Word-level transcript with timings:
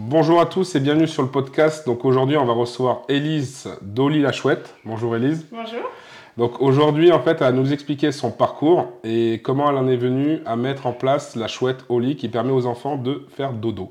Bonjour 0.00 0.40
à 0.40 0.46
tous 0.46 0.76
et 0.76 0.80
bienvenue 0.80 1.08
sur 1.08 1.24
le 1.24 1.28
podcast. 1.28 1.84
Donc 1.84 2.04
aujourd'hui, 2.04 2.36
on 2.36 2.44
va 2.44 2.52
recevoir 2.52 3.02
Élise 3.08 3.68
Dolly 3.82 4.20
la 4.22 4.30
Chouette. 4.30 4.76
Bonjour 4.84 5.16
Élise. 5.16 5.44
Bonjour. 5.50 5.90
Donc 6.36 6.62
aujourd'hui, 6.62 7.10
en 7.10 7.18
fait, 7.18 7.32
elle 7.32 7.38
va 7.38 7.50
nous 7.50 7.72
expliquer 7.72 8.12
son 8.12 8.30
parcours 8.30 8.92
et 9.02 9.40
comment 9.42 9.68
elle 9.68 9.76
en 9.76 9.88
est 9.88 9.96
venue 9.96 10.38
à 10.46 10.54
mettre 10.54 10.86
en 10.86 10.92
place 10.92 11.34
la 11.34 11.48
chouette 11.48 11.84
Oli 11.88 12.14
qui 12.14 12.28
permet 12.28 12.52
aux 12.52 12.66
enfants 12.66 12.94
de 12.96 13.26
faire 13.36 13.52
dodo. 13.52 13.90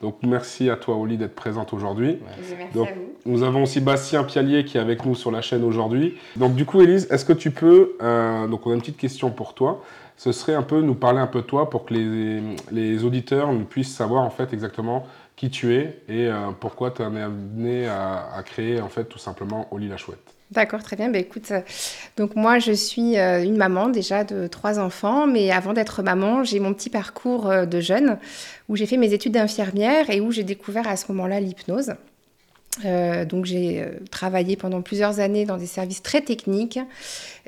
Donc 0.00 0.18
merci 0.22 0.70
à 0.70 0.76
toi 0.76 0.94
Oli 0.94 1.16
d'être 1.16 1.34
présente 1.34 1.72
aujourd'hui. 1.72 2.18
Merci 2.24 2.54
Donc, 2.72 2.88
à 2.88 2.94
vous. 2.94 3.00
Nous 3.26 3.42
avons 3.42 3.64
aussi 3.64 3.80
Bastien 3.80 4.22
Pialier 4.22 4.64
qui 4.64 4.78
est 4.78 4.80
avec 4.80 5.04
nous 5.04 5.16
sur 5.16 5.32
la 5.32 5.42
chaîne 5.42 5.64
aujourd'hui. 5.64 6.18
Donc 6.36 6.54
du 6.54 6.64
coup, 6.64 6.80
Élise, 6.82 7.08
est-ce 7.10 7.24
que 7.24 7.32
tu 7.32 7.50
peux, 7.50 7.96
euh, 8.00 8.46
donc 8.46 8.64
on 8.64 8.70
a 8.70 8.74
une 8.74 8.80
petite 8.80 8.96
question 8.96 9.30
pour 9.30 9.54
toi, 9.54 9.82
ce 10.16 10.30
serait 10.30 10.54
un 10.54 10.62
peu 10.62 10.80
nous 10.82 10.94
parler 10.94 11.18
un 11.18 11.26
peu 11.26 11.40
de 11.40 11.46
toi 11.46 11.68
pour 11.68 11.84
que 11.84 11.94
les, 11.94 12.40
les 12.70 13.04
auditeurs 13.04 13.52
nous 13.52 13.64
puissent 13.64 13.94
savoir 13.94 14.22
en 14.22 14.30
fait 14.30 14.52
exactement 14.52 15.04
qui 15.42 15.50
tu 15.50 15.74
es 15.74 15.98
et 16.08 16.28
euh, 16.28 16.52
pourquoi 16.60 16.92
tu 16.92 17.02
en 17.02 17.16
amené 17.16 17.88
à, 17.88 18.40
créer 18.46 18.80
en 18.80 18.88
fait 18.88 19.06
tout 19.06 19.18
simplement 19.18 19.66
Oli 19.72 19.88
la 19.88 19.96
Chouette. 19.96 20.20
D'accord, 20.52 20.84
très 20.84 20.94
bien. 20.94 21.10
Bah, 21.10 21.18
écoute, 21.18 21.50
euh, 21.50 21.62
donc 22.16 22.36
moi, 22.36 22.60
je 22.60 22.70
suis 22.70 23.18
euh, 23.18 23.42
une 23.42 23.56
maman 23.56 23.88
déjà 23.88 24.22
de 24.22 24.46
trois 24.46 24.78
enfants, 24.78 25.26
mais 25.26 25.50
avant 25.50 25.72
d'être 25.72 26.00
maman, 26.04 26.44
j'ai 26.44 26.60
mon 26.60 26.72
petit 26.72 26.90
parcours 26.90 27.52
de 27.66 27.80
jeune 27.80 28.18
où 28.68 28.76
j'ai 28.76 28.86
fait 28.86 28.96
mes 28.96 29.14
études 29.14 29.32
d'infirmière 29.32 30.10
et 30.10 30.20
où 30.20 30.30
j'ai 30.30 30.44
découvert 30.44 30.86
à 30.86 30.96
ce 30.96 31.10
moment-là 31.10 31.40
l'hypnose. 31.40 31.94
Donc 32.84 33.44
j'ai 33.44 33.86
travaillé 34.10 34.56
pendant 34.56 34.80
plusieurs 34.80 35.20
années 35.20 35.44
dans 35.44 35.58
des 35.58 35.66
services 35.66 36.02
très 36.02 36.22
techniques 36.22 36.78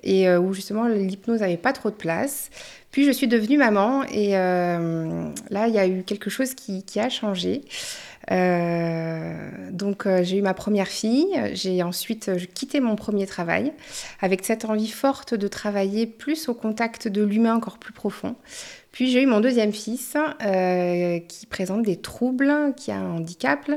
et 0.05 0.29
euh, 0.29 0.39
où 0.39 0.53
justement 0.53 0.87
l'hypnose 0.87 1.41
n'avait 1.41 1.57
pas 1.57 1.73
trop 1.73 1.91
de 1.91 1.97
place. 1.97 2.51
Puis 2.93 3.05
je 3.05 3.11
suis 3.11 3.27
devenue 3.27 3.59
maman 3.59 4.05
et 4.05 4.37
euh, 4.37 5.29
là 5.51 5.67
il 5.67 5.75
y 5.75 5.79
a 5.79 5.89
eu 5.89 6.05
quelque 6.05 6.31
chose 6.31 6.55
qui, 6.55 6.85
a 7.01 7.09
changé. 7.09 7.63
Euh, 8.31 9.71
donc 9.73 10.07
j'ai 10.23 10.39
eu 10.39 10.43
ma 10.43 10.55
première 10.55 10.87
fille, 10.87 11.27
j'ai 11.55 11.83
ensuite 11.83 12.31
quitté 12.55 12.79
mon 12.81 12.95
premier 12.95 13.27
travail 13.27 13.73
avec 14.21 14.45
cette 14.45 14.65
envie 14.65 14.89
forte 14.89 15.35
de 15.35 15.49
travailler 15.49 16.07
plus 16.07 16.49
au 16.49 16.55
contact 16.55 17.09
de 17.09 17.25
l'humain 17.25 17.57
encore 17.57 17.79
plus 17.79 17.93
profond. 17.93 18.37
Puis 18.93 19.11
j'ai 19.11 19.23
eu 19.23 19.27
mon 19.27 19.41
deuxième 19.41 19.73
fils 19.73 20.17
qui 21.29 21.47
présente 21.47 21.83
des 21.83 21.97
troubles, 21.97 22.75
qui 22.77 22.93
a 22.93 22.99
un 22.99 23.17
handicap, 23.17 23.69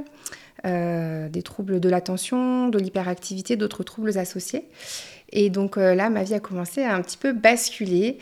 des 0.63 1.41
troubles 1.43 1.79
de 1.79 1.89
l'attention, 1.89 2.69
de 2.69 2.77
l'hyperactivité, 2.77 3.55
d'autres 3.55 3.83
troubles 3.83 4.15
associés. 4.19 4.65
Et 5.31 5.49
donc 5.49 5.77
euh, 5.77 5.95
là, 5.95 6.09
ma 6.09 6.23
vie 6.23 6.33
a 6.33 6.39
commencé 6.39 6.83
à 6.83 6.95
un 6.95 7.01
petit 7.01 7.17
peu 7.17 7.33
basculer, 7.33 8.17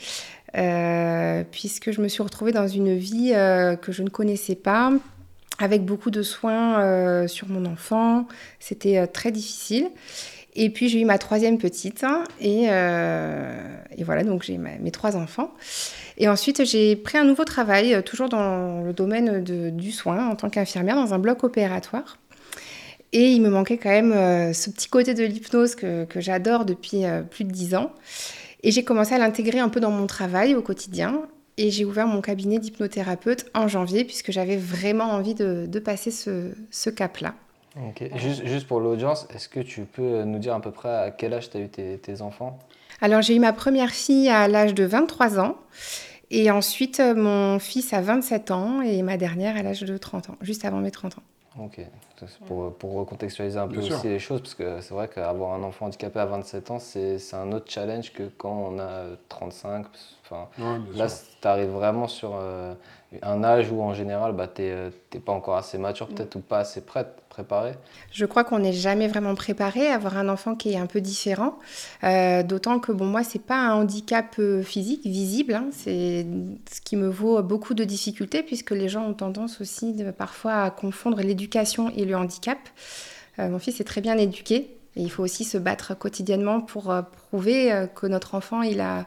euh, 0.56 1.44
puisque 1.50 1.92
je 1.92 2.00
me 2.00 2.08
suis 2.08 2.22
retrouvée 2.22 2.52
dans 2.52 2.68
une 2.68 2.96
vie 2.96 3.32
euh, 3.34 3.76
que 3.76 3.92
je 3.92 4.02
ne 4.02 4.08
connaissais 4.08 4.54
pas, 4.54 4.92
avec 5.58 5.84
beaucoup 5.84 6.10
de 6.10 6.22
soins 6.22 7.26
sur 7.28 7.48
mon 7.48 7.64
enfant. 7.64 8.26
C'était 8.60 9.06
très 9.06 9.30
difficile. 9.30 9.88
Et 10.58 10.70
puis 10.70 10.88
j'ai 10.88 11.00
eu 11.00 11.04
ma 11.04 11.18
troisième 11.18 11.58
petite, 11.58 12.02
hein, 12.02 12.24
et, 12.40 12.66
voilà, 14.04 14.24
donc 14.24 14.42
j'ai 14.42 14.58
mes 14.58 14.90
trois 14.90 15.16
enfants. 15.16 15.52
Et 16.18 16.28
ensuite, 16.28 16.64
j'ai 16.64 16.96
pris 16.96 17.18
un 17.18 17.24
nouveau 17.24 17.44
travail, 17.44 18.02
toujours 18.04 18.30
dans 18.30 18.82
le 18.82 18.92
domaine 18.94 19.42
du 19.42 19.92
soin, 19.92 20.28
en 20.28 20.34
tant 20.34 20.48
qu'infirmière, 20.48 20.96
dans 20.96 21.12
un 21.12 21.18
bloc 21.18 21.44
opératoire. 21.44 22.18
Et 23.12 23.30
il 23.30 23.40
me 23.40 23.48
manquait 23.48 23.78
quand 23.78 23.90
même 23.90 24.12
euh, 24.12 24.52
ce 24.52 24.70
petit 24.70 24.88
côté 24.88 25.14
de 25.14 25.24
l'hypnose 25.24 25.74
que, 25.74 26.04
que 26.04 26.20
j'adore 26.20 26.64
depuis 26.64 27.04
euh, 27.04 27.22
plus 27.22 27.44
de 27.44 27.50
dix 27.50 27.74
ans. 27.74 27.92
Et 28.62 28.70
j'ai 28.70 28.84
commencé 28.84 29.14
à 29.14 29.18
l'intégrer 29.18 29.58
un 29.58 29.68
peu 29.68 29.80
dans 29.80 29.90
mon 29.90 30.06
travail 30.06 30.54
au 30.54 30.62
quotidien. 30.62 31.22
Et 31.56 31.70
j'ai 31.70 31.84
ouvert 31.84 32.06
mon 32.06 32.20
cabinet 32.20 32.58
d'hypnothérapeute 32.58 33.46
en 33.54 33.68
janvier, 33.68 34.04
puisque 34.04 34.30
j'avais 34.30 34.56
vraiment 34.56 35.04
envie 35.04 35.34
de, 35.34 35.66
de 35.66 35.78
passer 35.78 36.10
ce, 36.10 36.52
ce 36.70 36.90
cap-là. 36.90 37.34
Juste, 38.16 38.46
juste 38.46 38.66
pour 38.66 38.80
l'audience, 38.80 39.26
est-ce 39.34 39.48
que 39.48 39.60
tu 39.60 39.82
peux 39.82 40.24
nous 40.24 40.38
dire 40.38 40.54
à 40.54 40.60
peu 40.60 40.70
près 40.70 40.94
à 40.94 41.10
quel 41.10 41.34
âge 41.34 41.50
tu 41.50 41.56
as 41.58 41.60
eu 41.60 41.68
tes, 41.68 41.98
tes 41.98 42.22
enfants? 42.22 42.58
Alors, 43.00 43.22
j'ai 43.22 43.36
eu 43.36 43.38
ma 43.38 43.52
première 43.52 43.90
fille 43.90 44.28
à 44.28 44.48
l'âge 44.48 44.74
de 44.74 44.84
23 44.84 45.38
ans. 45.38 45.56
Et 46.30 46.50
ensuite, 46.50 47.00
euh, 47.00 47.14
mon 47.14 47.58
fils 47.58 47.92
à 47.92 48.00
27 48.00 48.50
ans 48.50 48.80
et 48.80 49.02
ma 49.02 49.16
dernière 49.16 49.56
à 49.56 49.62
l'âge 49.62 49.82
de 49.82 49.96
30 49.96 50.30
ans, 50.30 50.36
juste 50.40 50.64
avant 50.64 50.78
mes 50.78 50.90
30 50.90 51.18
ans. 51.18 51.22
Ok. 51.58 51.80
Pour, 52.46 52.72
pour 52.74 52.92
recontextualiser 52.94 53.58
un 53.58 53.66
peu 53.66 53.74
Bien 53.74 53.82
sûr. 53.82 53.96
aussi 53.96 54.08
les 54.08 54.18
choses, 54.18 54.40
parce 54.40 54.54
que 54.54 54.80
c'est 54.80 54.94
vrai 54.94 55.08
qu'avoir 55.08 55.52
un 55.54 55.62
enfant 55.62 55.86
handicapé 55.86 56.18
à 56.18 56.26
27 56.26 56.70
ans, 56.70 56.78
c'est 56.78 57.18
c'est 57.18 57.36
un 57.36 57.52
autre 57.52 57.70
challenge 57.70 58.12
que 58.12 58.24
quand 58.38 58.52
on 58.52 58.78
a 58.78 58.82
euh, 58.82 59.16
35. 59.28 59.86
Enfin, 60.24 60.48
Ouais, 60.58 60.78
bien 60.78 61.04
là, 61.04 61.10
tu 61.40 61.48
arrives 61.48 61.70
vraiment 61.70 62.08
sur 62.08 62.32
euh, 62.34 62.74
un 63.22 63.44
âge 63.44 63.70
où 63.70 63.82
en 63.82 63.94
général, 63.94 64.32
bah, 64.32 64.48
tu 64.48 64.62
n'es 64.62 65.20
pas 65.24 65.32
encore 65.32 65.56
assez 65.56 65.78
mature 65.78 66.08
peut-être 66.08 66.36
ou 66.36 66.40
pas 66.40 66.58
assez 66.60 66.80
prête, 66.80 67.22
Je 68.12 68.24
crois 68.26 68.44
qu'on 68.44 68.58
n'est 68.58 68.72
jamais 68.72 69.08
vraiment 69.08 69.34
préparé 69.34 69.88
à 69.88 69.94
avoir 69.94 70.16
un 70.16 70.28
enfant 70.28 70.54
qui 70.54 70.72
est 70.72 70.78
un 70.78 70.86
peu 70.86 71.00
différent. 71.00 71.58
Euh, 72.04 72.42
D'autant 72.42 72.78
que, 72.78 72.92
bon, 72.92 73.06
moi, 73.06 73.22
c'est 73.24 73.42
pas 73.42 73.58
un 73.58 73.74
handicap 73.74 74.36
euh, 74.38 74.62
physique 74.62 75.04
visible. 75.04 75.54
hein. 75.54 75.66
C'est 75.72 76.26
ce 76.72 76.80
qui 76.80 76.96
me 76.96 77.08
vaut 77.08 77.42
beaucoup 77.42 77.74
de 77.74 77.84
difficultés, 77.84 78.42
puisque 78.42 78.70
les 78.70 78.88
gens 78.88 79.04
ont 79.04 79.14
tendance 79.14 79.60
aussi 79.60 79.94
parfois 80.16 80.62
à 80.62 80.70
confondre 80.70 81.20
l'éducation 81.20 81.90
et 81.96 82.04
le 82.04 82.16
handicap. 82.16 82.58
Euh, 83.38 83.48
mon 83.48 83.58
fils 83.58 83.80
est 83.80 83.84
très 83.84 84.00
bien 84.00 84.16
éduqué. 84.16 84.70
Et 84.96 85.02
il 85.02 85.10
faut 85.10 85.22
aussi 85.22 85.44
se 85.44 85.58
battre 85.58 85.96
quotidiennement 85.98 86.62
pour 86.62 86.94
prouver 87.28 87.86
que 87.94 88.06
notre 88.06 88.34
enfant, 88.34 88.62
il 88.62 88.80
a... 88.80 89.06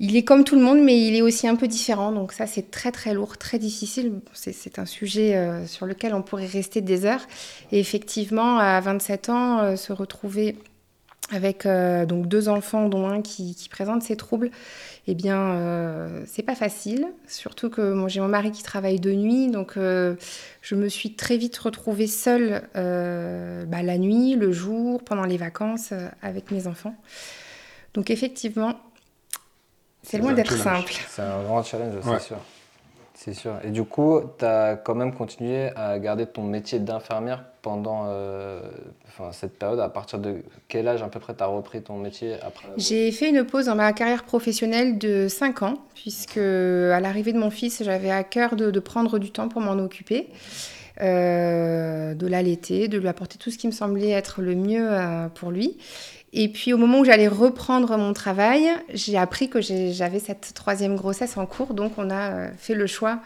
Il 0.00 0.16
est 0.16 0.22
comme 0.22 0.44
tout 0.44 0.54
le 0.54 0.62
monde, 0.62 0.80
mais 0.80 1.06
il 1.08 1.16
est 1.16 1.22
aussi 1.22 1.48
un 1.48 1.56
peu 1.56 1.66
différent. 1.66 2.12
Donc 2.12 2.32
ça, 2.32 2.46
c'est 2.46 2.70
très 2.70 2.92
très 2.92 3.14
lourd, 3.14 3.36
très 3.36 3.58
difficile. 3.58 4.20
C'est- 4.32 4.78
un 4.78 4.86
sujet 4.86 5.34
euh, 5.36 5.66
sur 5.66 5.86
lequel 5.86 6.14
on 6.14 6.22
pourrait 6.22 6.46
rester 6.46 6.80
des 6.80 7.04
heures. 7.04 7.26
Et 7.72 7.80
effectivement, 7.80 8.58
à 8.58 8.80
27 8.80 9.28
ans, 9.28 9.58
euh, 9.58 9.76
se 9.76 9.92
retrouver 9.92 10.56
avec 11.32 11.66
euh, 11.66 12.06
donc 12.06 12.28
deux 12.28 12.48
enfants, 12.48 12.88
dont 12.88 13.08
un 13.08 13.22
qui, 13.22 13.56
présente 13.70 14.02
ces 14.02 14.16
troubles, 14.16 14.50
eh 15.08 15.14
bien, 15.14 16.22
c'est 16.26 16.42
pas 16.42 16.54
facile. 16.54 17.06
Surtout 17.26 17.68
que 17.70 17.94
j'ai 18.08 18.20
mon 18.20 18.28
mari 18.28 18.52
qui 18.52 18.62
travaille 18.62 19.00
de 19.00 19.12
nuit, 19.12 19.48
donc 19.48 19.74
je 19.76 20.74
me 20.74 20.88
suis 20.88 21.14
très 21.14 21.36
vite 21.38 21.56
retrouvée 21.58 22.06
seule 22.06 22.62
bah, 22.74 23.82
la 23.82 23.98
nuit, 23.98 24.36
le 24.36 24.52
jour, 24.52 25.02
pendant 25.02 25.24
les 25.24 25.36
vacances, 25.38 25.92
avec 26.22 26.50
mes 26.50 26.66
enfants. 26.66 26.94
Donc 27.94 28.10
effectivement, 28.10 28.78
c'est 30.02 30.18
loin 30.18 30.32
d'être 30.32 30.56
challenge. 30.56 30.62
simple. 30.82 30.92
C'est 31.08 31.22
un 31.22 31.42
grand 31.42 31.62
challenge, 31.62 31.94
Ouais. 32.06 32.18
c'est 32.18 32.26
sûr. 32.26 32.36
C'est 33.14 33.34
sûr. 33.34 33.54
Et 33.64 33.70
du 33.70 33.82
coup, 33.82 34.20
tu 34.38 34.44
as 34.44 34.76
quand 34.76 34.94
même 34.94 35.12
continué 35.12 35.70
à 35.74 35.98
garder 35.98 36.24
ton 36.24 36.44
métier 36.44 36.78
d'infirmière 36.78 37.42
pendant 37.62 38.04
euh, 38.06 38.60
enfin, 39.08 39.32
cette 39.32 39.58
période. 39.58 39.80
À 39.80 39.88
partir 39.88 40.20
de 40.20 40.36
quel 40.68 40.86
âge 40.86 41.02
à 41.02 41.08
peu 41.08 41.18
près 41.18 41.34
tu 41.34 41.42
as 41.42 41.46
repris 41.48 41.82
ton 41.82 41.96
métier 41.96 42.34
après 42.46 42.68
J'ai 42.76 43.10
fait 43.10 43.30
une 43.30 43.42
pause 43.42 43.66
dans 43.66 43.74
ma 43.74 43.92
carrière 43.92 44.22
professionnelle 44.22 44.98
de 44.98 45.26
5 45.26 45.62
ans, 45.64 45.74
puisque 45.96 46.38
à 46.38 47.00
l'arrivée 47.00 47.32
de 47.32 47.38
mon 47.40 47.50
fils, 47.50 47.82
j'avais 47.82 48.12
à 48.12 48.22
cœur 48.22 48.54
de, 48.54 48.70
de 48.70 48.78
prendre 48.80 49.18
du 49.18 49.32
temps 49.32 49.48
pour 49.48 49.62
m'en 49.62 49.72
occuper, 49.82 50.28
euh, 51.00 52.14
de 52.14 52.26
l'allaiter, 52.26 52.88
de 52.88 52.98
lui 52.98 53.08
apporter 53.08 53.38
tout 53.38 53.50
ce 53.50 53.58
qui 53.58 53.66
me 53.66 53.72
semblait 53.72 54.10
être 54.10 54.42
le 54.42 54.54
mieux 54.54 54.88
euh, 54.90 55.28
pour 55.28 55.50
lui. 55.50 55.78
Et 56.32 56.48
puis 56.48 56.72
au 56.72 56.76
moment 56.76 57.00
où 57.00 57.04
j'allais 57.04 57.28
reprendre 57.28 57.96
mon 57.96 58.12
travail, 58.12 58.68
j'ai 58.92 59.16
appris 59.16 59.48
que 59.48 59.60
j'avais 59.60 60.18
cette 60.18 60.52
troisième 60.54 60.96
grossesse 60.96 61.36
en 61.36 61.46
cours, 61.46 61.74
donc 61.74 61.92
on 61.96 62.10
a 62.10 62.32
euh, 62.32 62.50
fait 62.56 62.74
le 62.74 62.86
choix 62.86 63.20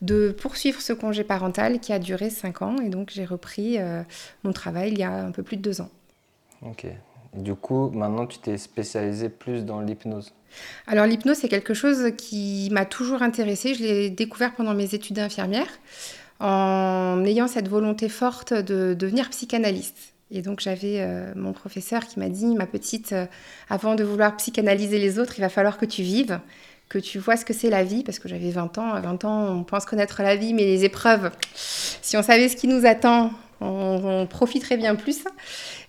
de 0.00 0.30
poursuivre 0.30 0.80
ce 0.80 0.92
congé 0.92 1.24
parental 1.24 1.80
qui 1.80 1.92
a 1.92 1.98
duré 1.98 2.30
5 2.30 2.62
ans, 2.62 2.76
et 2.78 2.88
donc 2.88 3.10
j'ai 3.10 3.24
repris 3.24 3.78
euh, 3.78 4.02
mon 4.44 4.52
travail 4.52 4.92
il 4.92 4.98
y 4.98 5.02
a 5.02 5.12
un 5.12 5.32
peu 5.32 5.42
plus 5.42 5.56
de 5.56 5.62
2 5.62 5.80
ans. 5.82 5.90
Ok. 6.62 6.86
Du 7.34 7.54
coup, 7.54 7.90
maintenant, 7.90 8.26
tu 8.26 8.38
t'es 8.38 8.56
spécialisé 8.56 9.28
plus 9.28 9.64
dans 9.64 9.82
l'hypnose. 9.82 10.32
Alors 10.86 11.04
l'hypnose, 11.04 11.36
c'est 11.36 11.48
quelque 11.48 11.74
chose 11.74 12.12
qui 12.16 12.70
m'a 12.72 12.86
toujours 12.86 13.20
intéressée. 13.20 13.74
Je 13.74 13.82
l'ai 13.82 14.10
découvert 14.10 14.54
pendant 14.54 14.72
mes 14.72 14.94
études 14.94 15.16
d'infirmière, 15.16 15.68
en 16.40 17.24
ayant 17.24 17.48
cette 17.48 17.68
volonté 17.68 18.08
forte 18.08 18.52
de 18.52 18.94
devenir 18.94 19.30
psychanalyste. 19.30 20.14
Et 20.30 20.42
donc 20.42 20.60
j'avais 20.60 21.00
euh, 21.00 21.32
mon 21.36 21.52
professeur 21.52 22.06
qui 22.06 22.18
m'a 22.18 22.28
dit, 22.28 22.54
ma 22.54 22.66
petite, 22.66 23.12
euh, 23.12 23.26
avant 23.70 23.94
de 23.94 24.04
vouloir 24.04 24.36
psychanalyser 24.36 24.98
les 24.98 25.18
autres, 25.18 25.34
il 25.38 25.40
va 25.40 25.48
falloir 25.48 25.78
que 25.78 25.86
tu 25.86 26.02
vives, 26.02 26.38
que 26.88 26.98
tu 26.98 27.18
vois 27.18 27.36
ce 27.36 27.44
que 27.44 27.54
c'est 27.54 27.70
la 27.70 27.82
vie, 27.82 28.02
parce 28.04 28.18
que 28.18 28.28
j'avais 28.28 28.50
20 28.50 28.78
ans. 28.78 28.92
À 28.92 29.00
20 29.00 29.24
ans, 29.24 29.56
on 29.56 29.64
pense 29.64 29.86
connaître 29.86 30.22
la 30.22 30.36
vie, 30.36 30.52
mais 30.52 30.64
les 30.64 30.84
épreuves, 30.84 31.30
si 31.54 32.16
on 32.16 32.22
savait 32.22 32.48
ce 32.48 32.56
qui 32.56 32.68
nous 32.68 32.86
attend, 32.86 33.30
on, 33.60 34.26
profiterait 34.28 34.76
bien 34.76 34.94
plus. 34.94 35.24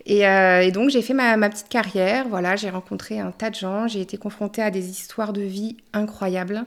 Et, 0.06 0.26
euh, 0.26 0.62
et 0.62 0.72
donc 0.72 0.90
j'ai 0.90 1.02
fait 1.02 1.14
ma, 1.14 1.36
ma 1.38 1.50
petite 1.50 1.70
carrière, 1.70 2.28
voilà, 2.30 2.56
j'ai 2.56 2.70
rencontré 2.70 3.20
un 3.20 3.32
tas 3.32 3.50
de 3.50 3.56
gens, 3.56 3.88
j'ai 3.88 4.02
été 4.02 4.18
confrontée 4.18 4.62
à 4.62 4.72
des 4.72 4.90
histoires 4.90 5.34
de 5.34 5.42
vie 5.42 5.78
incroyables, 5.94 6.66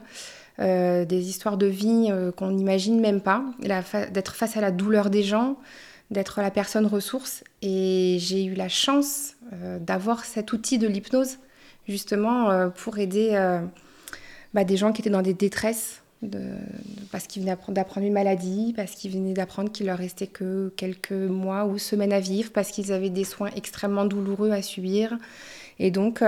euh, 0.59 1.03
des 1.03 1.29
histoires 1.29 1.57
de 1.57 1.65
vie 1.65 2.09
euh, 2.11 2.31
qu'on 2.31 2.51
n'imagine 2.51 2.99
même 2.99 3.21
pas, 3.21 3.43
d'être 4.11 4.35
face 4.35 4.55
à 4.55 4.61
la 4.61 4.69
douleur 4.69 5.09
des 5.09 5.23
gens, 5.23 5.57
d'être 6.11 6.41
la 6.41 6.51
personne 6.51 6.85
ressource. 6.85 7.43
Et 7.63 8.17
j'ai 8.19 8.45
eu 8.45 8.53
la 8.53 8.69
chance 8.69 9.33
euh, 9.53 9.79
d'avoir 9.79 10.25
cet 10.25 10.53
outil 10.53 10.77
de 10.77 10.87
l'hypnose, 10.87 11.39
justement, 11.87 12.69
pour 12.69 12.99
aider 12.99 13.31
bah, 14.53 14.63
des 14.63 14.77
gens 14.77 14.93
qui 14.93 15.01
étaient 15.01 15.09
dans 15.09 15.23
des 15.23 15.33
détresses, 15.33 16.01
parce 17.11 17.27
qu'ils 17.27 17.41
venaient 17.41 17.57
d'apprendre 17.69 18.07
une 18.07 18.13
maladie, 18.13 18.73
parce 18.73 18.91
qu'ils 18.91 19.11
venaient 19.11 19.33
d'apprendre 19.33 19.69
qu'il 19.71 19.87
leur 19.87 19.97
restait 19.97 20.27
que 20.27 20.71
quelques 20.77 21.11
mois 21.11 21.65
ou 21.65 21.77
semaines 21.79 22.13
à 22.13 22.21
vivre, 22.21 22.51
parce 22.53 22.69
qu'ils 22.69 22.93
avaient 22.93 23.09
des 23.09 23.25
soins 23.25 23.49
extrêmement 23.55 24.05
douloureux 24.05 24.51
à 24.51 24.61
subir. 24.61 25.17
Et 25.79 25.91
donc, 25.91 26.21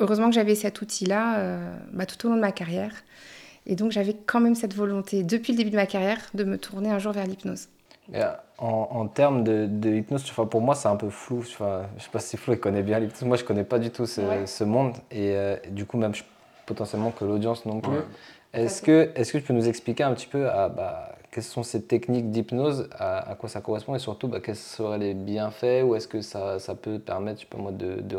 heureusement 0.00 0.28
que 0.28 0.34
j'avais 0.34 0.54
cet 0.54 0.82
outil-là 0.82 1.38
euh, 1.38 1.76
bah, 1.92 2.06
tout 2.06 2.26
au 2.26 2.30
long 2.30 2.36
de 2.36 2.40
ma 2.40 2.52
carrière. 2.52 2.92
Et 3.66 3.76
donc, 3.76 3.92
j'avais 3.92 4.14
quand 4.14 4.40
même 4.40 4.54
cette 4.54 4.74
volonté, 4.74 5.22
depuis 5.22 5.52
le 5.52 5.58
début 5.58 5.70
de 5.70 5.76
ma 5.76 5.86
carrière, 5.86 6.18
de 6.34 6.44
me 6.44 6.58
tourner 6.58 6.90
un 6.90 6.98
jour 6.98 7.12
vers 7.12 7.26
l'hypnose. 7.26 7.68
En, 8.58 9.06
termes 9.06 9.44
de, 9.44 9.94
hypnose, 9.94 10.24
pour 10.50 10.60
moi, 10.60 10.74
c'est 10.74 10.88
un 10.88 10.96
peu 10.96 11.10
flou. 11.10 11.38
Enfin, 11.38 11.82
je 11.92 12.00
ne 12.00 12.00
sais 12.00 12.10
pas 12.10 12.18
si 12.18 12.36
Flo 12.36 12.56
connaît 12.56 12.82
bien 12.82 12.98
l'hypnose. 12.98 13.22
Moi, 13.22 13.36
je 13.36 13.42
ne 13.42 13.46
connais 13.48 13.64
pas 13.64 13.78
du 13.78 13.90
tout 13.90 14.06
ce, 14.06 14.64
monde. 14.64 14.94
Et, 15.10 15.36
du 15.70 15.84
coup, 15.84 15.98
même 15.98 16.12
potentiellement 16.66 17.10
que 17.10 17.24
l'audience 17.24 17.64
non 17.66 17.80
plus. 17.80 17.98
Est-ce 18.52 18.82
que, 18.82 19.12
est 19.14 19.30
que 19.30 19.38
tu 19.38 19.44
peux 19.44 19.54
nous 19.54 19.68
expliquer 19.68 20.02
un 20.02 20.14
petit 20.14 20.26
peu 20.26 20.48
à, 20.48 20.68
bah, 20.68 21.12
quelles 21.30 21.44
sont 21.44 21.62
ces 21.62 21.82
techniques 21.82 22.30
d'hypnose, 22.30 22.88
à, 22.98 23.36
quoi 23.38 23.48
ça 23.48 23.60
correspond? 23.60 23.94
Et 23.94 23.98
surtout 23.98 24.28
bah, 24.28 24.40
quels 24.40 24.56
seraient 24.56 24.98
les 24.98 25.14
bienfaits? 25.14 25.84
Ou 25.84 25.94
est-ce 25.94 26.08
que 26.08 26.20
ça, 26.20 26.58
ça, 26.58 26.74
peut 26.74 26.98
permettre 26.98 27.44
moi, 27.56 27.70
de, 27.70 28.00
de, 28.00 28.16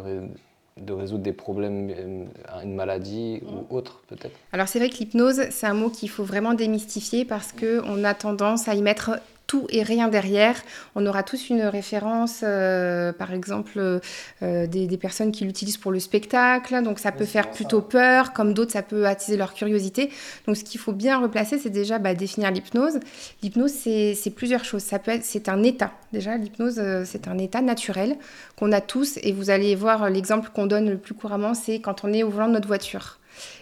de, 0.77 0.93
résoudre 0.93 1.23
des 1.23 1.33
problèmes, 1.33 1.89
euh, 1.89 2.25
une 2.63 2.75
maladie 2.75 3.41
ou 3.43 3.75
autre 3.75 4.01
peut-être. 4.07 4.35
Alors 4.51 4.67
c'est 4.67 4.79
vrai 4.79 4.89
que 4.89 4.97
l'hypnose, 4.97 5.41
c'est 5.49 5.67
un 5.67 5.73
mot 5.73 5.89
qu'il 5.89 6.09
faut 6.09 6.23
vraiment 6.23 6.53
démystifier 6.53 7.25
parce 7.25 7.51
qu'on 7.51 8.03
a 8.03 8.13
tendance 8.13 8.67
à 8.67 8.75
y 8.75 8.81
mettre 8.81 9.19
tout 9.51 9.67
et 9.67 9.83
rien 9.83 10.07
derrière. 10.07 10.55
On 10.95 11.05
aura 11.05 11.23
tous 11.23 11.49
une 11.49 11.63
référence, 11.63 12.39
euh, 12.41 13.11
par 13.11 13.33
exemple, 13.33 13.99
euh, 14.41 14.67
des, 14.67 14.97
personnes 14.97 15.33
qui 15.33 15.43
l'utilisent 15.43 15.75
pour 15.75 15.91
le 15.91 15.99
spectacle, 15.99 16.81
donc 16.83 16.99
ça 16.99 17.11
peut 17.11 17.25
faire 17.25 17.51
plutôt 17.51 17.81
peur, 17.81 18.31
comme 18.31 18.53
d'autres, 18.53 18.71
ça 18.71 18.81
peut 18.81 19.05
attiser 19.05 19.35
leur 19.35 19.53
curiosité. 19.53 20.09
Donc 20.47 20.55
ce 20.55 20.63
qu'il 20.63 20.79
faut 20.79 20.93
bien 20.93 21.19
replacer, 21.19 21.57
c'est 21.57 21.69
déjà 21.69 21.99
bah, 21.99 22.13
définir 22.13 22.49
l'hypnose. 22.49 23.01
L'hypnose, 23.43 23.71
c'est 23.73 24.33
plusieurs 24.33 24.63
choses. 24.63 24.83
Ça 24.83 24.99
peut 24.99 25.11
c'est 25.21 25.49
un 25.49 25.63
état. 25.63 25.91
Déjà, 26.13 26.37
l'hypnose, 26.37 26.79
euh, 26.79 27.03
c'est 27.05 27.27
un 27.27 27.37
état 27.37 27.61
naturel 27.61 28.15
qu'on 28.55 28.71
a 28.71 28.79
tous, 28.79 29.19
et 29.21 29.33
vous 29.33 29.49
allez 29.49 29.75
voir 29.75 30.09
l'exemple 30.09 30.49
qu'on 30.55 30.65
donne 30.65 30.89
le 30.89 30.97
plus 30.97 31.13
couramment, 31.13 31.53
c'est 31.55 31.81
quand 31.81 32.05
on 32.05 32.13
est 32.13 32.23
au 32.23 32.29
volant 32.29 32.47
de 32.47 32.53
notre 32.53 32.67
voiture 32.67 33.17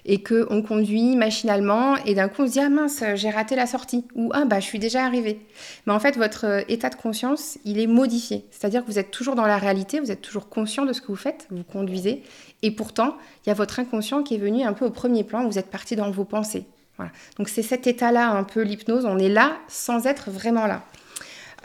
et 0.06 0.22
qu'on 0.24 0.62
conduit 0.62 1.16
machinalement 1.16 1.98
et 2.06 2.16
d'un 2.16 2.28
coup 2.28 2.44
on 2.44 2.48
se 2.48 2.54
dit 2.54 2.60
ah 2.60 2.70
mince 2.70 3.04
j'ai 3.16 3.30
raté 3.30 3.56
la 3.56 3.66
sortie 3.66 4.06
ou 4.16 4.31
ah 4.34 4.46
bah 4.46 4.60
je 4.60 4.66
suis 4.66 4.80
déjà 4.80 5.06
arrivé. 5.06 5.40
Mais 5.86 5.94
en 5.94 6.00
fait 6.00 6.18
votre 6.18 6.46
euh, 6.46 6.62
état 6.68 6.90
de 6.90 6.96
conscience 6.96 7.58
il 7.66 7.80
est 7.80 7.88
modifié, 7.88 8.46
c'est-à-dire 8.52 8.86
que 8.86 8.92
vous 8.92 9.00
êtes 9.00 9.12
toujours 9.12 9.36
dans 9.36 9.46
la 9.46 9.58
réalité, 9.58 10.00
vous 10.00 10.12
êtes 10.12 10.22
toujours 10.22 10.50
conscient 10.50 10.86
de 10.86 10.94
ce 10.94 11.02
que 11.02 11.08
vous 11.08 11.16
faites, 11.16 11.48
vous 11.52 11.64
conduisez 11.64 12.24
et 12.62 12.72
pourtant 12.72 13.16
il 13.46 13.50
y 13.50 13.52
a 13.52 13.56
votre 13.56 13.80
inconscient 13.80 14.24
qui 14.24 14.36
est 14.36 14.40
venu 14.40 14.64
un 14.64 14.74
peu 14.74 14.86
au 14.86 14.92
premier 14.92 15.24
plan, 15.24 15.48
vous 15.48 15.60
êtes 15.60 15.70
parti 15.70 15.96
dans 15.96 16.12
vos 16.12 16.26
pensées. 16.26 16.66
Voilà. 16.98 17.12
Donc 17.38 17.48
c'est 17.48 17.64
cet 17.64 17.88
état-là 17.88 18.30
un 18.30 18.44
peu 18.44 18.62
l'hypnose, 18.62 19.06
on 19.06 19.18
est 19.18 19.30
là 19.30 19.58
sans 19.68 20.06
être 20.06 20.30
vraiment 20.31 20.68
là. 20.68 20.84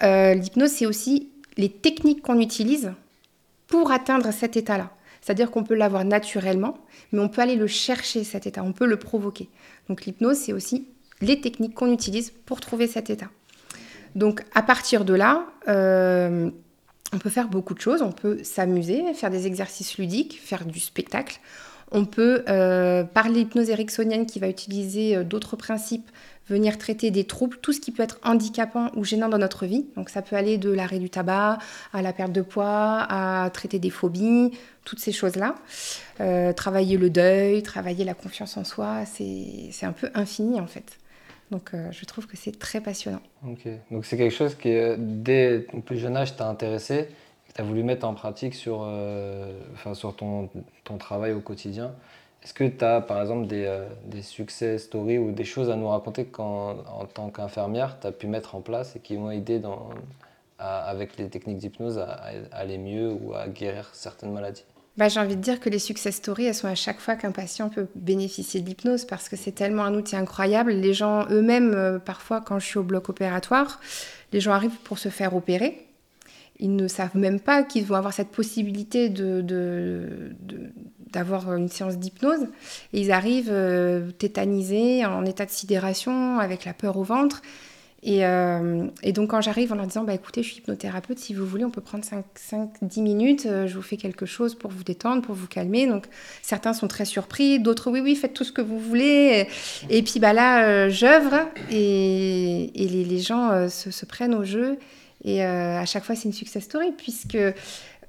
Euh, 0.02 0.34
l'hypnose 0.34 0.70
c'est 0.70 0.86
aussi 0.86 1.30
les 1.56 1.68
techniques 1.68 2.22
qu'on 2.22 2.40
utilise 2.40 2.92
pour 3.66 3.90
atteindre 3.90 4.32
cet 4.32 4.56
état-là. 4.56 4.90
C'est-à-dire 5.24 5.50
qu'on 5.50 5.64
peut 5.64 5.74
l'avoir 5.74 6.04
naturellement, 6.04 6.76
mais 7.10 7.20
on 7.20 7.30
peut 7.30 7.40
aller 7.40 7.56
le 7.56 7.66
chercher, 7.66 8.24
cet 8.24 8.46
état, 8.46 8.62
on 8.62 8.74
peut 8.74 8.84
le 8.84 8.98
provoquer. 8.98 9.48
Donc 9.88 10.04
l'hypnose, 10.04 10.36
c'est 10.36 10.52
aussi 10.52 10.86
les 11.22 11.40
techniques 11.40 11.72
qu'on 11.72 11.90
utilise 11.90 12.30
pour 12.44 12.60
trouver 12.60 12.86
cet 12.86 13.08
état. 13.08 13.30
Donc 14.14 14.42
à 14.54 14.60
partir 14.60 15.06
de 15.06 15.14
là, 15.14 15.46
euh, 15.66 16.50
on 17.14 17.18
peut 17.18 17.30
faire 17.30 17.48
beaucoup 17.48 17.72
de 17.72 17.80
choses. 17.80 18.02
On 18.02 18.12
peut 18.12 18.44
s'amuser, 18.44 19.14
faire 19.14 19.30
des 19.30 19.46
exercices 19.46 19.96
ludiques, 19.96 20.38
faire 20.44 20.66
du 20.66 20.78
spectacle. 20.78 21.40
On 21.90 22.04
peut, 22.04 22.44
euh, 22.50 23.04
par 23.04 23.30
l'hypnose 23.30 23.70
ericksonienne 23.70 24.26
qui 24.26 24.40
va 24.40 24.48
utiliser 24.48 25.16
euh, 25.16 25.24
d'autres 25.24 25.56
principes, 25.56 26.10
venir 26.48 26.78
traiter 26.78 27.10
des 27.10 27.24
troubles, 27.24 27.56
tout 27.58 27.72
ce 27.72 27.80
qui 27.80 27.90
peut 27.90 28.02
être 28.02 28.18
handicapant 28.22 28.90
ou 28.94 29.04
gênant 29.04 29.28
dans 29.28 29.38
notre 29.38 29.66
vie. 29.66 29.86
Donc 29.96 30.10
ça 30.10 30.22
peut 30.22 30.36
aller 30.36 30.58
de 30.58 30.70
l'arrêt 30.70 30.98
du 30.98 31.10
tabac 31.10 31.58
à 31.92 32.02
la 32.02 32.12
perte 32.12 32.32
de 32.32 32.42
poids, 32.42 33.06
à 33.08 33.48
traiter 33.50 33.78
des 33.78 33.90
phobies, 33.90 34.52
toutes 34.84 35.00
ces 35.00 35.12
choses-là. 35.12 35.54
Euh, 36.20 36.52
travailler 36.52 36.96
le 36.96 37.10
deuil, 37.10 37.62
travailler 37.62 38.04
la 38.04 38.14
confiance 38.14 38.56
en 38.56 38.64
soi, 38.64 39.04
c'est 39.06 39.86
un 39.86 39.92
peu 39.92 40.10
infini 40.14 40.60
en 40.60 40.66
fait. 40.66 40.98
Donc 41.50 41.70
euh, 41.72 41.88
je 41.92 42.04
trouve 42.04 42.26
que 42.26 42.36
c'est 42.36 42.58
très 42.58 42.80
passionnant. 42.80 43.20
Ok, 43.46 43.68
donc 43.90 44.04
c'est 44.04 44.16
quelque 44.16 44.34
chose 44.34 44.54
qui, 44.54 44.74
dès 44.98 45.66
ton 45.70 45.80
plus 45.80 45.98
jeune 45.98 46.16
âge, 46.16 46.36
t'a 46.36 46.48
intéressé, 46.48 47.08
que 47.48 47.52
tu 47.54 47.60
as 47.60 47.64
voulu 47.64 47.82
mettre 47.82 48.06
en 48.06 48.14
pratique 48.14 48.54
sur, 48.54 48.82
euh, 48.82 49.52
sur 49.94 50.16
ton, 50.16 50.50
ton 50.84 50.96
travail 50.96 51.32
au 51.32 51.40
quotidien. 51.40 51.92
Est-ce 52.44 52.52
que 52.52 52.64
tu 52.64 52.84
as 52.84 53.00
par 53.00 53.20
exemple 53.22 53.46
des, 53.46 53.64
euh, 53.64 53.86
des, 54.04 54.20
succès 54.20 54.78
stories 54.78 55.18
ou 55.18 55.32
des 55.32 55.44
choses 55.44 55.70
à 55.70 55.76
nous 55.76 55.88
raconter 55.88 56.26
qu'en 56.26 56.76
en 56.78 57.06
tant 57.06 57.30
qu'infirmière, 57.30 57.98
tu 58.00 58.06
as 58.06 58.12
pu 58.12 58.26
mettre 58.26 58.54
en 58.54 58.60
place 58.60 58.96
et 58.96 59.00
qui 59.00 59.16
m'ont 59.16 59.30
aidé 59.30 59.58
dans, 59.60 59.88
avec 60.58 61.16
les 61.16 61.28
techniques 61.28 61.58
d'hypnose 61.58 61.98
à, 61.98 62.20
aller 62.52 62.78
mieux 62.78 63.12
ou 63.12 63.34
à 63.34 63.48
guérir 63.48 63.88
certaines 63.92 64.32
maladies? 64.32 64.64
Bah, 64.96 65.08
J'ai 65.08 65.20
envie 65.20 65.36
de 65.36 65.40
dire 65.40 65.58
que 65.58 65.68
les 65.68 65.78
success 65.78 66.16
stories, 66.16 66.46
elles 66.46 66.54
sont 66.54 66.68
à 66.68 66.76
chaque 66.76 67.00
fois 67.00 67.16
qu'un 67.16 67.32
patient 67.32 67.68
peut 67.68 67.88
bénéficier 67.96 68.60
de 68.60 68.66
l'hypnose 68.66 69.04
parce 69.04 69.28
que 69.28 69.36
c'est 69.36 69.52
tellement 69.52 69.82
un 69.82 69.94
outil 69.94 70.14
incroyable. 70.14 70.72
Les 70.72 70.94
gens 70.94 71.26
eux-mêmes, 71.30 71.74
euh, 71.74 71.98
parfois 71.98 72.40
quand 72.40 72.58
je 72.58 72.66
suis 72.66 72.78
au 72.78 72.84
bloc 72.84 73.08
opératoire, 73.08 73.80
les 74.32 74.40
gens 74.40 74.52
arrivent 74.52 74.78
pour 74.84 74.98
se 74.98 75.08
faire 75.08 75.34
opérer 75.34 75.83
ils 76.58 76.74
ne 76.74 76.88
savent 76.88 77.16
même 77.16 77.40
pas 77.40 77.62
qu'ils 77.62 77.84
vont 77.84 77.96
avoir 77.96 78.12
cette 78.12 78.30
possibilité 78.30 79.08
de, 79.08 79.42
d'avoir 81.12 81.54
une 81.54 81.68
séance 81.68 81.98
d'hypnose. 81.98 82.46
Et 82.92 83.00
ils 83.00 83.12
arrivent 83.12 83.50
euh, 83.50 84.10
tétanisés, 84.12 85.04
en 85.04 85.24
état 85.24 85.46
de 85.46 85.50
sidération, 85.50 86.38
avec 86.38 86.64
la 86.64 86.74
peur 86.74 86.96
au 86.96 87.02
ventre. 87.02 87.42
Et, 88.06 88.26
euh, 88.26 88.86
donc 89.14 89.30
quand 89.30 89.40
j'arrive 89.40 89.72
en 89.72 89.76
leur 89.76 89.86
disant, 89.86 90.04
bah, 90.04 90.12
écoutez, 90.12 90.42
je 90.42 90.48
suis 90.48 90.58
hypnothérapeute, 90.58 91.18
si 91.18 91.32
vous 91.32 91.46
voulez, 91.46 91.64
on 91.64 91.70
peut 91.70 91.80
prendre 91.80 92.04
5-10 92.04 93.00
minutes, 93.00 93.46
euh, 93.46 93.66
je 93.66 93.74
vous 93.74 93.82
fais 93.82 93.96
quelque 93.96 94.26
chose 94.26 94.54
pour 94.54 94.70
vous 94.70 94.84
détendre, 94.84 95.22
pour 95.22 95.34
vous 95.34 95.46
calmer. 95.46 95.86
Donc 95.86 96.04
certains 96.42 96.74
sont 96.74 96.86
très 96.86 97.06
surpris, 97.06 97.58
d'autres, 97.60 97.90
oui, 97.90 98.00
oui, 98.00 98.14
faites 98.14 98.34
tout 98.34 98.44
ce 98.44 98.52
que 98.52 98.60
vous 98.60 98.78
voulez. 98.78 99.48
Et 99.88 100.02
puis 100.02 100.20
bah, 100.20 100.34
là, 100.34 100.88
j'œuvre 100.90 101.48
et, 101.70 102.70
les, 102.76 103.18
gens 103.20 103.68
se, 103.70 104.04
prennent 104.04 104.34
au 104.34 104.44
jeu. 104.44 104.78
Et 105.24 105.44
euh, 105.44 105.78
à 105.78 105.86
chaque 105.86 106.04
fois, 106.04 106.14
c'est 106.14 106.24
une 106.24 106.34
success 106.34 106.64
story, 106.64 106.92
puisque 106.96 107.38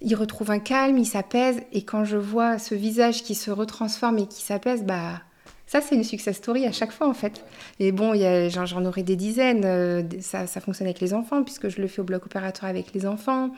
il 0.02 0.16
retrouve 0.16 0.52
un 0.52 0.60
calme, 0.60 0.98
il 0.98 1.06
s'apaise, 1.06 1.62
et 1.72 1.84
quand 1.84 2.04
je 2.04 2.18
vois 2.18 2.60
ce 2.60 2.76
visage 2.76 3.24
qui 3.24 3.36
se 3.36 3.52
retransforme 3.52 4.20
et 4.20 4.28
qui 4.28 4.44
s'apaise, 4.44 4.84
bah 4.84 5.22
ça 5.68 5.82
c'est 5.82 5.96
une 5.96 6.04
success 6.04 6.38
story 6.38 6.68
à 6.68 6.72
chaque 6.72 6.92
fois 6.92 7.08
en 7.08 7.14
fait. 7.14 7.44
Et 7.80 7.92
bon, 7.92 8.14
j'en 8.50 8.86
aurai 8.86 9.04
des 9.04 9.16
dizaines. 9.16 9.64
Euh, 9.66 10.04
ça, 10.20 10.46
fonctionne 10.48 10.88
avec 10.88 11.00
les 11.00 11.14
enfants 11.14 11.44
puisque 11.44 11.70
je 11.70 11.82
le 11.82 11.88
fais 11.88 12.02
au 12.02 12.04
bloc 12.04 12.26
opératoire 12.26 12.70
avec 12.70 12.94
les 12.94 13.08
enfants. 13.08 13.52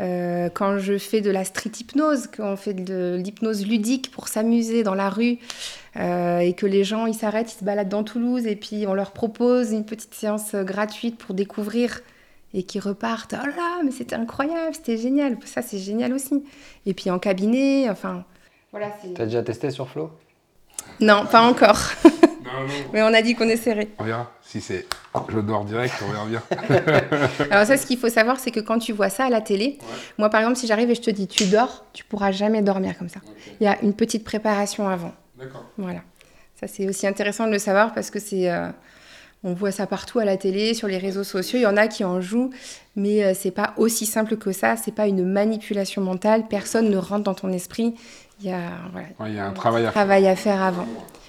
Euh, 0.00 0.50
quand 0.52 0.78
je 0.78 0.98
fais 0.98 1.20
de 1.20 1.30
la 1.30 1.44
street 1.44 1.72
hypnose, 1.78 2.26
qu'on 2.26 2.56
fait 2.56 2.74
de 2.74 3.18
l'hypnose 3.22 3.66
ludique 3.66 4.10
pour 4.10 4.28
s'amuser 4.28 4.82
dans 4.82 4.94
la 4.94 5.08
rue 5.08 5.38
et 5.98 6.54
que 6.54 6.66
les 6.66 6.84
gens 6.84 7.06
ils 7.06 7.14
s'arrêtent, 7.14 7.52
ils 7.52 7.58
se 7.58 7.64
baladent 7.64 7.88
dans 7.88 8.04
Toulouse 8.04 8.46
et 8.46 8.56
puis 8.56 8.86
on 8.86 8.92
leur 8.92 9.12
propose 9.12 9.72
une 9.72 9.86
petite 9.86 10.14
séance 10.14 10.54
gratuite 10.54 11.16
pour 11.16 11.34
découvrir 11.34 12.00
et 12.56 12.64
qui 12.64 12.80
repartent 12.80 13.34
oh 13.40 13.46
là 13.46 13.82
mais 13.84 13.92
c'était 13.92 14.16
incroyable 14.16 14.74
c'était 14.74 14.96
génial 14.96 15.36
ça 15.44 15.62
c'est 15.62 15.78
génial 15.78 16.12
aussi 16.12 16.42
et 16.86 16.94
puis 16.94 17.10
en 17.10 17.20
cabinet 17.20 17.88
enfin 17.88 18.24
voilà 18.72 18.90
t'as 19.14 19.24
déjà 19.26 19.42
testé 19.42 19.70
sur 19.70 19.88
Flo? 19.88 20.10
Non 21.00 21.26
pas 21.26 21.42
encore. 21.42 21.78
Mais 22.92 23.02
on 23.02 23.12
a 23.12 23.22
dit 23.22 23.34
qu'on 23.34 23.48
essaierait 23.48 23.88
on 23.98 24.04
verra. 24.04 24.30
Si 24.42 24.60
c'est 24.60 24.86
je 25.30 25.40
dors 25.40 25.64
direct 25.64 25.94
on 26.06 26.12
verra 26.12 26.26
bien. 26.26 26.42
Alors 27.50 27.66
ça 27.66 27.76
ce 27.76 27.86
qu'il 27.86 27.98
faut 27.98 28.08
savoir 28.08 28.38
c'est 28.38 28.50
que 28.50 28.60
quand 28.60 28.78
tu 28.78 28.92
vois 28.92 29.08
ça 29.08 29.24
à 29.24 29.30
la 29.30 29.40
télé 29.40 29.78
moi 30.18 30.30
par 30.30 30.40
exemple 30.40 30.56
si 30.56 30.66
j'arrive 30.66 30.90
et 30.90 30.94
je 30.94 31.00
te 31.00 31.10
dis 31.10 31.26
tu 31.26 31.46
dors 31.46 31.84
tu 31.92 32.04
pourras 32.04 32.32
jamais 32.32 32.62
dormir 32.62 32.96
comme 32.98 33.08
ça. 33.08 33.20
Il 33.60 33.64
y 33.64 33.66
a 33.66 33.80
une 33.82 33.94
petite 33.94 34.24
préparation 34.24 34.88
avant. 34.88 35.12
D'accord. 35.38 35.64
Voilà. 35.76 36.00
Ça 36.60 36.66
c'est 36.66 36.88
aussi 36.88 37.06
intéressant 37.06 37.46
de 37.46 37.52
le 37.52 37.58
savoir 37.58 37.92
parce 37.94 38.10
que 38.10 38.18
c'est 38.18 38.50
euh, 38.50 38.68
on 39.46 39.54
voit 39.54 39.70
ça 39.70 39.86
partout 39.86 40.18
à 40.18 40.24
la 40.24 40.36
télé, 40.36 40.74
sur 40.74 40.88
les 40.88 40.98
réseaux 40.98 41.22
sociaux. 41.22 41.58
Il 41.60 41.62
y 41.62 41.66
en 41.66 41.76
a 41.76 41.86
qui 41.86 42.02
en 42.02 42.20
jouent, 42.20 42.50
mais 42.96 43.24
euh, 43.24 43.32
c'est 43.32 43.52
pas 43.52 43.74
aussi 43.76 44.04
simple 44.04 44.36
que 44.36 44.50
ça. 44.50 44.76
C'est 44.76 44.92
pas 44.92 45.06
une 45.06 45.24
manipulation 45.24 46.02
mentale. 46.02 46.48
Personne 46.48 46.90
ne 46.90 46.96
rentre 46.96 47.22
dans 47.22 47.34
ton 47.34 47.52
esprit. 47.52 47.94
Il 48.40 48.46
y 48.46 48.50
a, 48.50 48.58
un 49.20 49.52
travail, 49.52 50.26
à, 50.26 50.36
faire 50.36 50.62
avant, 50.62 50.86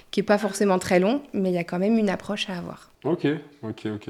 qui 0.10 0.20
est 0.22 0.24
pas 0.24 0.40
forcément 0.40 0.80
très 0.80 1.00
long, 1.00 1.22
mais 1.32 1.52
il 1.52 1.56
y 1.56 1.60
a 1.60 1.64
quand 1.64 1.78
même 1.78 1.98
une 1.98 2.10
approche 2.10 2.50
à 2.50 2.58
avoir. 2.58 2.90
Ok, 3.04 3.28
ok, 3.62 3.88
ok. 3.94 4.10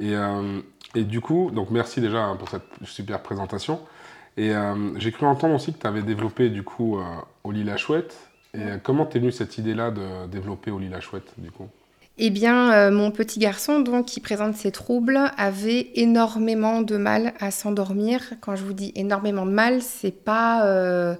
Et, 0.00 0.14
euh, 0.14 0.60
du 0.94 1.20
coup, 1.20 1.50
donc 1.50 1.70
merci 1.70 2.00
déjà 2.02 2.18
hein, 2.18 2.36
pour 2.36 2.50
cette 2.50 2.62
super 2.84 3.22
présentation. 3.22 3.80
Et 4.36 4.54
euh, 4.54 4.96
j'ai 4.98 5.12
cru 5.12 5.26
entendre 5.26 5.54
aussi 5.54 5.72
que 5.72 5.78
tu 5.78 5.86
avais 5.86 6.02
développé 6.02 6.50
du 6.50 6.62
coup 6.62 7.00
au 7.42 7.52
La 7.52 7.78
Chouette. 7.78 8.16
Et 8.52 8.64
comment 8.82 9.06
t'es 9.06 9.18
venue 9.18 9.32
cette 9.32 9.56
idée-là 9.56 9.90
de 9.90 10.26
développer 10.26 10.70
au 10.70 10.78
La 10.78 11.00
Chouette 11.00 11.32
du 11.38 11.50
coup? 11.50 11.68
Eh 12.18 12.30
bien, 12.30 12.72
euh, 12.72 12.90
mon 12.90 13.10
petit 13.10 13.38
garçon, 13.38 13.80
donc, 13.80 14.06
qui 14.06 14.20
présente 14.20 14.56
ces 14.56 14.72
troubles, 14.72 15.20
avait 15.36 15.90
énormément 15.94 16.82
de 16.82 16.96
mal 16.96 17.32
à 17.40 17.50
s'endormir. 17.50 18.20
Quand 18.40 18.56
je 18.56 18.64
vous 18.64 18.72
dis 18.72 18.92
énormément 18.96 19.46
de 19.46 19.52
mal, 19.52 19.82
c'est 19.82 20.10
pas, 20.10 20.66
euh, 20.66 21.14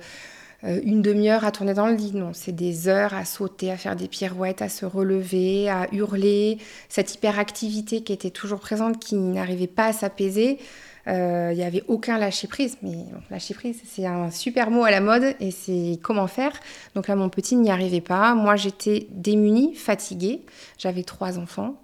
une 0.64 1.02
demi-heure 1.02 1.44
à 1.44 1.52
tourner 1.52 1.72
dans 1.74 1.86
le 1.86 1.94
lit. 1.94 2.12
Non, 2.14 2.32
c'est 2.34 2.52
des 2.52 2.88
heures 2.88 3.14
à 3.14 3.24
sauter, 3.24 3.70
à 3.70 3.76
faire 3.76 3.94
des 3.94 4.08
pirouettes, 4.08 4.60
à 4.60 4.68
se 4.68 4.84
relever, 4.86 5.68
à 5.70 5.86
hurler. 5.92 6.58
Cette 6.88 7.14
hyperactivité 7.14 8.02
qui 8.02 8.12
était 8.12 8.30
toujours 8.30 8.58
présente, 8.58 8.98
qui 8.98 9.14
n'arrivait 9.14 9.68
pas 9.68 9.86
à 9.86 9.92
s'apaiser. 9.92 10.58
Il 11.08 11.56
n'y 11.56 11.64
avait 11.64 11.82
aucun 11.88 12.18
lâcher 12.18 12.46
prise. 12.48 12.76
Mais 12.82 12.98
lâcher 13.30 13.54
prise, 13.54 13.80
c'est 13.86 14.06
un 14.06 14.30
super 14.30 14.70
mot 14.70 14.84
à 14.84 14.90
la 14.90 15.00
mode 15.00 15.34
et 15.40 15.50
c'est 15.50 15.98
comment 16.02 16.26
faire. 16.26 16.52
Donc 16.94 17.08
là, 17.08 17.16
mon 17.16 17.30
petit 17.30 17.56
n'y 17.56 17.70
arrivait 17.70 18.02
pas. 18.02 18.34
Moi, 18.34 18.56
j'étais 18.56 19.06
démunie, 19.10 19.74
fatiguée. 19.74 20.42
J'avais 20.78 21.04
trois 21.04 21.38
enfants. 21.38 21.80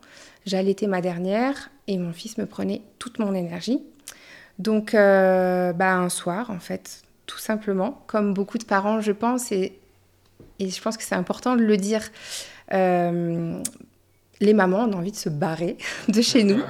J'allaitais 0.47 0.87
ma 0.87 1.01
dernière 1.01 1.71
et 1.87 1.97
mon 1.97 2.13
fils 2.13 2.39
me 2.39 2.47
prenait 2.47 2.83
toute 2.99 3.19
mon 3.19 3.35
énergie. 3.35 3.83
Donc, 4.59 4.95
euh, 4.95 5.73
bah, 5.73 5.95
un 5.95 6.09
soir, 6.09 6.51
en 6.51 6.61
fait, 6.61 7.03
tout 7.27 7.39
simplement, 7.39 8.03
comme 8.07 8.35
beaucoup 8.35 8.59
de 8.59 8.65
parents, 8.65 9.01
je 9.01 9.13
pense, 9.13 9.51
et, 9.53 9.79
et 10.59 10.71
je 10.71 10.81
pense 10.81 10.97
que 10.97 11.03
c'est 11.03 11.15
important 11.15 11.57
de 11.57 11.63
le 11.63 11.77
dire, 11.77 12.03
euh, 12.73 13.61
les 14.41 14.55
mamans 14.55 14.85
ont 14.85 14.93
envie 14.93 15.13
de 15.13 15.17
se 15.17 15.29
barrer 15.29 15.77
de 16.09 16.23
chez 16.23 16.45
nous. 16.45 16.61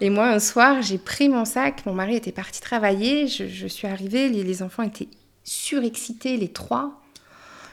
Et 0.00 0.10
moi, 0.10 0.28
un 0.28 0.38
soir, 0.38 0.82
j'ai 0.82 0.98
pris 0.98 1.28
mon 1.28 1.44
sac, 1.44 1.84
mon 1.86 1.94
mari 1.94 2.16
était 2.16 2.32
parti 2.32 2.60
travailler, 2.60 3.26
je, 3.26 3.66
suis 3.66 3.86
arrivée, 3.86 4.28
les, 4.28 4.62
enfants 4.62 4.82
étaient 4.82 5.08
surexcités, 5.44 6.36
les 6.36 6.48
trois. 6.48 7.00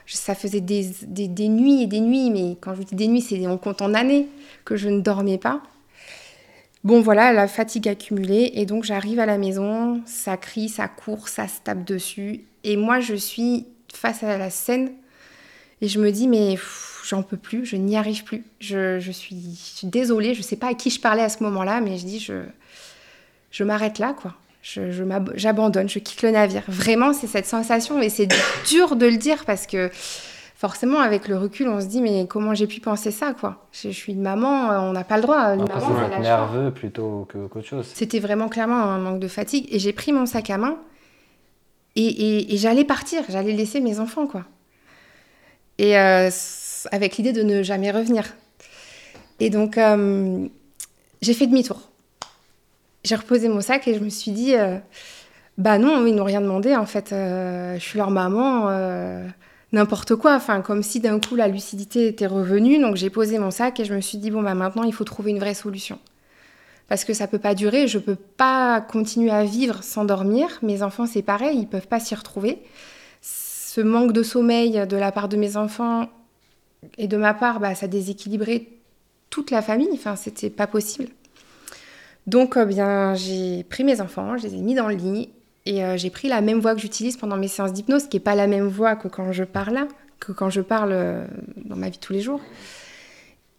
Ça 0.07 0.35
faisait 0.35 0.61
des, 0.61 0.91
des, 1.01 1.27
des, 1.27 1.47
nuits 1.47 1.81
et 1.81 1.87
des 1.87 1.99
nuits, 1.99 2.29
mais 2.29 2.57
quand 2.61 2.75
je 2.75 2.83
dis 2.83 2.95
des 2.95 3.07
nuits, 3.07 3.21
c'est 3.21 3.47
on 3.47 3.57
compte 3.57 3.81
en 3.81 3.95
années 3.95 4.27
que 4.63 4.75
je 4.75 4.87
ne 4.87 5.01
dormais 5.01 5.39
pas. 5.39 5.61
Bon 6.83 7.01
voilà, 7.01 7.33
la 7.33 7.47
fatigue 7.47 7.87
accumulée 7.87 8.51
et 8.53 8.67
donc 8.67 8.83
j'arrive 8.83 9.19
à 9.19 9.25
la 9.25 9.39
maison, 9.39 10.03
ça 10.05 10.37
crie, 10.37 10.69
ça 10.69 10.87
court, 10.87 11.29
ça 11.29 11.47
se 11.47 11.59
tape 11.63 11.83
dessus 11.83 12.43
et 12.63 12.77
moi 12.77 12.99
je 12.99 13.15
suis 13.15 13.65
face 13.91 14.21
à 14.21 14.37
la 14.37 14.51
scène 14.51 14.91
et 15.81 15.87
je 15.87 15.99
me 15.99 16.11
dis 16.11 16.27
mais 16.27 16.57
j'en 17.05 17.23
peux 17.23 17.37
plus, 17.37 17.65
je 17.65 17.75
n'y 17.75 17.97
arrive 17.97 18.23
plus, 18.23 18.43
je, 18.59 18.99
suis, 19.11 19.37
désolée, 19.83 20.33
je 20.33 20.39
ne 20.39 20.43
sais 20.43 20.55
pas 20.55 20.67
à 20.67 20.73
qui 20.73 20.89
je 20.89 20.99
parlais 20.99 21.23
à 21.23 21.29
ce 21.29 21.43
moment-là 21.43 21.81
mais 21.81 21.97
je 21.97 22.05
dis 22.05 22.19
je, 22.19 22.43
je 23.51 23.63
m'arrête 23.63 23.99
là 23.99 24.15
quoi, 24.19 24.33
j'abandonne, 24.61 25.87
je, 25.87 25.95
je 25.95 25.99
quitte 25.99 26.21
le 26.23 26.31
navire. 26.31 26.63
Vraiment 26.67 27.13
c'est 27.13 27.27
cette 27.27 27.45
sensation 27.45 28.01
et 28.01 28.09
c'est 28.09 28.27
dur 28.67 28.95
de 28.95 29.05
le 29.05 29.17
dire 29.17 29.45
parce 29.45 29.67
que 29.67 29.89
forcément, 30.55 30.99
avec 30.99 31.27
le 31.27 31.37
recul, 31.37 31.67
on 31.67 31.79
se 31.79 31.85
dit, 31.85 32.01
mais 32.01 32.25
comment 32.27 32.55
j'ai 32.55 32.65
pu 32.65 32.79
penser 32.79 33.11
ça, 33.11 33.33
quoi? 33.33 33.67
Je, 33.71 33.89
suis 33.89 34.13
une 34.13 34.21
maman, 34.21 34.69
on 34.89 34.93
n'a 34.93 35.03
pas 35.03 35.17
le 35.17 35.21
droit. 35.21 35.53
Une 35.53 35.67
maman, 35.67 36.19
nerveux 36.19 36.71
plutôt 36.71 37.27
qu'autre 37.31 37.61
chose. 37.61 37.87
C'était 37.93 38.19
vraiment 38.19 38.49
clairement 38.49 38.81
un 38.81 38.97
manque 38.97 39.19
de 39.19 39.27
fatigue. 39.27 39.67
Et 39.69 39.79
j'ai 39.79 39.93
pris 39.93 40.11
mon 40.11 40.25
sac 40.25 40.49
à 40.49 40.57
main 40.57 40.77
et, 41.95 42.47
j'allais 42.57 42.83
partir, 42.83 43.23
j'allais 43.29 43.53
laisser 43.53 43.79
mes 43.79 43.99
enfants, 43.99 44.27
quoi. 44.27 44.43
Et 45.77 45.97
euh, 45.97 46.29
avec 46.91 47.17
l'idée 47.17 47.33
de 47.33 47.43
ne 47.43 47.63
jamais 47.63 47.91
revenir. 47.91 48.35
Et 49.39 49.49
donc, 49.49 49.77
euh, 49.77 50.47
j'ai 51.21 51.33
fait 51.33 51.47
demi-tour. 51.47 51.89
J'ai 53.03 53.15
reposé 53.15 53.49
mon 53.49 53.61
sac 53.61 53.87
et 53.87 53.93
je 53.93 53.99
me 53.99 54.09
suis 54.09 54.31
dit, 54.31 54.55
euh, 54.55 54.77
bah 55.57 55.77
non, 55.77 56.05
ils 56.05 56.15
n'ont 56.15 56.23
rien 56.23 56.41
demandé, 56.41 56.75
en 56.75 56.85
fait. 56.85 57.09
je 57.11 57.79
suis 57.79 57.97
leur 57.97 58.11
maman 58.11 58.69
n'importe 59.75 60.15
quoi, 60.15 60.35
enfin 60.35 60.61
comme 60.61 60.81
si 60.81 60.99
d'un 60.99 61.19
coup 61.19 61.35
la 61.35 61.47
lucidité 61.47 62.07
était 62.07 62.27
revenue. 62.27 62.79
Donc 62.79 62.95
j'ai 62.95 63.11
posé 63.11 63.37
mon 63.37 63.51
sac 63.51 63.79
et 63.79 63.85
je 63.85 63.93
me 63.93 64.01
suis 64.01 64.17
dit 64.17 64.31
bon 64.31 64.41
bah 64.41 64.55
maintenant 64.55 64.83
il 64.83 64.93
faut 64.93 65.03
trouver 65.03 65.31
une 65.31 65.39
vraie 65.39 65.53
solution. 65.53 65.99
Parce 66.87 67.03
que 67.03 67.13
ça 67.13 67.27
peut 67.27 67.39
pas 67.39 67.55
durer, 67.55 67.87
je 67.87 67.97
peux 67.99 68.15
pas 68.15 68.79
continuer 68.79 69.31
à 69.31 69.43
vivre 69.43 69.83
sans 69.83 70.05
dormir. 70.05 70.47
Mes 70.61 70.81
enfants 70.81 71.05
c'est 71.05 71.21
pareil, 71.21 71.59
ils 71.59 71.67
peuvent 71.67 71.87
pas 71.87 71.99
s'y 71.99 72.15
retrouver. 72.15 72.59
Ce 73.75 73.81
manque 73.81 74.13
de 74.13 74.23
sommeil 74.23 74.87
de 74.87 74.95
la 74.95 75.11
part 75.11 75.27
de 75.27 75.35
mes 75.35 75.57
enfants 75.57 76.07
et 76.97 77.09
de 77.09 77.17
ma 77.17 77.33
part, 77.33 77.59
bah, 77.59 77.75
ça 77.75 77.87
déséquilibrait 77.87 78.67
toute 79.29 79.51
la 79.51 79.61
famille. 79.61 79.89
Enfin 79.91 80.15
c'était 80.15 80.49
pas 80.49 80.65
possible. 80.65 81.09
Donc 82.25 82.55
euh, 82.55 82.63
bien 82.63 83.15
j'ai 83.15 83.65
pris 83.65 83.83
mes 83.83 83.99
enfants, 83.99 84.37
je 84.37 84.43
les 84.43 84.53
ai 84.53 84.61
mis 84.61 84.75
dans 84.75 84.87
le 84.87 84.95
lit 84.95 85.27
et 85.65 85.83
euh, 85.83 85.97
j'ai 85.97 86.09
pris 86.09 86.29
la 86.29 86.39
même 86.39 86.61
voix 86.61 86.73
que 86.73 86.79
j'utilise 86.79 87.17
pendant 87.17 87.35
mes 87.35 87.49
séances 87.49 87.73
d'hypnose, 87.73 88.07
qui 88.07 88.15
n'est 88.15 88.21
pas 88.21 88.33
la 88.35 88.47
même 88.47 88.69
voix 88.69 88.95
que 88.95 89.09
quand 89.09 89.33
je 89.33 89.43
parle 89.43 89.89
que 90.21 90.31
quand 90.31 90.49
je 90.49 90.61
parle 90.61 90.93
euh, 90.93 91.27
dans 91.65 91.75
ma 91.75 91.89
vie 91.89 91.99
tous 91.99 92.13
les 92.13 92.21
jours. 92.21 92.39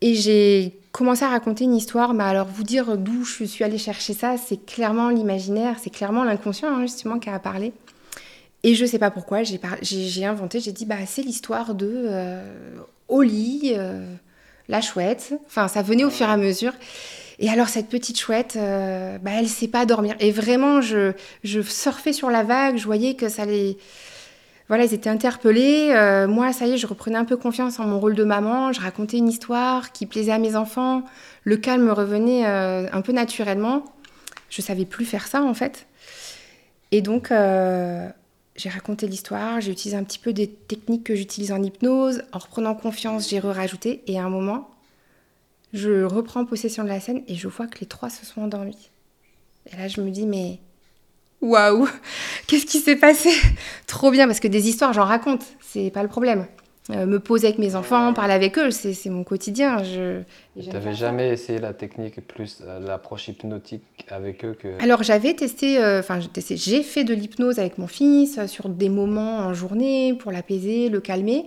Et 0.00 0.14
j'ai 0.14 0.78
commencé 0.92 1.26
à 1.26 1.28
raconter 1.28 1.64
une 1.64 1.74
histoire, 1.74 2.14
mais 2.14 2.24
alors 2.24 2.46
vous 2.46 2.64
dire 2.64 2.96
d'où 2.96 3.22
je 3.24 3.44
suis 3.44 3.64
allée 3.64 3.76
chercher 3.76 4.14
ça, 4.14 4.38
c'est 4.38 4.64
clairement 4.64 5.10
l'imaginaire, 5.10 5.76
c'est 5.78 5.90
clairement 5.90 6.24
l'inconscient 6.24 6.74
hein, 6.74 6.80
justement 6.80 7.18
qui 7.18 7.28
a 7.28 7.38
parlé. 7.38 7.74
Et 8.66 8.74
je 8.74 8.84
sais 8.84 8.98
pas 8.98 9.10
pourquoi, 9.10 9.44
j'ai 9.44 10.24
inventé, 10.26 10.58
j'ai 10.60 10.72
dit, 10.72 10.86
bah, 10.86 10.96
c'est 11.06 11.22
l'histoire 11.22 11.74
de 11.74 11.88
euh, 11.88 12.42
Oli, 13.08 13.74
la 14.68 14.80
chouette. 14.80 15.34
Enfin, 15.46 15.68
ça 15.68 15.82
venait 15.82 16.04
au 16.04 16.10
fur 16.10 16.26
et 16.28 16.32
à 16.32 16.36
mesure. 16.36 16.72
Et 17.38 17.50
alors 17.50 17.68
cette 17.68 17.88
petite 17.88 18.18
chouette, 18.18 18.54
euh, 18.56 19.18
bah, 19.18 19.32
elle 19.34 19.44
ne 19.44 19.48
sait 19.48 19.68
pas 19.68 19.84
dormir. 19.84 20.16
Et 20.20 20.30
vraiment, 20.30 20.80
je, 20.80 21.12
je 21.44 21.60
surfais 21.60 22.12
sur 22.12 22.30
la 22.30 22.42
vague, 22.42 22.76
je 22.76 22.84
voyais 22.84 23.14
que 23.14 23.28
ça 23.28 23.44
les... 23.44 23.76
Voilà, 24.68 24.84
ils 24.84 24.94
étaient 24.94 25.10
interpellés. 25.10 25.92
Euh, 25.92 26.26
moi, 26.26 26.52
ça 26.52 26.66
y 26.66 26.72
est, 26.72 26.76
je 26.76 26.88
reprenais 26.88 27.18
un 27.18 27.24
peu 27.24 27.36
confiance 27.36 27.78
en 27.78 27.86
mon 27.86 28.00
rôle 28.00 28.16
de 28.16 28.24
maman. 28.24 28.72
Je 28.72 28.80
racontais 28.80 29.16
une 29.18 29.28
histoire 29.28 29.92
qui 29.92 30.06
plaisait 30.06 30.32
à 30.32 30.38
mes 30.38 30.56
enfants. 30.56 31.02
Le 31.44 31.56
calme 31.56 31.88
revenait 31.90 32.46
euh, 32.46 32.88
un 32.92 33.00
peu 33.00 33.12
naturellement. 33.12 33.84
Je 34.50 34.62
savais 34.62 34.84
plus 34.84 35.04
faire 35.04 35.28
ça, 35.28 35.42
en 35.42 35.54
fait. 35.54 35.86
Et 36.90 37.00
donc, 37.00 37.30
j'ai 38.56 38.68
raconté 38.68 39.06
l'histoire. 39.06 39.60
J'ai 39.60 39.72
utilisé 39.72 39.96
un 39.96 40.04
petit 40.04 40.18
peu 40.18 40.32
des 40.32 40.48
techniques 40.48 41.04
que 41.04 41.14
j'utilise 41.14 41.52
en 41.52 41.62
hypnose. 41.62 42.22
En 42.32 42.38
reprenant 42.38 42.74
confiance, 42.74 43.28
j'ai 43.28 43.38
re-rajouté. 43.38 44.02
Et 44.06 44.18
à 44.18 44.24
un 44.24 44.30
moment, 44.30 44.70
je 45.72 46.04
reprends 46.04 46.44
possession 46.44 46.82
de 46.82 46.88
la 46.88 47.00
scène 47.00 47.22
et 47.28 47.34
je 47.34 47.48
vois 47.48 47.66
que 47.66 47.78
les 47.80 47.86
trois 47.86 48.10
se 48.10 48.24
sont 48.24 48.42
endormis. 48.42 48.90
Et 49.70 49.76
là, 49.76 49.88
je 49.88 50.00
me 50.00 50.10
dis, 50.10 50.26
mais 50.26 50.58
waouh, 51.40 51.88
qu'est-ce 52.46 52.66
qui 52.66 52.80
s'est 52.80 52.96
passé? 52.96 53.30
Trop 53.86 54.10
bien, 54.10 54.26
parce 54.26 54.40
que 54.40 54.48
des 54.48 54.68
histoires, 54.68 54.92
j'en 54.92 55.04
raconte, 55.04 55.44
c'est 55.60 55.90
pas 55.90 56.02
le 56.02 56.08
problème. 56.08 56.46
Euh, 56.90 57.04
me 57.04 57.18
poser 57.18 57.48
avec 57.48 57.58
mes 57.58 57.74
enfants, 57.74 58.12
parler 58.12 58.34
avec 58.34 58.56
eux, 58.58 58.70
c'est 58.70 59.10
mon 59.10 59.24
quotidien. 59.24 59.82
Je, 59.82 60.20
tu 60.60 60.68
n'avais 60.68 60.94
jamais 60.94 61.30
essayé 61.30 61.58
la 61.58 61.72
technique 61.72 62.24
plus 62.28 62.62
euh, 62.62 62.78
l'approche 62.78 63.26
hypnotique 63.26 63.82
avec 64.08 64.44
eux 64.44 64.56
que... 64.56 64.80
Alors 64.80 65.02
j'avais 65.02 65.34
testé, 65.34 65.78
euh, 65.78 65.98
enfin 65.98 66.20
j'ai 66.20 66.82
fait 66.84 67.02
de 67.02 67.12
l'hypnose 67.12 67.58
avec 67.58 67.78
mon 67.78 67.88
fils 67.88 68.38
sur 68.46 68.68
des 68.68 68.88
moments 68.88 69.38
en 69.38 69.52
journée 69.52 70.14
pour 70.14 70.30
l'apaiser, 70.30 70.88
le 70.88 71.00
calmer. 71.00 71.46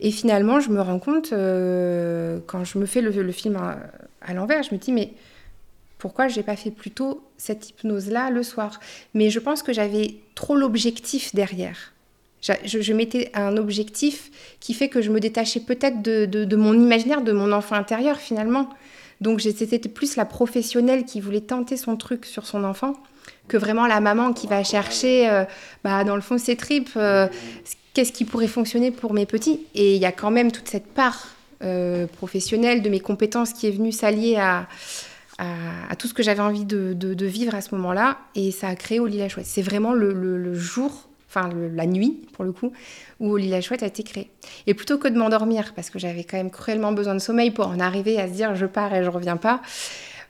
Et 0.00 0.10
finalement 0.10 0.58
je 0.58 0.70
me 0.70 0.80
rends 0.80 0.98
compte, 0.98 1.30
quand 1.30 2.64
je 2.64 2.78
me 2.78 2.86
fais 2.86 3.00
le, 3.00 3.32
film 3.32 3.56
à, 3.56 3.78
à 4.22 4.34
l'envers, 4.34 4.64
je 4.64 4.74
me 4.74 4.80
dis 4.80 4.90
mais 4.90 5.12
pourquoi 5.98 6.26
j'ai 6.26 6.42
pas 6.42 6.56
fait 6.56 6.72
plutôt 6.72 7.22
cette 7.36 7.70
hypnose-là 7.70 8.30
le 8.30 8.42
soir? 8.42 8.80
Mais 9.14 9.30
je 9.30 9.38
pense 9.38 9.62
que 9.62 9.72
j'avais 9.72 10.16
trop 10.34 10.56
l'objectif 10.56 11.32
derrière. 11.32 11.92
Je, 12.40 12.92
mettais 12.92 13.30
un 13.34 13.56
objectif 13.56 14.30
qui 14.60 14.72
fait 14.72 14.88
que 14.88 15.02
je 15.02 15.10
me 15.10 15.20
détachais 15.20 15.60
peut-être 15.60 16.02
de, 16.02 16.56
mon 16.56 16.74
imaginaire, 16.74 17.22
de 17.22 17.32
mon 17.32 17.52
enfant 17.52 17.76
intérieur 17.76 18.16
finalement. 18.16 18.70
Donc 19.20 19.42
c'était 19.42 19.78
plus 19.88 20.16
la 20.16 20.24
professionnelle 20.24 21.04
qui 21.04 21.20
voulait 21.20 21.42
tenter 21.42 21.76
son 21.76 21.96
truc 21.96 22.24
sur 22.24 22.46
son 22.46 22.64
enfant 22.64 22.94
que 23.48 23.58
vraiment 23.58 23.86
la 23.86 24.00
maman 24.00 24.32
qui 24.32 24.46
va 24.46 24.64
chercher 24.64 25.28
euh, 25.28 25.44
bah, 25.84 26.04
dans 26.04 26.14
le 26.14 26.22
fond 26.22 26.38
ses 26.38 26.56
tripes, 26.56 26.90
euh, 26.96 27.28
qu'est-ce 27.92 28.12
qui 28.12 28.24
pourrait 28.24 28.46
fonctionner 28.46 28.90
pour 28.90 29.12
mes 29.12 29.26
petits. 29.26 29.66
Et 29.74 29.96
il 29.96 30.00
y 30.00 30.06
a 30.06 30.12
quand 30.12 30.30
même 30.30 30.52
toute 30.52 30.68
cette 30.68 30.86
part 30.86 31.28
euh, 31.62 32.06
professionnelle 32.06 32.80
de 32.80 32.88
mes 32.88 33.00
compétences 33.00 33.52
qui 33.52 33.66
est 33.66 33.72
venue 33.72 33.92
s'allier 33.92 34.36
à, 34.36 34.66
tout 35.98 36.06
ce 36.06 36.14
que 36.14 36.22
j'avais 36.22 36.40
envie 36.40 36.64
de, 36.64 37.24
vivre 37.26 37.54
à 37.54 37.60
ce 37.60 37.74
moment-là. 37.74 38.18
Et 38.34 38.52
ça 38.52 38.68
a 38.68 38.74
créé 38.74 39.00
Au 39.00 39.06
Lila 39.06 39.28
Chouette. 39.28 39.46
C'est 39.46 39.62
vraiment 39.62 39.92
le 39.92 40.54
jour 40.54 41.09
enfin 41.30 41.48
la 41.74 41.86
nuit 41.86 42.26
pour 42.32 42.44
le 42.44 42.52
coup, 42.52 42.72
où 43.20 43.36
Lila 43.36 43.60
Chouette 43.60 43.82
a 43.82 43.86
été 43.86 44.02
créé. 44.02 44.30
Et 44.66 44.74
plutôt 44.74 44.98
que 44.98 45.08
de 45.08 45.16
m'endormir, 45.16 45.72
parce 45.74 45.88
que 45.88 45.98
j'avais 45.98 46.24
quand 46.24 46.36
même 46.36 46.50
cruellement 46.50 46.92
besoin 46.92 47.14
de 47.14 47.20
sommeil 47.20 47.52
pour 47.52 47.68
en 47.68 47.78
arriver 47.78 48.20
à 48.20 48.26
se 48.26 48.32
dire 48.32 48.54
je 48.54 48.66
pars 48.66 48.92
et 48.94 49.04
je 49.04 49.10
reviens 49.10 49.36
pas, 49.36 49.62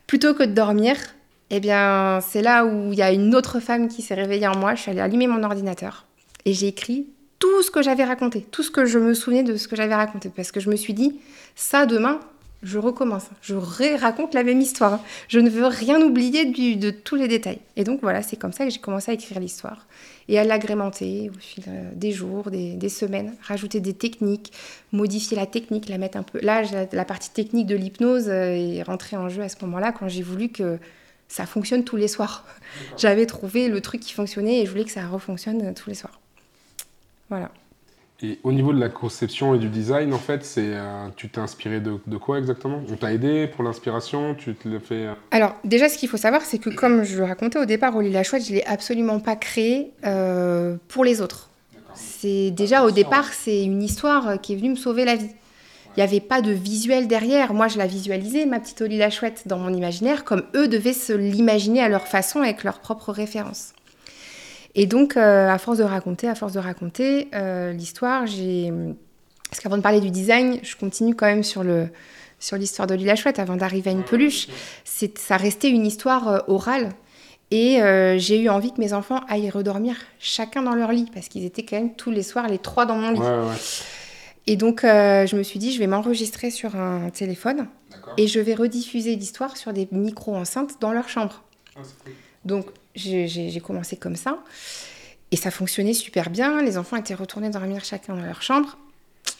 plutôt 0.06 0.34
que 0.34 0.42
de 0.42 0.52
dormir, 0.52 0.96
eh 1.50 1.60
bien 1.60 2.20
c'est 2.20 2.42
là 2.42 2.64
où 2.64 2.92
il 2.92 2.98
y 2.98 3.02
a 3.02 3.12
une 3.12 3.34
autre 3.34 3.60
femme 3.60 3.88
qui 3.88 4.02
s'est 4.02 4.14
réveillée 4.14 4.46
en 4.46 4.56
moi. 4.56 4.74
Je 4.74 4.82
suis 4.82 4.90
allée 4.90 5.00
allumer 5.00 5.26
mon 5.26 5.42
ordinateur 5.42 6.06
et 6.44 6.52
j'ai 6.52 6.68
écrit 6.68 7.08
tout 7.38 7.62
ce 7.62 7.70
que 7.70 7.80
j'avais 7.80 8.04
raconté, 8.04 8.46
tout 8.50 8.62
ce 8.62 8.70
que 8.70 8.84
je 8.84 8.98
me 8.98 9.14
souvenais 9.14 9.42
de 9.42 9.56
ce 9.56 9.66
que 9.66 9.76
j'avais 9.76 9.94
raconté, 9.94 10.30
parce 10.34 10.52
que 10.52 10.60
je 10.60 10.68
me 10.68 10.76
suis 10.76 10.92
dit 10.92 11.18
ça 11.54 11.86
demain 11.86 12.20
je 12.62 12.78
recommence, 12.78 13.24
je 13.40 13.54
raconte 13.54 14.34
la 14.34 14.42
même 14.42 14.60
histoire. 14.60 15.00
Je 15.28 15.40
ne 15.40 15.48
veux 15.48 15.66
rien 15.66 16.00
oublier 16.02 16.44
de 16.76 16.90
tous 16.90 17.16
les 17.16 17.26
détails. 17.26 17.60
Et 17.76 17.84
donc 17.84 18.00
voilà, 18.02 18.22
c'est 18.22 18.36
comme 18.36 18.52
ça 18.52 18.64
que 18.64 18.70
j'ai 18.70 18.80
commencé 18.80 19.10
à 19.10 19.14
écrire 19.14 19.40
l'histoire 19.40 19.86
et 20.28 20.38
à 20.38 20.44
l'agrémenter 20.44 21.30
au 21.34 21.38
fil 21.38 21.64
euh, 21.68 21.90
des 21.94 22.12
jours, 22.12 22.50
des, 22.50 22.88
semaines, 22.88 23.34
rajouter 23.42 23.80
des 23.80 23.94
techniques, 23.94 24.52
modifier 24.92 25.36
la 25.36 25.46
technique, 25.46 25.88
la 25.88 25.98
mettre 25.98 26.18
un 26.18 26.22
peu. 26.22 26.38
Là, 26.40 26.62
la, 26.92 27.04
partie 27.04 27.30
technique 27.30 27.66
de 27.66 27.76
l'hypnose 27.76 28.28
euh, 28.28 28.76
est 28.78 28.82
rentrée 28.82 29.16
en 29.16 29.28
jeu 29.28 29.42
à 29.42 29.48
ce 29.48 29.56
moment-là 29.62 29.92
quand 29.92 30.08
j'ai 30.08 30.22
voulu 30.22 30.50
que 30.50 30.78
ça 31.28 31.46
fonctionne 31.46 31.82
tous 31.82 31.96
les 31.96 32.08
soirs. 32.08 32.44
J'avais 32.98 33.26
trouvé 33.26 33.68
le 33.68 33.80
truc 33.80 34.02
qui 34.02 34.12
fonctionnait 34.12 34.60
et 34.60 34.66
je 34.66 34.70
voulais 34.70 34.84
que 34.84 34.92
ça 34.92 35.06
refonctionne 35.08 35.74
tous 35.74 35.88
les 35.88 35.96
soirs. 35.96 36.20
Voilà. 37.30 37.50
Et 38.22 38.38
au 38.42 38.52
niveau 38.52 38.72
de 38.72 38.80
la 38.80 38.90
conception 38.90 39.54
et 39.54 39.58
du 39.58 39.68
design, 39.68 40.12
en 40.12 40.18
fait, 40.18 40.44
c'est, 40.44 40.74
euh, 40.74 41.08
tu 41.16 41.30
t'es 41.30 41.40
inspiré 41.40 41.80
de, 41.80 41.98
de, 42.06 42.16
quoi 42.18 42.38
exactement? 42.38 42.82
On 42.90 42.96
t'a 42.96 43.14
aidé 43.14 43.46
pour 43.46 43.64
l'inspiration? 43.64 44.34
Tu 44.34 44.54
te 44.54 44.68
l'as 44.68 44.80
fait 44.80 45.06
euh 45.06 45.14
Alors, 45.30 45.54
déjà, 45.64 45.88
ce 45.88 45.96
qu'il 45.96 46.08
faut 46.08 46.18
savoir, 46.18 46.42
c'est 46.42 46.58
que 46.58 46.68
comme 46.68 47.02
je 47.04 47.16
le 47.16 47.24
racontais 47.24 47.58
au 47.58 47.64
départ, 47.64 47.96
Oli 47.96 48.10
la 48.10 48.22
Chouette, 48.22 48.44
je 48.44 48.50
ne 48.50 48.56
l'ai 48.56 48.64
absolument 48.66 49.20
pas 49.20 49.36
créé 49.36 49.92
euh, 50.04 50.76
pour 50.88 51.04
les 51.04 51.22
autres. 51.22 51.48
C'est 51.94 52.50
déjà 52.50 52.84
au 52.84 52.90
départ, 52.90 53.32
c'est 53.32 53.64
une 53.64 53.82
histoire 53.82 54.40
qui 54.40 54.52
est 54.52 54.56
venue 54.56 54.70
me 54.70 54.76
sauver 54.76 55.04
la 55.04 55.16
vie. 55.16 55.30
Il 55.96 55.98
n'y 55.98 56.02
avait 56.04 56.20
pas 56.20 56.40
de 56.40 56.52
visuel 56.52 57.08
derrière. 57.08 57.52
Moi, 57.52 57.68
je 57.68 57.78
la 57.78 57.86
visualisais, 57.86 58.46
ma 58.46 58.60
petite 58.60 58.80
Oli 58.80 58.96
la 58.96 59.10
Chouette, 59.10 59.42
dans 59.46 59.58
mon 59.58 59.72
imaginaire, 59.72 60.24
comme 60.24 60.44
eux 60.54 60.68
devaient 60.68 60.92
se 60.92 61.12
l'imaginer 61.12 61.82
à 61.82 61.88
leur 61.88 62.06
façon, 62.06 62.42
avec 62.42 62.64
leurs 62.64 62.78
propres 62.78 63.12
références. 63.12 63.72
Et 64.74 64.86
donc, 64.86 65.16
euh, 65.16 65.48
à 65.48 65.58
force 65.58 65.78
de 65.78 65.84
raconter, 65.84 66.28
à 66.28 66.34
force 66.34 66.52
de 66.52 66.60
raconter 66.60 67.28
euh, 67.34 67.72
l'histoire, 67.72 68.26
j'ai. 68.26 68.72
Parce 69.48 69.60
qu'avant 69.60 69.76
de 69.76 69.82
parler 69.82 70.00
du 70.00 70.10
design, 70.10 70.60
je 70.62 70.76
continue 70.76 71.14
quand 71.14 71.26
même 71.26 71.42
sur 71.42 71.64
le 71.64 71.88
sur 72.40 72.56
l'histoire 72.56 72.88
de 72.88 72.94
la 72.94 73.16
Chouette 73.16 73.38
avant 73.38 73.56
d'arriver 73.56 73.90
à 73.90 73.92
une 73.92 74.02
peluche. 74.02 74.48
C'est 74.84 75.16
ça 75.18 75.36
restait 75.36 75.70
une 75.70 75.86
histoire 75.86 76.28
euh, 76.28 76.38
orale. 76.48 76.90
Et 77.52 77.82
euh, 77.82 78.16
j'ai 78.16 78.40
eu 78.40 78.48
envie 78.48 78.72
que 78.72 78.80
mes 78.80 78.92
enfants 78.92 79.20
aillent 79.28 79.50
redormir 79.50 79.96
chacun 80.20 80.62
dans 80.62 80.74
leur 80.74 80.92
lit 80.92 81.10
parce 81.12 81.28
qu'ils 81.28 81.44
étaient 81.44 81.64
quand 81.64 81.76
même 81.76 81.94
tous 81.94 82.10
les 82.10 82.22
soirs 82.22 82.48
les 82.48 82.58
trois 82.58 82.86
dans 82.86 82.96
mon 82.96 83.10
lit. 83.10 83.20
Ouais, 83.20 83.26
ouais. 83.26 83.56
Et 84.46 84.56
donc, 84.56 84.84
euh, 84.84 85.26
je 85.26 85.36
me 85.36 85.42
suis 85.42 85.58
dit, 85.58 85.72
je 85.72 85.78
vais 85.78 85.86
m'enregistrer 85.86 86.50
sur 86.50 86.76
un 86.76 87.10
téléphone 87.10 87.66
et 88.16 88.26
je 88.26 88.40
vais 88.40 88.54
rediffuser 88.54 89.14
l'histoire 89.16 89.56
sur 89.56 89.72
des 89.72 89.88
micro-enceintes 89.90 90.80
dans 90.80 90.92
leur 90.92 91.08
chambre. 91.08 91.42
Ah, 91.76 91.80
cool. 92.04 92.12
Donc, 92.44 92.66
j'ai- 92.94 93.60
commencé 93.60 93.96
comme 93.96 94.16
ça. 94.16 94.38
Et 95.32 95.36
ça 95.36 95.50
fonctionnait 95.50 95.92
super 95.92 96.30
bien. 96.30 96.62
Les 96.62 96.76
enfants 96.76 96.96
étaient 96.96 97.14
retournés 97.14 97.50
dormir 97.50 97.84
chacun 97.84 98.14
dans 98.14 98.24
leur 98.24 98.42
chambre. 98.42 98.76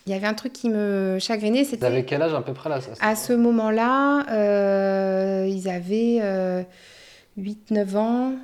Il 0.07 0.12
y 0.12 0.14
avait 0.14 0.26
un 0.26 0.35
truc 0.35 0.52
qui 0.52 0.69
me 0.69 1.19
chagrinait, 1.21 1.62
Vous 1.62 1.69
avez 1.85 1.97
c'était 1.97 2.04
quel 2.04 2.23
âge 2.23 2.35
à 2.35 2.42
peu 2.42 2.52
près 2.52 2.69
là 2.69 2.80
ça, 2.80 2.92
à 3.00 3.16
ce 3.16 3.33
moment-là, 3.33 4.25
euh, 4.30 5.47
ils 5.49 5.69
avaient 5.69 6.19
euh, 6.23 6.62
8-9 7.38 7.97
ans, 7.97 8.35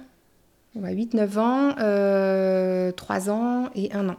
ouais, 0.74 0.94
8-9 0.94 1.38
ans, 1.38 1.74
euh, 1.80 2.90
3 2.92 3.30
ans 3.30 3.68
et 3.74 3.92
1 3.92 4.08
an. 4.10 4.16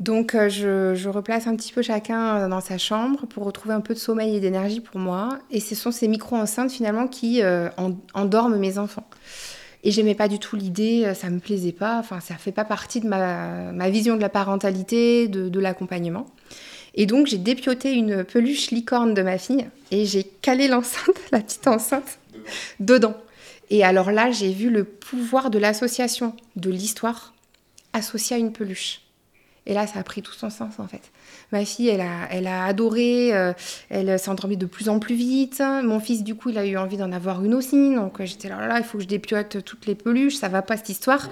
Donc 0.00 0.34
euh, 0.34 0.48
je, 0.48 1.08
replace 1.08 1.46
un 1.46 1.56
petit 1.56 1.72
peu 1.72 1.82
chacun 1.82 2.36
euh, 2.36 2.48
dans 2.48 2.60
sa 2.60 2.78
chambre 2.78 3.26
pour 3.26 3.44
retrouver 3.44 3.74
un 3.74 3.80
peu 3.80 3.94
de 3.94 3.98
sommeil 3.98 4.36
et 4.36 4.40
d'énergie 4.40 4.80
pour 4.80 5.00
moi. 5.00 5.38
Et 5.50 5.60
ce 5.60 5.74
sont 5.74 5.90
ces 5.90 6.06
micro-enceintes 6.06 6.70
finalement 6.70 7.08
qui 7.08 7.42
euh, 7.42 7.68
en- 7.76 7.96
endorment 8.14 8.58
mes 8.58 8.78
enfants. 8.78 9.08
Et 9.84 9.90
j'aimais 9.90 10.14
pas 10.14 10.28
du 10.28 10.38
tout 10.38 10.56
l'idée, 10.56 11.12
ça 11.14 11.30
me 11.30 11.38
plaisait 11.38 11.72
pas, 11.72 11.98
enfin 11.98 12.18
ça 12.20 12.34
fait 12.34 12.52
pas 12.52 12.64
partie 12.64 13.00
de 13.00 13.06
ma, 13.06 13.72
ma 13.72 13.90
vision 13.90 14.16
de 14.16 14.20
la 14.20 14.28
parentalité, 14.28 15.28
de, 15.28 15.48
de 15.48 15.60
l'accompagnement. 15.60 16.26
Et 16.94 17.06
donc 17.06 17.26
j'ai 17.28 17.38
dépioté 17.38 17.92
une 17.92 18.24
peluche 18.24 18.70
licorne 18.72 19.14
de 19.14 19.22
ma 19.22 19.38
fille 19.38 19.68
et 19.92 20.04
j'ai 20.04 20.24
calé 20.24 20.66
l'enceinte, 20.68 21.16
la 21.32 21.40
petite 21.40 21.66
enceinte, 21.68 22.18
dedans. 22.80 23.14
Et 23.70 23.84
alors 23.84 24.10
là, 24.10 24.30
j'ai 24.30 24.52
vu 24.52 24.70
le 24.70 24.82
pouvoir 24.84 25.50
de 25.50 25.58
l'association, 25.58 26.34
de 26.56 26.70
l'histoire, 26.70 27.34
associée 27.92 28.36
à 28.36 28.38
une 28.38 28.52
peluche. 28.52 29.02
Et 29.68 29.74
là, 29.74 29.86
ça 29.86 29.98
a 29.98 30.02
pris 30.02 30.22
tout 30.22 30.32
son 30.32 30.48
sens 30.48 30.78
en 30.78 30.88
fait. 30.88 31.02
Ma 31.52 31.62
fille, 31.66 31.88
elle 31.88 32.00
a, 32.00 32.26
elle 32.30 32.46
a 32.46 32.64
adoré, 32.64 33.36
euh, 33.36 33.52
elle 33.90 34.18
s'est 34.18 34.30
endormie 34.30 34.56
de 34.56 34.64
plus 34.64 34.88
en 34.88 34.98
plus 34.98 35.14
vite. 35.14 35.62
Mon 35.84 36.00
fils, 36.00 36.24
du 36.24 36.34
coup, 36.34 36.48
il 36.48 36.56
a 36.56 36.64
eu 36.64 36.78
envie 36.78 36.96
d'en 36.96 37.12
avoir 37.12 37.44
une 37.44 37.52
aussi. 37.52 37.94
Donc 37.94 38.18
euh, 38.18 38.24
j'étais 38.24 38.48
là, 38.48 38.66
là, 38.66 38.78
il 38.78 38.84
faut 38.84 38.96
que 38.96 39.04
je 39.04 39.08
dépiote 39.08 39.62
toutes 39.62 39.84
les 39.84 39.94
peluches, 39.94 40.36
ça 40.36 40.48
va 40.48 40.62
pas 40.62 40.78
cette 40.78 40.88
histoire. 40.88 41.28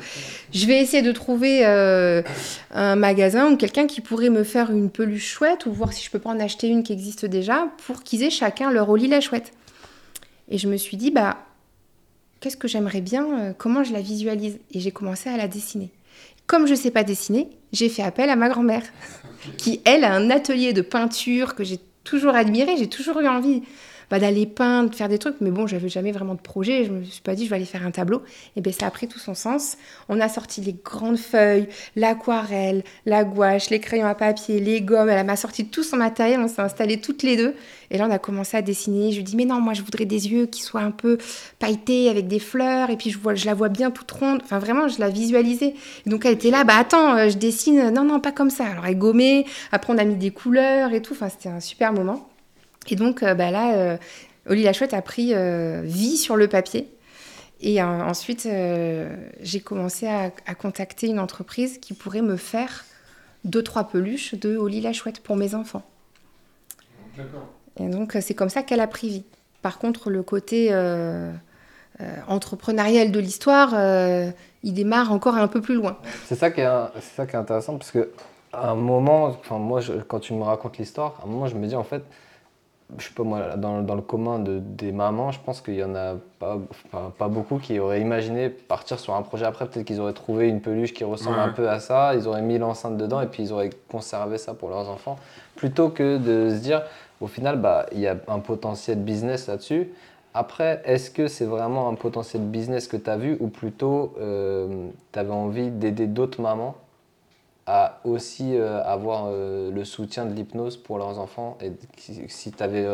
Je 0.52 0.66
vais 0.66 0.78
essayer 0.78 1.02
de 1.02 1.12
trouver 1.12 1.64
euh, 1.64 2.20
un 2.72 2.94
magasin 2.94 3.50
ou 3.50 3.56
quelqu'un 3.56 3.86
qui 3.86 4.02
pourrait 4.02 4.28
me 4.28 4.44
faire 4.44 4.70
une 4.70 4.90
peluche 4.90 5.26
chouette 5.26 5.64
ou 5.64 5.72
voir 5.72 5.94
si 5.94 6.04
je 6.04 6.10
peux 6.10 6.18
pas 6.18 6.30
en 6.30 6.38
acheter 6.38 6.68
une 6.68 6.82
qui 6.82 6.92
existe 6.92 7.24
déjà 7.24 7.68
pour 7.86 8.02
qu'ils 8.02 8.22
aient 8.22 8.30
chacun 8.30 8.70
leur 8.70 8.90
Oli 8.90 9.08
la 9.08 9.22
chouette. 9.22 9.52
Et 10.50 10.58
je 10.58 10.68
me 10.68 10.76
suis 10.76 10.98
dit, 10.98 11.10
bah, 11.10 11.38
qu'est-ce 12.40 12.58
que 12.58 12.68
j'aimerais 12.68 13.00
bien, 13.00 13.54
comment 13.56 13.82
je 13.82 13.94
la 13.94 14.02
visualise? 14.02 14.58
Et 14.72 14.80
j'ai 14.80 14.90
commencé 14.90 15.30
à 15.30 15.38
la 15.38 15.48
dessiner. 15.48 15.90
Comme 16.46 16.66
je 16.66 16.72
ne 16.72 16.76
sais 16.76 16.90
pas 16.90 17.02
dessiner, 17.02 17.48
j'ai 17.72 17.88
fait 17.88 18.02
appel 18.02 18.30
à 18.30 18.36
ma 18.36 18.48
grand-mère, 18.48 18.82
qui, 19.58 19.80
elle, 19.84 20.04
a 20.04 20.12
un 20.12 20.30
atelier 20.30 20.72
de 20.72 20.82
peinture 20.82 21.54
que 21.54 21.64
j'ai 21.64 21.80
toujours 22.04 22.34
admiré. 22.34 22.76
J'ai 22.78 22.88
toujours 22.88 23.20
eu 23.20 23.28
envie 23.28 23.62
bah, 24.10 24.18
d'aller 24.18 24.46
peindre, 24.46 24.94
faire 24.94 25.08
des 25.08 25.18
trucs. 25.18 25.40
Mais 25.40 25.50
bon, 25.50 25.66
j'avais 25.66 25.88
jamais 25.88 26.12
vraiment 26.12 26.34
de 26.34 26.40
projet. 26.40 26.84
Je 26.84 26.92
me 26.92 27.02
suis 27.04 27.22
pas 27.22 27.34
dit, 27.34 27.44
je 27.44 27.50
vais 27.50 27.56
aller 27.56 27.64
faire 27.64 27.84
un 27.84 27.90
tableau. 27.90 28.22
Et 28.56 28.60
bien, 28.60 28.72
ça 28.72 28.86
a 28.86 28.90
pris 28.90 29.08
tout 29.08 29.18
son 29.18 29.34
sens. 29.34 29.76
On 30.08 30.20
a 30.20 30.28
sorti 30.28 30.60
les 30.60 30.74
grandes 30.74 31.18
feuilles, 31.18 31.68
l'aquarelle, 31.96 32.84
la 33.04 33.24
gouache, 33.24 33.70
les 33.70 33.80
crayons 33.80 34.06
à 34.06 34.14
papier, 34.14 34.60
les 34.60 34.80
gommes. 34.80 35.08
Elle 35.08 35.26
m'a 35.26 35.36
sorti 35.36 35.66
tout 35.66 35.82
son 35.82 35.96
matériel. 35.96 36.40
On 36.40 36.48
s'est 36.48 36.62
installés 36.62 37.00
toutes 37.00 37.22
les 37.22 37.36
deux. 37.36 37.54
Et 37.90 37.98
là, 37.98 38.06
on 38.08 38.10
a 38.10 38.18
commencé 38.18 38.56
à 38.56 38.62
dessiner. 38.62 39.12
Je 39.12 39.16
lui 39.16 39.24
dis, 39.24 39.36
mais 39.36 39.44
non, 39.44 39.60
moi, 39.60 39.74
je 39.74 39.82
voudrais 39.82 40.04
des 40.04 40.28
yeux 40.28 40.46
qui 40.46 40.62
soient 40.62 40.80
un 40.80 40.90
peu 40.90 41.18
pailletés 41.58 42.08
avec 42.08 42.28
des 42.28 42.38
fleurs. 42.40 42.90
Et 42.90 42.96
puis, 42.96 43.10
je, 43.10 43.18
vois, 43.18 43.34
je 43.34 43.46
la 43.46 43.54
vois 43.54 43.68
bien 43.68 43.90
toute 43.90 44.10
ronde. 44.10 44.40
Enfin, 44.44 44.58
vraiment, 44.58 44.88
je 44.88 45.00
la 45.00 45.08
visualisais. 45.08 45.74
Et 46.06 46.10
donc, 46.10 46.24
elle 46.24 46.32
était 46.32 46.50
là, 46.50 46.64
bah 46.64 46.76
attends, 46.78 47.16
euh, 47.16 47.28
je 47.28 47.38
dessine. 47.38 47.90
Non, 47.90 48.04
non, 48.04 48.20
pas 48.20 48.32
comme 48.32 48.50
ça. 48.50 48.66
Alors, 48.66 48.86
elle 48.86 48.98
gommait. 48.98 49.44
Après, 49.72 49.92
on 49.92 49.98
a 49.98 50.04
mis 50.04 50.16
des 50.16 50.30
couleurs 50.30 50.92
et 50.92 51.02
tout. 51.02 51.14
Enfin, 51.14 51.28
c'était 51.28 51.48
un 51.48 51.60
super 51.60 51.92
moment. 51.92 52.28
Et 52.88 52.96
donc, 52.96 53.22
euh, 53.22 53.34
bah 53.34 53.50
là, 53.50 53.74
euh, 53.76 53.96
Oli 54.48 54.62
la 54.62 54.72
Chouette 54.72 54.94
a 54.94 55.02
pris 55.02 55.34
euh, 55.34 55.82
vie 55.84 56.16
sur 56.16 56.36
le 56.36 56.48
papier. 56.48 56.88
Et 57.60 57.80
euh, 57.82 57.84
ensuite, 57.86 58.46
euh, 58.46 59.14
j'ai 59.40 59.60
commencé 59.60 60.06
à, 60.06 60.30
à 60.46 60.54
contacter 60.54 61.06
une 61.06 61.18
entreprise 61.18 61.78
qui 61.78 61.94
pourrait 61.94 62.22
me 62.22 62.36
faire 62.36 62.84
deux, 63.44 63.62
trois 63.62 63.84
peluches 63.84 64.34
de 64.34 64.56
Oli 64.56 64.80
la 64.80 64.92
Chouette 64.92 65.20
pour 65.20 65.36
mes 65.36 65.54
enfants. 65.54 65.82
D'accord. 67.16 67.48
Et 67.78 67.88
donc, 67.88 68.16
c'est 68.20 68.34
comme 68.34 68.48
ça 68.50 68.62
qu'elle 68.62 68.80
a 68.80 68.86
pris 68.86 69.08
vie. 69.08 69.24
Par 69.62 69.78
contre, 69.78 70.10
le 70.10 70.22
côté 70.22 70.68
euh, 70.70 71.32
euh, 72.00 72.16
entrepreneurial 72.28 73.10
de 73.10 73.18
l'histoire, 73.18 73.70
euh, 73.74 74.30
il 74.62 74.74
démarre 74.74 75.12
encore 75.12 75.34
un 75.36 75.48
peu 75.48 75.60
plus 75.60 75.74
loin. 75.74 75.96
C'est 76.26 76.36
ça 76.36 76.50
qui 76.50 76.60
est, 76.60 76.68
c'est 76.96 77.16
ça 77.16 77.26
qui 77.26 77.32
est 77.32 77.38
intéressant 77.38 77.76
parce 77.78 77.90
que 77.90 78.10
à 78.52 78.70
un 78.70 78.74
moment, 78.74 79.24
enfin 79.26 79.58
moi, 79.58 79.80
je- 79.80 79.94
quand 79.94 80.20
tu 80.20 80.34
me 80.34 80.42
racontes 80.42 80.78
l'histoire, 80.78 81.18
à 81.22 81.24
un 81.26 81.30
moment, 81.30 81.46
je 81.46 81.56
me 81.56 81.66
dis 81.66 81.74
en 81.74 81.84
fait, 81.84 82.02
je 82.98 83.04
sais 83.08 83.14
pas 83.14 83.24
moi, 83.24 83.56
dans, 83.56 83.82
dans 83.82 83.94
le 83.96 84.02
commun 84.02 84.38
de, 84.38 84.58
des 84.60 84.92
mamans, 84.92 85.32
je 85.32 85.40
pense 85.44 85.60
qu'il 85.60 85.74
y 85.74 85.82
en 85.84 85.94
a 85.94 86.14
pas, 86.38 86.56
enfin, 86.88 87.12
pas 87.18 87.28
beaucoup 87.28 87.58
qui 87.58 87.78
auraient 87.78 88.00
imaginé 88.00 88.48
partir 88.48 88.98
sur 89.00 89.14
un 89.14 89.22
projet 89.22 89.44
après. 89.44 89.66
Peut-être 89.66 89.84
qu'ils 89.86 90.00
auraient 90.00 90.12
trouvé 90.12 90.48
une 90.48 90.60
peluche 90.60 90.94
qui 90.94 91.04
ressemble 91.04 91.36
Ouais. 91.36 91.42
un 91.42 91.48
peu 91.48 91.68
à 91.68 91.80
ça, 91.80 92.14
ils 92.14 92.28
auraient 92.28 92.42
mis 92.42 92.58
l'enceinte 92.58 92.96
dedans 92.96 93.20
et 93.20 93.26
puis 93.26 93.42
ils 93.42 93.52
auraient 93.52 93.70
conservé 93.90 94.38
ça 94.38 94.54
pour 94.54 94.68
leurs 94.68 94.88
enfants, 94.88 95.18
plutôt 95.56 95.88
que 95.88 96.16
de 96.18 96.50
se 96.54 96.60
dire, 96.62 96.82
au 97.20 97.26
final, 97.26 97.58
bah, 97.60 97.86
il 97.92 97.98
y 98.00 98.06
a 98.06 98.16
un 98.28 98.38
potentiel 98.38 98.98
business 98.98 99.48
là-dessus. 99.48 99.90
Après, 100.32 100.82
est-ce 100.84 101.10
que 101.10 101.28
c'est 101.28 101.46
vraiment 101.46 101.88
un 101.88 101.94
potentiel 101.94 102.42
business 102.42 102.88
que 102.88 102.96
tu 102.98 103.08
as 103.10 103.16
vu 103.16 103.36
ou 103.40 103.48
plutôt 103.48 104.12
tu 104.18 105.18
avais 105.18 105.32
envie 105.32 105.70
d'aider 105.70 106.06
d'autres 106.06 106.42
mamans 106.42 106.74
à 107.66 107.98
aussi 108.04 108.54
euh, 108.56 108.80
avoir 108.84 109.26
euh, 109.28 109.70
le 109.72 109.84
soutien 109.84 110.24
de 110.24 110.32
l'hypnose 110.32 110.76
pour 110.76 110.98
leurs 110.98 111.18
enfants 111.18 111.58
et 111.60 111.72
si- 111.98 112.52
tu 112.52 112.62
avais, 112.62 112.86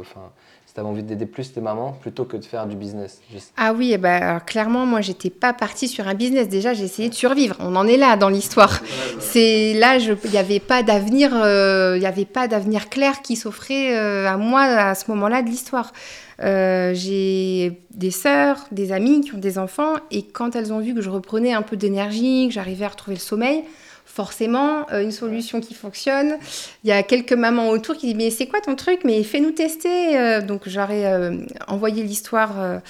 enfin, 0.00 0.20
si 0.66 0.78
avais 0.78 0.86
envie 0.88 1.02
d'aider 1.02 1.24
plus 1.24 1.50
tes 1.52 1.62
mamans 1.62 1.92
plutôt 1.92 2.26
que 2.26 2.36
de 2.36 2.44
faire 2.44 2.66
du 2.66 2.76
business 2.76 3.22
sais- 3.38 3.52
Ah 3.56 3.72
oui, 3.72 3.92
eh 3.94 3.96
ben, 3.98 4.22
alors, 4.22 4.44
clairement, 4.44 4.84
moi, 4.84 5.00
j'étais 5.00 5.30
pas 5.30 5.54
partie 5.54 5.88
sur 5.88 6.06
un 6.08 6.14
business. 6.14 6.46
Déjà, 6.48 6.74
j'ai 6.74 6.84
essayé 6.84 7.08
de 7.08 7.14
survivre. 7.14 7.56
On 7.58 7.74
en 7.74 7.86
est 7.86 7.96
là 7.96 8.18
dans 8.18 8.28
l'histoire. 8.28 8.80
C'est 9.18 9.72
là, 9.74 9.98
je- 9.98 10.12
il 10.24 10.30
n'y 10.30 10.36
avait 10.36 10.60
pas 10.60 10.82
d'avenir, 10.82 11.30
euh, 11.34 11.94
il 11.96 12.02
y 12.02 12.06
avait 12.06 12.26
pas 12.26 12.48
d'avenir 12.48 12.90
clair 12.90 13.22
qui 13.22 13.34
s'offrait 13.34 13.96
euh, 13.96 14.28
à 14.28 14.36
moi 14.36 14.60
à 14.60 14.94
ce 14.94 15.10
moment-là 15.10 15.40
de 15.40 15.48
l'histoire. 15.48 15.92
Euh, 16.40 16.92
j'ai 16.94 17.80
des 17.90 18.10
sœurs, 18.10 18.66
des 18.72 18.92
amis 18.92 19.22
qui 19.22 19.34
ont 19.34 19.38
des 19.38 19.58
enfants, 19.58 19.94
et 20.10 20.22
quand 20.22 20.54
elles 20.54 20.72
ont 20.72 20.78
vu 20.80 20.94
que 20.94 21.00
je 21.00 21.08
reprenais 21.10 21.54
un 21.54 21.62
peu 21.62 21.76
d'énergie, 21.78 22.46
que 22.48 22.54
j'arrivais 22.54 22.84
à 22.84 22.88
retrouver 22.88 23.16
le 23.16 23.20
sommeil, 23.22 23.64
forcément, 24.08 24.90
euh, 24.90 25.02
une 25.02 25.12
solution 25.12 25.60
qui 25.60 25.74
fonctionne. 25.74 26.38
Il 26.82 26.88
y 26.88 26.92
a 26.92 27.02
quelques 27.02 27.34
mamans 27.34 27.68
autour 27.68 27.96
qui 27.96 28.06
disent 28.06 28.16
mais 28.16 28.30
c'est 28.30 28.46
quoi 28.46 28.60
ton 28.60 28.74
truc? 28.74 29.00
Mais 29.04 29.22
fais-nous 29.22 29.52
tester. 29.52 30.18
Euh, 30.18 30.40
donc 30.40 30.62
j'aurais 30.66 31.06
euh, 31.06 31.36
envoyé 31.68 32.02
l'histoire 32.02 32.80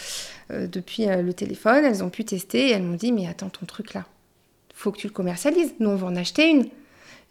depuis 0.50 1.06
le 1.06 1.32
téléphone. 1.34 1.84
Elles 1.84 2.02
ont 2.02 2.08
pu 2.08 2.24
tester 2.24 2.68
et 2.68 2.70
elles 2.70 2.82
m'ont 2.82 2.96
dit 2.96 3.12
mais 3.12 3.26
attends 3.26 3.50
ton 3.50 3.66
truc 3.66 3.94
là, 3.94 4.04
faut 4.74 4.92
que 4.92 4.98
tu 4.98 5.08
le 5.08 5.12
commercialises. 5.12 5.74
Nous 5.80 5.90
on 5.90 5.96
va 5.96 6.06
en 6.06 6.16
acheter 6.16 6.48
une. 6.48 6.66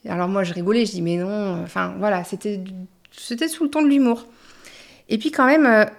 Alors 0.08 0.28
moi 0.28 0.43
je 0.43 0.54
rigolais, 0.54 0.86
je 0.86 0.91
dis 0.91 1.02
mais 1.02 1.15
non. 1.15 1.63
Enfin 1.63 1.95
voilà, 1.97 2.23
c'était 2.23 2.60
sous 3.12 3.63
le 3.63 3.69
ton 3.69 3.82
de 3.82 3.88
l'humour. 3.88 4.28
Et 5.10 5.17
puis 5.17 5.32
quand 5.32 5.45
même, 5.45 5.89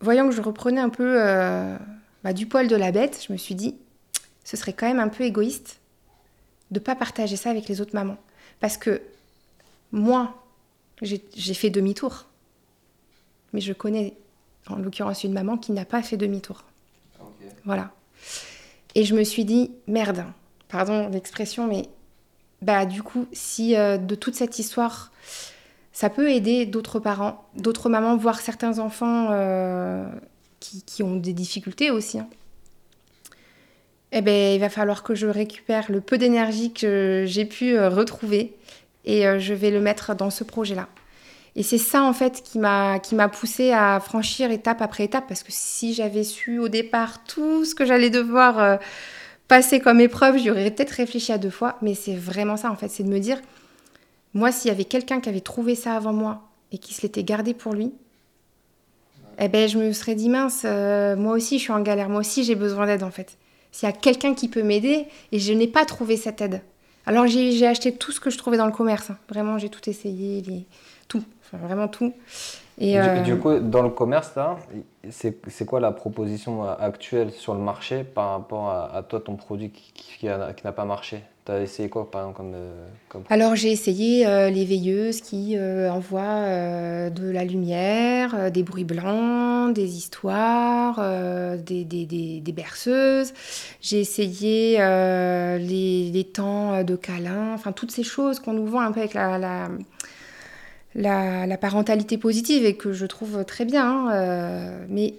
voyant 0.00 0.28
que 0.28 0.34
je 0.34 0.40
reprenais 0.40 0.80
un 0.80 0.88
peu 0.88 1.18
bah, 2.24 2.32
du 2.32 2.46
poil 2.46 2.68
de 2.68 2.76
la 2.76 2.92
bête, 2.92 3.22
je 3.26 3.32
me 3.32 3.36
suis 3.36 3.56
dit 3.56 3.74
ce 4.44 4.56
serait 4.56 4.72
quand 4.72 4.86
même 4.86 5.00
un 5.00 5.08
peu 5.08 5.24
égoïste 5.24 5.80
de 6.70 6.78
pas 6.78 6.94
partager 6.94 7.36
ça 7.36 7.50
avec 7.50 7.68
les 7.68 7.80
autres 7.80 7.94
mamans. 7.94 8.18
Parce 8.60 8.76
que 8.76 9.02
moi, 9.92 10.42
j'ai 11.02 11.54
fait 11.54 11.70
demi-tour. 11.70 12.26
Mais 13.52 13.60
je 13.60 13.72
connais, 13.72 14.14
en 14.68 14.76
l'occurrence, 14.76 15.24
une 15.24 15.32
maman 15.32 15.56
qui 15.56 15.72
n'a 15.72 15.84
pas 15.84 16.02
fait 16.02 16.16
demi-tour. 16.16 16.64
Voilà. 17.64 17.92
Et 18.94 19.04
je 19.04 19.14
me 19.14 19.24
suis 19.24 19.44
dit, 19.44 19.70
merde, 19.86 20.24
pardon 20.68 21.08
l'expression, 21.08 21.66
mais 21.66 21.88
bah 22.62 22.86
du 22.86 23.02
coup, 23.02 23.26
si 23.32 23.74
de 23.74 24.14
toute 24.14 24.34
cette 24.34 24.58
histoire, 24.58 25.12
ça 25.92 26.10
peut 26.10 26.30
aider 26.30 26.66
d'autres 26.66 26.98
parents, 26.98 27.46
d'autres 27.56 27.88
mamans, 27.88 28.16
voire 28.16 28.40
certains 28.40 28.78
enfants 28.78 29.28
qui, 30.60 31.02
ont 31.02 31.16
des 31.16 31.32
difficultés 31.32 31.90
aussi. 31.90 32.18
Hein. 32.18 32.28
Eh 34.12 34.20
ben, 34.20 34.54
il 34.54 34.60
va 34.60 34.68
falloir 34.68 35.02
que 35.02 35.14
je 35.14 35.26
récupère 35.26 35.90
le 35.90 36.00
peu 36.00 36.16
d'énergie 36.18 36.72
que 36.72 37.24
j'ai 37.26 37.44
pu 37.44 37.78
retrouver 37.78 38.54
et 39.04 39.24
je 39.38 39.52
vais 39.52 39.70
le 39.70 39.80
mettre 39.80 40.14
dans 40.14 40.30
ce 40.30 40.44
projet-là. 40.44 40.88
Et 41.56 41.62
c'est 41.62 41.78
ça 41.78 42.02
en 42.02 42.12
fait 42.12 42.42
qui 42.42 42.58
m'a 42.58 42.98
qui 42.98 43.14
m'a 43.14 43.28
poussé 43.28 43.72
à 43.72 43.98
franchir 43.98 44.50
étape 44.50 44.82
après 44.82 45.04
étape 45.04 45.24
parce 45.26 45.42
que 45.42 45.50
si 45.50 45.94
j'avais 45.94 46.22
su 46.22 46.58
au 46.58 46.68
départ 46.68 47.24
tout 47.24 47.64
ce 47.64 47.74
que 47.74 47.86
j'allais 47.86 48.10
devoir 48.10 48.58
euh, 48.58 48.76
passer 49.48 49.80
comme 49.80 50.00
épreuve, 50.00 50.36
j'aurais 50.36 50.70
peut-être 50.70 50.90
réfléchi 50.90 51.32
à 51.32 51.38
deux 51.38 51.50
fois. 51.50 51.78
Mais 51.80 51.94
c'est 51.94 52.14
vraiment 52.14 52.58
ça 52.58 52.70
en 52.70 52.76
fait, 52.76 52.88
c'est 52.88 53.04
de 53.04 53.08
me 53.08 53.18
dire 53.18 53.40
moi 54.34 54.52
s'il 54.52 54.68
y 54.68 54.70
avait 54.70 54.84
quelqu'un 54.84 55.20
qui 55.20 55.30
avait 55.30 55.40
trouvé 55.40 55.74
ça 55.74 55.94
avant 55.94 56.12
moi 56.12 56.42
et 56.72 56.78
qui 56.78 56.92
se 56.92 57.00
l'était 57.00 57.24
gardé 57.24 57.54
pour 57.54 57.72
lui, 57.72 57.94
eh 59.38 59.48
ben 59.48 59.66
je 59.66 59.78
me 59.78 59.92
serais 59.94 60.14
dit 60.14 60.28
mince, 60.28 60.62
euh, 60.66 61.16
moi 61.16 61.32
aussi 61.32 61.56
je 61.56 61.62
suis 61.62 61.72
en 61.72 61.80
galère, 61.80 62.10
moi 62.10 62.20
aussi 62.20 62.44
j'ai 62.44 62.54
besoin 62.54 62.84
d'aide 62.84 63.02
en 63.02 63.10
fait. 63.10 63.38
S'il 63.76 63.86
y 63.86 63.92
a 63.92 63.94
quelqu'un 63.94 64.32
qui 64.32 64.48
peut 64.48 64.62
m'aider 64.62 65.04
et 65.32 65.38
je 65.38 65.52
n'ai 65.52 65.66
pas 65.66 65.84
trouvé 65.84 66.16
cette 66.16 66.40
aide. 66.40 66.62
Alors 67.04 67.26
j'ai 67.26 67.66
acheté 67.66 67.92
tout 67.92 68.10
ce 68.10 68.20
que 68.20 68.30
je 68.30 68.38
trouvais 68.38 68.56
dans 68.56 68.64
le 68.64 68.72
commerce. 68.72 69.10
Hein. 69.10 69.18
Vraiment, 69.28 69.58
j'ai 69.58 69.68
tout 69.68 69.90
essayé, 69.90 70.42
tout 71.08 71.22
vraiment 71.52 71.86
tout. 71.86 72.14
Et, 72.78 72.98
euh, 72.98 73.20
du, 73.20 73.36
coup, 73.36 73.58
dans 73.58 73.82
le 73.82 73.90
commerce, 73.90 74.34
là, 74.34 74.56
c'est 75.10 75.66
quoi 75.66 75.80
la 75.80 75.92
proposition 75.92 76.64
euh, 76.64 76.72
actuelle 76.78 77.30
sur 77.32 77.52
le 77.52 77.60
marché 77.60 78.02
par 78.02 78.30
rapport 78.30 78.70
à, 78.70 79.02
toi, 79.02 79.20
ton 79.20 79.36
produit 79.36 79.68
qui, 79.68 79.92
qui, 80.20 80.26
n'a 80.26 80.72
pas 80.72 80.86
marché? 80.86 81.22
Tu 81.46 81.52
as 81.52 81.60
essayé 81.60 81.88
quoi, 81.88 82.10
par 82.10 82.34
euh, 82.40 82.74
Alors, 83.30 83.54
j'ai 83.54 83.70
essayé 83.70 84.26
les 84.50 84.64
veilleuses 84.64 85.20
qui 85.20 85.56
envoient 85.58 87.10
de 87.10 87.30
la 87.30 87.44
lumière, 87.44 88.50
des 88.50 88.64
bruits 88.64 88.84
blancs, 88.84 89.72
des 89.72 89.96
histoires, 89.96 91.00
des, 91.58 92.52
berceuses. 92.52 93.32
J'ai 93.80 94.00
essayé 94.00 94.78
les, 94.78 96.10
les, 96.12 96.24
temps 96.24 96.82
de 96.82 96.96
câlin, 96.96 97.54
enfin, 97.54 97.72
toutes 97.72 97.92
ces 97.92 98.02
choses 98.02 98.40
qu'on 98.40 98.52
nous 98.52 98.66
vend 98.66 98.80
un 98.80 98.92
peu 98.92 99.00
avec 99.00 99.14
la, 99.14 99.68
parentalité 101.60 102.18
positive 102.18 102.64
et 102.64 102.76
que 102.76 102.92
je 102.92 103.06
trouve 103.06 103.44
très 103.44 103.64
bien. 103.64 103.86
Hein, 103.86 104.10
euh, 104.12 104.86
mais 104.88 105.14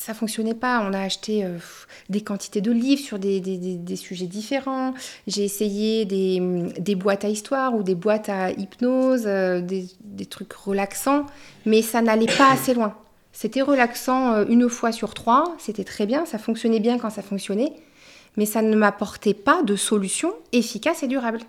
ça 0.00 0.14
fonctionnait 0.14 0.54
pas. 0.54 0.82
On 0.88 0.94
a 0.94 1.00
acheté 1.00 1.44
euh, 1.44 1.58
des 2.08 2.22
quantités 2.22 2.62
de 2.62 2.72
livres 2.72 3.02
sur 3.02 3.18
des, 3.18 3.96
sujets 3.96 4.26
différents. 4.26 4.94
J'ai 5.26 5.44
essayé 5.44 6.06
des, 6.06 6.94
boîtes 6.94 7.24
à 7.24 7.28
histoire 7.28 7.74
ou 7.74 7.82
des 7.82 7.94
boîtes 7.94 8.30
à 8.30 8.50
hypnose, 8.50 9.24
euh, 9.26 9.60
des, 9.60 10.26
trucs 10.26 10.54
relaxants, 10.54 11.26
mais 11.66 11.82
ça 11.82 12.00
n'allait 12.00 12.34
pas 12.38 12.50
assez 12.50 12.72
loin. 12.72 12.94
C'était 13.32 13.62
relaxant 13.62 14.44
une 14.46 14.68
fois 14.68 14.90
sur 14.90 15.14
trois, 15.14 15.54
c'était 15.58 15.84
très 15.84 16.06
bien, 16.06 16.24
ça 16.24 16.38
fonctionnait 16.38 16.80
bien 16.80 16.98
quand 16.98 17.10
ça 17.10 17.22
fonctionnait, 17.22 17.72
mais 18.36 18.46
ça 18.46 18.62
ne 18.62 18.74
m'apportait 18.74 19.34
pas 19.34 19.62
de 19.62 19.76
solution 19.76 20.32
efficace 20.52 21.02
et 21.02 21.08
durable. 21.08 21.40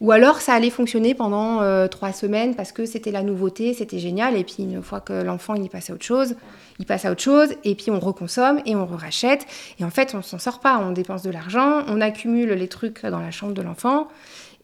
Ou 0.00 0.12
alors 0.12 0.40
ça 0.40 0.54
allait 0.54 0.70
fonctionner 0.70 1.14
pendant 1.14 1.60
euh, 1.60 1.88
trois 1.88 2.12
semaines 2.12 2.54
parce 2.54 2.70
que 2.70 2.86
c'était 2.86 3.10
la 3.10 3.22
nouveauté, 3.22 3.74
c'était 3.74 3.98
génial. 3.98 4.36
Et 4.36 4.44
puis 4.44 4.56
une 4.60 4.82
fois 4.82 5.00
que 5.00 5.12
l'enfant 5.12 5.54
il 5.54 5.68
passe 5.68 5.90
à 5.90 5.94
autre 5.94 6.04
chose, 6.04 6.36
il 6.78 6.86
passe 6.86 7.04
à 7.04 7.10
autre 7.10 7.22
chose. 7.22 7.48
Et 7.64 7.74
puis 7.74 7.90
on 7.90 7.98
reconsomme 7.98 8.60
et 8.64 8.76
on 8.76 8.86
rachète. 8.86 9.46
Et 9.80 9.84
en 9.84 9.90
fait 9.90 10.14
on 10.14 10.22
s'en 10.22 10.38
sort 10.38 10.60
pas. 10.60 10.78
On 10.78 10.92
dépense 10.92 11.22
de 11.22 11.30
l'argent, 11.30 11.82
on 11.88 12.00
accumule 12.00 12.52
les 12.52 12.68
trucs 12.68 13.04
dans 13.04 13.18
la 13.18 13.32
chambre 13.32 13.54
de 13.54 13.62
l'enfant. 13.62 14.06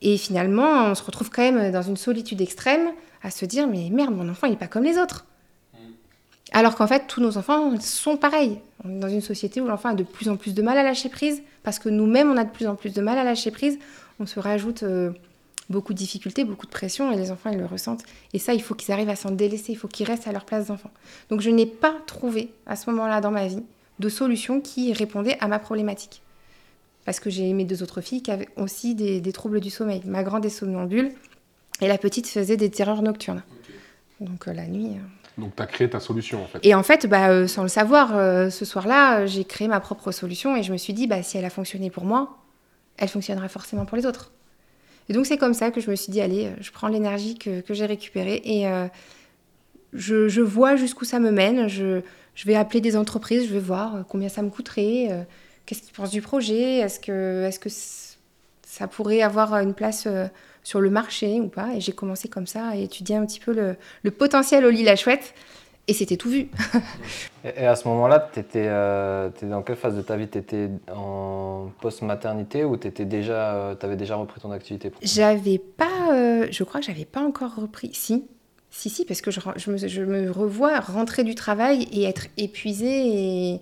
Et 0.03 0.17
finalement 0.19 0.87
on 0.87 0.95
se 0.95 1.03
retrouve 1.03 1.31
quand 1.31 1.43
même 1.43 1.73
dans 1.73 1.83
une 1.83 1.97
solitude 1.97 2.41
extrême 2.41 2.93
à 3.23 3.31
se 3.31 3.45
dire 3.45 3.67
mais 3.67 3.89
merde 3.91 4.15
mon 4.15 4.29
enfant 4.29 4.47
il 4.47 4.51
n'est 4.51 4.57
pas 4.57 4.69
comme 4.69 4.85
les 4.85 4.99
autres. 4.99 5.27
Alors 6.53 6.77
qu'en 6.77 6.87
fait 6.87 7.09
tous 7.09 7.21
nos 7.21 7.39
enfants 7.39 7.73
sont 7.81 8.17
pareils. 8.17 8.61
On 8.85 8.91
est 8.91 9.01
dans 9.01 9.09
une 9.09 9.21
société 9.21 9.61
où 9.61 9.67
l'enfant 9.67 9.89
a 9.89 9.95
de 9.95 10.05
plus 10.05 10.29
en 10.29 10.37
plus 10.37 10.55
de 10.55 10.63
mal 10.63 10.79
à 10.79 10.85
lâcher 10.85 11.09
prise 11.09 11.43
parce 11.65 11.81
que 11.81 11.89
nous-mêmes 11.89 12.31
on 12.31 12.37
a 12.37 12.45
de 12.45 12.51
plus 12.51 12.69
en 12.69 12.77
plus 12.77 12.93
de 12.93 13.01
mal 13.01 13.19
à 13.19 13.25
lâcher 13.25 13.51
prise 13.51 13.81
on 14.21 14.27
se 14.27 14.41
rajoute 14.41 14.83
euh, 14.83 15.13
beaucoup 15.71 15.93
de 15.93 15.99
difficultés, 15.99 16.45
beaucoup 16.45 16.67
de 16.67 16.71
pression, 16.71 17.13
et 17.13 17.17
les 17.17 17.31
enfants, 17.31 17.51
ils 17.51 17.59
le 17.59 17.67
ressentent. 17.67 18.05
Et 18.33 18.39
ça, 18.39 18.55
il 18.55 18.63
faut 18.63 18.75
qu'ils 18.75 18.93
arrivent 18.93 19.09
à 19.09 19.17
s'en 19.17 19.31
délaisser, 19.31 19.73
il 19.73 19.77
faut 19.77 19.89
qu'ils 19.89 20.07
restent 20.07 20.29
à 20.29 20.33
leur 20.33 20.45
place 20.45 20.67
d'enfant. 20.67 20.91
Donc 21.31 21.41
je 21.41 21.51
n'ai 21.51 21.67
pas 21.67 21.95
trouvé, 22.07 22.51
à 22.67 22.77
ce 22.77 22.91
moment-là 22.91 23.21
dans 23.21 23.31
ma 23.31 23.47
vie, 23.47 23.63
de 23.99 24.09
solution 24.09 24.61
qui 24.61 24.93
répondait 24.93 25.37
à 25.41 25.49
ma 25.49 25.59
problématique. 25.59 26.23
Parce 27.05 27.21
que 27.21 27.31
j'ai 27.31 27.53
mes 27.53 27.65
deux 27.65 27.83
autres 27.83 28.01
filles 28.01 28.23
qui 28.23 28.31
avaient 28.31 28.49
aussi 28.57 28.95
des, 28.95 29.33
troubles 29.33 29.61
du 29.61 29.71
sommeil. 29.71 30.03
Ma 30.07 30.23
grande 30.23 30.45
est 30.45 30.51
somnambule, 30.51 31.13
et 31.81 31.89
la 31.89 31.99
petite 31.99 32.29
faisait 32.29 32.57
des 32.57 32.71
terreurs 32.71 33.03
nocturnes. 33.03 33.43
Donc 34.21 34.49
euh, 34.49 34.53
la 34.53 34.67
nuit... 34.67 34.97
Euh, 34.97 35.01
donc, 35.37 35.57
tu 35.57 35.63
as 35.65 35.67
créé 35.67 35.91
ta 35.91 35.99
solution, 35.99 36.45
en 36.45 36.47
fait. 36.47 36.61
Et 36.63 36.77
en 36.77 36.85
fait, 36.85 37.09
bah, 37.09 37.49
sans 37.49 37.63
le 37.65 37.69
savoir, 37.69 38.11
ce 38.53 38.65
soir-là, 38.65 39.27
j'ai 39.27 39.43
créé 39.43 39.67
ma 39.67 39.81
propre 39.81 40.13
solution 40.13 40.55
et 40.55 40.63
je 40.63 40.71
me 40.71 40.77
suis 40.77 40.93
dit, 40.93 41.09
bah, 41.09 41.25
si 41.25 41.37
elle 41.37 41.45
a 41.45 41.51
fonctionné 41.51 41.91
pour 41.91 42.05
moi, 42.05 42.39
elle 42.97 43.09
fonctionnera 43.09 43.49
forcément 43.49 43.85
pour 43.85 43.97
les 43.97 44.07
autres. 44.07 44.33
Et 45.09 45.13
donc 45.13 45.27
c'est 45.27 45.37
comme 45.37 45.55
ça 45.55 45.71
que 45.71 45.81
je 45.81 45.91
me 45.91 45.97
suis 45.97 46.11
dit, 46.11 46.21
allez, 46.21 46.51
je 46.61 46.71
prends 46.71 46.89
l'énergie 46.89 47.37
que, 47.37 47.63
j'ai 47.71 47.87
récupérée 47.87 48.41
et 48.45 48.67
euh, 48.67 48.87
je, 49.93 50.41
vois 50.41 50.77
jusqu'où 50.77 51.05
ça 51.05 51.21
me 51.21 51.31
mène. 51.31 51.69
Je, 51.69 52.01
vais 52.45 52.55
appeler 52.55 52.81
des 52.81 52.97
entreprises, 52.97 53.47
je 53.47 53.53
vais 53.53 53.61
voir 53.61 53.97
euh, 53.97 54.03
combien 54.09 54.29
ça 54.29 54.43
me 54.43 54.51
coûterait, 54.51 55.09
euh, 55.11 55.23
qu'est-ce 55.67 55.83
qu'ils 55.83 55.93
pensent 55.93 56.11
du 56.11 56.23
projet, 56.23 56.79
est-ce 56.79 56.99
que, 57.01 57.47
est 57.47 57.59
que 57.59 57.69
ça 58.67 58.89
pourrait 58.89 59.23
avoir 59.23 59.55
une 59.59 59.75
place 59.75 60.09
sur 60.65 60.81
le 60.81 60.91
marché 60.91 61.41
ou 61.41 61.49
pas. 61.49 61.75
Et 61.77 61.81
j'ai 61.81 61.93
commencé 61.93 62.29
comme 62.29 62.47
ça 62.47 62.69
à 62.69 62.77
étudier 62.77 63.17
un 63.17 63.27
petit 63.27 63.39
peu 63.39 63.53
le, 63.53 63.77
le 64.03 64.11
potentiel 64.11 64.65
au 64.65 64.71
lit 64.71 64.83
la 64.83 64.97
chouette. 64.97 65.35
Et 65.87 65.93
c'était 65.93 66.17
tout 66.17 66.31
vu. 66.31 66.49
et, 67.45 67.67
à 67.67 67.77
ce 67.77 67.87
moment-là, 67.89 68.31
tu 68.33 68.41
étais, 68.41 68.67
euh, 68.67 69.29
dans 69.43 69.63
quelle 69.63 69.77
phase 69.77 69.95
de 69.97 70.03
ta 70.03 70.17
vie? 70.17 70.29
Tu 70.29 70.39
étais 70.39 70.71
en 70.91 71.71
post-maternité 71.81 72.65
ou 72.65 72.77
tu 72.79 72.91
déjà, 73.05 73.55
euh, 73.55 73.75
avais 73.83 73.97
déjà 73.97 74.17
repris 74.17 74.41
ton 74.41 74.51
activité? 74.51 74.91
J'avais 75.03 75.59
pas, 75.59 76.13
euh, 76.13 76.47
je 76.51 76.65
crois 76.65 76.81
que 76.81 76.87
j'avais 76.87 77.05
pas 77.05 77.21
encore 77.21 77.55
repris. 77.57 77.91
Si, 77.93 78.25
si, 78.71 78.89
si, 78.89 79.05
parce 79.05 79.21
que 79.21 79.31
je, 79.31 79.41
je, 79.57 79.71
me, 79.71 79.77
je, 79.77 80.03
me, 80.03 80.31
revois 80.31 80.81
rentrer 80.81 81.23
du 81.23 81.35
travail 81.35 81.87
et 81.93 82.05
être 82.05 82.29
épuisée 82.39 83.53
et, 83.53 83.61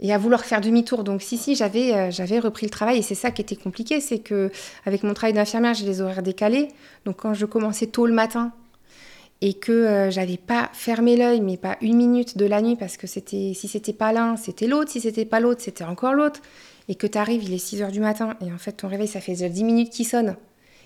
et 0.00 0.12
à 0.12 0.18
vouloir 0.18 0.44
faire 0.44 0.60
demi-tour. 0.60 1.04
Donc 1.04 1.22
si, 1.22 1.38
si, 1.38 1.54
j'avais, 1.54 1.94
euh, 1.94 2.10
j'avais 2.10 2.38
repris 2.38 2.66
le 2.66 2.70
travail 2.70 2.98
et 2.98 3.02
c'est 3.02 3.14
ça 3.14 3.30
qui 3.30 3.42
était 3.42 3.56
compliqué, 3.56 4.00
c'est 4.00 4.18
que 4.18 4.50
avec 4.86 5.02
mon 5.02 5.14
travail 5.14 5.34
d'infirmière, 5.34 5.74
j'ai 5.74 5.86
les 5.86 6.00
horaires 6.00 6.22
décalés. 6.22 6.68
Donc 7.04 7.16
quand 7.16 7.34
je 7.34 7.46
commençais 7.46 7.86
tôt 7.86 8.06
le 8.06 8.12
matin, 8.12 8.52
et 9.40 9.54
que 9.54 9.72
euh, 9.72 10.10
j'avais 10.10 10.36
pas 10.36 10.70
fermé 10.72 11.16
l'œil, 11.16 11.40
mais 11.40 11.56
pas 11.56 11.76
une 11.80 11.96
minute 11.96 12.36
de 12.36 12.44
la 12.44 12.60
nuit, 12.60 12.76
parce 12.76 12.96
que 12.96 13.06
c'était 13.06 13.52
si 13.54 13.68
c'était 13.68 13.92
pas 13.92 14.12
l'un, 14.12 14.36
c'était 14.36 14.66
l'autre, 14.66 14.90
si 14.90 15.00
c'était 15.00 15.24
pas 15.24 15.40
l'autre, 15.40 15.60
c'était 15.60 15.84
encore 15.84 16.14
l'autre, 16.14 16.40
et 16.88 16.94
que 16.94 17.06
tu 17.06 17.18
arrives, 17.18 17.44
il 17.44 17.52
est 17.52 17.58
6 17.58 17.82
heures 17.82 17.92
du 17.92 18.00
matin, 18.00 18.36
et 18.44 18.52
en 18.52 18.58
fait 18.58 18.72
ton 18.72 18.88
réveil, 18.88 19.08
ça 19.08 19.20
fait 19.20 19.32
déjà 19.32 19.48
10 19.48 19.64
minutes 19.64 19.90
qui 19.90 20.04
sonne, 20.04 20.36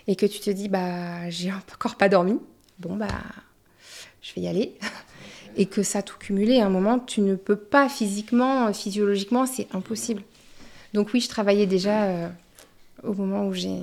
et 0.07 0.17
que 0.17 0.27
tu 0.27 0.41
te 0.41 0.51
dis, 0.51 0.69
bah 0.69 1.31
j'ai 1.31 1.53
encore 1.75 1.97
pas 1.97 2.09
dormi, 2.09 2.39
bon 2.79 2.97
bah 2.97 3.09
je 4.21 4.35
vais 4.35 4.43
y 4.43 4.49
aller, 4.49 4.75
et 5.57 5.67
que 5.67 5.83
ça 5.83 6.03
tout 6.03 6.19
cumulé, 6.19 6.61
à 6.61 6.67
un 6.67 6.71
moment, 6.71 6.99
tu 6.99 7.23
ne 7.23 7.37
peux 7.37 7.57
pas 7.57 7.89
physiquement, 7.89 8.73
physiologiquement, 8.73 9.47
c'est 9.47 9.69
impossible. 9.75 10.23
Donc 10.93 11.09
oui, 11.15 11.21
je 11.21 11.29
travaillais 11.29 11.67
déjà 11.67 12.05
euh, 12.05 12.29
au 13.03 13.15
moment 13.15 13.47
où 13.47 13.55
j'ai 13.55 13.79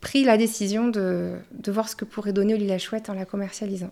pris 0.00 0.24
la 0.24 0.36
décision 0.36 0.88
de, 0.88 1.36
de, 1.52 1.72
voir 1.72 1.88
ce 1.88 1.96
que 1.96 2.04
pourrait 2.04 2.32
donner 2.32 2.54
Oli 2.54 2.66
la 2.66 2.78
Chouette 2.78 3.10
en 3.10 3.14
la 3.14 3.24
commercialisant. 3.24 3.90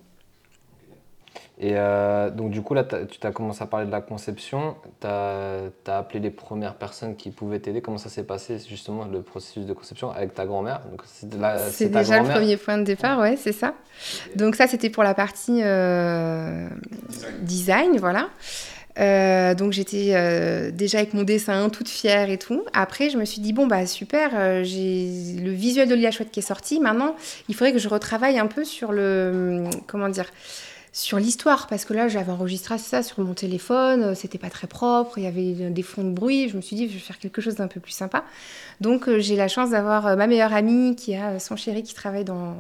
Et 1.58 1.72
euh, 1.74 2.30
donc 2.30 2.50
du 2.50 2.60
coup, 2.60 2.74
là, 2.74 2.84
tu 2.84 3.26
as 3.26 3.30
commencé 3.32 3.62
à 3.62 3.66
parler 3.66 3.86
de 3.86 3.90
la 3.90 4.02
conception, 4.02 4.76
tu 5.00 5.06
as, 5.06 5.62
as, 5.86 5.98
appelé 5.98 6.20
les 6.20 6.30
premières 6.30 6.74
personnes 6.74 7.16
qui 7.16 7.30
pouvaient 7.30 7.60
t'aider. 7.60 7.80
Comment 7.80 7.96
ça 7.96 8.10
s'est 8.10 8.24
passé 8.24 8.58
justement 8.68 9.06
le 9.06 9.22
processus 9.22 9.64
de 9.64 9.72
conception 9.72 10.10
avec 10.10 10.34
ta 10.34 10.44
grand-mère? 10.44 10.82
C'est 11.70 11.90
déjà 11.90 12.22
le 12.22 12.28
premier 12.28 12.58
point 12.58 12.76
de 12.76 12.82
départ, 12.82 13.18
ouais, 13.20 13.36
c'est 13.36 13.52
ça. 13.52 13.72
Donc 14.34 14.54
ça, 14.54 14.66
c'était 14.66 14.90
pour 14.90 15.02
la 15.02 15.14
partie 15.14 15.62
euh, 15.62 16.68
design. 17.40 17.92
design. 17.92 17.96
voilà. 17.98 18.28
Euh, 18.98 19.54
donc 19.54 19.72
j'étais 19.72 20.12
euh, 20.14 20.70
déjà 20.70 20.98
avec 20.98 21.12
mon 21.12 21.22
dessin, 21.22 21.68
toute 21.68 21.88
fière 21.88 22.30
et 22.30 22.38
tout. 22.38 22.64
Après, 22.72 23.10
je 23.10 23.18
me 23.18 23.24
suis 23.24 23.40
dit, 23.40 23.52
bon, 23.52 23.66
bah 23.66 23.86
super, 23.86 24.30
euh, 24.34 24.64
j'ai 24.64 25.36
le 25.42 25.50
visuel 25.50 25.88
de 25.88 25.94
Lia 25.94 26.10
Chouette 26.10 26.30
qui 26.30 26.40
est 26.40 26.42
sorti. 26.42 26.80
Maintenant, 26.80 27.14
il 27.48 27.54
faudrait 27.54 27.72
que 27.72 27.78
je 27.78 27.88
retravaille 27.88 28.38
un 28.38 28.46
peu 28.46 28.64
sur 28.64 28.92
le. 28.92 29.64
Comment 29.86 30.08
dire 30.08 30.26
sur 30.96 31.18
l'histoire, 31.18 31.66
parce 31.66 31.84
que 31.84 31.92
là, 31.92 32.08
j'avais 32.08 32.32
enregistré 32.32 32.78
ça 32.78 33.02
sur 33.02 33.20
mon 33.20 33.34
téléphone, 33.34 34.02
euh, 34.02 34.14
c'était 34.14 34.38
pas 34.38 34.48
très 34.48 34.66
propre, 34.66 35.18
il 35.18 35.24
y 35.24 35.26
avait 35.26 35.68
des 35.68 35.82
fonds 35.82 36.04
de 36.04 36.10
bruit, 36.10 36.48
je 36.48 36.56
me 36.56 36.62
suis 36.62 36.74
dit, 36.74 36.88
je 36.88 36.94
vais 36.94 36.98
faire 36.98 37.18
quelque 37.18 37.42
chose 37.42 37.56
d'un 37.56 37.68
peu 37.68 37.80
plus 37.80 37.92
sympa. 37.92 38.24
Donc, 38.80 39.06
euh, 39.06 39.18
j'ai 39.18 39.36
la 39.36 39.46
chance 39.46 39.70
d'avoir 39.70 40.06
euh, 40.06 40.16
ma 40.16 40.26
meilleure 40.26 40.54
amie 40.54 40.96
qui 40.96 41.14
a 41.14 41.38
son 41.38 41.54
chéri 41.54 41.82
qui 41.82 41.92
travaille 41.92 42.24
dans, 42.24 42.56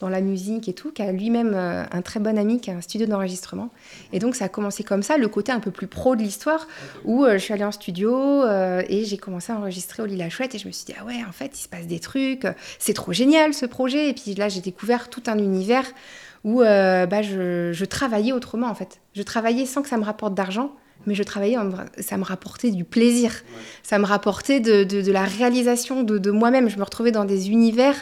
dans 0.00 0.08
la 0.08 0.22
musique 0.22 0.66
et 0.66 0.72
tout, 0.72 0.92
qui 0.92 1.02
a 1.02 1.12
lui-même 1.12 1.52
un 1.54 2.00
très 2.00 2.20
bon 2.20 2.38
ami 2.38 2.58
qui 2.58 2.70
a 2.70 2.74
un 2.74 2.80
studio 2.80 3.06
d'enregistrement. 3.06 3.68
Et 4.14 4.18
donc, 4.18 4.34
ça 4.34 4.46
a 4.46 4.48
commencé 4.48 4.82
comme 4.82 5.02
ça, 5.02 5.18
le 5.18 5.28
côté 5.28 5.52
un 5.52 5.60
peu 5.60 5.70
plus 5.70 5.86
pro 5.86 6.16
de 6.16 6.22
l'histoire, 6.22 6.66
où 7.04 7.26
je 7.30 7.36
suis 7.36 7.52
allée 7.52 7.64
en 7.64 7.72
studio 7.72 8.44
et 8.88 9.04
j'ai 9.04 9.16
commencé 9.18 9.52
à 9.52 9.56
enregistrer 9.56 10.02
au 10.02 10.06
Lila 10.06 10.30
Chouette 10.30 10.54
et 10.54 10.58
je 10.58 10.66
me 10.66 10.72
suis 10.72 10.86
dit, 10.86 10.94
ah 10.98 11.04
ouais, 11.04 11.22
en 11.26 11.32
fait, 11.32 11.58
il 11.58 11.62
se 11.62 11.68
passe 11.68 11.86
des 11.86 12.00
trucs, 12.00 12.46
c'est 12.78 12.94
trop 12.94 13.12
génial 13.12 13.54
ce 13.54 13.66
projet. 13.66 14.10
Et 14.10 14.14
puis 14.14 14.34
là, 14.34 14.48
j'ai 14.48 14.60
découvert 14.60 15.08
tout 15.10 15.22
un 15.26 15.38
univers 15.38 15.86
où 16.44 16.60
euh, 16.60 17.06
bah, 17.06 17.22
je, 17.22 17.84
travaillais 17.84 18.32
autrement 18.32 18.68
en 18.68 18.74
fait. 18.74 19.00
Je 19.14 19.22
travaillais 19.22 19.66
sans 19.66 19.82
que 19.82 19.88
ça 19.88 19.96
me 19.96 20.04
rapporte 20.04 20.34
d'argent, 20.34 20.72
mais 21.06 21.14
je 21.14 21.22
travaillais, 21.22 21.56
ça 21.98 22.16
me 22.18 22.24
rapportait 22.24 22.70
du 22.70 22.84
plaisir, 22.84 23.32
ça 23.82 23.98
me 23.98 24.04
rapportait 24.04 24.60
de, 24.60 25.10
la 25.10 25.24
réalisation 25.24 26.02
de, 26.02 26.30
moi-même. 26.30 26.68
Je 26.68 26.78
me 26.78 26.84
retrouvais 26.84 27.12
dans 27.12 27.24
des 27.24 27.50
univers 27.50 27.96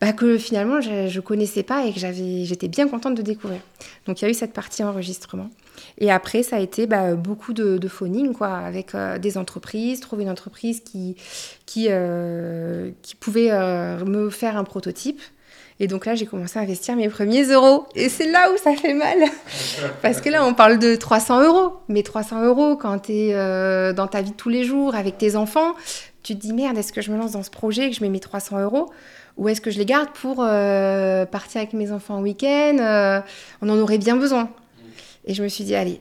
bah, 0.00 0.12
que 0.12 0.38
finalement 0.38 0.80
je 0.80 1.14
ne 1.14 1.20
connaissais 1.20 1.62
pas 1.62 1.86
et 1.86 1.92
que 1.92 1.98
j'étais 1.98 2.68
bien 2.68 2.86
contente 2.86 3.16
de 3.16 3.22
découvrir. 3.22 3.60
Donc 4.06 4.20
il 4.20 4.24
y 4.24 4.28
a 4.28 4.30
eu 4.30 4.34
cette 4.34 4.52
partie 4.52 4.84
enregistrement. 4.84 5.50
Et 5.98 6.10
après, 6.10 6.42
ça 6.42 6.56
a 6.56 6.60
été 6.60 6.86
bah, 6.86 7.14
beaucoup 7.14 7.52
de, 7.52 7.88
phoning, 7.88 8.32
quoi, 8.32 8.54
avec 8.56 8.94
euh, 8.94 9.18
des 9.18 9.36
entreprises, 9.36 10.00
trouver 10.00 10.22
une 10.22 10.30
entreprise 10.30 10.80
qui, 10.80 11.16
qui, 11.66 11.88
euh, 11.90 12.92
qui 13.02 13.14
pouvait 13.14 13.50
me 14.04 14.30
faire 14.30 14.56
un 14.56 14.64
prototype 14.64 15.20
et 15.78 15.88
donc 15.88 16.06
là, 16.06 16.14
j'ai 16.14 16.24
commencé 16.24 16.58
à 16.58 16.62
investir 16.62 16.96
mes 16.96 17.08
premiers 17.08 17.44
euros. 17.44 17.86
Et 17.94 18.08
c'est 18.08 18.30
là 18.30 18.50
où 18.50 18.56
ça 18.56 18.74
fait 18.74 18.94
mal. 18.94 19.18
Parce 20.02 20.22
que 20.22 20.30
là, 20.30 20.44
on 20.44 20.54
parle 20.54 20.78
de 20.78 20.96
300 20.96 21.44
euros. 21.44 21.74
Mais 21.88 22.02
300 22.02 22.44
euros, 22.44 22.76
quand 22.76 22.98
tu 23.00 23.12
es 23.12 23.34
euh, 23.34 23.92
dans 23.92 24.06
ta 24.06 24.22
vie 24.22 24.30
de 24.30 24.36
tous 24.36 24.48
les 24.48 24.64
jours 24.64 24.94
avec 24.94 25.18
tes 25.18 25.36
enfants, 25.36 25.74
tu 26.22 26.34
te 26.34 26.40
dis 26.40 26.54
merde, 26.54 26.78
est-ce 26.78 26.92
que 26.92 27.02
je 27.02 27.12
me 27.12 27.18
lance 27.18 27.32
dans 27.32 27.42
ce 27.42 27.50
projet, 27.50 27.90
que 27.90 27.96
je 27.96 28.02
mets 28.02 28.08
mes 28.08 28.20
300 28.20 28.60
euros? 28.60 28.90
Ou 29.36 29.50
est-ce 29.50 29.60
que 29.60 29.70
je 29.70 29.78
les 29.78 29.84
garde 29.84 30.08
pour 30.14 30.38
euh, 30.40 31.26
partir 31.26 31.60
avec 31.60 31.74
mes 31.74 31.92
enfants 31.92 32.16
en 32.16 32.22
week-end? 32.22 32.78
Euh, 32.80 33.20
On 33.60 33.68
en 33.68 33.78
aurait 33.78 33.98
bien 33.98 34.16
besoin. 34.16 34.48
Et 35.26 35.34
je 35.34 35.42
me 35.42 35.48
suis 35.48 35.64
dit, 35.64 35.74
allez, 35.74 36.00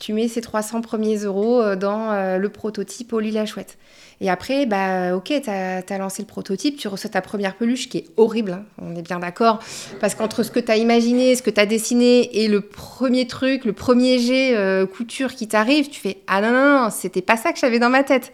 tu 0.00 0.14
mets 0.14 0.26
ces 0.26 0.40
300 0.40 0.80
premiers 0.80 1.18
euros 1.18 1.76
dans 1.76 2.38
le 2.38 2.48
prototype 2.48 3.12
au 3.12 3.20
lit 3.20 3.30
la 3.30 3.46
chouette. 3.46 3.78
Et 4.22 4.30
après, 4.30 4.66
bah, 4.66 5.16
ok, 5.16 5.32
tu 5.42 5.50
as, 5.50 5.98
lancé 5.98 6.22
le 6.22 6.28
prototype, 6.28 6.76
tu 6.76 6.86
reçois 6.86 7.10
ta 7.10 7.20
première 7.20 7.56
peluche 7.56 7.88
qui 7.88 7.98
est 7.98 8.04
horrible, 8.16 8.52
hein, 8.52 8.64
on 8.80 8.94
est 8.94 9.02
bien 9.02 9.18
d'accord, 9.18 9.58
parce 10.00 10.14
qu'entre 10.14 10.44
ce 10.44 10.52
que 10.52 10.60
tu 10.60 10.70
as 10.70 10.76
imaginé, 10.76 11.34
ce 11.34 11.42
que 11.42 11.50
tu 11.50 11.60
as 11.60 11.66
dessiné 11.66 12.44
et 12.44 12.46
le 12.46 12.60
premier 12.60 13.26
truc, 13.26 13.64
le 13.64 13.72
premier 13.72 14.20
jet 14.20 14.56
euh, 14.56 14.86
couture 14.86 15.34
qui 15.34 15.48
t'arrive, 15.48 15.88
tu 15.88 15.98
fais 15.98 16.18
Ah 16.28 16.40
non, 16.40 16.52
non, 16.52 16.82
non, 16.84 16.90
c'était 16.90 17.20
pas 17.20 17.36
ça 17.36 17.52
que 17.52 17.58
j'avais 17.58 17.80
dans 17.80 17.90
ma 17.90 18.04
tête. 18.04 18.32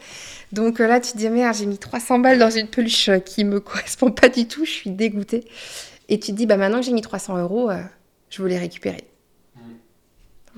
Donc 0.52 0.78
euh, 0.78 0.86
là, 0.86 1.00
tu 1.00 1.12
te 1.12 1.16
dis 1.16 1.30
Merde, 1.30 1.56
j'ai 1.56 1.64
mis 1.64 1.78
300 1.78 2.18
balles 2.18 2.38
dans 2.38 2.50
une 2.50 2.68
peluche 2.68 3.08
euh, 3.08 3.18
qui 3.18 3.44
me 3.44 3.58
correspond 3.60 4.10
pas 4.10 4.28
du 4.28 4.46
tout, 4.46 4.66
je 4.66 4.70
suis 4.70 4.90
dégoûtée. 4.90 5.44
Et 6.10 6.20
tu 6.20 6.32
te 6.32 6.36
dis 6.36 6.44
Bah 6.44 6.58
maintenant 6.58 6.80
que 6.80 6.84
j'ai 6.84 6.92
mis 6.92 7.00
300 7.00 7.38
euros, 7.38 7.70
je 8.28 8.42
veux 8.42 8.48
les 8.48 8.58
récupérer. 8.58 9.04
Mmh. 9.56 9.60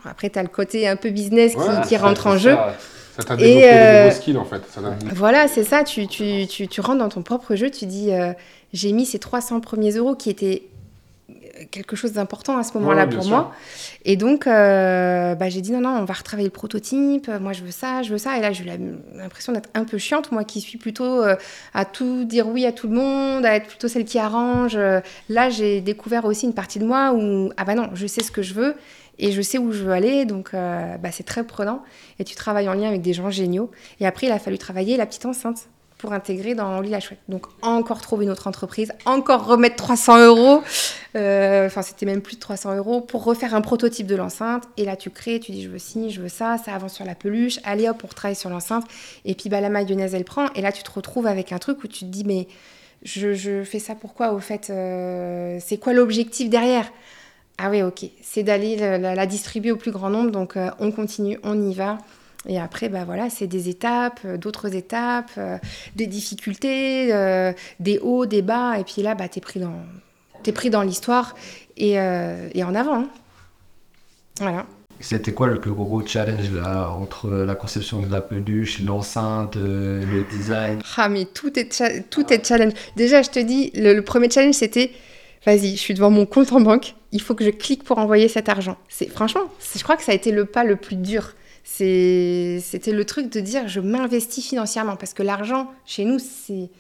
Après, 0.07 0.29
tu 0.29 0.41
as 0.41 0.43
le 0.43 0.49
côté 0.49 0.89
un 0.89 0.97
peu 0.97 1.11
business 1.11 1.55
qui, 1.87 1.97
rentre 1.97 2.27
en 2.27 2.37
jeu. 2.37 2.51
Ça 2.51 2.75
t'a 3.17 3.37
développé 3.37 3.61
et, 3.61 3.73
euh, 3.73 4.05
nouveaux 4.05 4.17
skills 4.17 4.37
en 4.37 4.45
fait. 4.45 4.63
voilà, 5.15 5.49
c'est 5.49 5.65
ça. 5.65 5.85
Tu, 5.85 6.07
tu, 6.07 6.47
tu, 6.47 6.69
tu, 6.69 6.81
rentres 6.81 6.99
dans 6.99 7.09
ton 7.09 7.23
propre 7.23 7.55
jeu, 7.55 7.71
tu 7.71 7.87
dis 7.87 8.13
euh, 8.13 8.33
j'ai 8.73 8.93
mis 8.93 9.07
ces 9.07 9.19
300 9.19 9.61
premiers 9.61 9.93
euros 9.93 10.15
qui 10.15 10.31
étaient 10.31 10.65
quelque 11.71 11.95
chose 11.95 12.13
d'important 12.13 12.57
à 12.57 12.63
ce 12.63 12.77
moment-là 12.79 13.07
pour 13.07 13.25
moi. 13.27 13.53
Et 14.07 14.17
donc, 14.17 14.47
euh, 14.47 15.35
bah, 15.35 15.51
j'ai 15.51 15.61
dit 15.61 15.73
non, 15.73 15.83
non, 15.83 15.91
on 15.91 16.05
va 16.05 16.15
retravailler 16.15 16.49
le 16.49 16.53
prototype. 16.53 17.31
Moi, 17.41 17.53
je 17.53 17.63
veux 17.63 17.71
ça, 17.71 18.03
je 18.03 18.11
veux 18.13 18.19
ça. 18.19 18.39
Et 18.39 18.41
là, 18.41 18.53
j'ai 18.53 18.65
eu 18.65 18.95
l'impression 19.15 19.53
d'être 19.53 19.69
un 19.75 19.85
peu 19.85 19.99
chiante, 19.99 20.33
moi 20.33 20.45
qui 20.45 20.61
suis 20.63 20.79
plutôt 20.79 21.23
à 21.75 21.85
tout 21.85 22.25
dire 22.25 22.49
oui 22.49 22.65
à 22.65 22.73
tout 22.73 22.89
le 22.89 22.95
monde, 22.95 23.45
à 23.45 23.57
être 23.57 23.67
plutôt 23.67 23.89
celle 23.89 24.07
qui 24.07 24.19
arrange. 24.19 24.79
Là, 25.29 25.51
j'ai 25.51 25.81
découvert 25.83 26.25
aussi 26.25 26.47
une 26.47 26.55
partie 26.55 26.79
de 26.79 26.87
moi 26.87 27.13
où, 27.13 27.53
ah 27.59 27.65
bah 27.65 27.75
non, 27.75 27.91
je 27.95 28.07
sais 28.07 28.23
ce 28.23 28.31
que 28.31 28.43
je 28.43 28.55
veux 28.55 28.75
et 29.21 29.33
je 29.33 29.43
sais 29.43 29.59
où 29.59 29.71
je 29.71 29.85
veux 29.85 29.93
aller, 29.93 30.25
donc 30.25 30.55
euh, 30.55 30.97
bah, 30.97 31.11
c'est 31.13 31.23
très 31.23 31.45
prenant. 31.45 31.83
Et 32.19 32.25
tu 32.25 32.35
travailles 32.35 32.69
en 32.69 32.75
lien 32.75 32.89
avec 32.89 33.03
des 33.03 33.13
gens 33.13 33.31
géniaux. 33.31 33.71
Et 34.01 34.07
après, 34.07 34.27
il 34.27 34.33
a 34.33 34.39
fallu 34.39 34.59
travailler 34.59 34.97
la 34.97 35.07
petite 35.07 35.27
enceinte 35.27 35.69
pour 35.99 36.15
intégrer 36.15 36.55
dans 36.55 36.81
Lit 36.81 36.89
la 36.89 37.01
Chouette. 37.01 37.21
Donc 37.29 37.47
encore 37.61 38.01
trouver 38.01 38.25
une 38.25 38.31
autre 38.31 38.47
entreprise, 38.47 38.93
encore 39.05 39.45
remettre 39.45 39.77
300 39.77 40.25
euros, 40.25 40.63
euh, 41.15 41.67
enfin 41.67 41.83
c'était 41.83 42.07
même 42.07 42.23
plus 42.23 42.37
de 42.37 42.41
300 42.41 42.75
euros, 42.77 43.03
pour 43.03 43.23
refaire 43.23 43.55
un 43.55 43.61
prototype 43.61 44.07
de 44.07 44.17
l'enceinte. 44.17 44.65
Et 44.79 44.87
là 44.87 44.97
tu 44.97 45.11
crées, 45.11 45.41
tu 45.41 45.53
dis 45.53 45.63
je 45.63 45.69
veux 45.69 45.79
ci, 45.79 46.09
je 46.09 46.23
veux 46.23 46.31
ça, 46.31 46.57
ça 46.57 46.75
avance 46.75 46.95
sur 46.95 47.05
la 47.05 47.15
peluche, 47.15 47.61
allez 47.65 47.87
hop, 47.87 48.01
on 48.03 48.09
travaille 48.09 48.35
sur 48.35 48.49
l'enceinte. 48.49 48.85
Et 49.27 49.35
puis 49.35 49.51
bah, 49.51 49.61
la 49.61 49.69
mayonnaise 49.69 50.15
elle 50.15 50.25
prend, 50.25 50.47
et 50.55 50.63
là 50.63 50.73
tu 50.73 50.83
te 50.83 50.91
retrouves 50.91 51.27
avec 51.27 51.53
un 51.53 51.59
truc 51.59 51.85
où 51.85 51.87
tu 51.87 52.01
te 52.01 52.05
dis 52.07 52.25
mais 52.25 52.49
je, 53.03 53.63
fais 53.65 53.79
ça 53.79 53.95
pourquoi 53.95 54.33
au 54.33 54.41
fait 54.41 54.71
euh, 54.71 55.59
C'est 55.61 55.77
quoi 55.77 55.93
l'objectif 55.93 56.49
derrière? 56.49 56.91
Ah 57.63 57.69
oui, 57.69 57.83
ok. 57.83 58.07
C'est 58.23 58.43
d'aller 58.43 58.77
la, 58.77 59.27
distribuer 59.27 59.71
au 59.71 59.77
plus 59.77 59.91
grand 59.91 60.09
nombre. 60.09 60.31
Donc, 60.31 60.57
euh, 60.57 60.71
on 60.79 60.91
continue, 60.91 61.39
on 61.43 61.61
y 61.61 61.75
va. 61.75 61.99
Et 62.49 62.59
après, 62.59 62.89
bah 62.89 63.05
voilà, 63.05 63.29
c'est 63.29 63.47
des 63.47 63.69
étapes, 63.69 64.21
euh, 64.25 64.39
d'autres 64.39 64.75
étapes, 64.75 65.33
euh, 65.37 65.59
des 65.95 66.07
difficultés, 66.07 67.09
des 67.79 67.99
hauts, 67.99 68.25
des 68.25 68.41
bas. 68.41 68.79
Et 68.79 68.85
puis 68.85 69.03
là, 69.03 69.15
bah, 69.15 69.29
tu 69.29 69.39
es 69.39 69.43
pris 69.43 69.61
dans, 69.61 69.75
es 70.47 70.53
pris 70.53 70.71
dans 70.71 70.81
l'histoire 70.81 71.35
et, 71.77 71.97
et, 71.97 72.65
en 72.65 72.75
avant. 72.75 73.01
Hein. 73.01 73.09
Voilà. 74.39 74.65
C'était 75.01 75.33
quoi 75.33 75.47
le 75.47 75.61
plus 75.61 75.73
gros 75.73 76.07
challenge 76.07 76.51
là, 76.53 76.91
entre 76.91 77.29
la 77.31 77.55
conception 77.55 78.01
de 78.01 78.11
la 78.11 78.23
peluche, 78.23 78.81
l'enceinte, 78.81 79.57
le 79.57 80.25
design? 80.31 80.81
Ah, 80.97 81.11
mais 81.11 81.27
tout 81.27 81.59
est, 81.59 82.09
tout 82.09 82.33
est 82.33 82.47
challenge. 82.47 82.73
Déjà, 82.97 83.21
je 83.21 83.31
te 83.31 83.39
dis, 83.39 83.71
le 83.75 84.01
premier 84.01 84.31
challenge, 84.31 84.55
c'était 84.55 84.93
vas-y, 85.45 85.77
je 85.77 85.81
suis 85.81 85.95
devant 85.95 86.11
mon 86.11 86.27
compte 86.27 86.53
en 86.53 86.61
banque, 86.61 86.95
il 87.13 87.21
faut 87.21 87.35
que 87.35 87.45
je 87.45 87.51
clique 87.51 87.85
pour 87.85 87.99
envoyer 87.99 88.29
cet 88.29 88.49
argent. 88.49 88.77
C'est 88.89 89.09
franchement, 89.09 89.43
je 89.75 89.83
crois 89.83 89.97
que 89.97 90.03
ça 90.03 90.13
a 90.13 90.15
été 90.15 90.33
le 90.33 90.45
pas 90.45 90.65
le 90.65 90.77
plus 90.77 90.97
dur. 90.97 91.35
C'était 91.63 92.93
le 92.93 93.05
truc 93.05 93.31
de 93.31 93.41
dire 93.41 93.69
je 93.69 93.81
m'investis 93.81 94.47
financièrement 94.47 94.97
parce 94.97 95.15
que 95.15 95.23
l'argent 95.23 95.69
chez 95.85 96.05
nous 96.05 96.19
c'est 96.19 96.71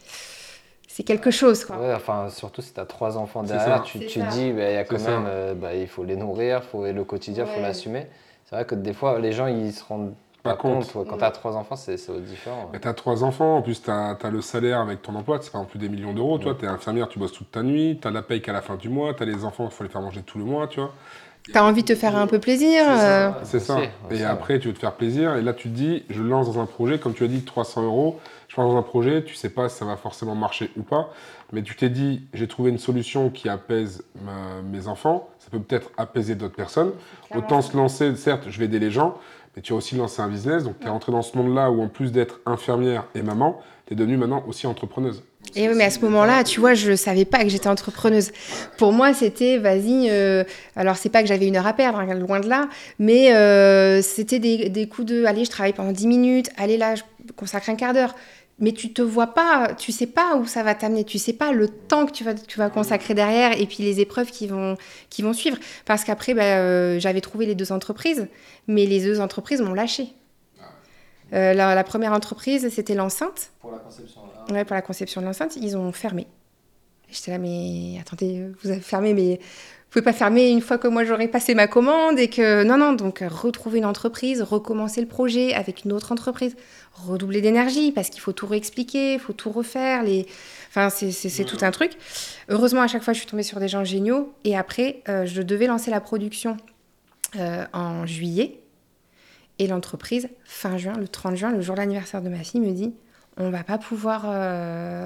c'est 0.88 1.04
quelque 1.04 1.30
chose 1.30 1.64
quoi. 1.64 1.78
Ouais, 1.78 1.94
enfin 1.94 2.28
surtout 2.30 2.62
si 2.62 2.72
tu 2.72 2.80
as 2.80 2.86
trois 2.86 3.16
enfants 3.16 3.42
derrière, 3.42 3.82
tu, 3.82 4.00
tu 4.00 4.20
te 4.20 4.30
dis 4.30 4.52
bah, 4.52 4.70
il 4.70 4.74
y 4.74 4.76
a 4.76 4.84
quand 4.84 5.00
même 5.00 5.26
euh, 5.26 5.54
bah, 5.54 5.74
il 5.74 5.86
faut 5.86 6.02
les 6.02 6.16
nourrir, 6.16 6.64
faut 6.64 6.84
le 6.84 7.04
quotidien, 7.04 7.44
il 7.46 7.54
faut 7.54 7.60
l'assumer. 7.60 8.06
C'est 8.46 8.56
vrai 8.56 8.64
que 8.64 8.74
des 8.74 8.92
fois 8.92 9.18
les 9.20 9.32
gens 9.32 9.46
ils 9.46 9.72
se 9.72 9.84
rendent 9.84 10.14
pas 10.42 10.54
compte. 10.54 10.92
Quand 10.92 11.18
tu 11.18 11.24
as 11.24 11.30
trois 11.30 11.56
enfants, 11.56 11.76
c'est 11.76 11.96
différent. 12.22 12.70
Tu 12.80 12.88
as 12.88 12.94
trois 12.94 13.24
enfants, 13.24 13.58
en 13.58 13.62
plus 13.62 13.82
tu 13.82 13.90
as, 13.90 14.16
le 14.30 14.40
salaire 14.40 14.80
avec 14.80 15.02
ton 15.02 15.14
emploi, 15.14 15.38
c'est 15.40 15.52
pas 15.52 15.58
en 15.58 15.64
plus 15.64 15.78
des 15.78 15.88
millions 15.88 16.12
d'euros. 16.12 16.38
Toi, 16.38 16.54
tu 16.58 16.64
es 16.64 16.68
infirmière, 16.68 17.08
tu 17.08 17.18
bosses 17.18 17.32
toute 17.32 17.50
ta 17.50 17.62
nuit, 17.62 17.98
tu 18.00 18.08
as 18.08 18.10
la 18.10 18.22
paye 18.22 18.40
qu'à 18.40 18.52
la 18.52 18.62
fin 18.62 18.76
du 18.76 18.88
mois, 18.88 19.14
tu 19.14 19.22
as 19.22 19.26
les 19.26 19.44
enfants, 19.44 19.66
il 19.66 19.70
faut 19.70 19.84
les 19.84 19.90
faire 19.90 20.00
manger 20.00 20.22
tout 20.22 20.38
le 20.38 20.44
mois, 20.44 20.66
tu 20.66 20.80
vois. 20.80 20.92
Tu 21.44 21.56
as 21.56 21.64
envie 21.64 21.82
de 21.82 21.88
te 21.88 21.94
faire 21.94 22.16
un 22.16 22.26
peu 22.26 22.38
plaisir. 22.38 22.84
C'est 23.44 23.60
ça. 23.60 23.78
Euh. 23.78 24.14
Et 24.14 24.24
après, 24.24 24.58
tu 24.58 24.68
veux 24.68 24.74
te 24.74 24.78
faire 24.78 24.92
plaisir. 24.92 25.36
Et 25.36 25.42
là, 25.42 25.52
tu 25.52 25.68
te 25.68 25.74
dis, 25.74 26.04
je 26.10 26.22
lance 26.22 26.46
dans 26.46 26.60
un 26.60 26.66
projet, 26.66 26.98
comme 26.98 27.14
tu 27.14 27.24
as 27.24 27.28
dit, 27.28 27.42
300 27.42 27.84
euros. 27.84 28.20
Je 28.48 28.60
lance 28.60 28.72
dans 28.72 28.78
un 28.78 28.82
projet, 28.82 29.24
tu 29.24 29.34
sais 29.34 29.48
pas 29.48 29.68
si 29.68 29.78
ça 29.78 29.84
va 29.84 29.96
forcément 29.96 30.34
marcher 30.34 30.70
ou 30.76 30.82
pas. 30.82 31.10
Mais 31.52 31.62
tu 31.62 31.76
t'es 31.76 31.88
dit, 31.88 32.22
j'ai 32.34 32.46
trouvé 32.46 32.70
une 32.70 32.78
solution 32.78 33.30
qui 33.30 33.48
apaise 33.48 34.04
mes 34.64 34.86
enfants. 34.86 35.28
Ça 35.38 35.48
peut 35.50 35.60
peut-être 35.60 35.90
apaiser 35.96 36.34
d'autres 36.34 36.56
personnes. 36.56 36.92
Autant 37.34 37.62
se 37.62 37.76
lancer, 37.76 38.14
certes, 38.16 38.44
je 38.48 38.58
vais 38.58 38.66
aider 38.66 38.78
les 38.78 38.90
gens 38.90 39.16
mais 39.56 39.62
tu 39.62 39.72
as 39.72 39.76
aussi 39.76 39.96
lancé 39.96 40.22
un 40.22 40.28
business, 40.28 40.64
donc 40.64 40.78
tu 40.80 40.86
es 40.86 40.90
rentré 40.90 41.12
dans 41.12 41.22
ce 41.22 41.36
monde-là 41.36 41.70
où 41.70 41.82
en 41.82 41.88
plus 41.88 42.12
d'être 42.12 42.40
infirmière 42.46 43.06
et 43.14 43.22
maman, 43.22 43.60
tu 43.86 43.94
es 43.94 43.96
devenue 43.96 44.16
maintenant 44.16 44.44
aussi 44.46 44.66
entrepreneuse. 44.66 45.22
Et 45.56 45.68
oui, 45.68 45.74
mais 45.74 45.84
à 45.84 45.90
ce 45.90 46.00
moment-là, 46.00 46.44
tu 46.44 46.60
vois, 46.60 46.74
je 46.74 46.92
ne 46.92 46.96
savais 46.96 47.24
pas 47.24 47.42
que 47.42 47.48
j'étais 47.48 47.68
entrepreneuse. 47.68 48.30
Pour 48.78 48.92
moi, 48.92 49.12
c'était, 49.14 49.58
vas-y, 49.58 50.08
euh, 50.10 50.44
alors 50.76 50.96
c'est 50.96 51.08
pas 51.08 51.22
que 51.22 51.28
j'avais 51.28 51.48
une 51.48 51.56
heure 51.56 51.66
à 51.66 51.72
perdre, 51.72 51.98
hein, 51.98 52.14
loin 52.14 52.40
de 52.40 52.48
là, 52.48 52.68
mais 52.98 53.34
euh, 53.34 54.00
c'était 54.02 54.38
des, 54.38 54.68
des, 54.68 54.86
coups 54.86 55.08
de, 55.08 55.24
allez, 55.24 55.44
je 55.44 55.50
travaille 55.50 55.72
pendant 55.72 55.92
10 55.92 56.06
minutes, 56.06 56.50
allez 56.56 56.76
là, 56.76 56.94
je 56.94 57.02
consacre 57.36 57.68
un 57.70 57.74
quart 57.74 57.92
d'heure 57.92 58.14
mais 58.60 58.72
tu 58.72 58.92
te 58.92 59.02
vois 59.02 59.28
pas, 59.28 59.74
tu 59.74 59.90
sais 59.90 60.06
pas 60.06 60.36
où 60.36 60.46
ça 60.46 60.62
va 60.62 60.74
t'amener, 60.74 61.04
tu 61.04 61.18
sais 61.18 61.32
pas 61.32 61.52
le 61.52 61.68
temps 61.68 62.06
que 62.06 62.12
tu 62.12 62.24
vas, 62.24 62.34
tu 62.34 62.58
vas 62.58 62.68
consacrer 62.68 63.14
derrière 63.14 63.58
et 63.58 63.66
puis 63.66 63.82
les 63.82 64.00
épreuves 64.00 64.30
qui 64.30 64.46
vont, 64.46 64.76
qui 65.08 65.22
vont 65.22 65.32
suivre. 65.32 65.56
Parce 65.86 66.04
qu'après, 66.04 66.34
bah, 66.34 66.42
euh, 66.42 67.00
j'avais 67.00 67.22
trouvé 67.22 67.46
les 67.46 67.54
deux 67.54 67.72
entreprises, 67.72 68.28
mais 68.68 68.86
les 68.86 69.02
deux 69.02 69.20
entreprises 69.20 69.62
m'ont 69.62 69.74
lâché. 69.74 70.12
Euh, 71.32 71.54
la, 71.54 71.84
première 71.84 72.12
entreprise, 72.12 72.68
c'était 72.70 72.94
l'enceinte. 72.94 73.50
Pour 73.60 73.70
la 73.70 73.78
conception. 73.78 74.20
Ouais, 74.50 74.64
pour 74.64 74.74
la 74.74 74.82
conception 74.82 75.20
de 75.20 75.26
l'enceinte, 75.26 75.56
ils 75.56 75.76
ont 75.76 75.92
fermé. 75.92 76.26
J'étais 77.08 77.30
là, 77.30 77.38
mais 77.38 77.98
attendez, 78.00 78.50
vous 78.62 78.70
avez 78.70 78.80
fermé, 78.80 79.14
mais 79.14 79.40
pouvez 79.90 80.04
pas 80.04 80.12
fermer 80.12 80.48
une 80.48 80.60
fois 80.60 80.78
que 80.78 80.86
moi 80.86 81.04
j'aurai 81.04 81.26
passé 81.26 81.54
ma 81.54 81.66
commande 81.66 82.18
et 82.18 82.28
que 82.28 82.62
non 82.62 82.78
non 82.78 82.92
donc 82.92 83.24
retrouver 83.28 83.78
une 83.78 83.84
entreprise, 83.84 84.40
recommencer 84.40 85.00
le 85.00 85.08
projet 85.08 85.52
avec 85.52 85.84
une 85.84 85.92
autre 85.92 86.12
entreprise, 86.12 86.54
redoubler 86.92 87.40
d'énergie 87.40 87.90
parce 87.90 88.08
qu'il 88.08 88.20
faut 88.20 88.32
tout 88.32 88.46
réexpliquer, 88.46 89.14
il 89.14 89.20
faut 89.20 89.32
tout 89.32 89.50
refaire 89.50 90.04
les 90.04 90.26
enfin 90.68 90.90
c'est 90.90 91.44
tout 91.44 91.58
un 91.62 91.72
truc. 91.72 91.92
Heureusement 92.48 92.82
à 92.82 92.86
chaque 92.86 93.02
fois 93.02 93.12
je 93.12 93.18
suis 93.18 93.26
tombée 93.26 93.42
sur 93.42 93.58
des 93.58 93.66
gens 93.66 93.84
géniaux 93.84 94.32
et 94.44 94.56
après 94.56 95.02
euh, 95.08 95.26
je 95.26 95.42
devais 95.42 95.66
lancer 95.66 95.90
la 95.90 96.00
production 96.00 96.56
en 97.72 98.06
juillet. 98.06 98.60
Et 99.60 99.66
l'entreprise, 99.66 100.28
fin 100.44 100.78
juin, 100.78 100.94
le 100.98 101.06
30 101.06 101.36
juin, 101.36 101.52
le 101.52 101.60
jour 101.60 101.74
de 101.74 101.80
l'anniversaire 101.80 102.22
de 102.22 102.30
ma 102.30 102.38
fille, 102.38 102.60
me 102.60 102.72
dit 102.72 102.94
on 103.36 103.50
va 103.50 103.62
pas 103.62 103.76
pouvoir. 103.76 104.22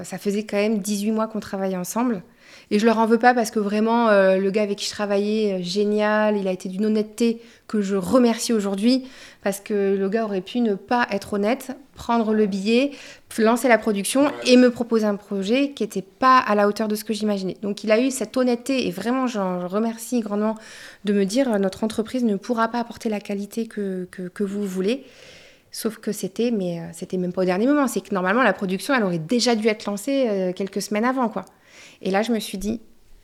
ça 0.05 0.17
faisait 0.17 0.43
quand 0.43 0.57
même 0.57 0.79
18 0.79 1.11
mois 1.11 1.27
qu'on 1.27 1.39
travaillait 1.39 1.75
ensemble. 1.75 2.23
Et 2.71 2.79
je 2.79 2.85
leur 2.85 2.97
en 2.97 3.05
veux 3.05 3.19
pas 3.19 3.33
parce 3.33 3.51
que 3.51 3.59
vraiment, 3.59 4.09
euh, 4.09 4.37
le 4.37 4.49
gars 4.51 4.63
avec 4.63 4.79
qui 4.79 4.85
je 4.85 4.91
travaillais, 4.91 5.53
euh, 5.53 5.63
génial, 5.63 6.37
il 6.37 6.47
a 6.47 6.51
été 6.51 6.69
d'une 6.69 6.85
honnêteté 6.85 7.41
que 7.67 7.81
je 7.81 7.95
remercie 7.95 8.53
aujourd'hui 8.53 9.05
parce 9.43 9.59
que 9.59 9.95
le 9.95 10.09
gars 10.09 10.25
aurait 10.25 10.41
pu 10.41 10.59
ne 10.59 10.73
pas 10.73 11.07
être 11.11 11.33
honnête, 11.33 11.77
prendre 11.93 12.33
le 12.33 12.47
billet, 12.47 12.91
lancer 13.37 13.67
la 13.67 13.77
production 13.77 14.31
et 14.45 14.57
me 14.57 14.71
proposer 14.71 15.05
un 15.05 15.15
projet 15.15 15.71
qui 15.71 15.83
n'était 15.83 16.01
pas 16.01 16.39
à 16.39 16.55
la 16.55 16.67
hauteur 16.67 16.87
de 16.87 16.95
ce 16.95 17.03
que 17.03 17.13
j'imaginais. 17.13 17.57
Donc 17.61 17.83
il 17.83 17.91
a 17.91 17.99
eu 17.99 18.09
cette 18.09 18.35
honnêteté 18.37 18.87
et 18.87 18.91
vraiment, 18.91 19.27
j'en 19.27 19.67
remercie 19.67 20.21
grandement 20.21 20.55
de 21.03 21.13
me 21.13 21.25
dire 21.25 21.53
euh, 21.53 21.57
notre 21.59 21.83
entreprise 21.83 22.23
ne 22.23 22.35
pourra 22.35 22.67
pas 22.69 22.79
apporter 22.79 23.09
la 23.09 23.19
qualité 23.19 23.67
que, 23.67 24.07
que, 24.09 24.43
vous 24.43 24.63
voulez. 24.63 25.03
Sauf 25.71 25.97
que 25.97 26.11
c'était, 26.11 26.51
mais 26.51 26.81
c'était 26.93 27.17
même 27.17 27.33
pas 27.33 27.41
au 27.41 27.45
dernier 27.45 27.67
moment. 27.67 27.87
C'est 27.87 27.99
que 27.99 28.13
normalement, 28.13 28.43
la 28.43 28.53
production, 28.53 28.93
elle 28.93 29.03
aurait 29.03 29.19
déjà 29.19 29.55
dû 29.55 29.67
être 29.67 29.85
lancée 29.85 30.53
quelques 30.55 30.81
semaines 30.81 31.03
avant, 31.03 31.27
quoi. 31.27 31.43
Et 32.05 32.11
là, 32.11 32.21
je 32.21 32.31
me 32.31 32.39
suis 32.39 32.57
dit, 32.57 32.79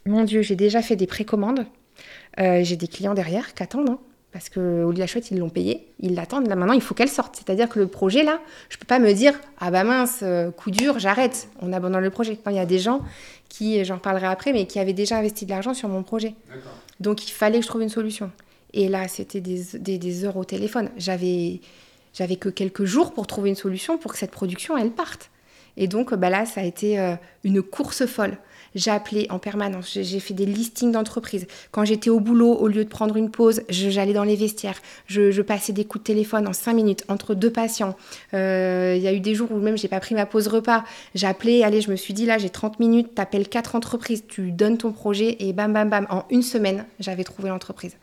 mon 0.05 0.25
Dieu, 0.25 0.41
j'ai 0.41 0.57
déjà 0.57 0.81
fait 0.81 0.97
des 0.97 1.07
précommandes. 1.07 1.65
Euh, 2.39 2.61
j'ai 2.63 2.75
des 2.75 2.87
clients 2.87 3.13
derrière 3.13 3.53
qui 3.53 3.63
attendent. 3.63 3.91
Hein, 3.91 3.99
parce 4.31 4.49
que 4.49 4.83
au 4.83 4.91
la 4.91 5.07
chouette, 5.07 5.29
ils 5.31 5.37
l'ont 5.37 5.49
payé, 5.49 5.87
ils 5.99 6.15
l'attendent. 6.15 6.47
Là 6.47 6.55
maintenant, 6.55 6.73
il 6.73 6.81
faut 6.81 6.93
qu'elle 6.93 7.09
sorte. 7.09 7.35
C'est-à-dire 7.35 7.67
que 7.67 7.79
le 7.79 7.87
projet 7.87 8.23
là, 8.23 8.39
je 8.69 8.77
peux 8.77 8.85
pas 8.85 8.99
me 8.99 9.11
dire 9.13 9.33
ah 9.59 9.71
bah 9.71 9.83
mince, 9.83 10.19
euh, 10.23 10.51
coup 10.51 10.71
dur, 10.71 10.99
j'arrête, 10.99 11.49
on 11.61 11.73
abandonne 11.73 12.01
le 12.01 12.09
projet. 12.09 12.39
il 12.47 12.55
y 12.55 12.59
a 12.59 12.65
des 12.65 12.79
gens 12.79 13.01
qui, 13.49 13.83
j'en 13.83 13.97
parlerai 13.97 14.27
après, 14.27 14.53
mais 14.53 14.65
qui 14.65 14.79
avaient 14.79 14.93
déjà 14.93 15.17
investi 15.17 15.45
de 15.45 15.51
l'argent 15.51 15.73
sur 15.73 15.89
mon 15.89 16.03
projet. 16.03 16.33
Donc 17.01 17.27
il 17.27 17.31
fallait 17.31 17.57
que 17.57 17.63
je 17.63 17.67
trouve 17.67 17.81
une 17.81 17.89
solution. 17.89 18.31
Et 18.73 18.87
là, 18.87 19.09
c'était 19.09 19.41
des, 19.41 19.65
des, 19.77 20.25
heures 20.25 20.37
au 20.37 20.45
téléphone. 20.45 20.89
J'avais 20.97 21.59
j'avais 22.13 22.37
que 22.37 22.49
quelques 22.49 22.85
jours 22.85 23.13
pour 23.13 23.27
trouver 23.27 23.49
une 23.49 23.55
solution 23.55 23.97
pour 23.97 24.13
que 24.13 24.17
cette 24.17 24.31
production 24.31 24.77
elle 24.77 24.91
parte. 24.91 25.29
Et 25.75 25.87
donc 25.87 26.13
bah 26.13 26.29
là, 26.29 26.45
ça 26.45 26.61
a 26.61 26.63
été 26.63 26.99
euh, 26.99 27.15
une 27.43 27.61
course 27.61 28.05
folle. 28.05 28.37
Appelé 28.87 29.27
en 29.29 29.37
permanence, 29.37 29.97
j'ai 30.01 30.19
fait 30.19 30.33
des 30.33 30.45
listings 30.45 30.91
d'entreprises. 30.91 31.45
Quand 31.71 31.83
j'étais 31.83 32.09
au 32.09 32.19
boulot, 32.19 32.53
au 32.53 32.67
lieu 32.67 32.83
de 32.85 32.89
prendre 32.89 33.17
une 33.17 33.29
pause, 33.29 33.63
j'allais 33.69 34.13
dans 34.13 34.23
les 34.23 34.35
vestiaires. 34.35 34.81
Je, 35.07 35.41
passais 35.41 35.73
des 35.73 35.85
coups 35.85 36.03
de 36.03 36.07
téléphone 36.07 36.47
en 36.47 36.53
5 36.53 36.73
minutes 36.73 37.03
entre 37.09 37.33
deux 37.35 37.49
patients. 37.49 37.97
Euh, 38.33 38.93
il 38.95 39.01
y 39.01 39.07
a 39.07 39.13
eu 39.13 39.19
des 39.19 39.35
jours 39.35 39.51
où 39.51 39.57
même 39.57 39.77
j'ai 39.77 39.87
pas 39.87 39.99
pris 39.99 40.15
ma 40.15 40.25
pause 40.25 40.47
repas. 40.47 40.83
Appelé, 41.21 41.63
allez, 41.63 41.81
je 41.81 41.91
me 41.91 41.95
suis 41.95 42.13
dit 42.13 42.25
là, 42.25 42.37
j'ai 42.37 42.49
30 42.49 42.79
minutes, 42.79 43.15
t'appelles 43.15 43.49
quatre 43.49 43.75
entreprises, 43.75 44.23
tu 44.27 44.51
donnes 44.51 44.77
ton 44.77 44.91
projet 44.91 45.37
et 45.39 45.53
bam, 45.53 45.73
bam, 45.73 45.89
bam. 45.89 46.07
En 46.09 46.23
une 46.29 46.43
semaine, 46.43 46.85
j'avais 46.99 47.23
trouvé 47.23 47.49
l'entreprise. 47.49 47.95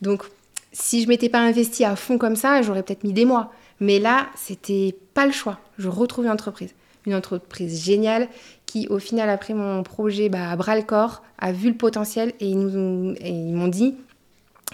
Donc, 0.00 0.24
si 0.72 1.02
je 1.02 1.08
m'étais 1.08 1.28
pas 1.28 1.40
investi 1.40 1.84
à 1.84 1.96
fond 1.96 2.18
comme 2.18 2.36
ça, 2.36 2.62
j'aurais 2.62 2.82
peut-être 2.82 3.04
mis 3.04 3.12
des 3.12 3.24
mois. 3.24 3.52
Mais 3.80 3.98
là, 3.98 4.28
c'était 4.34 4.94
pas 5.14 5.26
le 5.26 5.32
choix. 5.32 5.58
Je 5.78 5.88
retrouvais 5.88 6.28
l'entreprise. 6.28 6.74
Une 7.06 7.14
entreprise 7.14 7.84
géniale 7.84 8.28
qui, 8.66 8.88
au 8.88 8.98
final, 8.98 9.30
a 9.30 9.38
pris 9.38 9.54
mon 9.54 9.82
projet 9.82 10.28
bah, 10.28 10.50
à 10.50 10.56
bras 10.56 10.76
le 10.76 10.82
corps, 10.82 11.22
a 11.38 11.52
vu 11.52 11.68
le 11.68 11.76
potentiel 11.76 12.32
et 12.40 12.48
ils, 12.48 12.56
m'ont 12.56 13.68
dit 13.68 13.94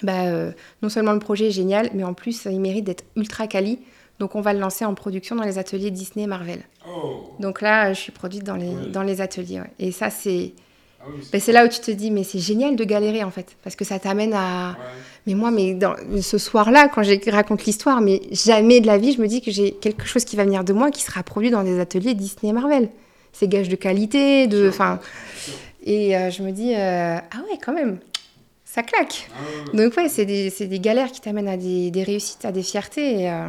bah, 0.02 0.24
euh, 0.24 0.50
non 0.82 0.88
seulement 0.88 1.12
le 1.12 1.18
projet 1.18 1.48
est 1.48 1.52
génial, 1.52 1.90
mais 1.94 2.02
en 2.02 2.14
plus, 2.14 2.46
il 2.50 2.60
mérite 2.60 2.84
d'être 2.84 3.04
ultra 3.16 3.46
quali. 3.46 3.78
Donc, 4.18 4.34
on 4.34 4.40
va 4.40 4.52
le 4.52 4.60
lancer 4.60 4.84
en 4.84 4.94
production 4.94 5.36
dans 5.36 5.44
les 5.44 5.58
ateliers 5.58 5.90
Disney 5.90 6.24
et 6.24 6.26
Marvel. 6.26 6.60
Oh. 6.88 7.30
Donc 7.38 7.60
là, 7.60 7.92
je 7.92 8.00
suis 8.00 8.12
produite 8.12 8.44
dans 8.44 8.56
les, 8.56 8.72
dans 8.92 9.02
les 9.02 9.20
ateliers. 9.20 9.62
Et 9.78 9.92
ça, 9.92 10.10
c'est. 10.10 10.52
Ah 11.04 11.38
c'est 11.40 11.50
là 11.50 11.64
où 11.64 11.68
tu 11.68 11.80
te 11.80 11.90
dis, 11.90 12.12
mais 12.12 12.22
c'est 12.22 12.38
génial 12.38 12.76
de 12.76 12.84
galérer 12.84 13.24
en 13.24 13.32
fait, 13.32 13.56
parce 13.64 13.74
que 13.74 13.84
ça 13.84 13.98
t'amène 13.98 14.32
à. 14.34 14.76
Mais 15.26 15.34
moi, 15.34 15.50
mais 15.50 15.74
dans, 15.74 15.96
ce 16.20 16.38
soir-là, 16.38 16.86
quand 16.86 17.02
je 17.02 17.30
raconte 17.32 17.64
l'histoire, 17.64 18.00
mais 18.00 18.22
jamais 18.30 18.80
de 18.80 18.86
la 18.86 18.98
vie, 18.98 19.12
je 19.12 19.20
me 19.20 19.26
dis 19.26 19.42
que 19.42 19.50
j'ai 19.50 19.72
quelque 19.72 20.06
chose 20.06 20.24
qui 20.24 20.36
va 20.36 20.44
venir 20.44 20.62
de 20.62 20.72
moi 20.72 20.92
qui 20.92 21.02
sera 21.02 21.24
produit 21.24 21.50
dans 21.50 21.64
des 21.64 21.80
ateliers 21.80 22.14
Disney 22.14 22.50
et 22.50 22.52
Marvel 22.52 22.88
c'est 23.32 23.48
gage 23.48 23.68
de 23.68 23.76
qualité, 23.76 24.46
de, 24.46 24.68
enfin, 24.68 25.00
et 25.84 26.16
euh, 26.16 26.30
je 26.30 26.42
me 26.42 26.52
dis 26.52 26.74
euh, 26.74 27.16
ah 27.18 27.38
ouais 27.50 27.58
quand 27.64 27.72
même, 27.72 27.98
ça 28.64 28.82
claque. 28.82 29.28
Ah 29.34 29.76
Donc 29.76 29.96
ouais, 29.96 30.08
c'est 30.08 30.24
des, 30.24 30.50
des, 30.50 30.80
galères 30.80 31.10
qui 31.10 31.20
t'amènent 31.20 31.48
à 31.48 31.56
des, 31.56 31.90
des, 31.90 32.02
réussites, 32.02 32.44
à 32.44 32.52
des 32.52 32.62
fiertés. 32.62 33.22
Et, 33.22 33.30
euh, 33.30 33.48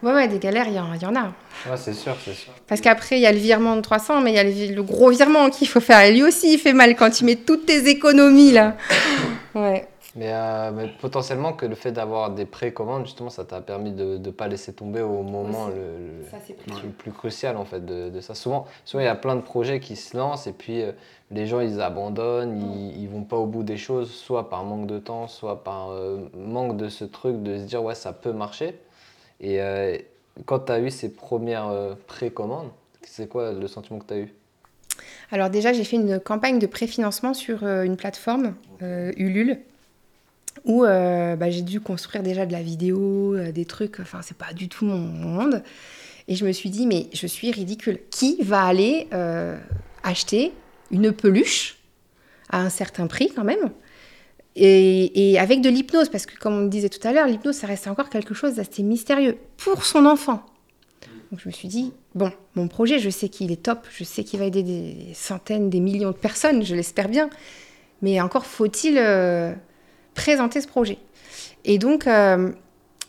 Ouais, 0.00 0.12
ouais, 0.12 0.28
des 0.28 0.38
galères, 0.38 0.66
il 0.68 0.74
y, 0.74 0.78
en 0.78 1.16
a. 1.16 1.32
Ouais, 1.68 1.76
c'est 1.76 1.92
sûr, 1.92 2.16
c'est 2.24 2.32
sûr. 2.32 2.52
Parce 2.68 2.80
qu'après, 2.80 3.16
il 3.18 3.22
y 3.22 3.26
a 3.26 3.32
le 3.32 3.38
virement 3.38 3.74
de 3.74 3.80
300, 3.80 4.20
mais 4.20 4.30
il 4.30 4.36
y 4.36 4.38
a 4.38 4.44
le, 4.44 4.72
le 4.72 4.82
gros 4.84 5.10
virement 5.10 5.50
qu'il 5.50 5.66
faut 5.66 5.80
faire. 5.80 6.00
Et 6.02 6.12
lui 6.12 6.22
aussi, 6.22 6.54
il 6.54 6.58
fait 6.58 6.72
mal 6.72 6.94
quand 6.94 7.10
tu 7.10 7.24
mets 7.24 7.34
toutes 7.34 7.66
tes 7.66 7.88
économies, 7.88 8.52
là. 8.52 8.76
Ouais. 9.54 9.88
Euh, 10.16 10.70
mais, 10.72 10.88
potentiellement 11.00 11.52
que 11.52 11.66
le 11.66 11.74
fait 11.74 11.92
d'avoir 11.92 12.30
des 12.30 12.46
précommandes, 12.46 13.04
justement, 13.04 13.30
ça 13.30 13.44
t'a 13.44 13.60
permis 13.60 13.92
de 13.92 14.16
ne 14.16 14.30
pas 14.30 14.48
laisser 14.48 14.72
tomber 14.72 15.02
au 15.02 15.22
moment 15.22 15.68
le, 15.68 16.90
plus, 16.92 17.12
crucial 17.12 17.56
en 17.56 17.64
fait 17.64 17.84
de, 17.84 18.20
ça. 18.20 18.34
Souvent, 18.34 18.66
souvent, 18.84 19.02
il 19.02 19.06
y 19.06 19.08
a 19.08 19.14
plein 19.14 19.36
de 19.36 19.42
projets 19.42 19.80
qui 19.80 19.96
se 19.96 20.16
lancent 20.16 20.46
et 20.46 20.52
puis 20.52 20.82
euh, 20.82 20.92
les 21.30 21.46
gens 21.46 21.60
ils 21.60 21.80
abandonnent, 21.80 22.58
ils, 22.58 23.04
ne 23.04 23.08
vont 23.08 23.22
pas 23.22 23.36
au 23.36 23.46
bout 23.46 23.62
des 23.62 23.76
choses, 23.76 24.10
soit 24.10 24.48
par 24.48 24.64
manque 24.64 24.86
de 24.86 24.98
temps, 24.98 25.28
soit 25.28 25.62
par 25.62 25.90
euh, 25.90 26.28
manque 26.34 26.76
de 26.76 26.88
ce 26.88 27.04
truc 27.04 27.42
de 27.42 27.58
se 27.58 27.64
dire 27.64 27.82
ouais 27.82 27.94
ça 27.94 28.12
peut 28.12 28.32
marcher. 28.32 28.78
Et 29.40 29.60
quand 30.46 30.58
tu 30.58 30.72
as 30.72 30.80
eu 30.80 30.90
ces 30.90 31.12
premières 31.12 31.72
précommandes, 32.08 32.70
c'est 33.02 33.28
quoi 33.28 33.52
le 33.52 33.68
sentiment 33.68 34.00
que 34.00 34.06
tu 34.06 34.14
as 34.14 34.18
eu? 34.18 34.34
Alors 35.30 35.48
déjà, 35.48 35.72
j'ai 35.72 35.84
fait 35.84 35.94
une 35.94 36.18
campagne 36.18 36.58
de 36.58 36.66
préfinancement 36.66 37.34
sur 37.34 37.62
une 37.62 37.96
plateforme, 37.96 38.54
Ulule, 38.80 39.60
où 40.64 40.84
euh, 40.84 41.36
bah, 41.36 41.50
j'ai 41.50 41.62
dû 41.62 41.80
construire 41.80 42.22
déjà 42.22 42.46
de 42.46 42.52
la 42.52 42.62
vidéo, 42.62 43.34
euh, 43.34 43.52
des 43.52 43.64
trucs, 43.64 44.00
enfin 44.00 44.20
c'est 44.22 44.36
pas 44.36 44.52
du 44.52 44.68
tout 44.68 44.84
mon 44.84 44.98
monde. 44.98 45.62
Et 46.28 46.34
je 46.34 46.44
me 46.44 46.52
suis 46.52 46.70
dit, 46.70 46.86
mais 46.86 47.08
je 47.12 47.26
suis 47.26 47.50
ridicule. 47.50 47.98
Qui 48.10 48.36
va 48.42 48.64
aller 48.64 49.08
euh, 49.12 49.58
acheter 50.02 50.52
une 50.90 51.12
peluche 51.12 51.78
à 52.50 52.60
un 52.60 52.68
certain 52.68 53.06
prix 53.06 53.30
quand 53.34 53.44
même? 53.44 53.70
Et, 54.60 55.38
avec 55.38 55.60
de 55.60 55.68
l'hypnose, 55.68 56.08
parce 56.08 56.26
que 56.26 56.36
comme 56.36 56.54
on 56.54 56.66
disait 56.66 56.88
tout 56.88 57.06
à 57.06 57.12
l'heure, 57.12 57.26
l'hypnose, 57.28 57.54
ça 57.54 57.68
reste 57.68 57.86
encore 57.86 58.10
quelque 58.10 58.34
chose 58.34 58.56
d'assez 58.56 58.82
mystérieux 58.82 59.36
pour 59.56 59.84
son 59.84 60.04
enfant. 60.04 60.44
Donc 61.30 61.40
je 61.40 61.48
me 61.48 61.52
suis 61.52 61.68
dit, 61.68 61.92
bon, 62.14 62.32
mon 62.56 62.66
projet, 62.66 62.98
je 62.98 63.08
sais 63.08 63.28
qu'il 63.28 63.52
est 63.52 63.62
top, 63.62 63.86
je 63.96 64.02
sais 64.02 64.24
qu'il 64.24 64.40
va 64.40 64.46
aider 64.46 64.64
des 64.64 65.12
centaines, 65.14 65.70
des 65.70 65.78
millions 65.78 66.10
de 66.10 66.16
personnes, 66.16 66.64
je 66.64 66.74
l'espère 66.74 67.08
bien. 67.08 67.30
Mais 68.02 68.20
encore 68.20 68.46
faut-il 68.46 68.98
présenter 70.14 70.60
ce 70.60 70.68
projet. 70.68 70.98
Et 71.64 71.78
donc, 71.78 72.06
euh, 72.06 72.50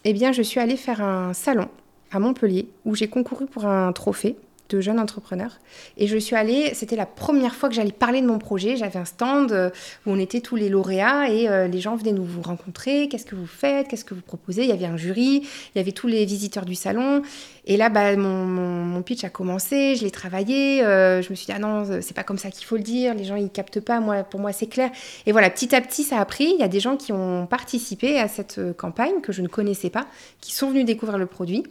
eh 0.03 0.13
bien, 0.13 0.31
je 0.31 0.41
suis 0.41 0.59
allée 0.59 0.77
faire 0.77 1.01
un 1.01 1.33
salon 1.33 1.67
à 2.11 2.19
Montpellier 2.19 2.69
où 2.85 2.95
j'ai 2.95 3.07
concouru 3.07 3.45
pour 3.45 3.65
un 3.65 3.91
trophée 3.93 4.35
de 4.69 4.81
jeunes 4.81 4.99
entrepreneurs. 4.99 5.59
Et 5.97 6.07
je 6.07 6.17
suis 6.17 6.35
allée, 6.35 6.73
c'était 6.73 6.95
la 6.95 7.05
première 7.05 7.55
fois 7.55 7.69
que 7.69 7.75
j'allais 7.75 7.91
parler 7.91 8.21
de 8.21 8.27
mon 8.27 8.37
projet. 8.37 8.77
J'avais 8.77 8.99
un 8.99 9.05
stand 9.05 9.51
euh, 9.51 9.69
où 10.05 10.11
on 10.11 10.19
était 10.19 10.41
tous 10.41 10.55
les 10.55 10.69
lauréats 10.69 11.29
et 11.29 11.49
euh, 11.49 11.67
les 11.67 11.79
gens 11.79 11.95
venaient 11.95 12.13
nous 12.13 12.27
rencontrer. 12.43 13.07
Qu'est-ce 13.09 13.25
que 13.25 13.35
vous 13.35 13.47
faites? 13.47 13.87
Qu'est-ce 13.87 14.05
que 14.05 14.13
vous 14.13 14.21
proposez? 14.21 14.63
Il 14.63 14.69
y 14.69 14.71
avait 14.71 14.85
un 14.85 14.97
jury, 14.97 15.41
il 15.75 15.77
y 15.77 15.79
avait 15.79 15.91
tous 15.91 16.07
les 16.07 16.23
visiteurs 16.25 16.65
du 16.65 16.75
salon. 16.75 17.23
Et 17.65 17.77
là, 17.77 17.89
bah, 17.89 18.15
mon, 18.15 19.01
pitch 19.01 19.23
a 19.23 19.29
commencé, 19.29 19.95
je 19.95 20.03
l'ai 20.03 20.11
travaillé. 20.11 20.83
Euh, 20.83 21.21
je 21.21 21.29
me 21.29 21.35
suis 21.35 21.47
dit, 21.47 21.53
ah 21.55 21.59
non, 21.59 21.85
c'est 22.01 22.15
pas 22.15 22.23
comme 22.23 22.37
ça 22.37 22.51
qu'il 22.51 22.65
faut 22.65 22.77
le 22.77 22.83
dire. 22.83 23.15
Les 23.15 23.23
gens, 23.23 23.35
ils 23.35 23.49
captent 23.49 23.79
pas. 23.79 23.99
Moi, 23.99 24.23
pour 24.23 24.39
moi, 24.39 24.51
c'est 24.51 24.67
clair. 24.67 24.91
Et 25.25 25.31
voilà, 25.31 25.49
petit 25.49 25.75
à 25.75 25.81
petit, 25.81 26.03
ça 26.03 26.19
a 26.19 26.25
pris. 26.25 26.51
Il 26.53 26.59
y 26.59 26.63
a 26.63 26.67
des 26.67 26.79
gens 26.79 26.95
qui 26.95 27.11
ont 27.11 27.47
participé 27.47 28.19
à 28.19 28.27
cette 28.27 28.59
campagne 28.77 29.21
que 29.21 29.31
je 29.31 29.41
ne 29.41 29.47
connaissais 29.47 29.89
pas, 29.89 30.05
qui 30.41 30.53
sont 30.53 30.69
venus 30.69 30.85
découvrir 30.85 31.17
le 31.17 31.25
produit. 31.25 31.63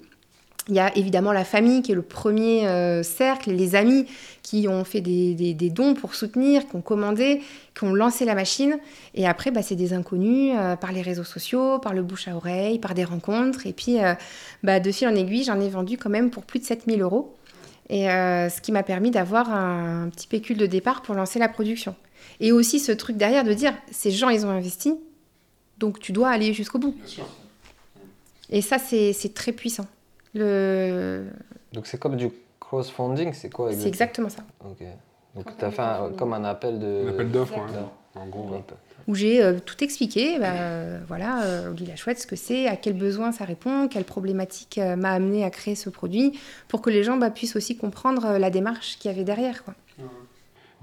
Il 0.69 0.75
y 0.75 0.81
a 0.81 0.95
évidemment 0.99 1.33
la 1.33 1.45
famille 1.45 1.81
qui 1.81 1.93
est 1.93 1.95
le 1.95 2.03
premier 2.03 2.69
euh, 2.69 3.03
cercle, 3.03 3.51
les 3.51 3.75
amis 3.75 4.05
qui 4.43 4.69
ont 4.69 4.85
fait 4.85 5.01
des, 5.01 5.71
dons 5.71 5.95
pour 5.95 6.15
soutenir, 6.15 6.69
qui 6.69 6.77
ont 6.77 6.83
commandé, 6.83 7.41
qui 7.75 7.85
ont 7.85 7.95
lancé 7.95 8.27
la 8.27 8.35
machine. 8.35 8.79
Et 9.15 9.27
après, 9.27 9.51
bah, 9.51 9.63
c'est 9.63 9.77
des 9.77 9.95
inconnus 9.95 10.55
euh, 10.57 10.77
par 10.77 10.93
les 10.93 11.01
réseaux 11.01 11.25
sociaux, 11.25 11.79
par 11.79 11.95
le 11.95 12.03
bouche 12.03 12.29
à 12.29 12.37
oreille, 12.37 12.79
par 12.79 12.93
des 12.93 13.05
rencontres. 13.05 13.67
Et 13.67 13.73
puis, 13.73 13.99
euh, 13.99 14.15
bah, 14.63 14.79
de 14.79 14.93
fil 14.93 15.09
en 15.09 15.15
aiguille, 15.15 15.45
j'en 15.45 15.59
ai 15.59 15.71
vendu 15.71 15.97
quand 15.97 16.11
même 16.11 16.29
pour 16.29 16.45
plus 16.45 16.59
de 16.59 16.65
7000 16.65 17.01
euros. 17.01 17.35
Et 17.91 18.05
ce 18.05 18.61
qui 18.61 18.71
m'a 18.71 18.83
permis 18.83 19.11
d'avoir 19.11 19.51
un, 19.51 20.11
petit 20.11 20.27
pécule 20.27 20.59
de 20.59 20.67
départ 20.67 21.01
pour 21.01 21.15
lancer 21.15 21.39
la 21.39 21.49
production. 21.49 21.95
Et 22.39 22.53
aussi 22.53 22.81
ce 22.81 22.93
truc 22.93 23.17
derrière 23.17 23.45
de 23.45 23.55
dire, 23.55 23.73
ces 23.91 24.11
gens, 24.11 24.29
ils 24.29 24.45
ont 24.45 24.51
investi, 24.51 24.93
donc 25.79 25.99
tu 25.99 26.13
dois 26.13 26.29
aller 26.29 26.53
jusqu'au 26.53 26.79
bout. 26.79 26.95
Et 28.51 28.61
ça, 28.61 28.77
c'est 28.79 29.33
très 29.33 29.53
puissant. 29.53 29.87
Le... 30.35 31.27
Donc 31.73 31.87
c'est 31.87 31.99
comme 31.99 32.17
du 32.17 32.31
crowdfunding, 32.61 33.33
c'est 33.33 33.51
quoi 33.51 33.73
C'est 33.73 33.89
exactement 33.89 34.29
ça. 34.29 34.43
Ok. 34.65 34.85
Donc 35.35 35.57
tu 35.57 35.65
as 35.65 35.71
fait 35.71 36.17
comme 36.17 36.33
un 36.33 36.45
appel 36.45 36.79
de... 36.79 37.07
Un 37.07 37.11
appel 37.11 37.31
d'offres, 37.31 37.59
en 38.15 38.27
gros. 38.27 38.51
Où 39.07 39.15
j'ai 39.15 39.43
euh, 39.43 39.59
tout 39.65 39.83
expliqué, 39.83 40.39
bah, 40.39 40.53
voilà, 41.07 41.43
euh, 41.45 41.75
la 41.87 41.97
chouette, 41.97 42.19
ce 42.19 42.27
que 42.27 42.37
c'est, 42.37 42.67
à 42.67 42.77
quel 42.77 42.93
besoin 42.93 43.33
ça 43.33 43.45
répond, 43.45 43.89
quelle 43.89 44.05
problématique 44.05 44.77
euh, 44.79 44.97
m'a 44.97 45.13
amené 45.13 45.45
à 45.45 45.51
créer 45.51 45.75
ce 45.75 45.89
produit, 45.89 46.39
pour 46.69 46.83
que 46.83 46.91
les 46.91 47.03
gens 47.03 47.17
bah, 47.17 47.31
puissent 47.31 47.57
aussi 47.57 47.77
comprendre 47.77 48.37
la 48.37 48.51
démarche 48.51 48.99
qu'il 48.99 49.11
y 49.11 49.15
avait 49.15 49.25
derrière. 49.25 49.65
Quoi. 49.65 49.75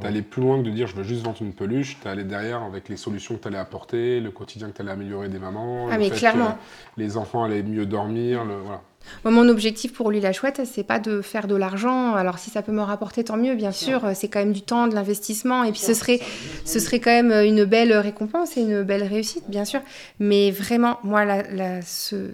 Tu 0.01 0.07
allé 0.07 0.21
plus 0.21 0.41
loin 0.41 0.57
que 0.59 0.65
de 0.65 0.71
dire 0.71 0.87
je 0.87 0.95
veux 0.95 1.03
juste 1.03 1.23
vendre 1.23 1.41
une 1.41 1.53
peluche, 1.53 1.97
tu 2.01 2.07
es 2.07 2.11
allé 2.11 2.23
derrière 2.25 2.63
avec 2.63 2.89
les 2.89 2.97
solutions 2.97 3.35
que 3.35 3.43
tu 3.43 3.47
allais 3.47 3.57
apporter, 3.57 4.19
le 4.19 4.29
quotidien 4.29 4.69
que 4.69 4.75
tu 4.75 4.81
allais 4.81 4.91
améliorer 4.91 5.29
des 5.29 5.39
mamans. 5.39 5.87
Ah, 5.89 5.97
mais 5.97 6.09
clairement. 6.09 6.57
les 6.97 7.15
enfants 7.15 7.43
allaient 7.43 7.63
mieux 7.63 7.85
dormir. 7.85 8.43
Le, 8.43 8.55
voilà. 8.55 8.81
Mon 9.23 9.49
objectif 9.49 9.93
pour 9.93 10.11
lui 10.11 10.19
la 10.19 10.33
chouette, 10.33 10.61
c'est 10.65 10.83
pas 10.83 10.99
de 10.99 11.21
faire 11.21 11.47
de 11.47 11.55
l'argent. 11.55 12.15
Alors 12.15 12.39
si 12.39 12.49
ça 12.49 12.61
peut 12.61 12.71
me 12.71 12.81
rapporter, 12.81 13.23
tant 13.23 13.37
mieux, 13.37 13.55
bien 13.55 13.71
sûr. 13.71 14.03
C'est 14.13 14.27
quand 14.27 14.39
même 14.39 14.53
du 14.53 14.61
temps, 14.61 14.87
de 14.87 14.95
l'investissement, 14.95 15.63
et 15.63 15.71
puis 15.71 15.81
ce 15.81 15.93
serait, 15.93 16.19
ce 16.65 16.79
serait 16.79 16.99
quand 16.99 17.11
même 17.11 17.31
une 17.31 17.65
belle 17.65 17.93
récompense 17.93 18.57
et 18.57 18.61
une 18.61 18.83
belle 18.83 19.03
réussite, 19.03 19.43
bien 19.49 19.65
sûr. 19.65 19.81
Mais 20.19 20.51
vraiment, 20.51 20.99
moi, 21.03 21.25
la, 21.25 21.81
ce, 21.81 22.31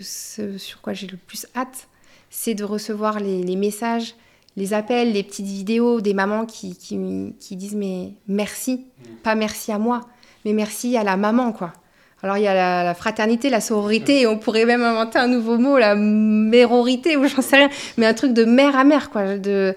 sur 0.58 0.82
quoi 0.82 0.94
j'ai 0.94 1.08
le 1.08 1.18
plus 1.18 1.46
hâte, 1.56 1.88
c'est 2.30 2.56
de 2.56 2.64
recevoir 2.64 3.20
les, 3.20 3.44
les 3.44 3.56
messages 3.56 4.16
les 4.58 4.74
appels, 4.74 5.14
les 5.14 5.24
petites 5.24 5.46
vidéos 5.46 6.02
des 6.02 6.14
mamans 6.14 6.46
qui, 6.46 6.76
qui, 6.76 7.56
disent 7.56 7.76
mais 7.76 8.14
merci, 8.28 8.86
pas 9.24 9.36
merci 9.36 9.72
à 9.72 9.80
moi, 9.80 10.02
mais 10.46 10.54
merci 10.54 10.98
à 10.98 11.04
la 11.04 11.18
maman 11.18 11.54
quoi. 11.54 11.74
Alors 12.24 12.38
il 12.38 12.44
y 12.44 12.48
a 12.48 12.84
la, 12.84 12.94
fraternité, 12.94 13.50
la 13.50 13.62
sororité, 13.62 14.22
et 14.22 14.28
on 14.28 14.38
pourrait 14.38 14.66
même 14.66 14.84
inventer 14.84 15.20
un 15.20 15.28
nouveau 15.28 15.58
mot, 15.58 15.78
la 15.78 15.96
mérorité 15.96 17.18
ou 17.18 17.28
j'en 17.28 17.42
sais 17.42 17.58
rien, 17.58 17.70
mais 17.98 18.06
un 18.06 18.14
truc 18.14 18.34
de 18.34 18.44
mère 18.44 18.76
à 18.76 18.84
mère 18.84 19.10
quoi. 19.10 19.38
De 19.38 19.76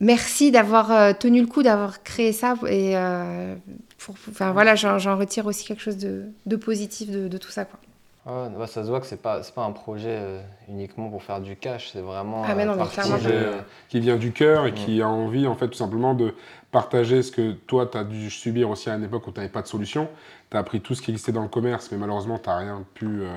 merci 0.00 0.50
d'avoir 0.50 0.92
euh, 0.92 1.12
tenu 1.12 1.40
le 1.40 1.46
coup, 1.46 1.62
d'avoir 1.62 2.02
créé 2.02 2.32
ça 2.32 2.54
et 2.68 2.96
euh, 2.96 3.54
enfin 4.08 4.52
voilà, 4.52 4.74
j'en 4.74 5.16
retire 5.16 5.46
aussi 5.46 5.64
quelque 5.64 5.82
chose 5.82 5.98
de, 5.98 6.56
positif 6.56 7.10
de, 7.10 7.28
de 7.28 7.38
tout 7.38 7.50
ça 7.50 7.64
quoi. 7.64 7.78
Ouais, 8.24 8.66
ça 8.68 8.84
se 8.84 8.88
voit 8.88 9.00
que 9.00 9.06
c'est 9.06 9.20
pas 9.20 9.40
pas 9.52 9.64
un 9.64 9.72
projet 9.72 10.16
euh, 10.16 10.40
uniquement 10.68 11.08
pour 11.08 11.24
faire 11.24 11.40
du 11.40 11.56
cash, 11.56 11.90
c'est 11.92 12.00
vraiment 12.00 12.44
ah, 12.46 12.52
un 12.52 12.76
projet 12.76 13.30
euh, 13.32 13.58
qui 13.88 13.98
vient 13.98 14.16
du 14.16 14.30
cœur 14.30 14.66
et 14.66 14.72
qui 14.72 15.02
a 15.02 15.08
envie 15.08 15.48
en 15.48 15.56
fait 15.56 15.66
tout 15.66 15.78
simplement 15.78 16.14
de 16.14 16.32
partager 16.72 17.22
ce 17.22 17.30
que 17.30 17.52
toi 17.52 17.86
tu 17.86 17.96
as 17.96 18.02
dû 18.02 18.30
subir 18.30 18.68
aussi 18.70 18.90
à 18.90 18.96
une 18.96 19.04
époque 19.04 19.28
où 19.28 19.30
tu 19.30 19.38
n'avais 19.38 19.52
pas 19.52 19.62
de 19.62 19.68
solution. 19.68 20.08
Tu 20.50 20.56
as 20.56 20.60
appris 20.60 20.80
tout 20.80 20.96
ce 20.96 21.02
qui 21.02 21.12
existait 21.12 21.30
dans 21.30 21.42
le 21.42 21.48
commerce 21.48 21.92
mais 21.92 21.98
malheureusement 21.98 22.38
tu 22.38 22.48
n'as 22.48 22.56
rien 22.56 22.84
pu 22.94 23.06
euh, 23.06 23.28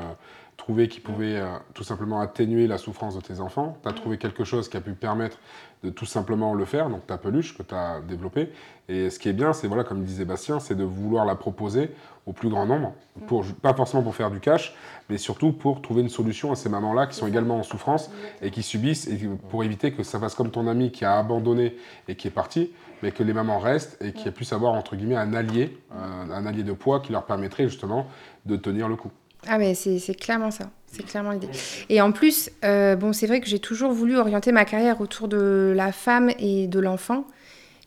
trouver 0.57 0.87
qui 0.87 0.99
pouvait 0.99 1.41
tout 1.73 1.83
simplement 1.83 2.21
atténuer 2.21 2.65
la 2.65 2.77
souffrance 2.77 3.15
de 3.15 3.21
tes 3.21 3.39
enfants. 3.39 3.77
Tu 3.83 3.89
as 3.89 3.93
trouvé 3.93 4.17
quelque 4.17 4.43
chose 4.43 4.69
qui 4.69 4.77
a 4.77 4.81
pu 4.81 4.93
permettre 4.93 5.37
de 5.83 5.89
tout 5.89 6.05
simplement 6.05 6.53
le 6.53 6.65
faire, 6.65 6.89
donc 6.89 7.05
ta 7.05 7.17
peluche 7.17 7.57
que 7.57 7.63
tu 7.63 7.75
as 7.75 8.01
développée. 8.01 8.51
Et 8.89 9.09
ce 9.09 9.19
qui 9.19 9.29
est 9.29 9.33
bien, 9.33 9.53
c'est, 9.53 9.67
voilà, 9.67 9.83
comme 9.83 10.03
disait 10.03 10.25
Bastien, 10.25 10.59
c'est 10.59 10.75
de 10.75 10.83
vouloir 10.83 11.25
la 11.25 11.35
proposer 11.35 11.91
au 12.25 12.33
plus 12.33 12.49
grand 12.49 12.65
nombre, 12.65 12.93
pour, 13.27 13.45
pas 13.61 13.73
forcément 13.73 14.01
pour 14.01 14.15
faire 14.15 14.31
du 14.31 14.39
cash, 14.39 14.75
mais 15.09 15.19
surtout 15.19 15.51
pour 15.51 15.81
trouver 15.81 16.01
une 16.01 16.09
solution 16.09 16.51
à 16.51 16.55
ces 16.55 16.69
mamans-là 16.69 17.05
qui 17.05 17.15
sont 17.15 17.27
également 17.27 17.57
en 17.59 17.63
souffrance 17.63 18.09
et 18.41 18.49
qui 18.49 18.63
subissent, 18.63 19.07
et 19.07 19.29
pour 19.49 19.63
éviter 19.63 19.91
que 19.91 20.01
ça 20.01 20.19
fasse 20.19 20.33
comme 20.33 20.49
ton 20.49 20.67
ami 20.67 20.91
qui 20.91 21.05
a 21.05 21.19
abandonné 21.19 21.77
et 22.07 22.15
qui 22.15 22.27
est 22.27 22.31
parti, 22.31 22.71
mais 23.05 23.11
que 23.11 23.21
les 23.21 23.33
mamans 23.33 23.59
restent 23.59 23.97
et 24.01 24.13
qu'il 24.13 24.31
puisse 24.31 24.51
avoir, 24.51 24.73
entre 24.73 24.95
guillemets, 24.95 25.15
un 25.15 25.35
allié, 25.35 25.77
un, 25.91 26.43
allié 26.47 26.63
de 26.63 26.73
poids 26.73 27.01
qui 27.01 27.11
leur 27.11 27.23
permettrait 27.27 27.65
justement 27.65 28.07
de 28.47 28.55
tenir 28.55 28.89
le 28.89 28.95
coup. 28.95 29.11
Ah 29.47 29.59
mais 29.59 29.75
c'est 29.75 30.15
clairement 30.15 30.49
ça, 30.49 30.71
c'est 30.87 31.05
clairement 31.05 31.29
l'idée. 31.29 31.49
Et 31.89 32.01
en 32.01 32.11
plus, 32.11 32.49
euh, 32.63 32.95
bon 32.95 33.13
c'est 33.13 33.27
vrai 33.27 33.41
que 33.41 33.47
j'ai 33.47 33.59
toujours 33.59 33.91
voulu 33.91 34.17
orienter 34.17 34.51
ma 34.51 34.65
carrière 34.65 35.01
autour 35.01 35.27
de 35.27 35.71
la 35.75 35.91
femme 35.91 36.31
et 36.39 36.65
de 36.65 36.79
l'enfant. 36.79 37.27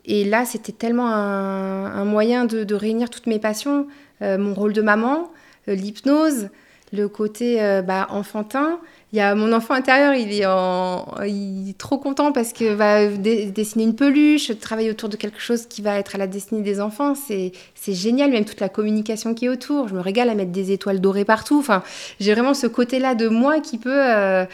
Et 0.04 0.24
là, 0.24 0.44
c'était 0.44 0.72
tellement 0.72 1.08
un, 1.08 2.04
moyen 2.04 2.44
de, 2.44 2.74
réunir 2.74 3.10
toutes 3.10 3.26
mes 3.26 3.40
passions, 3.40 3.88
euh, 4.22 4.38
mon 4.38 4.54
rôle 4.54 4.72
de 4.72 4.82
maman, 4.82 5.32
euh, 5.68 5.74
l'hypnose, 5.74 6.48
le 6.92 7.08
côté 7.08 7.56
bah, 7.86 8.06
enfantin, 8.10 8.78
il 9.12 9.16
y 9.16 9.22
a 9.22 9.34
mon 9.34 9.54
enfant 9.54 9.72
intérieur, 9.72 10.12
il 10.12 10.30
est, 10.32 11.78
trop 11.78 11.96
content 11.96 12.30
parce 12.30 12.52
que 12.52 12.74
va 12.74 13.06
dessiner 13.06 13.84
une 13.84 13.94
peluche, 13.94 14.52
travailler 14.58 14.90
autour 14.90 15.08
de 15.08 15.16
quelque 15.16 15.40
chose 15.40 15.66
qui 15.66 15.80
va 15.80 15.98
être 15.98 16.14
à 16.14 16.18
la 16.18 16.26
destinée 16.26 16.60
des 16.60 16.78
enfants. 16.78 17.14
C'est, 17.14 17.52
génial, 17.86 18.30
même 18.30 18.44
toute 18.44 18.60
la 18.60 18.68
communication 18.68 19.32
qui 19.32 19.46
est 19.46 19.48
autour. 19.48 19.88
Je 19.88 19.94
me 19.94 20.00
régale 20.00 20.28
à 20.28 20.34
mettre 20.34 20.52
des 20.52 20.72
étoiles 20.72 21.00
dorées 21.00 21.24
partout. 21.24 21.58
Enfin, 21.58 21.82
j'ai 22.20 22.34
vraiment 22.34 22.52
ce 22.52 22.66
côté-là 22.66 23.14
de 23.14 23.28
moi 23.28 23.60
qui 23.60 23.78
peut, 23.78 23.90
euh, 23.94 24.44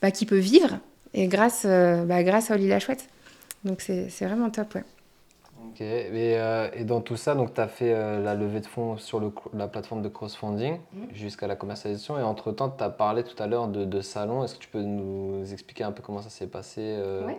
bah, 0.00 0.10
qui 0.10 0.24
peut 0.24 0.38
vivre 0.38 0.78
et 1.12 1.26
grâce, 1.26 1.64
euh, 1.66 2.04
bah, 2.04 2.22
grâce 2.22 2.50
à 2.50 2.54
Oli 2.54 2.66
la 2.66 2.80
Chouette. 2.80 3.08
Donc 3.64 3.82
c'est, 3.82 4.08
c'est 4.08 4.24
vraiment 4.24 4.48
top, 4.48 4.74
ouais. 4.74 4.84
Ok, 5.78 5.82
et, 5.82 6.10
euh, 6.14 6.68
et, 6.74 6.82
dans 6.82 7.00
tout 7.00 7.16
ça, 7.16 7.36
donc 7.36 7.54
tu 7.54 7.60
as 7.60 7.68
fait 7.68 7.92
euh, 7.94 8.20
la 8.20 8.34
levée 8.34 8.58
de 8.58 8.66
fonds 8.66 8.96
sur 8.96 9.20
le, 9.20 9.30
la 9.54 9.68
plateforme 9.68 10.02
de 10.02 10.08
crowdfunding 10.08 10.78
mhm. 10.92 11.14
jusqu'à 11.14 11.46
la 11.46 11.54
commercialisation. 11.54 12.18
Et 12.18 12.22
entre-temps, 12.22 12.68
tu 12.68 12.82
as 12.82 12.90
parlé 12.90 13.22
tout 13.22 13.40
à 13.40 13.46
l'heure 13.46 13.68
de, 13.68 13.84
de, 13.84 14.00
salon. 14.00 14.42
Est-ce 14.42 14.56
que 14.56 14.60
tu 14.60 14.68
peux 14.68 14.82
nous 14.82 15.44
expliquer 15.52 15.84
un 15.84 15.92
peu 15.92 16.02
comment 16.02 16.20
ça 16.20 16.30
s'est 16.30 16.48
passé 16.48 16.80
euh? 16.80 17.22
Oui. 17.28 17.34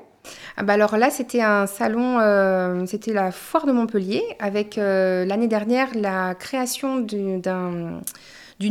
Ah 0.56 0.64
bah 0.64 0.74
alors 0.74 0.96
là, 0.96 1.10
c'était 1.10 1.42
un 1.42 1.66
salon, 1.66 2.86
c'était 2.86 3.14
la 3.14 3.32
foire 3.32 3.66
de 3.66 3.72
Montpellier, 3.72 4.22
avec 4.40 4.76
l'année 4.76 5.48
dernière 5.48 5.88
la 5.96 6.36
création 6.36 7.00
d'une 7.00 7.42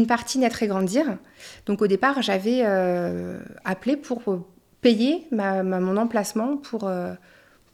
partie 0.07 0.39
Naître 0.39 0.63
et 0.63 0.67
Grandir. 0.67 1.07
Donc 1.65 1.81
au 1.81 1.87
départ, 1.87 2.21
j'avais 2.21 2.63
appelé 3.65 3.97
pour 3.97 4.23
payer 4.83 5.27
ma, 5.31 5.63
mon 5.63 5.97
emplacement 5.97 6.59
pour 6.59 6.87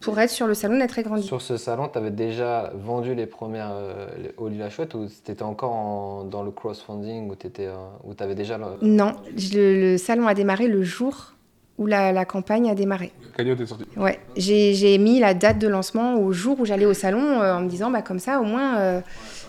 pour 0.05 0.21
être 0.21 0.31
sur 0.31 0.47
le 0.47 0.55
salon 0.55 0.79
d'être 0.79 1.01
grandi. 1.01 1.27
Sur 1.27 1.41
ce 1.41 1.57
salon, 1.57 1.89
tu 1.89 1.99
avais 1.99 2.11
déjà 2.11 2.71
vendu 2.75 3.15
les 3.15 3.27
premières 3.27 3.73
euh, 3.73 4.07
au 4.37 4.49
Lila 4.49 4.69
Chouette 4.69 4.95
ou 4.95 5.09
tu 5.25 5.33
étais 5.33 5.43
encore 5.43 6.25
dans 6.25 6.43
le 6.43 6.51
crowdfunding 6.51 7.31
ou 7.31 7.35
tu 7.35 7.49
euh, 7.61 7.75
avais 8.21 8.35
déjà 8.35 8.59
le... 8.59 8.67
Non, 8.83 9.17
le, 9.55 9.97
salon 9.97 10.27
a 10.27 10.35
démarré 10.35 10.69
le 10.69 10.83
jour 10.83 11.33
où 11.79 11.87
la, 11.87 12.25
campagne 12.25 12.71
a 12.71 12.75
démarré. 12.75 13.13
La 13.25 13.37
cagnotte 13.37 13.61
est 13.61 13.67
sortie. 13.67 13.85
Ouais, 13.97 14.21
j'ai 14.37 14.99
mis 14.99 15.19
la 15.19 15.35
date 15.35 15.59
de 15.59 15.67
lancement 15.67 16.17
au 16.17 16.33
jour 16.33 16.61
où 16.61 16.67
j'allais 16.67 16.87
au 16.87 16.95
salon 16.95 17.41
euh, 17.41 17.55
en 17.55 17.61
me 17.63 17.69
disant 17.69 17.91
bah 17.91 18.03
comme 18.03 18.21
ça 18.21 18.41
au 18.41 18.45
moins 18.45 18.79
euh, 18.79 19.01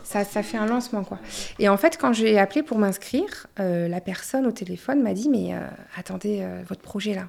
ça, 0.04 0.24
ça, 0.24 0.42
fait 0.42 0.58
un 0.58 0.66
lancement 0.66 1.04
quoi. 1.04 1.20
Et 1.60 1.70
en 1.70 1.78
fait 1.78 1.98
quand 2.00 2.14
j'ai 2.14 2.40
appelé 2.40 2.64
pour 2.64 2.80
m'inscrire, 2.80 3.48
la 3.58 4.02
personne 4.02 4.48
au 4.48 4.52
téléphone 4.52 5.04
m'a 5.04 5.14
dit 5.14 5.30
mais 5.30 5.54
attendez 5.98 6.48
votre 6.68 6.82
projet 6.82 7.14
là, 7.14 7.28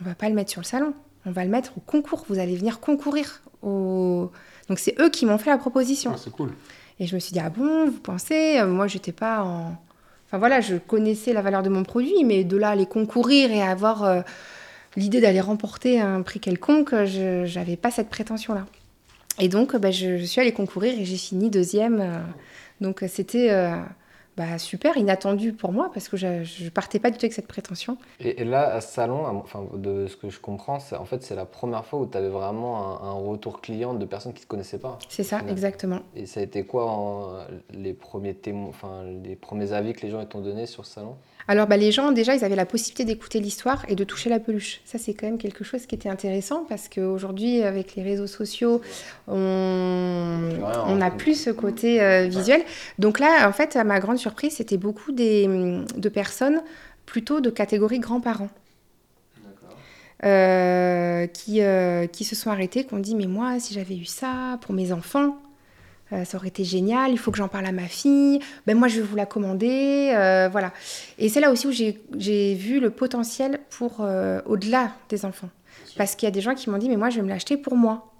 on 0.00 0.08
va 0.08 0.14
pas 0.14 0.28
le 0.28 0.34
mettre 0.34 0.50
sur 0.50 0.60
le 0.60 0.66
salon 0.66 0.94
on 1.30 1.32
va 1.32 1.44
le 1.44 1.50
mettre 1.50 1.72
au 1.78 1.80
concours. 1.80 2.24
Vous 2.28 2.38
allez 2.38 2.56
venir 2.56 2.80
concourir. 2.80 3.40
Au... 3.62 4.30
Donc 4.68 4.78
c'est 4.78 5.00
eux 5.00 5.08
qui 5.08 5.26
m'ont 5.26 5.38
fait 5.38 5.50
la 5.50 5.58
proposition. 5.58 6.12
Ah, 6.14 6.18
c'est 6.22 6.30
cool. 6.30 6.50
Et 6.98 7.06
je 7.06 7.14
me 7.14 7.20
suis 7.20 7.32
dit, 7.32 7.40
ah 7.40 7.50
bon, 7.50 7.86
vous 7.86 8.00
pensez 8.00 8.58
euh, 8.58 8.66
Moi, 8.66 8.88
j'étais 8.88 9.12
pas 9.12 9.42
en. 9.42 9.76
Enfin 10.26 10.38
voilà, 10.38 10.60
je 10.60 10.76
connaissais 10.76 11.32
la 11.32 11.42
valeur 11.42 11.62
de 11.62 11.68
mon 11.68 11.82
produit, 11.82 12.24
mais 12.24 12.44
de 12.44 12.56
là 12.56 12.70
aller 12.70 12.86
concourir 12.86 13.50
et 13.50 13.62
avoir 13.62 14.04
euh, 14.04 14.20
l'idée 14.96 15.20
d'aller 15.20 15.40
remporter 15.40 16.00
un 16.00 16.22
prix 16.22 16.38
quelconque, 16.38 16.90
je 17.04 17.52
n'avais 17.52 17.76
pas 17.76 17.90
cette 17.90 18.08
prétention-là. 18.08 18.66
Et 19.40 19.48
donc, 19.48 19.74
bah, 19.76 19.90
je, 19.90 20.18
je, 20.18 20.24
suis 20.24 20.40
allée 20.40 20.52
concourir 20.52 20.96
et 20.96 21.04
j'ai 21.04 21.16
fini 21.16 21.50
deuxième. 21.50 22.00
Euh. 22.00 22.18
donc 22.80 23.04
c'était 23.08 23.50
bah, 24.40 24.56
super 24.56 24.96
inattendu 24.96 25.52
pour 25.52 25.70
moi 25.70 25.90
parce 25.92 26.08
que 26.08 26.16
je 26.16 26.64
ne 26.64 26.70
partais 26.70 26.98
pas 26.98 27.10
du 27.10 27.18
tout 27.18 27.26
avec 27.26 27.34
cette 27.34 27.46
prétention. 27.46 27.98
Et, 28.20 28.42
là, 28.42 28.72
à 28.72 28.80
ce 28.80 28.94
salon, 28.94 29.26
enfin, 29.26 29.66
de 29.74 30.06
ce 30.06 30.16
que 30.16 30.30
je 30.30 30.40
comprends, 30.40 30.78
en 30.98 31.04
fait, 31.04 31.22
c'est 31.22 31.34
la 31.34 31.44
première 31.44 31.84
fois 31.84 31.98
où 32.00 32.06
tu 32.06 32.16
avais 32.16 32.30
vraiment 32.30 33.02
un, 33.02 33.12
retour 33.12 33.60
client 33.60 33.92
de 33.92 34.06
personnes 34.06 34.32
qui 34.32 34.40
ne 34.40 34.44
te 34.44 34.48
connaissaient 34.48 34.78
pas. 34.78 34.98
C'est 35.10 35.24
ça, 35.24 35.42
exactement. 35.46 36.00
Et 36.16 36.24
ça 36.24 36.40
a 36.40 36.42
été 36.42 36.64
quoi 36.64 37.46
les, 37.70 37.92
premiers 37.92 38.32
témoins, 38.32 38.70
enfin, 38.70 39.04
les 39.22 39.36
premiers 39.36 39.72
avis 39.72 39.92
que 39.92 40.00
les 40.00 40.10
gens 40.10 40.24
t'ont 40.24 40.40
donné 40.40 40.64
sur 40.64 40.86
ce 40.86 40.94
salon? 40.94 41.16
Alors 41.48 41.66
bah, 41.66 41.76
les 41.76 41.92
gens, 41.92 42.12
déjà, 42.12 42.34
ils 42.34 42.44
avaient 42.44 42.56
la 42.56 42.66
possibilité 42.66 43.04
d'écouter 43.04 43.40
l'histoire 43.40 43.84
et 43.88 43.94
de 43.94 44.04
toucher 44.04 44.30
la 44.30 44.40
peluche. 44.40 44.80
Ça, 44.84 44.98
c'est 44.98 45.14
quand 45.14 45.26
même 45.26 45.38
quelque 45.38 45.64
chose 45.64 45.86
qui 45.86 45.94
était 45.94 46.08
intéressant 46.08 46.64
parce 46.68 46.88
qu'aujourd'hui, 46.88 47.62
avec 47.62 47.94
les 47.96 48.02
réseaux 48.02 48.26
sociaux, 48.26 48.80
on 49.28 50.96
n'a 50.96 51.10
plus 51.10 51.34
ce 51.34 51.50
côté 51.50 52.02
euh, 52.02 52.26
visuel. 52.26 52.62
Donc 52.98 53.18
là, 53.18 53.48
en 53.48 53.52
fait, 53.52 53.76
à 53.76 53.84
ma 53.84 54.00
grande 54.00 54.18
surprise, 54.18 54.54
c'était 54.54 54.76
beaucoup 54.76 55.12
des, 55.12 55.46
de 55.96 56.08
personnes 56.08 56.62
plutôt 57.06 57.40
de 57.40 57.50
catégorie 57.50 57.98
grands-parents. 57.98 58.50
Euh, 60.22 61.26
qui, 61.28 61.62
euh, 61.62 62.06
qui 62.06 62.24
se 62.24 62.36
sont 62.36 62.50
arrêtés, 62.50 62.84
qui 62.84 62.92
ont 62.92 62.98
dit 62.98 63.14
Mais 63.14 63.26
moi, 63.26 63.58
si 63.58 63.72
j'avais 63.72 63.96
eu 63.96 64.04
ça 64.04 64.58
pour 64.60 64.74
mes 64.74 64.92
enfants, 64.92 65.38
euh, 66.12 66.24
ça 66.24 66.38
aurait 66.38 66.48
été 66.48 66.64
génial, 66.64 67.12
il 67.12 67.18
faut 67.18 67.30
que 67.30 67.38
j'en 67.38 67.48
parle 67.48 67.66
à 67.66 67.72
ma 67.72 67.86
fille, 67.86 68.40
ben 68.66 68.76
moi 68.76 68.88
je 68.88 68.96
vais 68.96 69.06
vous 69.06 69.16
la 69.16 69.26
commander, 69.26 70.12
euh, 70.14 70.48
voilà. 70.50 70.72
Et 71.18 71.28
c'est 71.28 71.40
là 71.40 71.50
aussi 71.50 71.66
où 71.66 71.72
j'ai 71.72 72.54
vu 72.54 72.80
le 72.80 72.90
potentiel 72.90 73.60
pour 73.70 73.98
euh, 74.00 74.40
au-delà 74.46 74.92
des 75.08 75.24
enfants. 75.24 75.50
Parce 75.96 76.14
qu'il 76.14 76.26
y 76.26 76.28
a 76.28 76.32
des 76.32 76.40
gens 76.40 76.54
qui 76.54 76.70
m'ont 76.70 76.78
dit, 76.78 76.88
mais 76.88 76.96
moi 76.96 77.10
je 77.10 77.16
vais 77.16 77.22
me 77.22 77.28
l'acheter 77.28 77.56
pour 77.56 77.76
moi. 77.76 78.12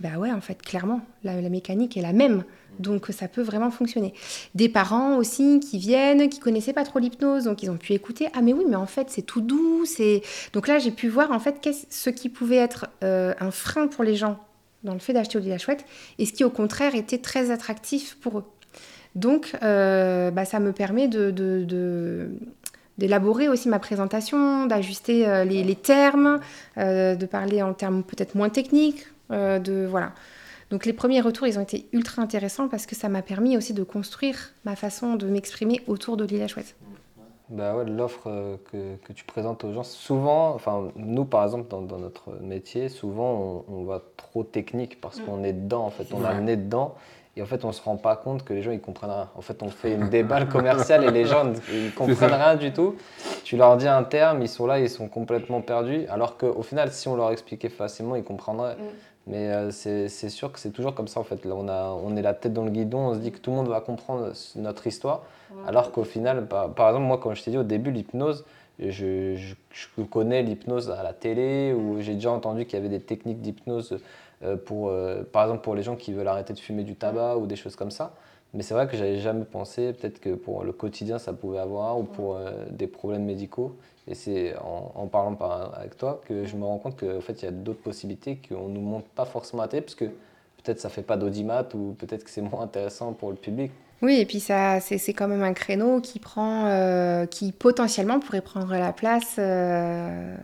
Ben 0.00 0.16
ouais, 0.16 0.32
en 0.32 0.40
fait, 0.40 0.60
clairement, 0.62 1.00
la, 1.22 1.34
mécanique 1.48 1.96
est 1.96 2.02
la 2.02 2.12
même, 2.12 2.42
donc 2.80 3.06
ça 3.10 3.28
peut 3.28 3.42
vraiment 3.42 3.70
fonctionner. 3.70 4.14
Des 4.54 4.68
parents 4.68 5.16
aussi 5.16 5.60
qui 5.60 5.78
viennent, 5.78 6.28
qui 6.28 6.40
connaissaient 6.40 6.72
pas 6.72 6.84
trop 6.84 6.98
l'hypnose, 6.98 7.44
donc 7.44 7.62
ils 7.62 7.70
ont 7.70 7.76
pu 7.76 7.92
écouter, 7.92 8.28
ah 8.34 8.42
mais 8.42 8.52
oui, 8.52 8.64
mais 8.68 8.76
en 8.76 8.86
fait 8.86 9.10
c'est 9.10 9.22
tout 9.22 9.40
doux, 9.40 9.84
c'est... 9.84 10.22
Donc 10.54 10.66
là 10.66 10.78
j'ai 10.78 10.90
pu 10.90 11.08
voir 11.08 11.30
en 11.30 11.38
fait 11.38 11.68
ce 11.90 12.10
qui 12.10 12.28
pouvait 12.28 12.56
être 12.56 12.86
un 13.02 13.50
frein 13.52 13.86
pour 13.86 14.02
les 14.02 14.16
gens 14.16 14.38
dans 14.84 14.94
le 14.94 14.98
fait 14.98 15.12
d'acheter 15.12 15.38
au 15.38 15.42
la 15.42 15.58
Chouette, 15.58 15.84
et 16.18 16.26
ce 16.26 16.32
qui 16.32 16.44
au 16.44 16.50
contraire 16.50 16.94
était 16.94 17.18
très 17.18 17.50
attractif 17.50 18.16
pour 18.20 18.38
eux. 18.38 18.44
Donc, 19.14 19.54
euh, 19.62 20.30
bah, 20.30 20.44
ça 20.44 20.58
me 20.58 20.72
permet 20.72 21.08
de, 21.08 22.30
d'élaborer 22.98 23.48
aussi 23.48 23.68
ma 23.68 23.78
présentation, 23.78 24.66
d'ajuster 24.66 25.28
euh, 25.28 25.44
les, 25.44 25.74
termes, 25.74 26.40
euh, 26.78 27.14
de 27.14 27.26
parler 27.26 27.62
en 27.62 27.74
termes 27.74 28.02
peut-être 28.02 28.34
moins 28.34 28.48
techniques, 28.48 29.06
de 29.30 29.86
voilà. 29.88 30.12
Donc 30.70 30.86
les 30.86 30.92
premiers 30.92 31.20
retours, 31.20 31.46
ils 31.46 31.58
ont 31.58 31.62
été 31.62 31.86
ultra 31.92 32.22
intéressants 32.22 32.68
parce 32.68 32.86
que 32.86 32.94
ça 32.94 33.08
m'a 33.08 33.22
permis 33.22 33.56
aussi 33.56 33.72
de 33.72 33.82
construire 33.82 34.52
ma 34.64 34.76
façon 34.76 35.16
de 35.16 35.26
m'exprimer 35.26 35.80
autour 35.86 36.16
de 36.16 36.24
l'île 36.24 36.46
chouette. 36.48 36.74
Bah 37.52 37.76
ouais, 37.76 37.84
l'offre 37.84 38.28
euh, 38.28 38.56
que, 38.72 38.96
que, 39.06 39.12
tu 39.12 39.24
présentes 39.24 39.62
aux 39.62 39.74
gens, 39.74 39.82
souvent, 39.82 40.54
enfin 40.54 40.88
nous 40.96 41.26
par 41.26 41.44
exemple 41.44 41.68
dans, 41.68 41.82
dans 41.82 41.98
notre 41.98 42.30
métier, 42.40 42.88
souvent 42.88 43.66
on, 43.68 43.84
va 43.84 44.00
trop 44.16 44.42
technique 44.42 45.02
parce 45.02 45.20
mm. 45.20 45.24
qu'on 45.24 45.44
est 45.44 45.52
dedans 45.52 45.84
en 45.84 45.90
fait, 45.90 46.06
on 46.14 46.24
a 46.24 46.32
le 46.32 46.40
nez 46.40 46.56
dedans 46.56 46.94
et 47.36 47.42
en 47.42 47.44
fait 47.44 47.66
on 47.66 47.72
se 47.72 47.82
rend 47.82 47.98
pas 47.98 48.16
compte 48.16 48.42
que 48.42 48.54
les 48.54 48.62
gens 48.62 48.70
ils 48.70 48.80
comprennent 48.80 49.10
rien. 49.10 49.28
En 49.36 49.42
fait 49.42 49.62
on 49.62 49.68
fait 49.68 49.92
une 49.92 50.08
déballe 50.10 50.48
commerciale 50.48 51.04
et 51.04 51.10
les 51.10 51.26
gens 51.26 51.52
ils 51.70 51.92
comprennent 51.92 52.32
rien 52.32 52.56
du 52.56 52.72
tout. 52.72 52.96
Tu 53.44 53.58
leur 53.58 53.76
dis 53.76 53.86
un 53.86 54.02
terme, 54.02 54.40
ils 54.40 54.48
sont 54.48 54.64
là, 54.64 54.80
ils 54.80 54.88
sont 54.88 55.08
complètement 55.08 55.60
perdus 55.60 56.06
alors 56.08 56.38
qu'au 56.38 56.62
final 56.62 56.90
si 56.90 57.06
on 57.08 57.16
leur 57.16 57.32
expliquait 57.32 57.68
facilement 57.68 58.16
ils 58.16 58.24
comprendraient. 58.24 58.76
Mm. 58.76 58.88
Mais 59.26 59.50
euh, 59.50 59.70
c'est 59.70 60.08
sûr 60.08 60.50
que 60.50 60.58
c'est 60.58 60.70
toujours 60.70 60.94
comme 60.94 61.08
ça 61.08 61.20
en 61.20 61.24
fait. 61.24 61.44
Là, 61.44 61.54
on, 61.56 61.68
a, 61.68 61.90
on 61.90 62.16
est 62.16 62.22
la 62.22 62.34
tête 62.34 62.52
dans 62.52 62.64
le 62.64 62.70
guidon, 62.70 62.98
on 62.98 63.14
se 63.14 63.20
dit 63.20 63.30
que 63.30 63.38
tout 63.38 63.50
le 63.50 63.56
monde 63.56 63.68
va 63.68 63.80
comprendre 63.80 64.32
notre 64.56 64.86
histoire. 64.86 65.22
Alors 65.66 65.92
qu'au 65.92 66.04
final, 66.04 66.46
par, 66.46 66.72
par, 66.72 66.88
exemple, 66.88 67.06
moi, 67.06 67.18
quand 67.22 67.34
je 67.34 67.42
t'ai 67.42 67.50
dit 67.50 67.58
au 67.58 67.62
début, 67.62 67.90
l'hypnose, 67.90 68.44
je, 68.78 69.36
je, 69.36 70.02
connais 70.02 70.42
l'hypnose 70.42 70.90
à 70.90 71.02
la 71.02 71.12
télé 71.12 71.72
ou 71.72 72.00
j'ai 72.00 72.14
déjà 72.14 72.30
entendu 72.30 72.64
qu'il 72.64 72.74
y 72.74 72.80
avait 72.80 72.88
des 72.88 73.00
techniques 73.00 73.40
d'hypnose 73.40 73.98
euh, 74.42 74.56
pour, 74.56 74.88
euh, 74.88 75.22
par 75.30 75.44
exemple, 75.44 75.62
pour 75.62 75.74
les 75.74 75.82
gens 75.82 75.96
qui 75.96 76.12
veulent 76.12 76.28
arrêter 76.28 76.52
de 76.52 76.58
fumer 76.58 76.82
du 76.82 76.96
tabac 76.96 77.36
ou 77.36 77.46
des 77.46 77.56
choses 77.56 77.76
comme 77.76 77.90
ça. 77.90 78.14
Mais 78.54 78.62
c'est 78.62 78.74
vrai 78.74 78.86
que 78.86 78.96
j'avais 78.96 79.18
jamais 79.18 79.44
pensé, 79.44 79.92
peut-être 79.94 80.20
que 80.20 80.34
pour 80.34 80.64
le 80.64 80.72
quotidien 80.72 81.18
ça 81.18 81.32
pouvait 81.32 81.58
avoir 81.58 81.98
ou 81.98 82.04
pour 82.04 82.38
des 82.70 82.86
problèmes 82.86 83.24
médicaux. 83.24 83.76
Et 84.08 84.14
c'est 84.14 84.56
en, 84.58 84.92
en, 84.94 85.06
parlant 85.06 85.34
par, 85.34 85.78
avec 85.78 85.96
toi 85.96 86.20
que 86.26 86.44
je 86.44 86.56
me 86.56 86.64
rends 86.64 86.78
compte 86.78 86.98
qu'en 86.98 87.20
fait, 87.20 87.40
il 87.40 87.44
y 87.44 87.48
a 87.48 87.52
d'autres 87.52 87.80
possibilités 87.80 88.38
qu'on 88.48 88.68
ne 88.68 88.74
nous 88.74 88.80
montre 88.80 89.06
pas 89.06 89.24
forcément 89.24 89.62
à 89.62 89.68
télé, 89.68 89.82
parce 89.82 89.94
que 89.94 90.06
peut-être 90.62 90.80
ça 90.80 90.88
ne 90.88 90.92
fait 90.92 91.02
pas 91.02 91.16
d'audimat 91.16 91.66
ou 91.74 91.92
peut-être 91.92 92.24
que 92.24 92.30
c'est 92.30 92.40
moins 92.40 92.62
intéressant 92.62 93.12
pour 93.12 93.30
le 93.30 93.36
public. 93.36 93.70
Oui, 94.00 94.18
et 94.18 94.26
puis 94.26 94.40
ça, 94.40 94.80
c'est, 94.80 95.12
quand 95.12 95.28
même 95.28 95.44
un 95.44 95.52
créneau 95.52 96.00
qui 96.00 96.18
prend, 96.18 96.66
euh, 96.66 97.24
qui 97.26 97.52
potentiellement 97.52 98.18
pourrait 98.18 98.40
prendre 98.40 98.72
la 98.72 98.92
place 98.92 99.36
euh, 99.38 100.34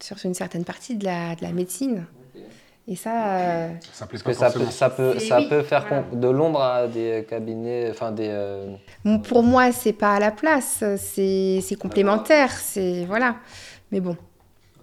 sur 0.00 0.16
une 0.24 0.34
certaine 0.34 0.64
partie 0.64 0.96
de 0.96 1.04
la, 1.04 1.36
de 1.36 1.42
la 1.42 1.52
médecine. 1.52 2.06
Et 2.88 2.94
ça, 2.94 3.38
euh, 3.38 3.68
ça, 3.92 4.06
peut, 4.06 4.16
ça, 4.16 4.50
peut, 4.50 5.18
ça 5.18 5.40
peut, 5.42 5.62
faire 5.62 6.04
de 6.12 6.28
l'ombre 6.28 6.62
à 6.62 6.86
des 6.86 7.26
cabinets, 7.28 7.88
enfin 7.90 8.12
des. 8.12 8.28
Euh, 8.30 8.76
pour 9.24 9.42
moi, 9.42 9.72
c'est 9.72 9.92
pas 9.92 10.14
à 10.14 10.20
la 10.20 10.30
place, 10.30 10.84
c'est 10.96 11.78
complémentaire, 11.80 12.52
c'est 12.52 13.04
voilà. 13.04 13.36
Mais 13.90 14.00
bon, 14.00 14.16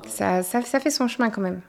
ça, 0.05 0.43
ça, 0.43 0.61
fait 0.61 0.89
son 0.89 1.07
chemin 1.07 1.29
quand 1.29 1.41
même. 1.41 1.61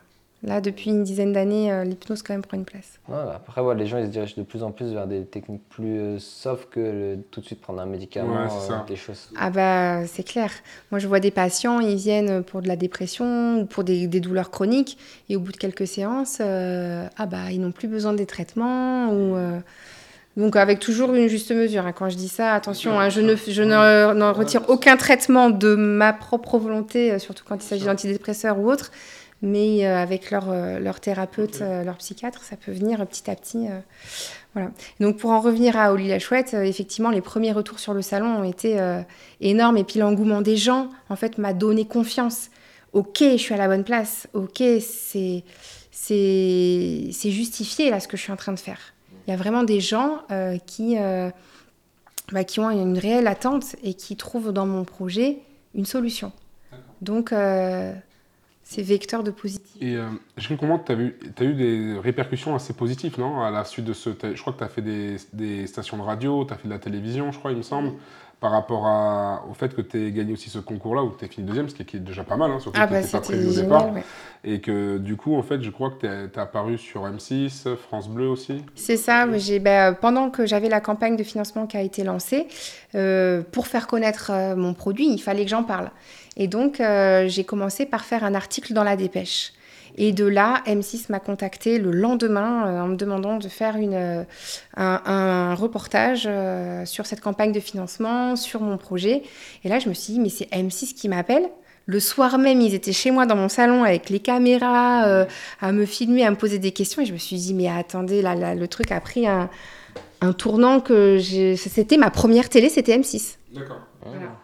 Là, 0.45 0.61
depuis 0.61 0.91
une 0.91 1.03
dizaine 1.03 1.33
d'années, 1.33 1.71
euh, 1.71 1.83
l'hypnose 1.83 2.21
quand 2.21 2.33
même 2.33 2.43
prend 2.43 2.55
une 2.55 2.65
place. 2.65 2.99
après, 3.33 3.61
ouais, 3.61 3.73
les 3.73 3.87
gens 3.87 3.97
ils 3.97 4.05
se 4.05 4.11
dirigent 4.11 4.35
de 4.37 4.43
plus 4.43 4.61
en 4.61 4.71
plus 4.71 4.93
vers 4.93 5.07
des 5.07 5.25
techniques 5.25 5.67
plus 5.69 5.99
euh, 5.99 6.19
soft 6.19 6.69
que 6.69 7.17
tout 7.31 7.41
de 7.41 7.45
suite 7.45 7.61
prendre 7.61 7.81
un 7.81 7.87
médicament, 7.87 8.43
euh, 8.43 8.77
des 8.87 8.95
choses. 8.95 9.31
Ah 9.39 9.49
bah 9.49 10.05
c'est 10.05 10.23
clair. 10.23 10.51
Moi, 10.91 10.99
je 10.99 11.07
vois 11.07 11.19
des 11.19 11.31
patients, 11.31 11.79
ils 11.79 11.95
viennent 11.95 12.43
pour 12.43 12.61
de 12.61 12.67
la 12.67 12.75
dépression 12.75 13.61
ou 13.61 13.65
pour 13.65 13.83
des, 13.83 14.05
des 14.05 14.19
douleurs 14.19 14.51
chroniques, 14.51 14.99
et 15.29 15.35
au 15.35 15.39
bout 15.39 15.51
de 15.51 15.57
quelques 15.57 15.87
séances, 15.87 16.39
ah 16.41 17.25
bah 17.25 17.51
ils 17.51 17.59
n'ont 17.59 17.71
plus 17.71 17.87
besoin 17.87 18.13
des 18.13 18.27
traitements 18.27 19.11
ou 19.11 19.35
donc 20.37 20.57
avec 20.57 20.79
toujours 20.79 21.13
une 21.13 21.27
juste 21.27 21.51
mesure. 21.51 21.85
Hein. 21.85 21.93
Quand 21.93 22.09
je 22.09 22.17
dis 22.17 22.27
ça, 22.27 22.53
attention, 22.53 22.99
hein, 22.99 23.09
je 23.09 23.21
ne, 23.21 23.35
je 23.35 23.63
ne, 23.63 24.31
retire 24.31 24.63
aucun 24.67 24.97
traitement 24.97 25.49
de 25.49 25.75
ma 25.75 26.11
propre 26.13 26.57
volonté, 26.59 27.17
surtout 27.19 27.45
quand 27.47 27.55
il 27.63 27.67
s'agit 27.67 27.85
d'antidépresseurs 27.85 28.59
ou 28.59 28.69
autres 28.69 28.91
mais 29.45 29.85
euh, 29.85 29.95
avec 29.95 30.31
leur, 30.31 30.49
euh, 30.49 30.79
leur 30.79 30.99
thérapeute, 30.99 31.61
euh, 31.61 31.83
leur 31.83 31.97
psychiatre, 31.97 32.43
ça 32.43 32.57
peut 32.57 32.71
venir 32.71 33.05
petit 33.05 33.29
à 33.29 33.35
petit. 33.35 33.67
voilà. 34.53 34.71
Donc 34.99 35.17
pour 35.17 35.29
en 35.29 35.39
revenir 35.39 35.77
à 35.77 35.93
Oli 35.93 36.07
la 36.07 36.19
Chouette, 36.19 36.53
effectivement, 36.53 37.11
les 37.11 37.21
premiers 37.21 37.51
retours 37.51 37.79
sur 37.79 37.93
le 37.93 38.01
salon 38.01 38.39
ont 38.39 38.43
été 38.43 38.77
énormes 39.41 39.77
et 39.77 39.83
puis 39.83 39.99
l'engouement 39.99 40.41
des 40.41 40.57
gens, 40.57 40.89
en 41.09 41.15
fait, 41.15 41.37
m'a 41.37 41.53
donné 41.53 41.85
confiance. 41.85 42.49
Ok, 42.93 43.19
je 43.19 43.37
suis 43.37 43.53
à 43.53 43.57
la 43.57 43.67
bonne 43.67 43.83
place. 43.83 44.27
Ok, 44.33 44.63
c'est 44.79 45.43
c'est 45.91 47.31
justifié 47.31 47.89
là 47.89 47.99
ce 47.99 48.07
que 48.07 48.17
je 48.17 48.21
suis 48.21 48.31
en 48.31 48.37
train 48.37 48.53
de 48.53 48.59
faire. 48.59 48.93
Il 49.27 49.31
y 49.31 49.33
a 49.33 49.37
vraiment 49.37 49.63
des 49.63 49.79
gens 49.79 50.21
qui, 50.65 50.97
bah, 52.31 52.43
qui 52.43 52.59
ont 52.59 52.69
une 52.69 52.97
réelle 52.97 53.27
attente 53.27 53.75
et 53.83 53.93
qui 53.93 54.15
trouvent 54.15 54.51
dans 54.51 54.65
mon 54.65 54.83
projet 54.85 55.39
une 55.73 55.85
solution. 55.85 56.31
Donc, 57.01 57.33
c'est 58.67 58.81
vecteur 58.81 59.23
de 59.23 59.29
positif. 59.29 59.79
Et 59.79 59.95
euh, 59.95 60.09
je 60.37 60.53
comprends 60.55 60.79
que 60.79 60.91
tu 60.91 60.91
as, 60.91 61.43
as, 61.43 61.45
eu 61.45 61.53
des 61.53 61.99
répercussions 61.99 62.55
assez 62.55 62.73
positives, 62.73 63.19
non 63.19 63.41
À 63.41 63.51
la 63.51 63.63
suite 63.63 63.85
de 63.85 63.93
ce. 63.93 64.09
Je 64.09 64.41
crois 64.41 64.53
que 64.53 64.57
tu 64.57 64.63
as 64.63 64.67
fait 64.67 64.81
des, 64.81 65.17
des, 65.33 65.67
stations 65.67 65.97
de 65.97 66.01
radio, 66.01 66.43
tu 66.45 66.53
as 66.53 66.57
fait 66.57 66.67
de 66.67 66.73
la 66.73 66.79
télévision, 66.79 67.31
je 67.31 67.37
crois, 67.37 67.51
il 67.51 67.57
me 67.57 67.61
semble, 67.61 67.93
par 68.45 68.51
rapport 68.51 68.85
à, 68.85 69.43
au 69.49 69.55
fait 69.55 69.73
que 69.73 69.81
tu 69.81 70.05
aies 70.05 70.11
gagné 70.11 70.31
aussi 70.33 70.51
ce 70.51 70.59
concours-là 70.59 71.01
où 71.01 71.11
tu 71.17 71.25
es 71.25 71.27
fini 71.27 71.47
deuxième, 71.47 71.67
ce 71.67 71.73
qui 71.73 71.97
est 71.97 71.99
déjà 71.99 72.23
pas 72.23 72.35
mal, 72.35 72.51
hein, 72.51 72.59
surtout 72.59 72.79
ah 72.79 72.85
que 72.85 72.93
bah, 72.93 73.01
pas 73.11 73.19
prévu 73.19 73.47
au 73.47 73.53
départ. 73.59 73.89
Et 74.43 74.61
que 74.61 74.99
du 74.99 75.15
coup, 75.15 75.35
en 75.35 75.41
fait, 75.41 75.63
je 75.63 75.71
crois 75.71 75.89
que 75.89 76.01
tu 76.01 76.05
es, 76.05 76.39
apparu 76.39 76.77
sur 76.77 77.07
M6, 77.07 77.75
France 77.75 78.07
Bleu 78.07 78.27
aussi. 78.27 78.63
C'est 78.75 78.97
ça, 78.97 79.25
bah, 79.61 79.93
pendant 79.93 80.29
que 80.29 80.45
j'avais 80.45 80.69
la 80.69 80.79
campagne 80.79 81.15
de 81.15 81.23
financement 81.23 81.65
qui 81.65 81.75
a 81.75 81.81
été 81.81 82.03
lancée, 82.03 82.47
euh, 82.93 83.41
pour 83.51 83.65
faire 83.65 83.87
connaître 83.87 84.29
euh, 84.31 84.55
mon 84.55 84.75
produit, 84.75 85.07
il 85.11 85.17
fallait 85.17 85.43
que 85.43 85.49
j'en 85.49 85.63
parle. 85.63 85.89
Et 86.37 86.47
donc, 86.47 86.79
euh, 86.79 87.27
j'ai 87.27 87.45
commencé 87.45 87.87
par 87.87 88.05
faire 88.05 88.23
un 88.23 88.35
article 88.35 88.73
dans 88.73 88.83
la 88.83 88.95
dépêche. 88.95 89.53
Et 89.97 90.11
de 90.11 90.25
là, 90.25 90.61
M6 90.67 91.05
m'a 91.09 91.19
contacté 91.19 91.79
le 91.79 91.91
lendemain 91.91 92.67
euh, 92.67 92.81
en 92.81 92.87
me 92.87 92.95
demandant 92.95 93.37
de 93.37 93.47
faire 93.47 93.77
une, 93.77 93.93
euh, 93.93 94.23
un, 94.75 95.55
reportage 95.55 96.29
sur 96.85 97.05
cette 97.05 97.21
campagne 97.21 97.51
de 97.51 97.59
financement, 97.59 98.35
sur 98.35 98.61
mon 98.61 98.77
projet. 98.77 99.23
Et 99.63 99.69
là, 99.69 99.79
je 99.79 99.89
me 99.89 99.93
suis 99.93 100.13
dit, 100.13 100.19
mais 100.19 100.29
c'est 100.29 100.49
M6 100.51 100.93
qui 100.93 101.07
m'appelle. 101.09 101.47
Le 101.87 101.99
soir 101.99 102.37
même, 102.39 102.61
ils 102.61 102.73
étaient 102.73 102.93
chez 102.93 103.11
moi 103.11 103.25
dans 103.25 103.35
mon 103.35 103.47
salon 103.47 103.83
avec 103.83 104.09
les 104.09 104.19
caméras, 104.19 105.25
à 105.61 105.71
me 105.71 105.85
filmer, 105.85 106.25
à 106.25 106.31
me 106.31 106.35
poser 106.35 106.57
des 106.57 106.71
questions. 106.71 107.01
Et 107.03 107.05
je 107.05 107.13
me 107.13 107.17
suis 107.17 107.35
dit, 107.35 107.53
mais 107.53 107.69
attendez, 107.69 108.21
là, 108.23 108.55
le 108.55 108.67
truc 108.67 108.91
a 108.91 108.99
pris 108.99 109.27
un, 109.27 109.49
un 110.21 110.33
tournant 110.33 110.79
que 110.79 111.19
c'était 111.55 111.97
ma 111.97 112.09
première 112.09 112.49
télé, 112.49 112.69
c'était 112.69 112.97
M6. 112.97 113.35
D'accord. 113.53 113.81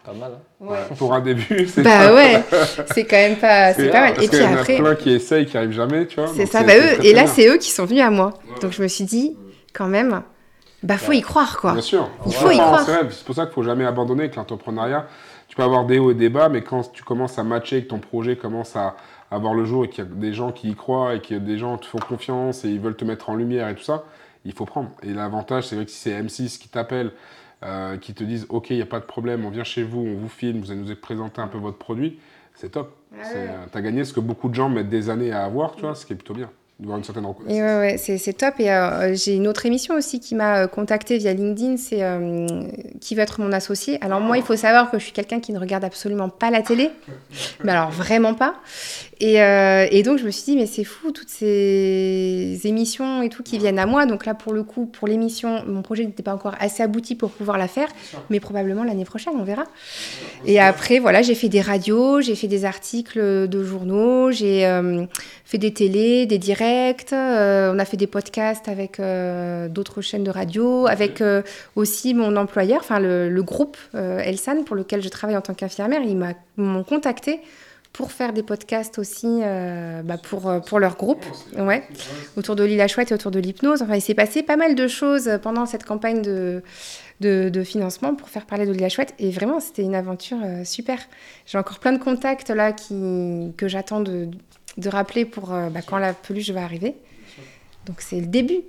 Pas 0.04 0.12
mal. 0.12 0.32
Hein. 0.60 0.94
Pour 0.98 1.14
un 1.14 1.20
début, 1.20 1.66
c'est 1.68 1.82
Bah 1.82 2.12
ouais, 2.12 2.42
c'est 2.92 3.04
quand 3.04 3.16
même 3.16 3.36
pas, 3.36 3.72
c'est 3.72 3.88
pas 3.88 4.00
mal. 4.00 4.22
et 4.22 4.28
puis 4.28 4.38
y 4.38 4.42
après, 4.42 4.74
il 4.74 4.78
y 4.78 4.82
en 4.82 4.84
a 4.84 4.88
plein 4.88 4.94
qui 4.96 5.10
essayent, 5.10 5.46
qui 5.46 5.56
arrivent 5.56 5.72
jamais, 5.72 6.06
tu 6.06 6.20
vois. 6.20 6.30
C'est 6.34 6.46
ça. 6.46 6.64
Bah 6.64 6.76
eux, 6.76 7.04
et 7.04 7.12
là, 7.12 7.26
c'est 7.26 7.48
eux 7.48 7.58
qui 7.58 7.70
sont 7.70 7.84
venus 7.84 8.02
à 8.02 8.10
moi. 8.10 8.34
Donc 8.60 8.72
je 8.72 8.82
me 8.82 8.88
suis 8.88 9.04
dit, 9.04 9.36
quand 9.72 9.86
même, 9.86 10.22
bah 10.82 10.96
faut 10.98 11.12
y 11.12 11.22
croire, 11.22 11.58
quoi. 11.60 11.72
Bien 11.72 11.82
sûr. 11.82 12.08
Il 12.26 12.34
faut 12.34 12.50
y 12.50 12.56
croire. 12.56 12.84
C'est 12.84 13.24
pour 13.24 13.34
ça 13.34 13.44
qu'il 13.44 13.54
faut 13.54 13.62
jamais 13.62 13.84
abandonner 13.86 14.24
avec 14.24 14.36
l'entrepreneuriat. 14.36 15.06
Tu 15.48 15.56
peux 15.56 15.62
avoir 15.62 15.84
des 15.84 15.98
hauts 15.98 16.10
et 16.10 16.14
des 16.14 16.30
bas, 16.30 16.48
mais 16.48 16.62
quand 16.62 16.90
tu 16.92 17.02
commences 17.04 17.38
à 17.38 17.44
matcher, 17.44 17.84
que 17.84 17.88
ton 17.88 17.98
projet 17.98 18.36
commence 18.36 18.74
à 18.74 18.96
avoir 19.30 19.54
le 19.54 19.64
jour 19.64 19.84
et 19.84 19.88
qu'il 19.88 20.04
y 20.04 20.06
a 20.06 20.10
des 20.10 20.32
gens 20.32 20.50
qui 20.50 20.70
y 20.70 20.74
croient 20.74 21.14
et 21.14 21.20
que 21.20 21.34
des 21.34 21.58
gens 21.58 21.78
te 21.78 21.86
font 21.86 21.98
confiance 21.98 22.64
et 22.64 22.68
ils 22.68 22.80
veulent 22.80 22.96
te 22.96 23.04
mettre 23.04 23.30
en 23.30 23.34
lumière 23.34 23.68
et 23.68 23.74
tout 23.74 23.82
ça, 23.82 24.04
il 24.44 24.52
faut 24.52 24.64
prendre. 24.64 24.90
Et 25.02 25.12
l'avantage, 25.12 25.66
c'est 25.66 25.76
vrai 25.76 25.84
que 25.84 25.90
si 25.90 25.98
c'est 25.98 26.22
M6 26.22 26.58
qui 26.58 26.68
t'appelle, 26.68 27.12
euh, 27.62 27.96
qui 27.96 28.14
te 28.14 28.24
disent 28.24 28.46
Ok, 28.48 28.70
il 28.70 28.76
n'y 28.76 28.82
a 28.82 28.86
pas 28.86 29.00
de 29.00 29.04
problème, 29.04 29.44
on 29.44 29.50
vient 29.50 29.64
chez 29.64 29.82
vous, 29.82 30.00
on 30.00 30.14
vous 30.14 30.28
filme, 30.28 30.60
vous 30.60 30.70
allez 30.70 30.80
nous 30.80 30.96
présenter 30.96 31.40
un 31.40 31.48
peu 31.48 31.58
votre 31.58 31.78
produit, 31.78 32.18
c'est 32.54 32.70
top. 32.70 32.96
Ah 33.14 33.24
euh, 33.34 33.64
tu 33.70 33.78
as 33.78 33.82
gagné 33.82 34.04
ce 34.04 34.12
que 34.12 34.20
beaucoup 34.20 34.48
de 34.48 34.54
gens 34.54 34.68
mettent 34.68 34.88
des 34.88 35.10
années 35.10 35.32
à 35.32 35.44
avoir, 35.44 35.74
tu 35.74 35.82
vois, 35.82 35.94
ce 35.94 36.06
qui 36.06 36.12
est 36.12 36.16
plutôt 36.16 36.34
bien 36.34 36.50
une 36.96 37.04
certaine 37.04 37.26
reconnaissance. 37.26 37.60
Ouais, 37.60 37.78
ouais 37.78 37.96
c'est 37.98 38.32
top. 38.32 38.54
Et 38.58 38.70
euh, 38.70 39.14
j'ai 39.14 39.34
une 39.34 39.46
autre 39.46 39.66
émission 39.66 39.94
aussi 39.94 40.20
qui 40.20 40.34
m'a 40.34 40.58
euh, 40.58 40.66
contacté 40.66 41.18
via 41.18 41.32
LinkedIn, 41.32 41.76
c'est 41.76 42.02
euh, 42.02 42.46
Qui 43.00 43.14
veut 43.14 43.22
être 43.22 43.40
mon 43.40 43.52
associé 43.52 43.98
Alors 44.02 44.20
moi, 44.20 44.36
il 44.36 44.42
faut 44.42 44.56
savoir 44.56 44.90
que 44.90 44.98
je 44.98 45.04
suis 45.04 45.12
quelqu'un 45.12 45.40
qui 45.40 45.52
ne 45.52 45.58
regarde 45.58 45.84
absolument 45.84 46.28
pas 46.28 46.50
la 46.50 46.62
télé, 46.62 46.90
mais 47.64 47.72
alors 47.72 47.90
vraiment 47.90 48.34
pas. 48.34 48.54
Et, 49.24 49.36
et 49.36 50.02
donc 50.02 50.18
je 50.18 50.24
me 50.24 50.30
suis 50.30 50.44
dit, 50.44 50.56
mais 50.56 50.66
c'est 50.66 50.82
fou, 50.82 51.12
toutes 51.12 51.28
ces 51.28 52.60
émissions 52.64 53.22
et 53.22 53.28
tout 53.28 53.44
qui 53.44 53.56
viennent 53.56 53.78
à 53.78 53.86
moi. 53.86 54.04
Donc 54.04 54.26
là, 54.26 54.34
pour 54.34 54.52
le 54.52 54.64
coup, 54.64 54.86
pour 54.86 55.06
l'émission, 55.06 55.62
mon 55.66 55.82
projet 55.82 56.04
n'était 56.04 56.24
pas 56.24 56.34
encore 56.34 56.56
assez 56.58 56.82
abouti 56.82 57.14
pour 57.14 57.30
pouvoir 57.30 57.56
la 57.56 57.68
faire, 57.68 57.88
mais 58.30 58.40
probablement 58.40 58.82
l'année 58.82 59.04
prochaine, 59.04 59.34
on 59.38 59.44
verra. 59.44 59.64
Et 60.44 60.58
après, 60.58 60.98
voilà, 60.98 61.22
j'ai 61.22 61.36
fait 61.36 61.48
des 61.48 61.60
radios, 61.60 62.20
j'ai 62.20 62.34
fait 62.34 62.48
des 62.48 62.64
articles 62.64 63.48
de 63.48 63.64
journaux, 63.64 64.32
j'ai 64.32 64.66
fait 65.52 65.58
des 65.58 65.74
télés, 65.74 66.24
des 66.24 66.38
directs, 66.38 67.12
euh, 67.12 67.74
on 67.74 67.78
a 67.78 67.84
fait 67.84 67.98
des 67.98 68.06
podcasts 68.06 68.68
avec 68.68 68.98
euh, 68.98 69.68
d'autres 69.68 70.00
chaînes 70.00 70.24
de 70.24 70.30
radio, 70.30 70.86
avec 70.86 71.20
euh, 71.20 71.42
aussi 71.76 72.14
mon 72.14 72.36
employeur, 72.36 72.80
enfin 72.80 72.98
le, 72.98 73.42
groupe 73.42 73.76
Elsan 73.92 74.64
pour 74.64 74.76
lequel 74.76 75.02
je 75.02 75.08
travaille 75.10 75.36
en 75.36 75.42
tant 75.42 75.52
qu'infirmière, 75.52 76.00
ils 76.02 76.16
m'ont 76.56 76.84
contacté 76.84 77.40
pour 77.92 78.12
faire 78.12 78.32
des 78.32 78.42
podcasts 78.42 78.98
aussi 78.98 79.40
bah, 80.04 80.16
pour, 80.22 80.50
pour 80.66 80.78
leur 80.78 80.96
groupe, 80.96 81.24
ouais, 81.58 81.86
autour 82.36 82.56
de 82.56 82.64
l'île 82.64 82.86
chouette 82.88 83.10
et 83.10 83.14
autour 83.14 83.30
de 83.30 83.38
l'hypnose. 83.38 83.82
Enfin, 83.82 83.96
il 83.96 84.00
s'est 84.00 84.14
passé 84.14 84.42
pas 84.42 84.56
mal 84.56 84.74
de 84.74 84.88
choses 84.88 85.30
pendant 85.42 85.66
cette 85.66 85.84
campagne 85.84 86.22
de, 86.22 86.62
de, 87.20 87.64
financement 87.64 88.14
pour 88.14 88.30
faire 88.30 88.46
parler 88.46 88.64
de 88.64 88.72
l'île 88.72 88.88
chouette. 88.88 89.14
Et 89.18 89.30
vraiment, 89.30 89.60
c'était 89.60 89.82
une 89.82 89.94
aventure 89.94 90.38
super. 90.64 90.98
J'ai 91.44 91.58
encore 91.58 91.80
plein 91.80 91.92
de 91.92 92.02
contacts 92.02 92.48
là 92.48 92.72
qui, 92.72 93.52
que 93.56 93.68
j'attends 93.68 94.00
de, 94.00 94.28
de 94.78 94.88
rappeler 94.88 95.26
pour 95.26 95.48
bah, 95.48 95.80
quand 95.86 95.98
la 95.98 96.14
peluche 96.14 96.50
va 96.50 96.64
arriver. 96.64 96.96
Donc 97.86 98.00
c'est 98.00 98.20
le 98.20 98.26
début. 98.26 98.62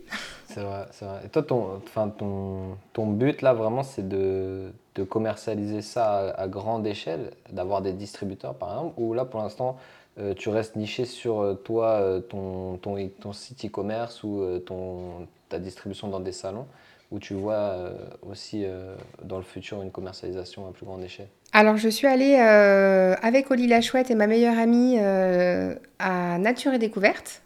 C'est 0.48 0.62
vrai, 0.62 0.86
c'est 0.92 1.06
vrai. 1.06 1.22
Et 1.26 1.30
toi, 1.30 1.44
ton, 1.44 1.82
ton, 2.18 2.78
ton 2.94 3.08
but 3.08 3.42
là, 3.42 3.54
vraiment, 3.54 3.84
c'est 3.84 4.08
de, 4.08 4.72
de, 4.96 5.04
commercialiser 5.04 5.82
ça 5.82 6.30
à, 6.30 6.48
grande 6.48 6.86
échelle, 6.86 7.32
d'avoir 7.52 7.82
des 7.82 7.94
distributeurs 7.94 8.56
par 8.56 8.72
exemple, 8.72 8.94
ou 8.98 9.14
là 9.14 9.26
pour 9.26 9.41
l'instant, 9.41 9.78
euh, 10.20 10.34
tu 10.34 10.50
restes 10.50 10.76
niché 10.76 11.06
sur 11.06 11.41
euh, 11.41 11.54
toi, 11.56 11.88
euh, 11.94 12.20
ton, 12.20 12.78
ton, 12.78 13.10
ton 13.20 13.34
site 13.34 13.66
e-commerce 13.66 14.24
ou 14.24 14.60
ton, 14.66 15.28
ta 15.50 15.60
distribution 15.60 16.08
dans 16.08 16.20
des 16.20 16.32
salons, 16.32 16.68
ou 17.12 17.20
tu 17.20 17.34
vois 17.34 17.76
aussi 18.28 18.66
dans 19.24 19.38
le 19.38 19.44
futur 19.44 19.84
une 19.84 19.91
commercialisation 19.91 20.68
à 20.68 20.72
plus 20.72 20.86
grande 20.86 21.04
échelle? 21.04 21.28
Alors, 21.52 21.78
je 21.78 21.89
suis 21.89 22.08
allée 22.08 22.36
avec 22.36 23.52
Oli 23.52 23.68
la 23.68 23.82
Chouette 23.82 24.10
et 24.10 24.16
ma 24.16 24.26
meilleure 24.26 24.58
amie 24.58 24.98
à 24.98 26.38
Nature 26.39 26.74
et 26.74 26.80
Découverte 26.80 27.44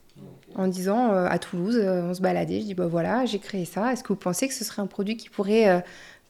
en 0.57 0.67
disant 0.67 1.13
euh, 1.13 1.27
à 1.29 1.39
Toulouse, 1.39 1.79
euh, 1.81 2.09
on 2.09 2.13
se 2.13 2.21
baladait, 2.21 2.59
je 2.61 2.65
dis 2.65 2.73
bah 2.73 2.87
voilà, 2.87 3.25
j'ai 3.25 3.39
créé 3.39 3.65
ça, 3.65 3.93
est-ce 3.93 4.03
que 4.03 4.09
vous 4.09 4.15
pensez 4.15 4.47
que 4.47 4.53
ce 4.53 4.63
serait 4.63 4.81
un 4.81 4.87
produit 4.87 5.15
qui 5.15 5.29
pourrait 5.29 5.69
euh, 5.69 5.79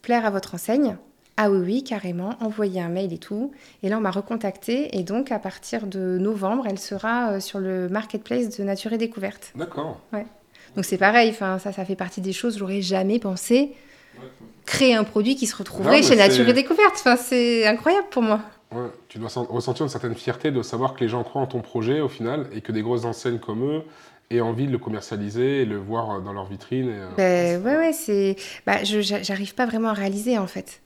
plaire 0.02 0.26
à 0.26 0.30
votre 0.30 0.54
enseigne? 0.54 0.96
Ah 1.40 1.50
oui, 1.50 1.58
oui, 1.64 1.84
carrément, 1.84 2.34
envoyer 2.40 2.80
un 2.80 2.88
mail 2.88 3.12
et 3.12 3.18
tout. 3.18 3.52
Et 3.84 3.88
là, 3.88 3.98
on 3.98 4.00
m'a 4.00 4.10
recontacté. 4.10 4.98
Et 4.98 5.04
donc, 5.04 5.30
à 5.30 5.38
partir 5.38 5.86
de 5.86 6.18
novembre, 6.18 6.64
elle 6.68 6.80
sera 6.80 7.38
sur 7.38 7.60
le 7.60 7.88
marketplace 7.88 8.58
de 8.58 8.64
Nature 8.64 8.92
et 8.92 8.98
Découverte. 8.98 9.52
D'accord. 9.54 10.00
Ouais. 10.12 10.26
Donc, 10.74 10.84
c'est 10.84 10.98
pareil. 10.98 11.30
Enfin, 11.30 11.60
ça, 11.60 11.70
ça 11.72 11.84
fait 11.84 11.94
partie 11.94 12.20
des 12.20 12.32
choses. 12.32 12.58
J'aurais 12.58 12.82
jamais 12.82 13.20
pensé 13.20 13.72
créer 14.66 14.94
un 14.94 15.04
produit 15.04 15.36
qui 15.36 15.46
se 15.46 15.56
retrouverait 15.56 16.02
chez 16.02 16.16
Nature 16.16 16.48
et 16.48 16.52
Découverte. 16.52 16.94
Enfin, 16.96 17.16
c'est 17.16 17.66
incroyable 17.68 18.08
pour 18.10 18.22
moi. 18.22 18.40
Ouais, 18.72 18.90
tu 19.08 19.18
dois 19.18 19.30
ressentir 19.48 19.84
une 19.84 19.90
certaine 19.90 20.16
fierté 20.16 20.50
de 20.50 20.60
savoir 20.62 20.94
que 20.94 21.00
les 21.00 21.08
gens 21.08 21.22
croient 21.22 21.40
en 21.40 21.46
ton 21.46 21.60
projet 21.60 22.00
au 22.00 22.08
final 22.08 22.48
et 22.52 22.60
que 22.62 22.72
des 22.72 22.82
grosses 22.82 23.04
enseignes 23.04 23.38
comme 23.38 23.64
eux 23.64 23.82
aient 24.30 24.40
envie 24.40 24.66
de 24.66 24.72
le 24.72 24.78
commercialiser 24.78 25.62
et 25.62 25.64
le 25.64 25.78
voir 25.78 26.20
dans 26.20 26.32
leur 26.32 26.46
vitrine. 26.46 26.88
Et, 26.88 27.22
euh, 27.22 27.58
ben, 27.58 27.64
ouais, 27.64 27.76
ouais, 27.76 27.92
c'est. 27.92 28.36
Bah, 28.66 28.84
je 28.84 29.00
j'arrive 29.00 29.54
pas 29.54 29.66
vraiment 29.66 29.88
à 29.88 29.94
réaliser 29.94 30.36
en 30.36 30.46
fait. 30.46 30.82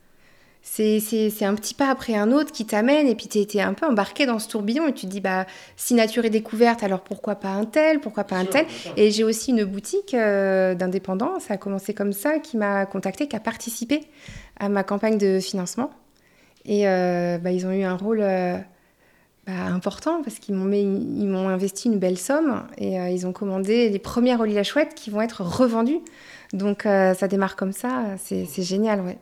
C'est 0.62 1.42
un 1.42 1.54
petit 1.54 1.74
pas 1.74 1.90
après 1.90 2.14
un 2.14 2.30
autre 2.32 2.52
qui 2.52 2.64
t'amène 2.64 3.06
et 3.06 3.14
puis 3.14 3.26
tu 3.26 3.38
es, 3.38 3.60
un 3.60 3.74
peu 3.74 3.86
embarqué 3.86 4.26
dans 4.26 4.38
ce 4.38 4.48
tourbillon 4.48 4.86
et 4.86 4.92
tu 4.92 5.06
te 5.06 5.10
dis 5.10 5.20
bah 5.20 5.44
si 5.76 5.94
nature 5.94 6.24
est 6.24 6.30
découverte 6.30 6.82
alors 6.82 7.00
pourquoi 7.00 7.34
pas 7.34 7.50
un 7.50 7.64
tel, 7.64 8.00
pourquoi 8.00 8.24
pas 8.24 8.36
un 8.36 8.44
tel. 8.44 8.66
Et 8.96 9.10
j'ai 9.10 9.24
aussi 9.24 9.50
une 9.50 9.64
boutique 9.64 10.14
euh, 10.14 10.74
d'indépendants, 10.74 11.40
ça 11.40 11.54
a 11.54 11.56
commencé 11.56 11.94
comme 11.94 12.12
ça, 12.12 12.38
qui 12.38 12.56
m'a 12.56 12.86
contacté, 12.86 13.28
qui 13.28 13.36
a 13.36 13.40
participé 13.40 14.02
à 14.58 14.68
ma 14.68 14.84
campagne 14.84 15.18
de 15.18 15.40
financement. 15.40 15.90
Et 16.64 16.88
euh, 16.88 17.38
bah, 17.38 17.50
ils 17.50 17.66
ont 17.66 17.72
eu 17.72 17.82
un 17.82 17.96
rôle 17.96 18.20
euh, 18.22 18.56
bah, 19.46 19.64
important 19.66 20.22
parce 20.22 20.38
qu'ils 20.38 20.54
m'ont 20.54 21.48
investi 21.48 21.88
une 21.88 21.98
belle 21.98 22.18
somme 22.18 22.62
et 22.78 23.00
euh, 23.00 23.08
ils 23.08 23.26
ont 23.26 23.32
commandé 23.32 23.88
les 23.88 23.98
premières 23.98 24.40
olives 24.40 24.58
à 24.58 24.62
chouette 24.62 24.94
qui 24.94 25.10
vont 25.10 25.20
être 25.20 25.42
revendues. 25.42 26.00
Donc 26.52 26.82
ça 26.82 27.28
démarre 27.28 27.56
comme 27.56 27.72
ça, 27.72 28.16
c'est 28.18 28.62
génial, 28.62 29.00
ouais. 29.00 29.16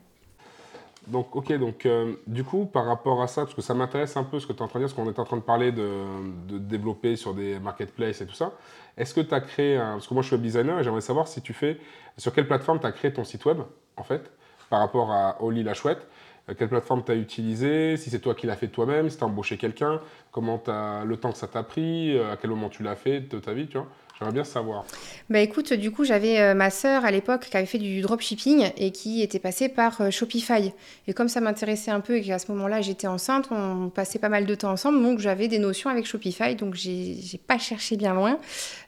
Donc, 1.07 1.35
ok, 1.35 1.53
donc 1.59 1.89
du 2.27 2.45
coup, 2.45 2.67
par 2.67 2.85
rapport 2.85 3.23
à 3.23 3.27
ça, 3.27 3.43
parce 3.43 3.55
que 3.55 3.63
ça 3.63 3.75
m'intéresse 3.75 4.17
un 4.17 4.25
peu 4.25 4.39
ce 4.39 4.47
que 4.47 4.53
tu 4.53 4.59
es 4.59 4.63
en 4.63 4.69
train 4.69 4.79
de 4.81 4.85
dire, 4.85 4.95
parce 4.95 5.07
qu'on 5.07 5.11
est 5.11 5.19
en 5.19 5.25
train 5.25 5.39
de 5.39 5.43
parler 5.43 5.73
de, 5.73 6.05
de, 6.47 6.59
développer 6.59 7.17
sur 7.17 7.35
des 7.35 7.59
marketplaces 7.59 8.21
et 8.21 8.27
tout 8.27 8.35
ça. 8.35 8.53
Est-ce 8.97 9.15
que 9.15 9.21
tu 9.21 9.35
as 9.35 9.41
créé 9.41 9.77
un. 9.77 9.93
Parce 9.93 10.07
que 10.07 10.15
moi, 10.15 10.23
je 10.23 10.29
suis 10.29 10.37
web 10.37 10.43
designer 10.43 10.79
et 10.79 10.85
j'aimerais 10.85 11.01
savoir 11.01 11.27
si 11.27 11.41
tu 11.41 11.53
fais. 11.53 11.79
Sur 12.17 12.35
quelle 12.35 12.47
plateforme 12.47 12.81
tu 12.81 12.87
as 12.87 12.93
créé 12.93 13.13
ton 13.13 13.25
site 13.25 13.45
web, 13.47 13.59
en 13.97 14.03
fait, 14.03 14.31
par 14.69 14.81
rapport 14.81 15.11
à 15.11 15.43
Oli 15.43 15.63
la 15.63 15.75
Chouette 15.75 16.07
euh, 16.49 16.55
quelle 16.57 16.69
plateforme 16.69 17.03
tu 17.05 17.13
as 17.13 17.17
utilisé, 17.17 17.97
si 17.97 18.11
c'est 18.11 18.21
toi 18.21 18.35
qui 18.35 18.47
l'as 18.47 18.57
fait 18.57 18.69
toi-même, 18.69 19.11
si 19.11 19.17
tu 19.17 19.25
as 19.25 19.27
embauché 19.27 19.57
quelqu'un, 19.57 20.01
comment 20.33 20.63
as, 20.67 21.05
le 21.05 21.17
temps 21.17 21.33
que 21.33 21.39
ça 21.39 21.47
t'a 21.47 21.63
pris, 21.63 22.17
euh, 22.17 22.33
à 22.33 22.37
quel 22.37 22.51
moment 22.51 22.69
tu 22.69 22.83
l'as 22.83 22.97
fait 22.97 23.21
de 23.21 23.39
ta 23.39 23.53
vie, 23.53 23.67
tu 23.67 23.79
vois. 23.79 23.89
J'aimerais 24.21 24.35
bien 24.35 24.45
savoir. 24.45 24.85
Bah 25.31 25.39
écoute, 25.39 25.73
du 25.73 25.91
coup, 25.91 26.05
j'avais 26.05 26.41
euh, 26.41 26.55
ma 26.55 26.69
sœur 26.69 27.07
à 27.07 27.11
l'époque 27.11 27.47
qui 27.51 27.57
avait 27.57 27.65
fait 27.65 27.79
du 27.79 28.03
dropshipping 28.03 28.71
et 28.77 28.91
qui 28.91 29.23
était 29.23 29.39
passée 29.39 29.71
par 29.71 29.99
euh, 30.03 30.11
Shopify. 30.11 30.75
Et 31.07 31.15
comme 31.15 31.29
ça 31.29 31.41
m'intéressait 31.41 31.91
un 31.91 32.01
peu 32.01 32.17
et 32.17 32.23
qu'à 32.23 32.39
ce 32.39 32.53
moment-là, 32.53 32.83
j'étais 32.83 33.07
enceinte, 33.07 33.49
on 33.51 33.89
passait 33.89 34.19
pas 34.19 34.29
mal 34.29 34.45
de 34.45 34.55
temps 34.55 34.73
ensemble, 34.73 35.03
donc 35.03 35.21
j'avais 35.21 35.49
des 35.49 35.59
notions 35.59 35.89
avec 35.89 36.05
Shopify, 36.05 36.55
donc 36.55 36.75
j'ai 36.75 37.41
pas 37.47 37.57
cherché 37.57 37.97
bien 37.97 38.13
loin. 38.13 38.39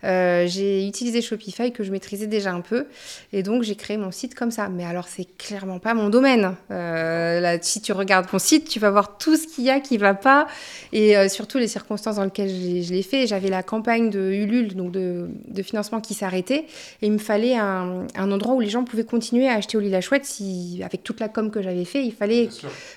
Euh, 0.04 0.46
j'ai 0.46 0.86
utilisé 0.86 1.22
Shopify 1.22 1.72
que 1.72 1.82
je 1.82 1.92
maîtrisais 1.92 2.26
déjà 2.26 2.52
un 2.52 2.60
peu 2.60 2.86
et 3.32 3.42
donc 3.42 3.62
j'ai 3.62 3.74
créé 3.74 3.96
mon 3.96 4.10
site 4.10 4.34
comme 4.34 4.50
ça. 4.50 4.68
Mais 4.68 4.84
alors, 4.84 5.08
c'est 5.08 5.26
clairement 5.38 5.78
pas 5.78 5.94
mon 5.94 6.10
domaine. 6.10 6.56
là, 6.68 7.56
si 7.62 7.80
tu 7.80 7.92
regardes 7.92 8.26
mon 8.34 8.38
site, 8.38 8.68
tu 8.68 8.78
vas 8.80 8.90
voir 8.90 9.16
tout 9.16 9.36
ce 9.36 9.46
qu'il 9.46 9.64
y 9.64 9.70
a 9.70 9.80
qui 9.80 9.96
va 9.96 10.12
pas 10.12 10.46
et 10.92 11.26
surtout 11.30 11.56
les 11.56 11.68
circonstances 11.68 12.16
dans 12.16 12.24
lesquelles 12.24 12.50
je 12.50 12.92
l'ai 12.92 13.02
fait. 13.02 13.26
J'avais 13.26 13.48
la 13.48 13.62
campagne 13.62 14.10
de 14.10 14.30
Ulule, 14.30 14.74
donc 14.74 14.92
de 14.92 15.21
de, 15.48 15.62
financement 15.62 16.00
qui 16.00 16.14
s'arrêtait. 16.14 16.66
Et 17.00 17.06
il 17.06 17.12
me 17.12 17.18
fallait 17.18 17.56
un, 17.56 18.06
endroit 18.16 18.54
où 18.54 18.60
les 18.60 18.68
gens 18.68 18.84
pouvaient 18.84 19.04
continuer 19.04 19.48
à 19.48 19.54
acheter 19.54 19.76
au 19.76 19.80
lit 19.80 19.90
la 19.90 20.00
chouette. 20.00 20.24
Si, 20.24 20.80
avec 20.84 21.02
toute 21.02 21.20
la 21.20 21.28
com 21.28 21.50
que 21.50 21.62
j'avais 21.62 21.84
fait, 21.84 22.04
il 22.04 22.12
fallait. 22.12 22.48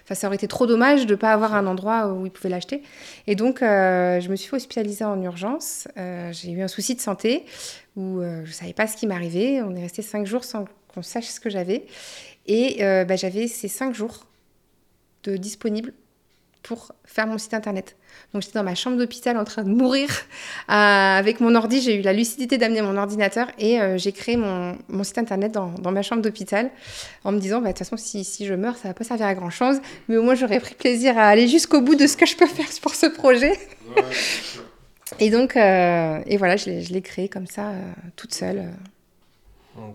Enfin, 0.04 0.16
ça 0.16 0.28
aurait 0.28 0.36
été 0.36 0.48
trop 0.48 0.68
dommage 0.68 1.06
de 1.06 1.12
ne 1.12 1.16
pas 1.16 1.32
avoir 1.32 1.54
un 1.54 1.68
endroit 1.68 2.12
où 2.12 2.26
ils 2.26 2.32
pouvaient 2.32 2.50
l'acheter. 2.50 2.84
Et 3.28 3.36
donc, 3.36 3.62
euh, 3.62 4.20
je 4.20 4.30
me 4.30 4.36
suis 4.36 4.50
fait 4.50 4.56
hospitaliser 4.56 5.06
en 5.06 5.22
urgence. 5.22 5.88
Euh, 5.98 6.32
j'ai 6.32 6.52
eu 6.52 6.62
un 6.62 6.68
souci 6.68 6.96
de 6.96 7.02
santé 7.02 7.46
où 7.96 8.20
euh, 8.20 8.42
je 8.44 8.50
ne 8.50 8.54
savais 8.54 8.74
pas 8.74 8.88
ce 8.88 8.98
qui 8.98 9.08
m'arrivait. 9.08 9.62
On 9.62 9.76
est 9.76 9.82
resté 9.82 10.02
cinq 10.02 10.26
jours 10.26 10.44
sans 10.44 10.66
qu'on 10.94 11.02
sache 11.02 11.28
ce 11.28 11.40
que 11.40 11.50
j'avais. 11.50 11.86
Et 12.48 12.78
bah, 12.80 13.16
j'avais 13.16 13.48
ces 13.48 13.68
cinq 13.68 13.96
jours 13.96 14.28
de 15.24 15.36
disponibles 15.36 15.94
pour 16.66 16.94
faire 17.06 17.28
mon 17.28 17.38
site 17.38 17.54
internet. 17.54 17.96
Donc 18.34 18.42
j'étais 18.42 18.58
dans 18.58 18.64
ma 18.64 18.74
chambre 18.74 18.98
d'hôpital 18.98 19.38
en 19.38 19.44
train 19.44 19.62
de 19.62 19.70
mourir. 19.70 20.10
Euh, 20.10 20.74
avec 20.74 21.40
mon 21.40 21.54
ordi, 21.54 21.80
j'ai 21.80 21.96
eu 21.96 22.02
la 22.02 22.12
lucidité 22.12 22.58
d'amener 22.58 22.82
mon 22.82 22.98
ordinateur 22.98 23.48
et 23.60 23.80
euh, 23.80 24.00
j'ai 24.00 24.12
créé 24.12 24.36
mon, 24.36 24.76
mon, 24.90 25.04
site 25.04 25.20
internet 25.20 25.52
dans, 25.52 25.70
dans 25.70 25.92
ma 25.92 26.02
chambre 26.02 26.24
d'hôpital 26.24 26.72
en 27.24 27.32
me 27.32 27.40
disant, 27.40 27.62
bah, 27.62 27.68
de 27.68 27.78
toute 27.78 27.80
façon, 27.80 27.98
si, 27.98 28.24
si, 28.24 28.48
je 28.48 28.56
meurs, 28.56 28.78
ça 28.78 28.88
va 28.88 28.94
pas 28.96 29.04
servir 29.04 29.28
à 29.28 29.36
grand-chose, 29.36 29.80
mais 30.08 30.18
au 30.18 30.24
moins 30.24 30.34
j'aurais 30.34 30.60
pris 30.60 30.74
plaisir 30.74 31.18
à 31.20 31.28
aller 31.28 31.48
jusqu'au 31.48 31.82
bout 31.82 31.96
de 31.96 32.08
ce 32.08 32.18
que 32.18 32.26
je 32.26 32.36
peux 32.36 32.48
faire 32.48 32.70
pour 32.82 32.96
ce 32.96 33.06
projet. 33.06 33.54
et 35.20 35.30
donc, 35.30 35.56
euh, 35.56 36.20
et 36.26 36.38
voilà, 36.38 36.56
je 36.58 36.70
l'ai 36.70 37.02
créé 37.04 37.30
comme 37.30 37.48
ça, 37.48 37.74
toute 38.16 38.34
seule. 38.34 38.72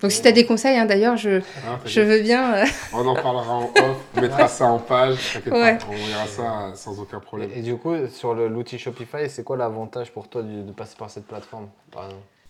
Donc 0.00 0.12
si 0.12 0.20
tu 0.20 0.28
as 0.28 0.32
des 0.32 0.44
conseils, 0.44 0.76
hein, 0.76 0.84
d'ailleurs, 0.84 1.16
je, 1.16 1.40
ah, 1.66 1.78
je 1.86 2.00
veux 2.00 2.20
bien. 2.20 2.54
Euh, 2.54 2.64
on 2.92 3.06
en 3.06 3.14
parlera 3.14 3.54
en 3.54 3.64
off, 3.64 3.96
on 4.16 4.20
mettra 4.20 4.46
ça 4.48 4.66
en 4.66 4.78
page, 4.78 5.40
on 5.46 5.50
verra 5.50 6.26
ça 6.26 6.72
sans 6.74 7.00
aucun 7.00 7.20
problème. 7.20 7.50
Et, 7.54 7.62
du 7.62 7.76
coup, 7.76 7.94
sur 8.08 8.34
l'outil 8.34 8.78
Shopify, 8.78 9.28
c'est 9.28 9.42
quoi 9.42 9.56
l'avantage 9.56 10.10
pour 10.10 10.28
toi 10.28 10.42
de, 10.42 10.70
passer 10.72 10.96
par 10.98 11.10
cette 11.10 11.26
plateforme? 11.26 11.68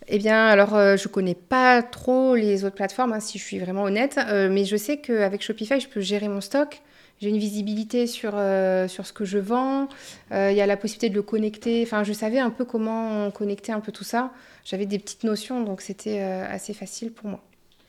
Eh 0.07 0.17
bien, 0.17 0.47
alors, 0.47 0.75
euh, 0.75 0.97
je 0.97 1.07
connais 1.07 1.35
pas 1.35 1.81
trop 1.83 2.35
les 2.35 2.65
autres 2.65 2.75
plateformes, 2.75 3.13
hein, 3.13 3.19
si 3.19 3.37
je 3.37 3.43
suis 3.43 3.59
vraiment 3.59 3.83
honnête, 3.83 4.19
euh, 4.27 4.49
mais 4.51 4.65
je 4.65 4.75
sais 4.75 4.97
qu'avec 4.97 5.41
Shopify, 5.41 5.79
je 5.79 5.87
peux 5.87 6.01
gérer 6.01 6.27
mon 6.27 6.41
stock. 6.41 6.81
J'ai 7.21 7.29
une 7.29 7.37
visibilité 7.37 8.07
sur, 8.07 8.31
sur 8.31 9.05
ce 9.05 9.13
que 9.13 9.25
je 9.25 9.37
vends. 9.37 9.87
Il 10.31 10.53
y 10.53 10.61
a 10.61 10.65
la 10.65 10.75
possibilité 10.75 11.09
de 11.09 11.15
le 11.15 11.21
connecter. 11.21 11.83
Enfin, 11.83 12.03
je 12.03 12.13
savais 12.13 12.39
un 12.39 12.49
peu 12.49 12.65
comment 12.65 13.29
connecter 13.29 13.71
un 13.71 13.79
peu 13.79 13.91
tout 13.91 14.03
ça 14.03 14.31
j'avais 14.63 14.85
des 14.85 14.99
petites 14.99 15.23
notions, 15.23 15.63
donc 15.63 15.81
c'était 15.81 16.21
euh, 16.21 16.45
assez 16.47 16.73
facile 16.73 17.11
pour 17.11 17.29
moi. 17.29 17.39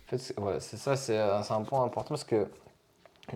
En 0.06 0.16
fait, 0.16 0.60
c'est 0.60 0.76
ça, 0.76 0.92
euh, 0.92 1.42
c'est 1.42 1.52
un 1.52 1.62
point 1.62 1.84
important 1.84 2.10
parce 2.10 2.24
que, 2.24 2.46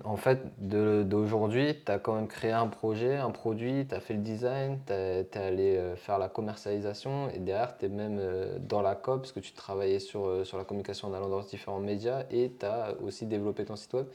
en 0.05 0.16
fait, 0.16 0.40
d'aujourd'hui, 0.59 1.74
tu 1.84 1.90
as 1.90 1.99
quand 1.99 2.14
même 2.14 2.28
créé 2.28 2.51
un 2.51 2.66
projet, 2.66 3.16
un 3.16 3.30
produit, 3.30 3.86
tu 3.88 3.94
as 3.94 4.01
fait 4.01 4.14
le 4.14 4.20
design, 4.20 4.78
tu 4.86 4.92
es, 4.92 5.26
allé 5.36 5.76
euh, 5.76 5.97
faire 5.97 6.18
la 6.18 6.28
commercialisation 6.28 7.30
et 7.30 7.38
derrière, 7.38 7.78
tu 7.78 7.86
es 7.86 7.88
même 7.88 8.20
dans 8.61 8.82
la 8.82 8.94
COP 8.94 9.22
parce 9.22 9.32
que 9.32 9.40
tu 9.40 9.53
travaillais 9.53 10.01
sur, 10.01 10.44
sur 10.44 10.59
la 10.59 10.64
communication 10.64 11.09
en 11.09 11.14
allant 11.14 11.28
dans 11.28 11.40
différents 11.40 11.80
médias 11.80 12.24
et 12.30 12.53
tu 12.59 12.66
as 12.66 12.94
aussi 13.03 13.26
développé 13.26 13.64
ton 13.64 13.76
site 13.76 13.94
web. 13.94 14.07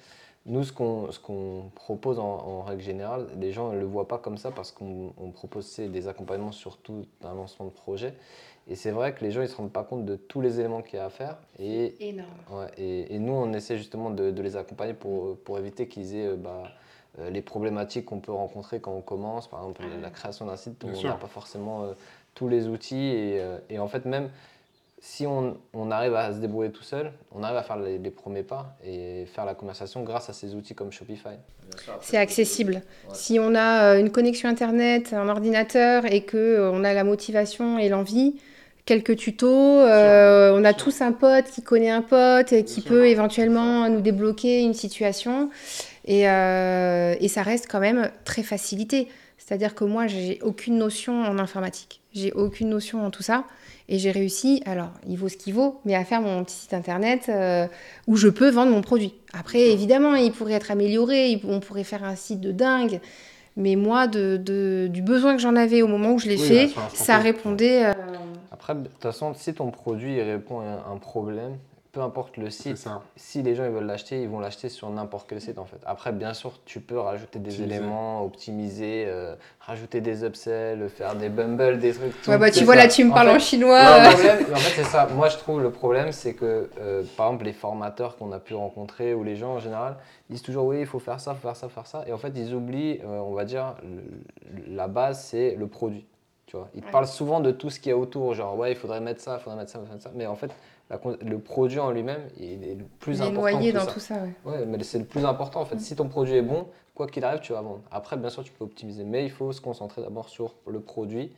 Nous, 0.48 0.64
ce 0.64 0.72
qu'on 0.72 1.72
propose 1.76 2.18
en, 2.18 2.64
règle 2.64 2.82
générale, 2.82 3.28
les 3.38 3.52
gens 3.52 3.72
ne 3.72 3.80
le 3.80 3.86
voient 3.86 4.08
pas 4.08 4.18
comme 4.18 4.38
ça 4.38 4.50
parce 4.50 4.72
qu'on 4.72 5.14
propose 5.34 5.80
des 5.80 6.08
accompagnements 6.08 6.52
sur 6.52 6.78
tout 6.78 7.06
un 7.24 7.36
lancement 7.36 7.68
de 7.68 7.72
projet. 7.72 8.16
Et 8.68 8.76
c'est 8.76 8.92
vrai 8.92 9.14
que 9.14 9.24
les 9.24 9.32
gens 9.32 9.42
ne 9.42 9.48
se 9.48 9.56
rendent 9.56 9.72
pas 9.72 9.84
compte 9.84 10.06
de 10.06 10.16
tous 10.16 10.42
les 10.42 10.60
éléments 10.60 10.82
qu'il 10.82 10.98
y 10.98 11.00
a 11.00 11.06
à 11.06 11.10
faire. 11.10 11.38
Et, 11.60 12.10
Énorme. 12.10 12.30
et, 12.78 13.14
et, 13.14 13.20
nous, 13.20 13.34
on 13.34 13.54
essaie 13.54 13.78
justement 13.78 14.10
de, 14.10 14.32
de 14.32 14.42
les 14.42 14.56
accompagner 14.56 14.94
pour, 14.94 15.38
pour 15.40 15.60
éviter 15.60 15.88
qu'ils 15.88 16.16
aient 16.16 16.28
euh, 16.28 16.36
bah, 16.36 16.64
euh, 17.20 17.30
les 17.30 17.42
problématiques 17.42 18.06
qu'on 18.06 18.20
peut 18.20 18.32
rencontrer 18.32 18.80
quand 18.80 18.94
on 18.94 19.02
commence. 19.02 19.48
Par 19.48 19.60
exemple, 19.60 19.84
la 20.02 20.10
création 20.10 20.46
d'un 20.46 20.58
site, 20.58 20.84
on 20.84 21.02
n'a 21.04 21.16
pas 21.16 21.28
forcément 21.28 21.84
euh, 21.84 21.94
tous 22.34 22.48
les 22.48 22.68
outils. 22.68 22.96
Et, 22.96 23.44
et, 23.70 23.78
en 23.78 23.88
fait, 23.88 24.06
même 24.06 24.30
si 25.04 25.26
on, 25.26 25.58
on, 25.74 25.90
arrive 25.90 26.14
à 26.14 26.32
se 26.32 26.38
débrouiller 26.38 26.72
tout 26.72 26.84
seul, 26.84 27.12
on 27.32 27.42
arrive 27.42 27.58
à 27.58 27.64
faire 27.64 27.78
les, 27.78 27.98
premiers 28.12 28.44
pas 28.44 28.78
et 28.86 29.26
faire 29.26 29.46
la 29.46 29.56
conversation 29.56 30.04
grâce 30.04 30.30
à 30.30 30.34
ces 30.34 30.54
outils 30.54 30.76
comme 30.76 30.92
Shopify. 30.92 31.38
C'est 32.02 32.18
accessible. 32.18 32.84
Si 33.12 33.40
on 33.40 33.56
a 33.56 33.98
une 33.98 34.12
connexion 34.12 34.48
Internet, 34.48 35.14
un 35.14 35.28
ordinateur 35.28 36.06
et 36.06 36.24
qu'on 36.24 36.84
a 36.84 36.94
la 36.94 37.04
motivation 37.04 37.80
et 37.80 37.90
l'envie, 37.90 38.36
quelques 38.86 39.16
tutos. 39.16 39.48
Euh, 39.48 40.52
on 40.54 40.64
a 40.64 40.74
tous 40.74 41.02
un 41.02 41.12
pote 41.12 41.46
qui 41.46 41.62
connaît 41.64 41.90
un 41.90 42.02
pote 42.02 42.54
et 42.54 42.64
qui 42.64 42.82
peut 42.82 43.08
éventuellement 43.08 43.90
nous 43.90 44.02
débloquer 44.02 44.62
une 44.62 44.74
situation. 44.74 45.50
Et, 46.06 46.30
euh, 46.30 47.16
et, 47.20 47.28
ça 47.28 47.44
reste 47.44 47.68
quand 47.70 47.80
même 47.80 48.12
très 48.26 48.44
facilité. 48.44 49.08
C'est-à-dire 49.44 49.74
que 49.74 49.84
moi, 49.84 50.08
j'ai 50.08 50.40
aucune 50.44 50.78
notion 50.78 51.24
en 51.24 51.40
informatique. 51.40 52.02
J'ai 52.14 52.32
aucune 52.32 52.70
notion 52.70 53.04
en 53.06 53.10
tout 53.10 53.24
ça. 53.24 53.46
Et 53.90 53.98
j'ai 53.98 54.12
réussi, 54.12 54.62
alors 54.66 54.92
il 55.08 55.18
vaut 55.18 55.28
ce 55.30 55.36
qu'il 55.36 55.54
vaut, 55.54 55.82
mais 55.84 55.96
à 55.96 56.06
faire 56.06 56.22
mon 56.22 56.44
petit 56.44 56.56
site 56.56 56.74
internet 56.74 57.26
euh, 57.28 57.68
où 58.08 58.16
je 58.16 58.30
peux 58.30 58.50
vendre 58.50 58.72
mon 58.72 58.82
produit. 58.82 59.14
Après, 59.34 59.60
évidemment, 59.72 60.16
il 60.16 60.32
pourrait 60.32 60.54
être 60.54 60.72
amélioré, 60.72 61.42
on 61.46 61.60
pourrait 61.60 61.84
faire 61.84 62.04
un 62.04 62.16
site 62.16 62.40
de 62.40 62.52
dingue. 62.52 63.02
Mais 63.58 63.76
moi, 63.76 64.08
de, 64.08 64.38
du 64.90 65.02
besoin 65.02 65.36
que 65.36 65.42
j'en 65.42 65.58
avais 65.58 65.82
au 65.82 65.88
moment 65.88 66.14
où 66.14 66.20
je 66.20 66.28
l'ai 66.28 66.38
fait, 66.38 66.70
ça 66.94 67.18
répondait. 67.18 67.88
Euh, 67.88 67.94
Après, 68.52 68.76
de 68.76 68.88
toute 68.88 69.02
façon, 69.02 69.34
si 69.34 69.54
ton 69.54 69.72
produit 69.72 70.22
répond 70.22 70.62
à 70.62 70.86
un 70.90 70.98
problème, 70.98 71.58
peu 71.92 72.02
importe 72.02 72.38
le 72.38 72.50
site, 72.50 72.88
si 73.18 73.42
les 73.44 73.54
gens 73.54 73.66
ils 73.66 73.72
veulent 73.72 73.86
l'acheter, 73.86 74.22
ils 74.22 74.30
vont 74.30 74.40
l'acheter 74.40 74.70
sur 74.70 74.90
n'importe 74.90 75.28
quel 75.28 75.42
site 75.42 75.58
en 75.58 75.66
fait. 75.66 75.80
Après, 75.86 76.14
bien 76.14 76.34
sûr, 76.34 76.54
tu 76.64 76.80
peux 76.80 76.98
rajouter 76.98 77.38
des 77.40 77.62
éléments, 77.62 78.24
optimiser, 78.24 79.06
euh, 79.08 79.36
rajouter 79.60 80.00
des 80.00 80.24
upsells, 80.24 80.90
faire 80.90 81.16
des 81.16 81.28
bumbles, 81.28 81.80
des 81.80 81.94
trucs. 81.94 82.14
ouais, 82.28 82.38
bah 82.38 82.50
tu 82.50 82.64
vois, 82.64 82.76
là, 82.76 82.88
tu 82.88 83.04
me 83.04 83.12
parles 83.12 83.30
en, 83.30 83.40
chinois. 83.40 83.82
en 83.82 84.12
fait, 84.12 84.46
c'est 84.76 84.86
ça. 84.86 85.08
Moi, 85.14 85.28
je 85.28 85.38
trouve 85.38 85.62
le 85.62 85.70
problème, 85.70 86.14
c'est 86.14 86.34
que, 86.34 86.70
euh, 86.80 87.04
par 87.18 87.28
exemple, 87.28 87.46
les 87.46 87.54
formateurs 87.54 88.16
qu'on 88.16 88.32
a 88.32 88.40
pu 88.40 88.54
rencontrer 88.54 89.14
ou 89.14 89.24
les 89.24 89.36
gens 89.36 89.56
en 89.56 89.60
général 89.60 89.98
disent 90.30 90.44
toujours 90.44 90.66
oui, 90.68 90.80
il 90.80 90.86
faut 90.86 91.00
faire 91.00 91.20
ça, 91.20 91.34
faut 91.34 91.46
faire 91.46 91.58
ça, 91.58 91.68
faire 91.68 91.88
ça. 91.88 92.06
Et 92.08 92.14
en 92.14 92.18
fait, 92.18 92.32
ils 92.38 92.54
oublient, 92.54 93.02
euh, 93.04 93.20
on 93.20 93.34
va 93.34 93.44
dire, 93.44 93.76
la 94.68 94.88
base, 94.88 95.26
c'est 95.26 95.56
le 95.56 95.68
produit. 95.68 96.06
Tu 96.46 96.56
vois? 96.56 96.70
Ils 96.74 96.84
parlent 96.84 97.08
souvent 97.08 97.42
de 97.42 97.52
tout 97.52 97.70
ce 97.70 97.80
qu'il 97.82 97.90
y 97.90 97.94
a 97.94 97.98
autour, 97.98 98.34
genre 98.34 98.58
ouais, 98.58 98.72
il 98.72 98.78
faudrait 98.78 99.02
mettre 99.02 99.22
ça, 99.22 99.38
il 99.40 99.44
faudrait 99.44 99.60
mettre 99.60 99.72
ça, 99.72 99.80
il 99.80 99.82
faudrait 99.82 99.96
mettre 99.96 100.04
ça. 100.04 100.12
Mais 100.16 100.26
en 100.26 100.36
fait, 100.36 100.52
le 101.22 101.40
produit 101.40 101.80
en 101.80 101.92
lui-même 101.92 102.22
est 102.40 102.76
le 102.78 102.86
plus 103.00 103.18
il 103.18 103.22
est 103.22 103.26
important. 103.28 103.42
noyé 103.42 103.72
dans 103.72 103.86
tout 103.86 104.00
ça. 104.00 104.16
ouais. 104.46 104.66
mais 104.66 104.84
c'est 104.84 105.00
le 105.00 105.06
plus 105.06 105.26
important 105.26 105.62
en 105.62 105.66
fait. 105.66 105.76
Mm. 105.76 105.80
Si 105.80 105.96
ton 105.96 106.08
produit 106.08 106.36
est 106.36 106.42
bon, 106.42 106.68
quoi 106.96 107.08
qu'il 107.08 107.24
arrive, 107.24 107.40
tu 107.40 107.54
vas 107.54 107.62
vendre. 107.62 107.82
Après, 107.92 108.18
bien 108.18 108.30
sûr, 108.30 108.44
tu 108.44 108.52
peux 108.52 108.66
optimiser, 108.66 109.04
mais 109.04 109.24
il 109.24 109.32
faut 109.32 109.52
se 109.54 109.62
concentrer 109.62 110.02
d'abord 110.02 110.30
sur 110.30 110.56
le 110.68 110.82
produit, 110.82 111.32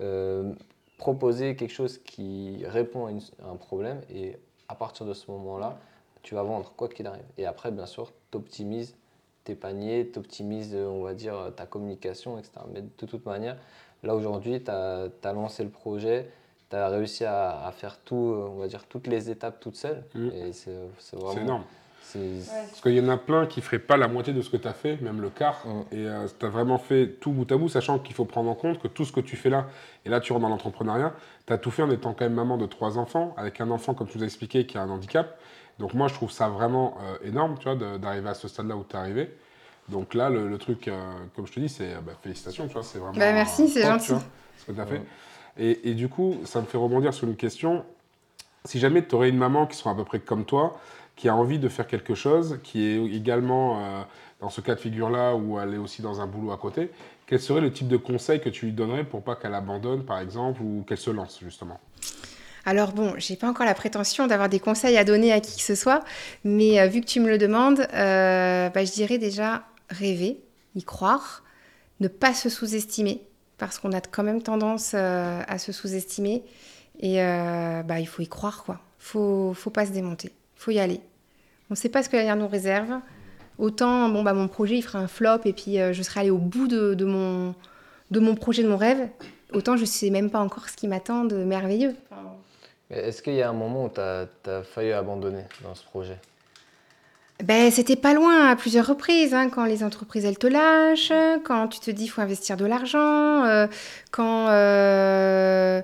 euh, 0.00 0.52
proposer 0.98 1.56
quelque 1.56 1.72
chose 1.72 1.98
qui 1.98 2.62
répond 2.66 3.06
à, 3.06 3.10
un 3.48 3.56
problème 3.56 4.00
et 4.10 4.36
à 4.68 4.74
partir 4.74 5.04
de 5.04 5.14
ce 5.14 5.30
moment-là, 5.30 5.78
tu 6.22 6.34
vas 6.34 6.44
vendre 6.44 6.72
quoi 6.76 6.88
qu'il 6.88 7.06
arrive. 7.06 7.24
Et 7.38 7.46
après, 7.46 7.72
bien 7.72 7.86
sûr, 7.86 8.12
tu 8.30 8.38
optimises 8.38 8.94
tes 9.44 9.56
paniers, 9.56 10.08
tu 10.12 10.20
optimises, 10.20 10.76
on 10.76 11.02
va 11.02 11.14
dire, 11.14 11.52
ta 11.56 11.66
communication, 11.66 12.38
etc. 12.38 12.52
Mais 12.72 12.82
de 12.82 13.06
toute 13.06 13.26
manière, 13.26 13.56
là 14.04 14.14
aujourd'hui, 14.14 14.62
tu 14.62 14.70
as, 14.70 15.08
as 15.24 15.32
lancé 15.32 15.64
le 15.64 15.70
projet 15.70 16.30
tu 16.72 16.76
as 16.76 16.88
réussi 16.88 17.24
à, 17.24 17.70
faire 17.76 17.98
tout, 17.98 18.16
on 18.16 18.58
va 18.58 18.66
dire, 18.66 18.84
toutes 18.88 19.06
les 19.06 19.30
étapes 19.30 19.60
toute 19.60 19.76
seule. 19.76 20.02
Mm. 20.14 20.28
Et 20.28 20.52
c'est 20.52 20.72
vraiment. 21.12 21.32
C'est 21.32 21.40
énorme. 21.40 21.64
Parce 22.14 22.80
qu'il 22.80 22.94
y 22.94 23.00
en 23.00 23.08
a 23.08 23.16
plein 23.16 23.46
qui 23.46 23.60
ne 23.60 23.64
feraient 23.64 23.78
pas 23.78 23.96
la 23.96 24.08
moitié 24.08 24.32
de 24.32 24.42
ce 24.42 24.50
que 24.50 24.56
tu 24.56 24.68
as 24.68 24.72
fait, 24.72 25.00
même 25.00 25.20
le 25.20 25.30
quart. 25.30 25.62
Mm. 25.66 25.80
Et 25.92 26.06
euh, 26.06 26.26
tu 26.38 26.46
as 26.46 26.48
vraiment 26.48 26.78
fait 26.78 27.16
tout 27.20 27.30
bout 27.30 27.50
à 27.52 27.56
bout, 27.56 27.68
sachant 27.68 27.98
qu'il 27.98 28.14
faut 28.14 28.24
prendre 28.24 28.50
en 28.50 28.54
compte 28.54 28.80
que 28.80 28.88
tout 28.88 29.04
ce 29.04 29.12
que 29.12 29.20
tu 29.20 29.36
fais 29.36 29.50
là, 29.50 29.66
et 30.04 30.08
là 30.08 30.20
tu 30.20 30.32
rentres 30.32 30.42
dans 30.42 30.48
l'entrepreneuriat, 30.48 31.14
tu 31.46 31.52
as 31.52 31.58
tout 31.58 31.70
fait 31.70 31.82
en 31.82 31.90
étant 31.90 32.14
quand 32.14 32.24
même 32.24 32.34
maman 32.34 32.56
de 32.56 32.66
trois 32.66 32.98
enfants, 32.98 33.34
avec 33.36 33.60
un 33.60 33.70
enfant, 33.70 33.94
comme 33.94 34.08
tu 34.08 34.18
nous 34.18 34.24
as 34.24 34.26
expliqué, 34.26 34.66
qui 34.66 34.78
a 34.78 34.82
un 34.82 34.90
handicap. 34.90 35.38
Donc 35.78 35.94
moi, 35.94 36.08
je 36.08 36.14
trouve 36.14 36.30
ça 36.30 36.48
vraiment 36.48 36.98
euh, 37.02 37.28
énorme, 37.28 37.56
tu 37.58 37.68
vois, 37.68 37.76
d'arriver 37.98 38.28
à 38.28 38.34
ce 38.34 38.48
stade-là 38.48 38.76
où 38.76 38.84
tu 38.88 38.94
es 38.94 38.98
arrivé. 38.98 39.30
Donc 39.88 40.14
là, 40.14 40.30
le, 40.30 40.56
truc, 40.58 40.88
euh, 40.88 41.12
comme 41.34 41.46
je 41.46 41.52
te 41.52 41.60
dis, 41.60 41.68
c'est 41.68 41.94
bah, 42.04 42.12
félicitations, 42.22 42.66
tu 42.66 42.74
vois, 42.74 42.82
c'est 42.82 42.98
vraiment. 42.98 43.18
Bah, 43.18 43.32
merci, 43.32 43.68
c'est 43.68 43.82
gentil. 43.82 44.14
ce 44.58 44.64
que 44.66 44.72
tu 44.72 44.80
as 44.80 44.86
fait. 44.86 45.02
Et, 45.58 45.94
du 45.94 46.08
coup, 46.08 46.38
ça 46.44 46.60
me 46.60 46.66
fait 46.66 46.78
rebondir 46.78 47.12
sur 47.12 47.28
une 47.28 47.36
question. 47.36 47.84
Si 48.64 48.78
jamais 48.78 49.06
tu 49.06 49.14
aurais 49.14 49.28
une 49.28 49.36
maman 49.36 49.66
qui 49.66 49.76
soit 49.76 49.92
à 49.92 49.94
peu 49.94 50.04
près 50.04 50.18
comme 50.18 50.44
toi, 50.44 50.78
qui 51.14 51.28
a 51.28 51.36
envie 51.36 51.58
de 51.58 51.68
faire 51.68 51.86
quelque 51.86 52.14
chose, 52.14 52.58
qui 52.62 52.84
est 52.84 53.04
également 53.14 53.78
euh, 53.80 54.02
dans 54.40 54.48
ce 54.48 54.60
cas 54.60 54.74
de 54.74 54.80
figure-là, 54.80 55.34
où 55.34 55.58
elle 55.60 55.74
est 55.74 55.78
aussi 55.78 56.00
dans 56.00 56.20
un 56.20 56.26
boulot 56.26 56.52
à 56.52 56.56
côté, 56.56 56.90
quel 57.26 57.40
serait 57.40 57.60
le 57.60 57.72
type 57.72 57.88
de 57.88 57.98
conseil 57.98 58.40
que 58.40 58.48
tu 58.48 58.66
lui 58.66 58.72
donnerais 58.72 59.04
pour 59.04 59.22
pas 59.22 59.36
qu'elle 59.36 59.54
abandonne, 59.54 60.04
par 60.04 60.20
exemple, 60.20 60.62
ou 60.62 60.84
qu'elle 60.86 60.98
se 60.98 61.10
lance, 61.10 61.38
justement? 61.42 61.78
Alors 62.64 62.92
bon, 62.92 63.14
j'ai 63.18 63.36
pas 63.36 63.48
encore 63.48 63.66
la 63.66 63.74
prétention 63.74 64.26
d'avoir 64.26 64.48
des 64.48 64.60
conseils 64.60 64.96
à 64.96 65.04
donner 65.04 65.32
à 65.32 65.40
qui 65.40 65.56
que 65.56 65.62
ce 65.62 65.74
soit, 65.74 66.04
mais 66.44 66.80
euh, 66.80 66.86
vu 66.86 67.00
que 67.00 67.06
tu 67.06 67.20
me 67.20 67.28
le 67.28 67.38
demandes, 67.38 67.80
euh, 67.92 68.68
bah, 68.70 68.84
je 68.84 68.92
dirais 68.92 69.18
déjà 69.18 69.64
rêver, 69.90 70.38
y 70.76 70.84
croire, 70.84 71.42
ne 72.00 72.08
pas 72.08 72.34
se 72.34 72.48
sous-estimer, 72.48 73.22
parce 73.66 73.78
qu'on 73.78 73.92
a 73.92 74.00
quand 74.00 74.24
même 74.24 74.42
tendance 74.42 74.90
euh, 74.94 75.40
à 75.46 75.56
se 75.56 75.70
sous-estimer. 75.70 76.42
Et 76.98 77.22
euh, 77.22 77.82
bah, 77.84 78.00
il 78.00 78.06
faut 78.06 78.20
y 78.20 78.26
croire, 78.26 78.64
quoi. 78.64 78.80
Faut, 78.98 79.54
faut 79.54 79.70
pas 79.70 79.86
se 79.86 79.92
démonter. 79.92 80.32
faut 80.56 80.72
y 80.72 80.80
aller. 80.80 81.00
On 81.70 81.74
ne 81.74 81.76
sait 81.76 81.88
pas 81.88 82.02
ce 82.02 82.08
que 82.08 82.16
l'avenir 82.16 82.34
nous 82.34 82.48
réserve. 82.48 82.90
Autant, 83.58 84.08
bon, 84.08 84.24
bah, 84.24 84.32
mon 84.32 84.48
projet, 84.48 84.76
il 84.76 84.82
fera 84.82 84.98
un 84.98 85.06
flop 85.06 85.42
et 85.44 85.52
puis 85.52 85.78
euh, 85.78 85.92
je 85.92 86.02
serai 86.02 86.20
allée 86.20 86.30
au 86.30 86.38
bout 86.38 86.66
de, 86.66 87.04
mon, 87.04 87.54
de 88.10 88.18
mon 88.18 88.34
projet, 88.34 88.64
de 88.64 88.68
mon 88.68 88.76
rêve. 88.76 89.08
Autant, 89.52 89.76
je 89.76 89.82
ne 89.82 89.86
sais 89.86 90.10
même 90.10 90.30
pas 90.30 90.40
encore 90.40 90.68
ce 90.68 90.76
qui 90.76 90.88
m'attend 90.88 91.24
de 91.24 91.36
merveilleux. 91.36 91.94
Est-ce 92.90 93.22
qu'il 93.22 93.34
y 93.34 93.42
a 93.42 93.48
un 93.48 93.54
moment 93.54 93.84
où 93.84 93.90
tu 93.90 94.00
as 94.00 94.62
failli 94.64 94.90
abandonner 94.90 95.44
dans 95.62 95.76
ce 95.76 95.84
projet? 95.84 96.18
Ben, 97.42 97.72
c'était 97.72 97.96
pas 97.96 98.14
loin 98.14 98.48
à 98.48 98.56
plusieurs 98.56 98.86
reprises, 98.86 99.34
hein, 99.34 99.48
quand 99.48 99.64
les 99.64 99.82
entreprises 99.82 100.24
elles 100.24 100.38
te 100.38 100.46
lâchent, 100.46 101.12
quand 101.44 101.66
tu 101.68 101.80
te 101.80 101.90
dis 101.90 102.06
faut 102.06 102.20
investir 102.20 102.56
de 102.56 102.64
l'argent, 102.64 103.44
euh, 103.44 103.66
quand 104.12 104.46
euh, 104.48 105.82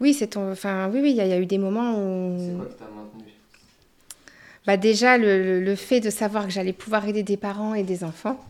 oui 0.00 0.12
c'est 0.12 0.28
ton, 0.28 0.50
enfin 0.50 0.90
oui 0.92 1.00
oui 1.00 1.10
il 1.10 1.16
y, 1.16 1.20
a 1.20 1.38
eu 1.38 1.46
des 1.46 1.58
moments 1.58 1.94
où. 1.98 2.36
C'est 2.38 2.56
quoi 2.56 2.66
t'a 2.76 2.84
maintenu? 2.84 3.32
Bah 4.66 4.76
déjà 4.76 5.18
le, 5.18 5.60
le, 5.60 5.74
fait 5.76 6.00
de 6.00 6.10
savoir 6.10 6.46
que 6.46 6.50
j'allais 6.50 6.72
pouvoir 6.72 7.08
aider 7.08 7.22
des 7.22 7.36
parents 7.36 7.74
et 7.74 7.84
des 7.84 8.02
enfants. 8.02 8.44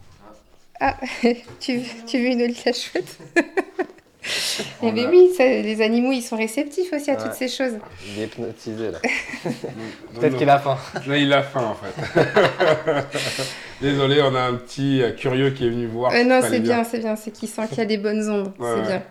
Ah, 0.80 0.96
ah 1.00 1.06
tu, 1.60 1.82
tu 2.06 2.18
veux 2.18 2.28
une 2.28 2.42
olive 2.42 2.62
chouette 2.74 3.18
Eh 4.82 4.92
bien 4.92 5.08
oui, 5.10 5.30
les 5.38 5.82
animaux, 5.82 6.12
ils 6.12 6.22
sont 6.22 6.36
réceptifs 6.36 6.92
aussi 6.92 7.10
à 7.10 7.16
toutes 7.16 7.34
ces 7.34 7.48
choses. 7.48 7.78
Il 8.06 8.22
est 8.22 8.26
hypnotisé 8.26 8.90
là. 8.90 8.98
Peut-être 10.14 10.36
qu'il 10.36 10.48
a 10.48 10.58
faim. 10.58 10.78
Là, 11.06 11.16
il 11.16 11.32
a 11.32 11.42
faim 11.42 11.64
en 11.64 11.74
fait. 11.74 13.04
Désolé, 13.80 14.20
on 14.22 14.34
a 14.34 14.40
un 14.40 14.54
petit 14.54 15.00
euh, 15.00 15.12
curieux 15.12 15.50
qui 15.50 15.64
est 15.64 15.70
venu 15.70 15.86
voir. 15.86 16.12
Euh, 16.12 16.24
non, 16.24 16.40
c'est 16.42 16.58
bien, 16.58 16.82
c'est 16.82 16.98
bien, 16.98 17.14
c'est 17.14 17.30
qu'il 17.30 17.48
sent 17.48 17.62
qu'il 17.68 17.78
y 17.78 17.82
a 17.82 17.84
des 17.84 17.96
bonnes 17.96 18.28
ondes, 18.28 18.52
c'est 18.60 18.82
bien. 18.82 19.02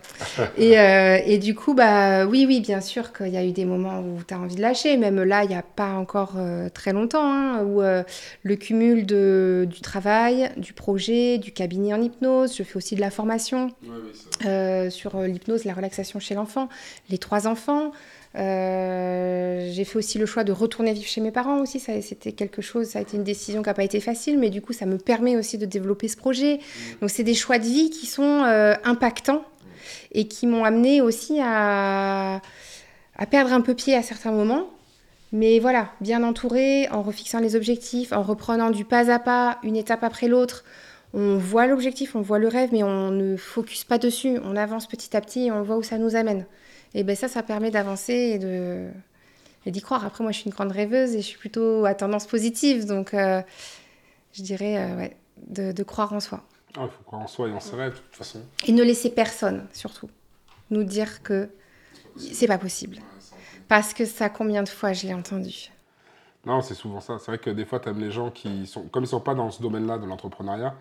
Et, 0.57 0.77
euh, 0.77 1.19
et, 1.25 1.37
du 1.37 1.55
coup, 1.55 1.73
bah 1.73 2.25
oui, 2.25 2.45
oui, 2.45 2.59
bien 2.59 2.81
sûr 2.81 3.13
qu'il 3.13 3.29
y 3.29 3.37
a 3.37 3.45
eu 3.45 3.51
des 3.51 3.63
moments 3.63 4.01
où 4.01 4.21
tu 4.27 4.33
as 4.33 4.37
envie 4.37 4.55
de 4.55 4.61
lâcher, 4.61 4.97
même 4.97 5.23
là, 5.23 5.43
il 5.43 5.49
n'y 5.49 5.55
a 5.55 5.61
pas 5.63 5.93
encore 5.93 6.33
très 6.73 6.91
longtemps, 6.91 7.31
hein, 7.31 7.63
où 7.63 7.81
le 7.81 8.55
cumul 8.55 9.05
de, 9.05 9.65
du 9.69 9.79
travail, 9.79 10.49
du 10.57 10.73
projet, 10.73 11.37
du 11.37 11.53
cabinet 11.53 11.93
en 11.93 12.01
hypnose, 12.01 12.55
je 12.57 12.63
fais 12.63 12.75
aussi 12.75 12.95
de 12.95 13.01
la 13.01 13.11
formation 13.11 13.71
sur 14.89 15.06
l'hypnose, 15.15 15.65
la 15.65 15.73
relaxation 15.73 16.19
chez 16.19 16.35
l'enfant, 16.35 16.69
les 17.09 17.17
trois 17.17 17.47
enfants. 17.47 17.91
Euh, 18.35 19.69
j'ai 19.71 19.83
fait 19.83 19.97
aussi 19.97 20.17
le 20.19 20.25
choix 20.25 20.43
de 20.43 20.51
retourner 20.51 20.93
vivre 20.93 21.07
chez 21.07 21.21
mes 21.21 21.31
parents 21.31 21.59
aussi. 21.59 21.79
Ça, 21.79 21.99
c'était 22.01 22.31
quelque 22.31 22.61
chose, 22.61 22.87
ça 22.87 22.99
a 22.99 23.01
été 23.01 23.17
une 23.17 23.23
décision 23.23 23.61
qui 23.61 23.69
n'a 23.69 23.73
pas 23.73 23.83
été 23.83 23.99
facile, 23.99 24.37
mais 24.37 24.49
du 24.49 24.61
coup, 24.61 24.73
ça 24.73 24.85
me 24.85 24.97
permet 24.97 25.35
aussi 25.35 25.57
de 25.57 25.65
développer 25.65 26.07
ce 26.07 26.17
projet. 26.17 26.59
Donc, 27.01 27.09
c'est 27.09 27.23
des 27.23 27.33
choix 27.33 27.57
de 27.57 27.65
vie 27.65 27.89
qui 27.89 28.05
sont 28.05 28.43
euh, 28.43 28.75
impactants 28.83 29.43
et 30.11 30.27
qui 30.27 30.47
m'ont 30.47 30.63
amené 30.63 31.01
aussi 31.01 31.39
à, 31.41 32.41
à 33.15 33.25
perdre 33.25 33.53
un 33.53 33.61
peu 33.61 33.73
pied 33.73 33.95
à 33.95 34.03
certains 34.03 34.31
moments. 34.31 34.67
Mais 35.31 35.59
voilà, 35.59 35.89
bien 35.99 36.23
entouré, 36.23 36.87
en 36.89 37.01
refixant 37.01 37.39
les 37.39 37.55
objectifs, 37.55 38.13
en 38.13 38.21
reprenant 38.21 38.69
du 38.69 38.85
pas 38.85 39.11
à 39.11 39.19
pas, 39.19 39.57
une 39.63 39.75
étape 39.75 40.03
après 40.03 40.27
l'autre. 40.27 40.63
On 41.13 41.37
voit 41.37 41.67
l'objectif, 41.67 42.15
on 42.15 42.21
voit 42.21 42.39
le 42.39 42.47
rêve, 42.47 42.69
mais 42.71 42.83
on 42.83 43.11
ne 43.11 43.37
focus 43.37 43.83
pas 43.83 43.97
dessus. 43.97 44.39
On 44.43 44.55
avance 44.55 44.87
petit 44.87 45.15
à 45.15 45.21
petit 45.21 45.47
et 45.47 45.51
on 45.51 45.63
voit 45.63 45.77
où 45.77 45.83
ça 45.83 45.97
nous 45.97 46.15
amène. 46.15 46.45
Et 46.93 47.03
ben 47.03 47.15
ça, 47.15 47.27
ça 47.27 47.43
permet 47.43 47.71
d'avancer 47.71 48.13
et 48.13 48.39
de 48.39 48.89
et 49.65 49.71
d'y 49.71 49.81
croire. 49.81 50.05
Après, 50.05 50.23
moi, 50.23 50.31
je 50.31 50.39
suis 50.39 50.45
une 50.45 50.53
grande 50.53 50.71
rêveuse 50.71 51.13
et 51.13 51.21
je 51.21 51.27
suis 51.27 51.37
plutôt 51.37 51.85
à 51.85 51.93
tendance 51.93 52.25
positive, 52.25 52.85
donc 52.85 53.13
euh, 53.13 53.41
je 54.33 54.41
dirais 54.41 54.77
euh, 54.77 54.95
ouais, 54.95 55.17
de, 55.45 55.73
de, 55.73 55.83
croire 55.83 56.13
en 56.13 56.21
soi. 56.21 56.43
Ah, 56.77 56.83
il 56.85 56.89
faut 56.89 57.03
croire 57.03 57.21
en 57.21 57.27
soi 57.27 57.49
et 57.49 57.51
en 57.51 57.59
ses 57.59 57.75
rêves, 57.75 57.93
de 57.93 57.97
toute 57.97 58.15
façon. 58.15 58.39
Et 58.65 58.71
ne 58.71 58.81
laisser 58.81 59.09
personne, 59.09 59.67
surtout, 59.73 60.09
nous 60.69 60.85
dire 60.85 61.21
que 61.21 61.49
c'est 62.17 62.47
pas 62.47 62.57
possible. 62.57 62.97
Parce 63.67 63.93
que 63.93 64.05
ça, 64.05 64.29
combien 64.29 64.63
de 64.63 64.69
fois 64.69 64.93
je 64.93 65.05
l'ai 65.05 65.13
entendu 65.13 65.69
Non, 66.47 66.61
c'est 66.61 66.75
souvent 66.75 67.01
ça. 67.01 67.17
C'est 67.19 67.29
vrai 67.29 67.37
que 67.39 67.49
des 67.49 67.65
fois, 67.65 67.81
tu 67.81 67.89
aimes 67.89 67.99
les 67.99 68.09
gens 68.09 68.31
qui 68.31 68.65
sont, 68.67 68.83
comme 68.83 69.03
ils 69.03 69.07
sont 69.07 69.19
pas 69.19 69.35
dans 69.35 69.51
ce 69.51 69.61
domaine-là 69.61 69.97
de 69.97 70.05
l'entrepreneuriat, 70.05 70.73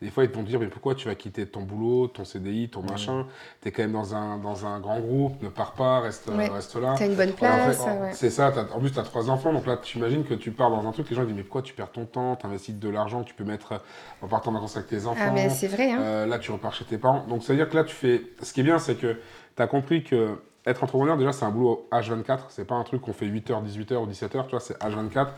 des 0.00 0.10
fois, 0.10 0.24
ils 0.24 0.30
vont 0.30 0.42
te 0.42 0.48
dire, 0.48 0.58
mais 0.58 0.66
pourquoi 0.66 0.96
tu 0.96 1.06
vas 1.06 1.14
quitter 1.14 1.46
ton 1.46 1.62
boulot, 1.62 2.08
ton 2.08 2.24
CDI, 2.24 2.68
ton 2.68 2.82
machin? 2.82 3.24
Tu 3.60 3.68
es 3.68 3.70
quand 3.70 3.82
même 3.82 3.92
dans 3.92 4.16
un, 4.16 4.36
dans 4.38 4.66
un 4.66 4.80
grand 4.80 4.98
groupe, 4.98 5.40
ne 5.40 5.48
pars 5.48 5.74
pas, 5.74 6.00
reste, 6.00 6.28
reste 6.28 6.74
là. 6.74 6.94
Tu 6.96 7.04
as 7.04 7.06
une 7.06 7.14
bonne 7.14 7.30
place. 7.34 7.80
C'est 8.14 8.30
ça, 8.30 8.52
en 8.74 8.80
plus, 8.80 8.90
tu 8.90 8.98
as 8.98 9.04
trois 9.04 9.30
enfants, 9.30 9.52
donc 9.52 9.64
là, 9.64 9.76
tu 9.76 9.98
imagines 9.98 10.24
que 10.24 10.34
tu 10.34 10.50
pars 10.50 10.70
dans 10.70 10.84
un 10.88 10.90
truc, 10.90 11.08
les 11.08 11.14
gens 11.14 11.22
disent, 11.22 11.36
mais 11.36 11.44
pourquoi 11.44 11.62
tu 11.62 11.72
perds 11.72 11.92
ton 11.92 12.04
temps, 12.04 12.34
tu 12.34 12.44
investis 12.46 12.74
de 12.74 12.88
l'argent, 12.88 13.22
tu 13.22 13.34
peux 13.34 13.44
mettre 13.44 13.80
en 14.22 14.26
partant 14.26 14.50
en 14.50 14.54
vacances 14.54 14.76
avec 14.76 14.88
tes 14.88 15.06
enfants. 15.06 15.20
Ah, 15.28 15.30
mais 15.30 15.48
c'est 15.50 15.68
vrai. 15.68 15.92
Hein. 15.92 16.00
Euh, 16.00 16.26
là, 16.26 16.40
tu 16.40 16.50
repars 16.50 16.74
chez 16.74 16.84
tes 16.84 16.98
parents. 16.98 17.24
Donc, 17.28 17.44
ça 17.44 17.52
veut 17.52 17.58
dire 17.60 17.68
que 17.68 17.76
là, 17.76 17.84
tu 17.84 17.94
fais. 17.94 18.22
Ce 18.42 18.52
qui 18.52 18.60
est 18.60 18.64
bien, 18.64 18.80
c'est 18.80 18.96
que 18.96 19.20
tu 19.56 19.62
as 19.62 19.68
compris 19.68 20.02
que 20.02 20.36
être 20.66 20.84
entrepreneur, 20.84 21.16
déjà, 21.16 21.32
c'est 21.32 21.44
un 21.44 21.50
boulot 21.50 21.88
H24. 21.90 22.38
C'est 22.48 22.64
pas 22.64 22.74
un 22.74 22.84
truc 22.84 23.02
qu'on 23.02 23.12
fait 23.12 23.26
8h, 23.26 23.64
18h 23.64 23.96
ou 23.96 24.06
17h, 24.06 24.44
tu 24.44 24.50
vois, 24.50 24.60
c'est 24.60 24.78
H24. 24.78 25.28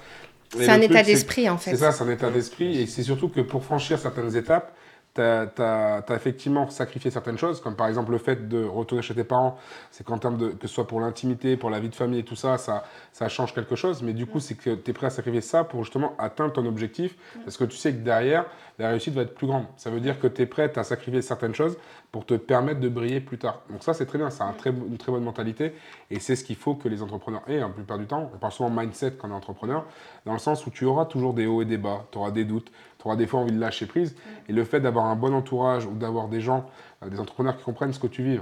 C'est 0.57 0.69
un 0.69 0.81
état 0.81 1.03
d'esprit, 1.03 1.49
en 1.49 1.57
fait. 1.57 1.71
C'est 1.71 1.79
ça, 1.79 1.93
c'est 1.93 2.05
un 2.05 2.11
état 2.11 2.31
d'esprit. 2.31 2.81
Et 2.81 2.87
c'est 2.87 3.03
surtout 3.03 3.29
que 3.29 3.41
pour 3.41 3.65
franchir 3.65 3.99
certaines 3.99 4.37
étapes, 4.37 4.75
tu 5.15 5.23
as, 5.23 6.05
effectivement 6.11 6.69
sacrifié 6.69 7.11
certaines 7.11 7.39
choses, 7.39 7.61
comme 7.61 7.77
par 7.77 7.87
exemple 7.87 8.11
le 8.11 8.19
fait 8.19 8.49
de 8.49 8.65
retourner 8.65 9.03
chez 9.03 9.15
tes 9.15 9.25
parents, 9.25 9.57
c'est 9.91 10.05
qu'en 10.05 10.19
termes 10.19 10.37
de, 10.37 10.49
que 10.49 10.67
ce 10.67 10.75
soit 10.75 10.89
pour 10.89 11.01
l'intimité, 11.01 11.57
pour 11.57 11.71
la 11.71 11.79
vie 11.79 11.89
de 11.89 11.95
famille 11.95 12.21
et 12.21 12.25
tout 12.25 12.35
ça, 12.35 12.59
ça, 12.59 12.85
ça 13.13 13.29
change 13.29 13.55
quelque 13.55 13.77
chose, 13.77 14.03
mais 14.03 14.13
du 14.13 14.27
coup, 14.27 14.41
c'est 14.41 14.57
que 14.57 14.75
tu 14.75 14.91
es 14.91 14.93
prêt 14.93 15.07
à 15.07 15.11
sacrifier 15.11 15.41
ça 15.41 15.63
pour 15.63 15.85
justement 15.85 16.15
atteindre 16.19 16.53
ton 16.53 16.67
objectif, 16.67 17.15
parce 17.45 17.57
que 17.57 17.65
tu 17.65 17.77
sais 17.77 17.93
que 17.93 17.99
derrière, 17.99 18.47
la 18.79 18.89
réussite 18.89 19.15
va 19.15 19.23
être 19.23 19.35
plus 19.35 19.47
grande. 19.47 19.67
Ça 19.77 19.91
veut 19.91 20.01
dire 20.01 20.19
que 20.19 20.27
tu 20.27 20.43
es 20.43 20.47
prêt 20.47 20.73
à 20.77 20.85
sacrifier 20.85 21.23
certaines 21.23 21.55
choses 21.55 21.77
pour 22.11 22.27
te 22.27 22.35
permettre 22.35 22.81
de 22.81 22.89
briller 22.89 23.21
plus 23.21 23.39
tard. 23.39 23.63
Donc 23.71 23.83
ça, 23.83 23.95
c'est 23.95 24.07
très 24.07 24.19
bien, 24.19 24.31
c'est 24.31 24.43
un 24.43 24.53
très, 24.53 24.71
une 24.71 24.99
très 24.99 25.13
bonne 25.13 25.25
mentalité, 25.25 25.75
et 26.11 26.21
c'est 26.21 26.37
ce 26.37 26.45
qu'il 26.45 26.57
faut 26.57 26.75
que 26.75 26.89
les 26.89 27.03
entrepreneurs 27.03 27.43
aient, 27.49 27.59
la 27.59 27.69
plupart 27.69 27.99
du 27.99 28.07
temps. 28.07 28.31
On 28.35 28.39
parle 28.39 28.53
souvent 28.53 28.71
mindset 28.71 29.13
quand 29.13 29.29
on 29.29 29.33
est 29.33 29.35
entrepreneur, 29.35 29.85
dans 30.27 30.33
le 30.33 30.39
sens 30.39 30.67
où 30.67 30.71
tu 30.71 30.85
auras 30.85 31.07
toujours 31.07 31.35
des 31.35 31.47
hauts 31.47 31.63
et 31.63 31.65
des 31.65 31.79
bas, 31.79 32.07
tu 32.11 32.19
auras 32.19 32.31
des 32.31 32.45
doutes, 32.45 32.71
tu 32.99 33.07
auras 33.07 33.17
des 33.17 33.27
fois 33.27 33.41
envie 33.41 33.53
de 33.53 33.61
lâcher 33.61 33.87
prise, 33.87 34.17
et 34.49 34.53
le 34.53 34.65
fait 34.65 34.81
d'avoir 34.81 35.07
un 35.07 35.17
bon 35.17 35.35
entourage 35.35 35.87
ou 35.87 35.93
d'avoir 35.93 36.29
des 36.29 36.41
gens, 36.41 36.67
euh, 37.03 37.09
des 37.09 37.21
entrepreneurs 37.21 37.57
qui 37.57 37.65
comprennent 37.65 37.93
ce 37.93 38.01
que 38.01 38.07
tu 38.07 38.23
vis, 38.23 38.41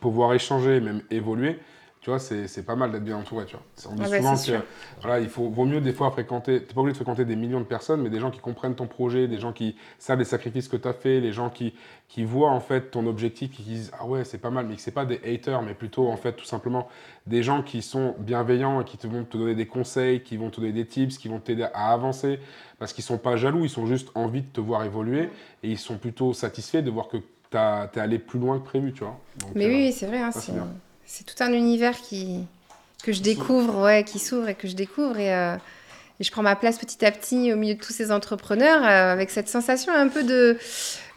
pouvoir 0.00 0.34
échanger, 0.34 0.80
même 0.80 1.02
évoluer, 1.10 1.58
tu 2.08 2.12
vois, 2.12 2.20
c'est 2.20 2.62
pas 2.64 2.74
mal 2.74 2.90
d'être 2.90 3.04
bien 3.04 3.18
entouré, 3.18 3.44
tu 3.44 3.54
vois. 3.54 3.92
On 3.92 3.94
dit 3.94 4.04
souvent 4.06 4.34
que, 4.34 4.64
voilà, 5.02 5.20
il 5.20 5.28
faut, 5.28 5.50
vaut 5.50 5.66
mieux 5.66 5.82
des 5.82 5.92
fois 5.92 6.10
fréquenter, 6.10 6.62
t'es 6.62 6.72
pas 6.72 6.80
obligé 6.80 6.92
de 6.92 6.96
fréquenter 6.96 7.26
des 7.26 7.36
millions 7.36 7.60
de 7.60 7.66
personnes, 7.66 8.00
mais 8.00 8.08
des 8.08 8.18
gens 8.18 8.30
qui 8.30 8.40
comprennent 8.40 8.74
ton 8.74 8.86
projet, 8.86 9.28
des 9.28 9.38
gens 9.38 9.52
qui 9.52 9.76
savent 9.98 10.18
les 10.18 10.24
sacrifices 10.24 10.68
que 10.68 10.78
tu 10.78 10.88
as 10.88 10.94
fait, 10.94 11.20
les 11.20 11.34
gens 11.34 11.50
qui, 11.50 11.74
qui 12.08 12.24
voient 12.24 12.50
en 12.50 12.60
fait 12.60 12.92
ton 12.92 13.06
objectif, 13.06 13.50
qui 13.50 13.62
disent 13.62 13.92
ah 14.00 14.06
ouais 14.06 14.24
c'est 14.24 14.38
pas 14.38 14.48
mal, 14.48 14.64
mais 14.66 14.76
que 14.76 14.80
c'est 14.80 14.90
pas 14.90 15.04
des 15.04 15.20
haters, 15.22 15.60
mais 15.60 15.74
plutôt 15.74 16.08
en 16.08 16.16
fait 16.16 16.32
tout 16.32 16.46
simplement 16.46 16.88
des 17.26 17.42
gens 17.42 17.62
qui 17.62 17.82
sont 17.82 18.14
bienveillants 18.20 18.80
et 18.80 18.84
qui 18.84 18.96
te 18.96 19.06
vont 19.06 19.24
te 19.24 19.36
donner 19.36 19.54
des 19.54 19.66
conseils, 19.66 20.22
qui 20.22 20.38
vont 20.38 20.48
te 20.48 20.62
donner 20.62 20.72
des 20.72 20.86
tips, 20.86 21.18
qui 21.18 21.28
vont 21.28 21.40
t'aider 21.40 21.66
à 21.74 21.92
avancer, 21.92 22.40
parce 22.78 22.94
qu'ils 22.94 23.04
sont 23.04 23.18
pas 23.18 23.36
jaloux, 23.36 23.64
ils 23.64 23.70
sont 23.70 23.84
juste 23.84 24.08
envie 24.14 24.40
de 24.40 24.48
te 24.50 24.62
voir 24.62 24.82
évoluer 24.82 25.28
et 25.62 25.70
ils 25.70 25.78
sont 25.78 25.98
plutôt 25.98 26.32
satisfaits 26.32 26.80
de 26.80 26.90
voir 26.90 27.08
que 27.08 27.18
tu 27.18 27.56
es 27.58 28.00
allé 28.00 28.18
plus 28.18 28.38
loin 28.38 28.58
que 28.58 28.64
prévu, 28.64 28.94
tu 28.94 29.04
vois. 29.04 29.20
mais 29.54 29.66
euh, 29.66 29.68
oui, 29.68 29.92
c'est 29.92 30.06
vrai, 30.06 30.22
hein, 30.22 30.30
c'est 31.08 31.24
tout 31.24 31.42
un 31.42 31.52
univers 31.52 32.00
qui, 32.00 32.44
que 33.02 33.12
je 33.12 33.22
découvre, 33.22 33.82
ouais, 33.82 34.04
qui 34.04 34.18
s'ouvre 34.18 34.48
et 34.50 34.54
que 34.54 34.68
je 34.68 34.74
découvre. 34.74 35.18
Et, 35.18 35.34
euh, 35.34 35.56
je 36.20 36.30
prends 36.32 36.42
ma 36.42 36.56
place 36.56 36.78
petit 36.78 37.04
à 37.04 37.12
petit 37.12 37.52
au 37.52 37.56
milieu 37.56 37.74
de 37.74 37.80
tous 37.80 37.92
ces 37.92 38.10
entrepreneurs 38.10 38.82
euh, 38.82 39.12
avec 39.12 39.30
cette 39.30 39.48
sensation 39.48 39.92
un 39.92 40.08
peu 40.08 40.24
de, 40.24 40.58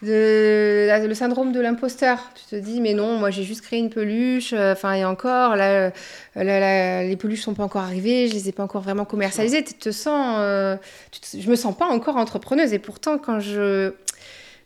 de, 0.04 1.08
le 1.08 1.14
syndrome 1.14 1.52
de 1.52 1.60
l'imposteur. 1.60 2.20
Tu 2.36 2.56
te 2.56 2.56
dis, 2.56 2.80
mais 2.82 2.94
non, 2.94 3.18
moi 3.18 3.32
j'ai 3.32 3.44
juste 3.44 3.62
créé 3.62 3.80
une 3.80 3.90
peluche. 3.90 4.54
Euh, 4.54 4.74
enfin, 4.74 4.94
et 4.94 5.04
encore, 5.04 5.56
là, 5.56 5.92
les 6.36 7.18
peluches 7.18 7.42
sont 7.42 7.56
pas 7.56 7.64
encore 7.64 7.82
arrivées, 7.82 8.30
je 8.30 8.34
les 8.34 8.48
ai 8.48 8.52
pas 8.54 8.64
encore 8.64 8.82
vraiment 8.82 9.06
commercialisées. 9.06 9.64
Tu 9.64 9.74
te 9.74 9.92
sens, 9.92 10.38
je 11.38 11.50
me 11.50 11.56
sens 11.56 11.76
pas 11.76 11.88
encore 11.88 12.16
entrepreneuse. 12.16 12.72
Et 12.72 12.80
pourtant, 12.80 13.18
quand 13.18 13.42
je, 13.42 13.92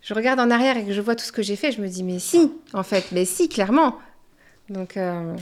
je 0.01 0.13
regarde 0.13 0.39
en 0.39 0.51
arrière 0.51 0.77
et 0.77 0.83
que 0.83 0.93
je 0.93 1.01
vois 1.01 1.15
tout 1.15 1.25
ce 1.25 1.31
que 1.31 1.41
j'ai 1.41 1.55
fait, 1.55 1.71
je 1.71 1.81
me 1.81 1.87
dis, 1.87 2.03
mais 2.03 2.19
si, 2.19 2.51
en 2.73 2.83
fait, 2.83 3.05
mais 3.11 3.25
si, 3.25 3.49
clairement. 3.49 3.97
Donc, 4.69 4.97
euh, 4.97 5.35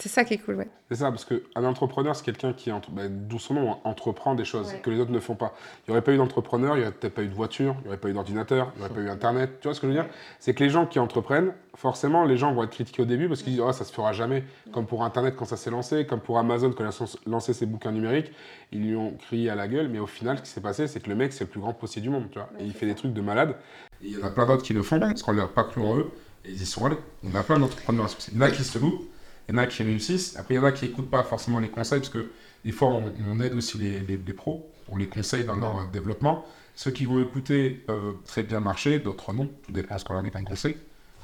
c'est 0.00 0.08
ça 0.08 0.24
qui 0.24 0.34
est 0.34 0.38
cool, 0.38 0.54
ouais. 0.54 0.68
C'est 0.90 0.98
ça, 0.98 1.10
parce 1.10 1.24
qu'un 1.24 1.64
entrepreneur, 1.64 2.14
c'est 2.14 2.24
quelqu'un 2.24 2.52
qui, 2.52 2.70
ben, 2.92 3.10
d'où 3.10 3.40
son 3.40 3.54
nom, 3.54 3.78
entreprend 3.82 4.36
des 4.36 4.44
choses 4.44 4.72
que 4.80 4.90
les 4.90 5.00
autres 5.00 5.10
ne 5.10 5.18
font 5.18 5.34
pas. 5.34 5.54
Il 5.80 5.90
n'y 5.90 5.92
aurait 5.92 6.04
pas 6.04 6.12
eu 6.12 6.16
d'entrepreneur, 6.16 6.76
il 6.76 6.80
n'y 6.80 6.86
aurait 6.86 6.94
peut-être 6.94 7.14
pas 7.14 7.22
eu 7.22 7.28
de 7.28 7.34
voiture, 7.34 7.74
il 7.78 7.82
n'y 7.82 7.88
aurait 7.88 7.96
pas 7.96 8.08
eu 8.08 8.12
d'ordinateur, 8.12 8.70
il 8.76 8.78
n'y 8.78 8.84
aurait 8.84 8.94
pas 8.94 9.00
eu 9.00 9.08
Internet. 9.10 9.58
Tu 9.60 9.66
vois 9.66 9.74
ce 9.74 9.80
que 9.80 9.88
je 9.88 9.92
veux 9.92 9.98
dire? 10.00 10.08
C'est 10.38 10.54
que 10.54 10.62
les 10.62 10.70
gens 10.70 10.86
qui 10.86 11.00
entreprennent, 11.00 11.52
forcément, 11.74 12.24
les 12.24 12.36
gens 12.36 12.54
vont 12.54 12.62
être 12.62 12.70
critiqués 12.70 13.02
au 13.02 13.06
début 13.06 13.26
parce 13.26 13.42
qu'ils 13.42 13.54
disent 13.54 13.62
oh, 13.66 13.72
ça 13.72 13.84
se 13.84 13.92
fera 13.92 14.12
jamais. 14.12 14.44
Comme 14.72 14.86
pour 14.86 15.02
Internet 15.02 15.34
quand 15.36 15.46
ça 15.46 15.56
s'est 15.56 15.70
lancé, 15.70 16.06
comme 16.06 16.20
pour 16.20 16.38
Amazon 16.38 16.70
quand 16.70 16.84
il 16.84 16.86
a 16.86 17.16
lancé 17.26 17.52
ses 17.52 17.66
bouquins 17.66 17.90
numériques, 17.90 18.30
ils 18.70 18.80
lui 18.80 18.94
ont 18.94 19.14
crié 19.14 19.50
à 19.50 19.56
la 19.56 19.66
gueule. 19.66 19.88
Mais 19.88 19.98
au 19.98 20.06
final, 20.06 20.38
ce 20.38 20.42
qui 20.42 20.50
s'est 20.50 20.60
passé, 20.60 20.86
c'est 20.86 21.00
que 21.00 21.08
le 21.08 21.16
mec, 21.16 21.32
c'est 21.32 21.44
le 21.44 21.50
plus 21.50 21.60
grand 21.60 21.72
postier 21.72 22.00
du 22.00 22.08
monde. 22.08 22.28
Tu 22.30 22.38
vois 22.38 22.48
et 22.60 22.64
il 22.64 22.72
fait 22.72 22.86
des 22.86 22.94
trucs 22.94 23.12
de 23.12 23.20
malade. 23.20 23.56
Et 24.00 24.06
il 24.06 24.18
y 24.18 24.22
en 24.22 24.26
a 24.26 24.30
plein 24.30 24.46
d'autres 24.46 24.62
qui 24.62 24.74
le 24.74 24.82
font 24.82 25.00
parce 25.00 25.24
qu'on 25.24 25.32
ne 25.32 25.44
pas 25.44 25.64
cru 25.64 25.82
en 25.82 25.98
eux. 25.98 26.10
Ils 26.48 26.62
y 26.62 26.66
sont 26.66 26.84
allés. 26.86 26.98
On 27.24 27.34
a 27.34 27.42
plein 27.42 27.58
d'entrepreneurs. 27.58 28.10
Il 28.32 28.34
y 28.36 28.38
en 28.38 28.42
a 28.42 28.50
qui 28.50 28.64
se 28.64 28.78
louent, 28.78 29.06
il 29.48 29.54
y 29.54 29.58
en 29.58 29.58
a 29.58 29.66
qui 29.66 29.82
réussissent. 29.82 30.36
Après, 30.36 30.54
il 30.54 30.56
y 30.56 30.60
en 30.60 30.64
a 30.64 30.72
qui 30.72 30.86
n'écoutent 30.86 31.10
pas 31.10 31.22
forcément 31.22 31.58
les 31.60 31.68
conseils, 31.68 32.00
parce 32.00 32.12
que 32.12 32.30
des 32.64 32.72
fois, 32.72 32.88
on, 32.88 33.40
aide 33.40 33.54
aussi 33.54 33.78
les, 33.78 34.00
les, 34.00 34.16
pros, 34.32 34.70
on 34.88 34.96
les 34.96 35.06
conseille 35.06 35.44
dans 35.44 35.56
leur 35.56 35.88
développement. 35.88 36.44
Ceux 36.74 36.90
qui 36.90 37.04
vont 37.04 37.20
écouter 37.20 37.70
peuvent 37.70 38.16
très 38.24 38.42
bien 38.42 38.60
marcher, 38.60 38.98
d'autres 38.98 39.32
non. 39.32 39.50
Tout 39.64 39.72
dépend 39.72 39.94
de 39.94 40.00
ce 40.00 40.04
qu'on 40.04 40.14
leur 40.14 40.22
dit 40.22 40.30
un 40.34 40.44
conseil. 40.44 40.76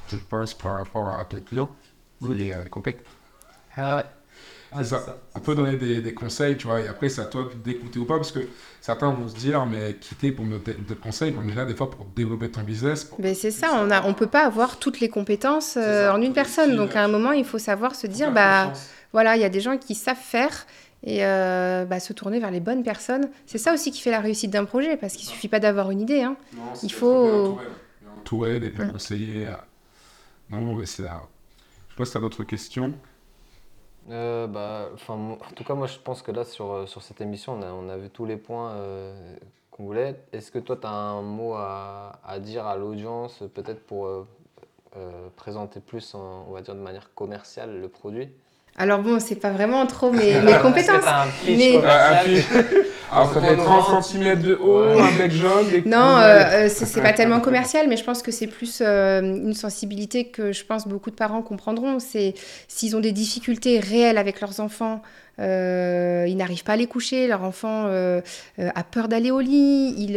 Je 0.09 0.17
pense 0.17 0.55
par 0.55 0.79
rapport 0.79 1.09
à 1.09 1.27
vous 2.21 2.33
les 2.33 2.53
euh, 2.53 2.65
Ah 4.73 4.83
c'est 4.83 4.91
ça. 4.91 5.19
On 5.35 5.41
peut 5.41 5.55
donner 5.55 5.77
des, 5.77 6.01
des, 6.01 6.15
conseils, 6.15 6.57
tu 6.57 6.67
vois, 6.67 6.81
et 6.81 6.89
après, 6.89 7.09
c'est 7.09 7.21
à 7.21 7.27
toi 7.27 7.49
d'écouter 7.65 7.99
ou 7.99 8.05
pas, 8.05 8.17
parce 8.17 8.33
que 8.33 8.41
certains 8.81 9.11
vont 9.11 9.29
se 9.29 9.37
dire, 9.37 9.67
mais 9.67 9.95
quitter 9.95 10.33
pour 10.33 10.45
me 10.45 10.59
donner 10.59 10.79
des 10.87 10.95
conseils, 10.95 11.35
on 11.39 11.49
est 11.49 11.55
là 11.55 11.65
des 11.65 11.75
fois 11.75 11.91
pour 11.91 12.05
développer 12.07 12.51
ton 12.51 12.63
business. 12.63 13.11
Mais 13.19 13.35
c'est 13.35 13.51
ça, 13.51 13.71
on 13.75 13.87
ne 13.87 13.95
on 14.05 14.15
peut 14.15 14.27
pas 14.27 14.45
avoir 14.45 14.79
toutes 14.79 15.01
les 15.01 15.09
compétences 15.09 15.77
euh, 15.77 16.11
en 16.11 16.21
une 16.21 16.33
personne. 16.33 16.77
Donc, 16.77 16.97
à 16.97 17.05
un 17.05 17.09
moment, 17.09 17.33
il 17.33 17.45
faut 17.45 17.59
savoir 17.59 17.95
se 17.95 18.07
dire, 18.07 18.33
bah, 18.33 18.73
voilà, 19.13 19.37
il 19.37 19.43
y 19.43 19.45
a 19.45 19.49
des 19.49 19.61
gens 19.61 19.79
qui 19.79 19.95
savent 19.95 20.17
faire 20.17 20.67
et 21.05 21.25
euh, 21.25 21.85
bah, 21.85 22.01
se 22.01 22.13
tourner 22.13 22.41
vers 22.41 22.51
les 22.51 22.61
bonnes 22.61 22.83
personnes. 22.83 23.29
C'est 23.47 23.59
ça 23.59 23.75
aussi 23.75 23.91
qui 23.91 24.01
fait 24.01 24.11
la 24.11 24.21
réussite 24.21 24.51
d'un 24.51 24.65
projet, 24.65 24.97
parce 24.97 25.15
qu'il 25.15 25.27
suffit 25.27 25.49
pas 25.49 25.61
d'avoir 25.61 25.91
une 25.91 26.01
idée. 26.01 26.23
Hein. 26.23 26.37
il 26.83 26.93
faut. 26.93 27.59
Et 28.47 28.59
bien 28.71 28.89
conseiller. 28.89 29.47
Non, 30.51 30.85
c'est 30.85 31.03
là. 31.03 31.23
Je 31.91 31.97
pas 31.97 32.05
si 32.05 32.13
tu 32.13 32.19
as 32.19 32.21
d'autres 32.21 32.45
questions. 32.45 32.93
Euh, 34.11 34.47
bah, 34.47 34.91
en 35.09 35.37
tout 35.57 35.65
cas, 35.65 35.75
moi, 35.75 35.87
je 35.87 35.99
pense 35.99 36.23
que 36.23 36.31
là, 36.31 36.45
sur, 36.45 36.73
euh, 36.73 36.87
sur 36.87 37.03
cette 37.03 37.21
émission, 37.21 37.55
on 37.55 37.63
a, 37.63 37.73
on 37.73 37.89
a 37.89 37.97
vu 37.97 38.11
tous 38.11 38.27
les 38.27 38.37
points 38.37 38.73
euh, 38.73 39.37
qu'on 39.71 39.85
voulait. 39.85 40.21
Est-ce 40.33 40.51
que 40.51 40.59
toi, 40.59 40.77
tu 40.77 40.87
as 40.87 40.91
un 40.91 41.23
mot 41.23 41.55
à, 41.55 42.21
à 42.25 42.39
dire 42.39 42.67
à 42.67 42.77
l'audience, 42.77 43.43
peut-être 43.55 43.85
pour 43.87 44.09
présenter 45.37 45.81
plus, 45.81 46.15
on 46.15 46.53
va 46.53 46.63
dire 46.63 46.75
de 46.75 46.81
manière 46.81 47.13
commerciale, 47.15 47.81
le 47.81 47.89
produit? 47.89 48.31
Alors 48.77 49.01
bon, 49.01 49.21
c'est 49.21 49.37
pas 49.37 49.51
vraiment 49.51 49.87
trop 49.87 50.11
mes, 50.11 50.41
mes 50.41 50.59
compétences. 50.63 51.05
mais... 51.47 51.81
Alors 53.15 53.33
ça 53.33 53.41
fait 53.41 53.57
30 53.57 54.03
cm 54.03 54.43
de 54.43 54.55
haut, 54.55 54.99
un 54.99 55.17
bec 55.17 55.31
jaune. 55.31 55.67
non, 55.87 56.17
euh, 56.17 56.65
euh 56.67 56.69
c'est 56.69 57.01
pas 57.01 57.13
tellement 57.13 57.41
commercial, 57.41 57.87
mais 57.89 57.97
je 57.97 58.03
pense 58.03 58.23
que 58.23 58.33
c'est 58.33 58.49
plus 58.49 58.81
euh, 58.81 59.21
une 59.21 59.55
sensibilité 59.55 60.25
que 60.25 60.51
je 60.51 60.65
pense 60.65 60.89
beaucoup 60.89 61.11
de 61.11 61.15
parents 61.15 61.43
comprendront. 61.43 62.01
C'est 62.01 62.35
s'ils 62.67 62.97
ont 62.97 63.01
des 63.01 63.13
difficultés 63.13 63.79
réelles 63.79 64.19
avec 64.19 64.41
leurs 64.41 64.59
enfants, 64.59 65.01
euh, 65.39 66.25
ils 66.27 66.37
n'arrivent 66.37 66.65
pas 66.65 66.73
à 66.73 66.77
les 66.77 66.87
coucher, 66.87 67.29
leur 67.29 67.45
enfant 67.45 67.87
a 67.87 68.85
peur 68.85 69.07
d'aller 69.07 69.31
au 69.31 69.41
lit, 69.41 69.95
il, 69.97 70.17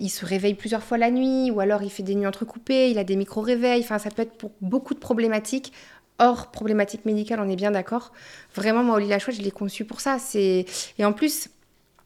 il, 0.00 0.08
se 0.08 0.24
réveille 0.24 0.54
plusieurs 0.54 0.84
fois 0.84 0.96
la 0.96 1.10
nuit, 1.10 1.50
ou 1.50 1.58
alors 1.58 1.82
il 1.82 1.90
fait 1.90 2.04
des 2.04 2.14
nuits 2.14 2.26
entrecoupées, 2.26 2.90
il 2.90 2.98
a 2.98 3.04
des 3.04 3.16
micro-réveils, 3.16 3.80
enfin 3.80 3.98
ça 3.98 4.10
peut 4.10 4.22
être 4.22 4.36
pour 4.36 4.52
beaucoup 4.60 4.94
de 4.94 5.00
problématiques 5.00 5.72
hors 6.18 6.50
problématique 6.50 7.04
médicale, 7.04 7.40
on 7.40 7.48
est 7.48 7.56
bien 7.56 7.70
d'accord. 7.70 8.12
Vraiment, 8.54 8.82
moi, 8.82 8.96
Oli 8.96 9.08
Chouette, 9.20 9.36
je 9.36 9.42
l'ai 9.42 9.50
conçu 9.50 9.84
pour 9.84 10.00
ça. 10.00 10.18
Et 10.34 10.66
en 11.00 11.12
plus, 11.12 11.48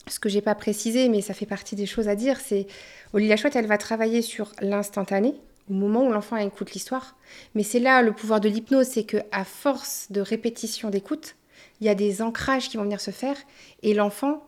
ce 0.09 0.19
que 0.19 0.29
j'ai 0.29 0.41
pas 0.41 0.55
précisé, 0.55 1.09
mais 1.09 1.21
ça 1.21 1.35
fait 1.35 1.47
partie 1.47 1.77
des 1.77 1.87
choses 1.87 2.09
à 2.09 2.15
dire, 2.15 2.39
c'est 2.41 2.67
Oli 3.13 3.35
Chouette, 3.37 3.57
elle 3.57 3.67
va 3.67 3.79
travailler 3.79 4.23
sur 4.23 4.53
l'instantané, 4.61 5.35
au 5.71 5.75
moment 5.75 6.07
où 6.07 6.13
l'enfant 6.13 6.37
écoute 6.37 6.73
l'histoire. 6.73 7.17
Mais 7.55 7.63
c'est 7.63 7.81
là 7.81 8.03
le 8.03 8.13
pouvoir 8.13 8.41
de 8.41 8.49
l'hypnose, 8.49 8.87
c'est 8.87 9.05
que 9.05 9.19
à 9.31 9.45
force 9.45 10.09
de 10.11 10.21
répétition 10.21 10.91
d'écoute, 10.91 11.37
il 11.81 11.87
y 11.87 11.91
a 11.91 11.95
des 11.95 12.23
ancrages 12.23 12.69
qui 12.69 12.77
vont 12.77 12.85
venir 12.85 13.01
se 13.01 13.11
faire, 13.11 13.37
et 13.83 13.95
l'enfant, 13.95 14.43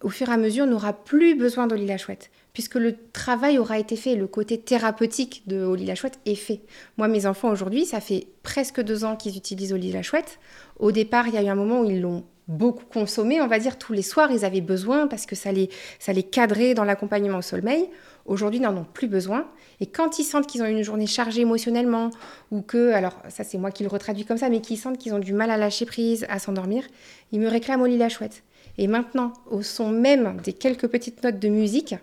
au 0.00 0.08
fur 0.08 0.28
et 0.28 0.32
à 0.32 0.36
mesure, 0.36 0.66
n'aura 0.66 0.92
plus 0.92 1.34
besoin 1.34 1.66
d'Oli 1.66 1.96
Chouette 1.98 2.30
puisque 2.54 2.76
le 2.76 2.96
travail 3.12 3.58
aura 3.58 3.78
été 3.78 3.96
fait, 3.96 4.14
le 4.14 4.28
côté 4.28 4.58
thérapeutique 4.58 5.42
de 5.46 5.62
Oli 5.64 5.84
la 5.84 5.96
Chouette 5.96 6.20
est 6.24 6.36
fait. 6.36 6.60
Moi, 6.96 7.08
mes 7.08 7.26
enfants 7.26 7.50
aujourd'hui, 7.50 7.84
ça 7.84 8.00
fait 8.00 8.28
presque 8.42 8.80
deux 8.80 9.04
ans 9.04 9.16
qu'ils 9.16 9.36
utilisent 9.36 9.72
Oli 9.72 9.92
la 9.92 10.02
Chouette. 10.02 10.38
Au 10.78 10.92
départ, 10.92 11.26
il 11.26 11.34
y 11.34 11.36
a 11.36 11.42
eu 11.42 11.48
un 11.48 11.56
moment 11.56 11.80
où 11.80 11.84
ils 11.84 12.00
l'ont 12.00 12.24
beaucoup 12.46 12.84
consommé, 12.84 13.40
on 13.40 13.48
va 13.48 13.58
dire 13.58 13.76
tous 13.76 13.92
les 13.92 14.02
soirs, 14.02 14.30
ils 14.30 14.44
avaient 14.44 14.60
besoin 14.60 15.08
parce 15.08 15.26
que 15.26 15.34
ça 15.34 15.50
les, 15.50 15.68
ça 15.98 16.12
les 16.12 16.22
cadrait 16.22 16.74
dans 16.74 16.84
l'accompagnement 16.84 17.38
au 17.38 17.42
sommeil. 17.42 17.88
Aujourd'hui, 18.24 18.60
ils 18.60 18.62
n'en 18.62 18.76
ont 18.76 18.84
plus 18.84 19.08
besoin. 19.08 19.48
Et 19.80 19.86
quand 19.86 20.18
ils 20.18 20.24
sentent 20.24 20.46
qu'ils 20.46 20.62
ont 20.62 20.66
une 20.66 20.82
journée 20.82 21.06
chargée 21.06 21.40
émotionnellement, 21.40 22.10
ou 22.52 22.62
que, 22.62 22.92
alors 22.92 23.20
ça 23.30 23.42
c'est 23.42 23.58
moi 23.58 23.72
qui 23.72 23.82
le 23.82 23.88
retraduis 23.88 24.24
comme 24.24 24.36
ça, 24.36 24.48
mais 24.48 24.60
qu'ils 24.60 24.78
sentent 24.78 24.98
qu'ils 24.98 25.14
ont 25.14 25.18
du 25.18 25.32
mal 25.32 25.50
à 25.50 25.56
lâcher 25.56 25.86
prise, 25.86 26.24
à 26.28 26.38
s'endormir, 26.38 26.84
ils 27.32 27.40
me 27.40 27.48
réclament 27.48 27.82
Oli 27.82 27.98
la 27.98 28.08
Chouette. 28.08 28.44
Et 28.78 28.86
maintenant, 28.86 29.32
au 29.50 29.62
son 29.62 29.90
même 29.90 30.36
des 30.44 30.52
quelques 30.52 30.86
petites 30.86 31.22
notes 31.24 31.38
de 31.38 31.48
musique, 31.48 31.96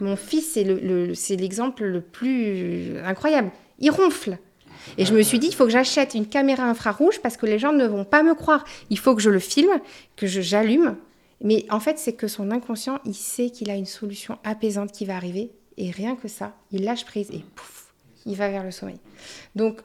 mon 0.00 0.16
fils, 0.16 0.52
c'est 0.52 1.36
l'exemple 1.36 1.84
le, 1.84 2.00
plus 2.00 2.98
incroyable. 3.04 3.50
Il 3.78 3.90
ronfle. 3.90 4.38
Et 4.98 5.04
je 5.04 5.14
me 5.14 5.22
suis 5.22 5.38
dit, 5.38 5.48
il 5.48 5.54
faut 5.54 5.64
que 5.64 5.70
j'achète 5.70 6.14
une 6.14 6.26
caméra 6.26 6.64
infrarouge 6.64 7.20
parce 7.20 7.36
que 7.36 7.46
les 7.46 7.58
gens 7.58 7.72
ne 7.72 7.86
vont 7.86 8.04
pas 8.04 8.22
me 8.22 8.34
croire. 8.34 8.64
Il 8.90 8.98
faut 8.98 9.14
que 9.14 9.22
je 9.22 9.30
le 9.30 9.38
filme, 9.38 9.80
que 10.16 10.26
j'allume. 10.26 10.96
Mais 11.40 11.66
en 11.70 11.80
fait, 11.80 11.98
c'est 11.98 12.12
que 12.12 12.28
son 12.28 12.50
inconscient, 12.50 12.98
il 13.04 13.14
sait 13.14 13.50
qu'il 13.50 13.70
a 13.70 13.74
une 13.74 13.86
solution 13.86 14.38
apaisante 14.44 14.92
qui 14.92 15.04
va 15.04 15.16
arriver. 15.16 15.50
Et 15.76 15.90
rien 15.90 16.16
que 16.16 16.28
ça, 16.28 16.54
il 16.70 16.84
lâche 16.84 17.04
prise 17.04 17.30
et 17.32 17.44
pouf, 17.54 17.92
il 18.26 18.36
va 18.36 18.48
vers 18.48 18.62
le 18.62 18.70
sommeil. 18.70 18.98
Donc, 19.56 19.80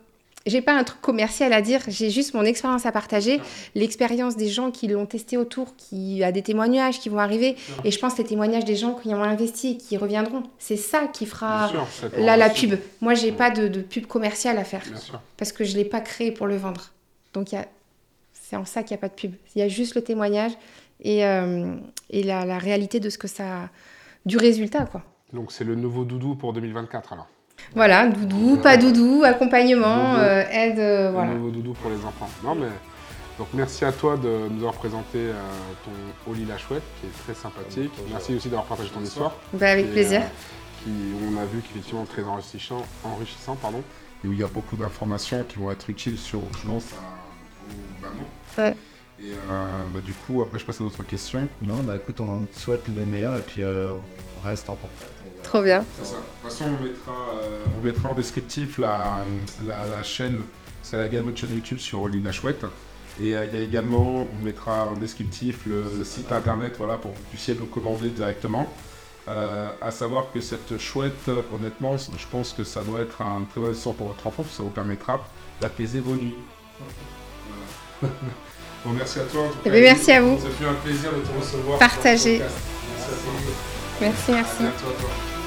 j'ai 0.45 0.61
pas 0.61 0.73
un 0.73 0.83
truc 0.83 1.01
commercial 1.01 1.51
à 1.53 1.61
dire, 1.61 1.81
j'ai 1.87 2.09
juste 2.09 2.33
mon 2.33 2.43
expérience 2.43 2.85
à 2.85 2.91
partager, 2.91 3.41
l'expérience 3.75 4.37
des 4.37 4.47
gens 4.47 4.71
qui 4.71 4.87
l'ont 4.87 5.05
testé 5.05 5.37
autour, 5.37 5.75
qui 5.75 6.23
a 6.23 6.31
des 6.31 6.41
témoignages 6.41 6.99
qui 6.99 7.09
vont 7.09 7.19
arriver, 7.19 7.55
et 7.83 7.91
je 7.91 7.99
pense 7.99 8.17
les 8.17 8.23
témoignages 8.23 8.65
des 8.65 8.75
gens 8.75 8.93
qui 8.93 9.09
ont 9.09 9.23
investi 9.23 9.71
et 9.71 9.77
qui 9.77 9.97
reviendront. 9.97 10.43
C'est 10.57 10.77
ça 10.77 11.07
qui 11.07 11.25
fera 11.25 11.71
la, 12.17 12.37
la 12.37 12.49
pub. 12.49 12.75
Moi, 13.01 13.13
j'ai 13.13 13.31
pas 13.31 13.51
de, 13.51 13.81
pub 13.81 14.05
commerciale 14.05 14.57
à 14.57 14.63
faire 14.63 14.83
parce 15.37 15.51
que 15.51 15.63
je 15.63 15.75
l'ai 15.75 15.85
pas 15.85 16.01
créé 16.01 16.31
pour 16.31 16.47
le 16.47 16.57
vendre. 16.57 16.91
Donc 17.33 17.49
c'est 18.33 18.55
en 18.55 18.65
ça 18.65 18.83
qu'il 18.83 18.95
n'y 18.95 18.99
a 18.99 19.01
pas 19.01 19.09
de 19.09 19.13
pub. 19.13 19.33
Il 19.55 19.59
y 19.59 19.61
a 19.61 19.67
juste 19.67 19.95
le 19.95 20.01
témoignage 20.01 20.53
et, 21.01 21.25
euh, 21.25 21.75
et 22.09 22.23
la, 22.23 22.45
la, 22.45 22.57
réalité 22.57 22.99
de 22.99 23.09
ce 23.09 23.17
que 23.17 23.27
ça, 23.27 23.69
du 24.25 24.37
résultat 24.37 24.85
quoi. 24.85 25.03
Donc 25.33 25.51
c'est 25.51 25.63
le 25.63 25.75
nouveau 25.75 26.05
doudou 26.05 26.35
pour 26.35 26.53
2024 26.53 27.13
alors. 27.13 27.27
Voilà, 27.75 28.07
doudou, 28.07 28.57
pas 28.57 28.77
doudou, 28.77 29.23
accompagnement, 29.23 30.15
euh, 30.15 30.43
aide, 30.51 30.79
euh, 30.79 31.11
voilà. 31.11 31.33
Nouveau 31.33 31.51
doudou 31.51 31.73
pour 31.73 31.91
les 31.91 31.97
enfants. 31.97 32.29
Non 32.43 32.55
mais 32.55 32.67
donc 33.37 33.47
merci 33.53 33.85
à 33.85 33.91
toi 33.91 34.17
de 34.17 34.49
nous 34.49 34.59
avoir 34.59 34.73
présenté 34.73 35.17
euh, 35.17 35.33
ton 35.85 36.31
Oli 36.31 36.45
la 36.45 36.57
chouette 36.57 36.83
qui 36.99 37.07
est 37.07 37.23
très 37.23 37.39
sympathique. 37.39 37.91
Merci 38.11 38.35
aussi 38.35 38.49
d'avoir 38.49 38.65
partagé 38.65 38.89
ton 38.89 39.01
histoire. 39.01 39.35
Bah, 39.53 39.71
avec 39.71 39.91
plaisir. 39.91 40.21
qui 40.83 40.89
on 41.23 41.37
a 41.37 41.45
vu 41.45 41.61
qu'effectivement 41.61 42.05
très 42.05 42.23
enrichissant, 42.23 42.83
enrichissant 43.03 43.55
pardon. 43.55 43.83
Et 44.23 44.27
où 44.27 44.33
il 44.33 44.39
y 44.39 44.43
a 44.43 44.47
beaucoup 44.47 44.75
d'informations 44.75 45.45
qui 45.47 45.59
vont 45.59 45.71
être 45.71 45.89
utiles 45.89 46.17
sur 46.17 46.41
je 46.61 46.67
pense 46.67 46.85
aux 47.69 48.01
mamans. 48.01 48.29
Ouais. 48.57 48.75
Et 49.21 49.33
bah, 49.93 49.99
du 50.03 50.13
coup, 50.13 50.41
après, 50.41 50.59
je 50.59 50.65
passe 50.65 50.79
à 50.79 50.83
d'autres 50.85 51.03
questions. 51.03 51.45
Non, 51.61 51.75
bah 51.83 51.97
écoute, 51.97 52.21
on 52.21 52.47
souhaite 52.53 52.87
le 52.87 53.05
meilleur 53.05 53.37
et 53.37 53.41
puis 53.41 53.63
on 53.65 54.47
reste 54.47 54.69
en 54.69 54.75
contact. 54.75 55.18
Trop 55.43 55.61
bien. 55.61 55.83
Ça. 56.03 56.15
De 56.15 56.49
toute 56.49 56.51
façon, 56.51 56.65
on 56.65 56.83
mettra, 56.83 57.13
on 57.77 57.85
mettra 57.85 58.09
en 58.09 58.13
descriptif 58.13 58.77
la, 58.77 59.25
la, 59.67 60.03
chaîne, 60.03 60.41
c'est 60.83 60.97
la 60.97 61.07
gamme 61.07 61.31
de 61.31 61.37
chaîne 61.37 61.53
YouTube 61.53 61.79
sur 61.79 62.07
Lina 62.07 62.31
Chouette. 62.31 62.65
Et 63.21 63.35
euh, 63.35 63.45
il 63.45 63.59
y 63.59 63.61
a 63.61 63.65
également, 63.65 64.27
on 64.31 64.45
mettra 64.45 64.85
en 64.85 64.93
descriptif 64.93 65.65
le 65.65 66.03
site 66.03 66.31
internet 66.31 66.75
voilà, 66.77 66.97
pour 66.97 67.11
que 67.13 67.17
vous 67.17 67.23
puissiez 67.31 67.53
le 67.53 67.65
commander 67.65 68.09
directement. 68.09 68.67
Euh, 69.27 69.69
à 69.81 69.91
savoir 69.91 70.31
que 70.33 70.41
cette 70.41 70.79
chouette, 70.79 71.29
honnêtement, 71.53 71.97
je 71.97 72.25
pense 72.31 72.53
que 72.53 72.63
ça 72.63 72.81
doit 72.81 73.01
être 73.01 73.21
un 73.21 73.43
très 73.51 73.61
bon 73.61 73.73
sort 73.75 73.93
pour 73.93 74.07
votre 74.07 74.25
enfant, 74.25 74.43
ça 74.49 74.63
vous 74.63 74.69
permettra 74.69 75.23
d'apaiser 75.61 75.99
vos 75.99 76.15
nuits. 76.15 76.37
bon, 78.01 78.09
merci 78.91 79.19
à 79.19 79.23
toi. 79.23 79.43
Eh 79.65 79.69
ben, 79.69 79.83
merci 79.83 80.11
à 80.13 80.21
vous. 80.21 80.39
Ça 80.39 80.49
fait 80.49 80.65
un 80.65 80.73
plaisir 80.73 81.11
de 81.11 81.19
te 81.19 81.39
recevoir. 81.39 81.77
Partager. 81.77 82.39
Merci, 82.39 83.78
merci. 84.01 84.31
Toi. 84.31 85.38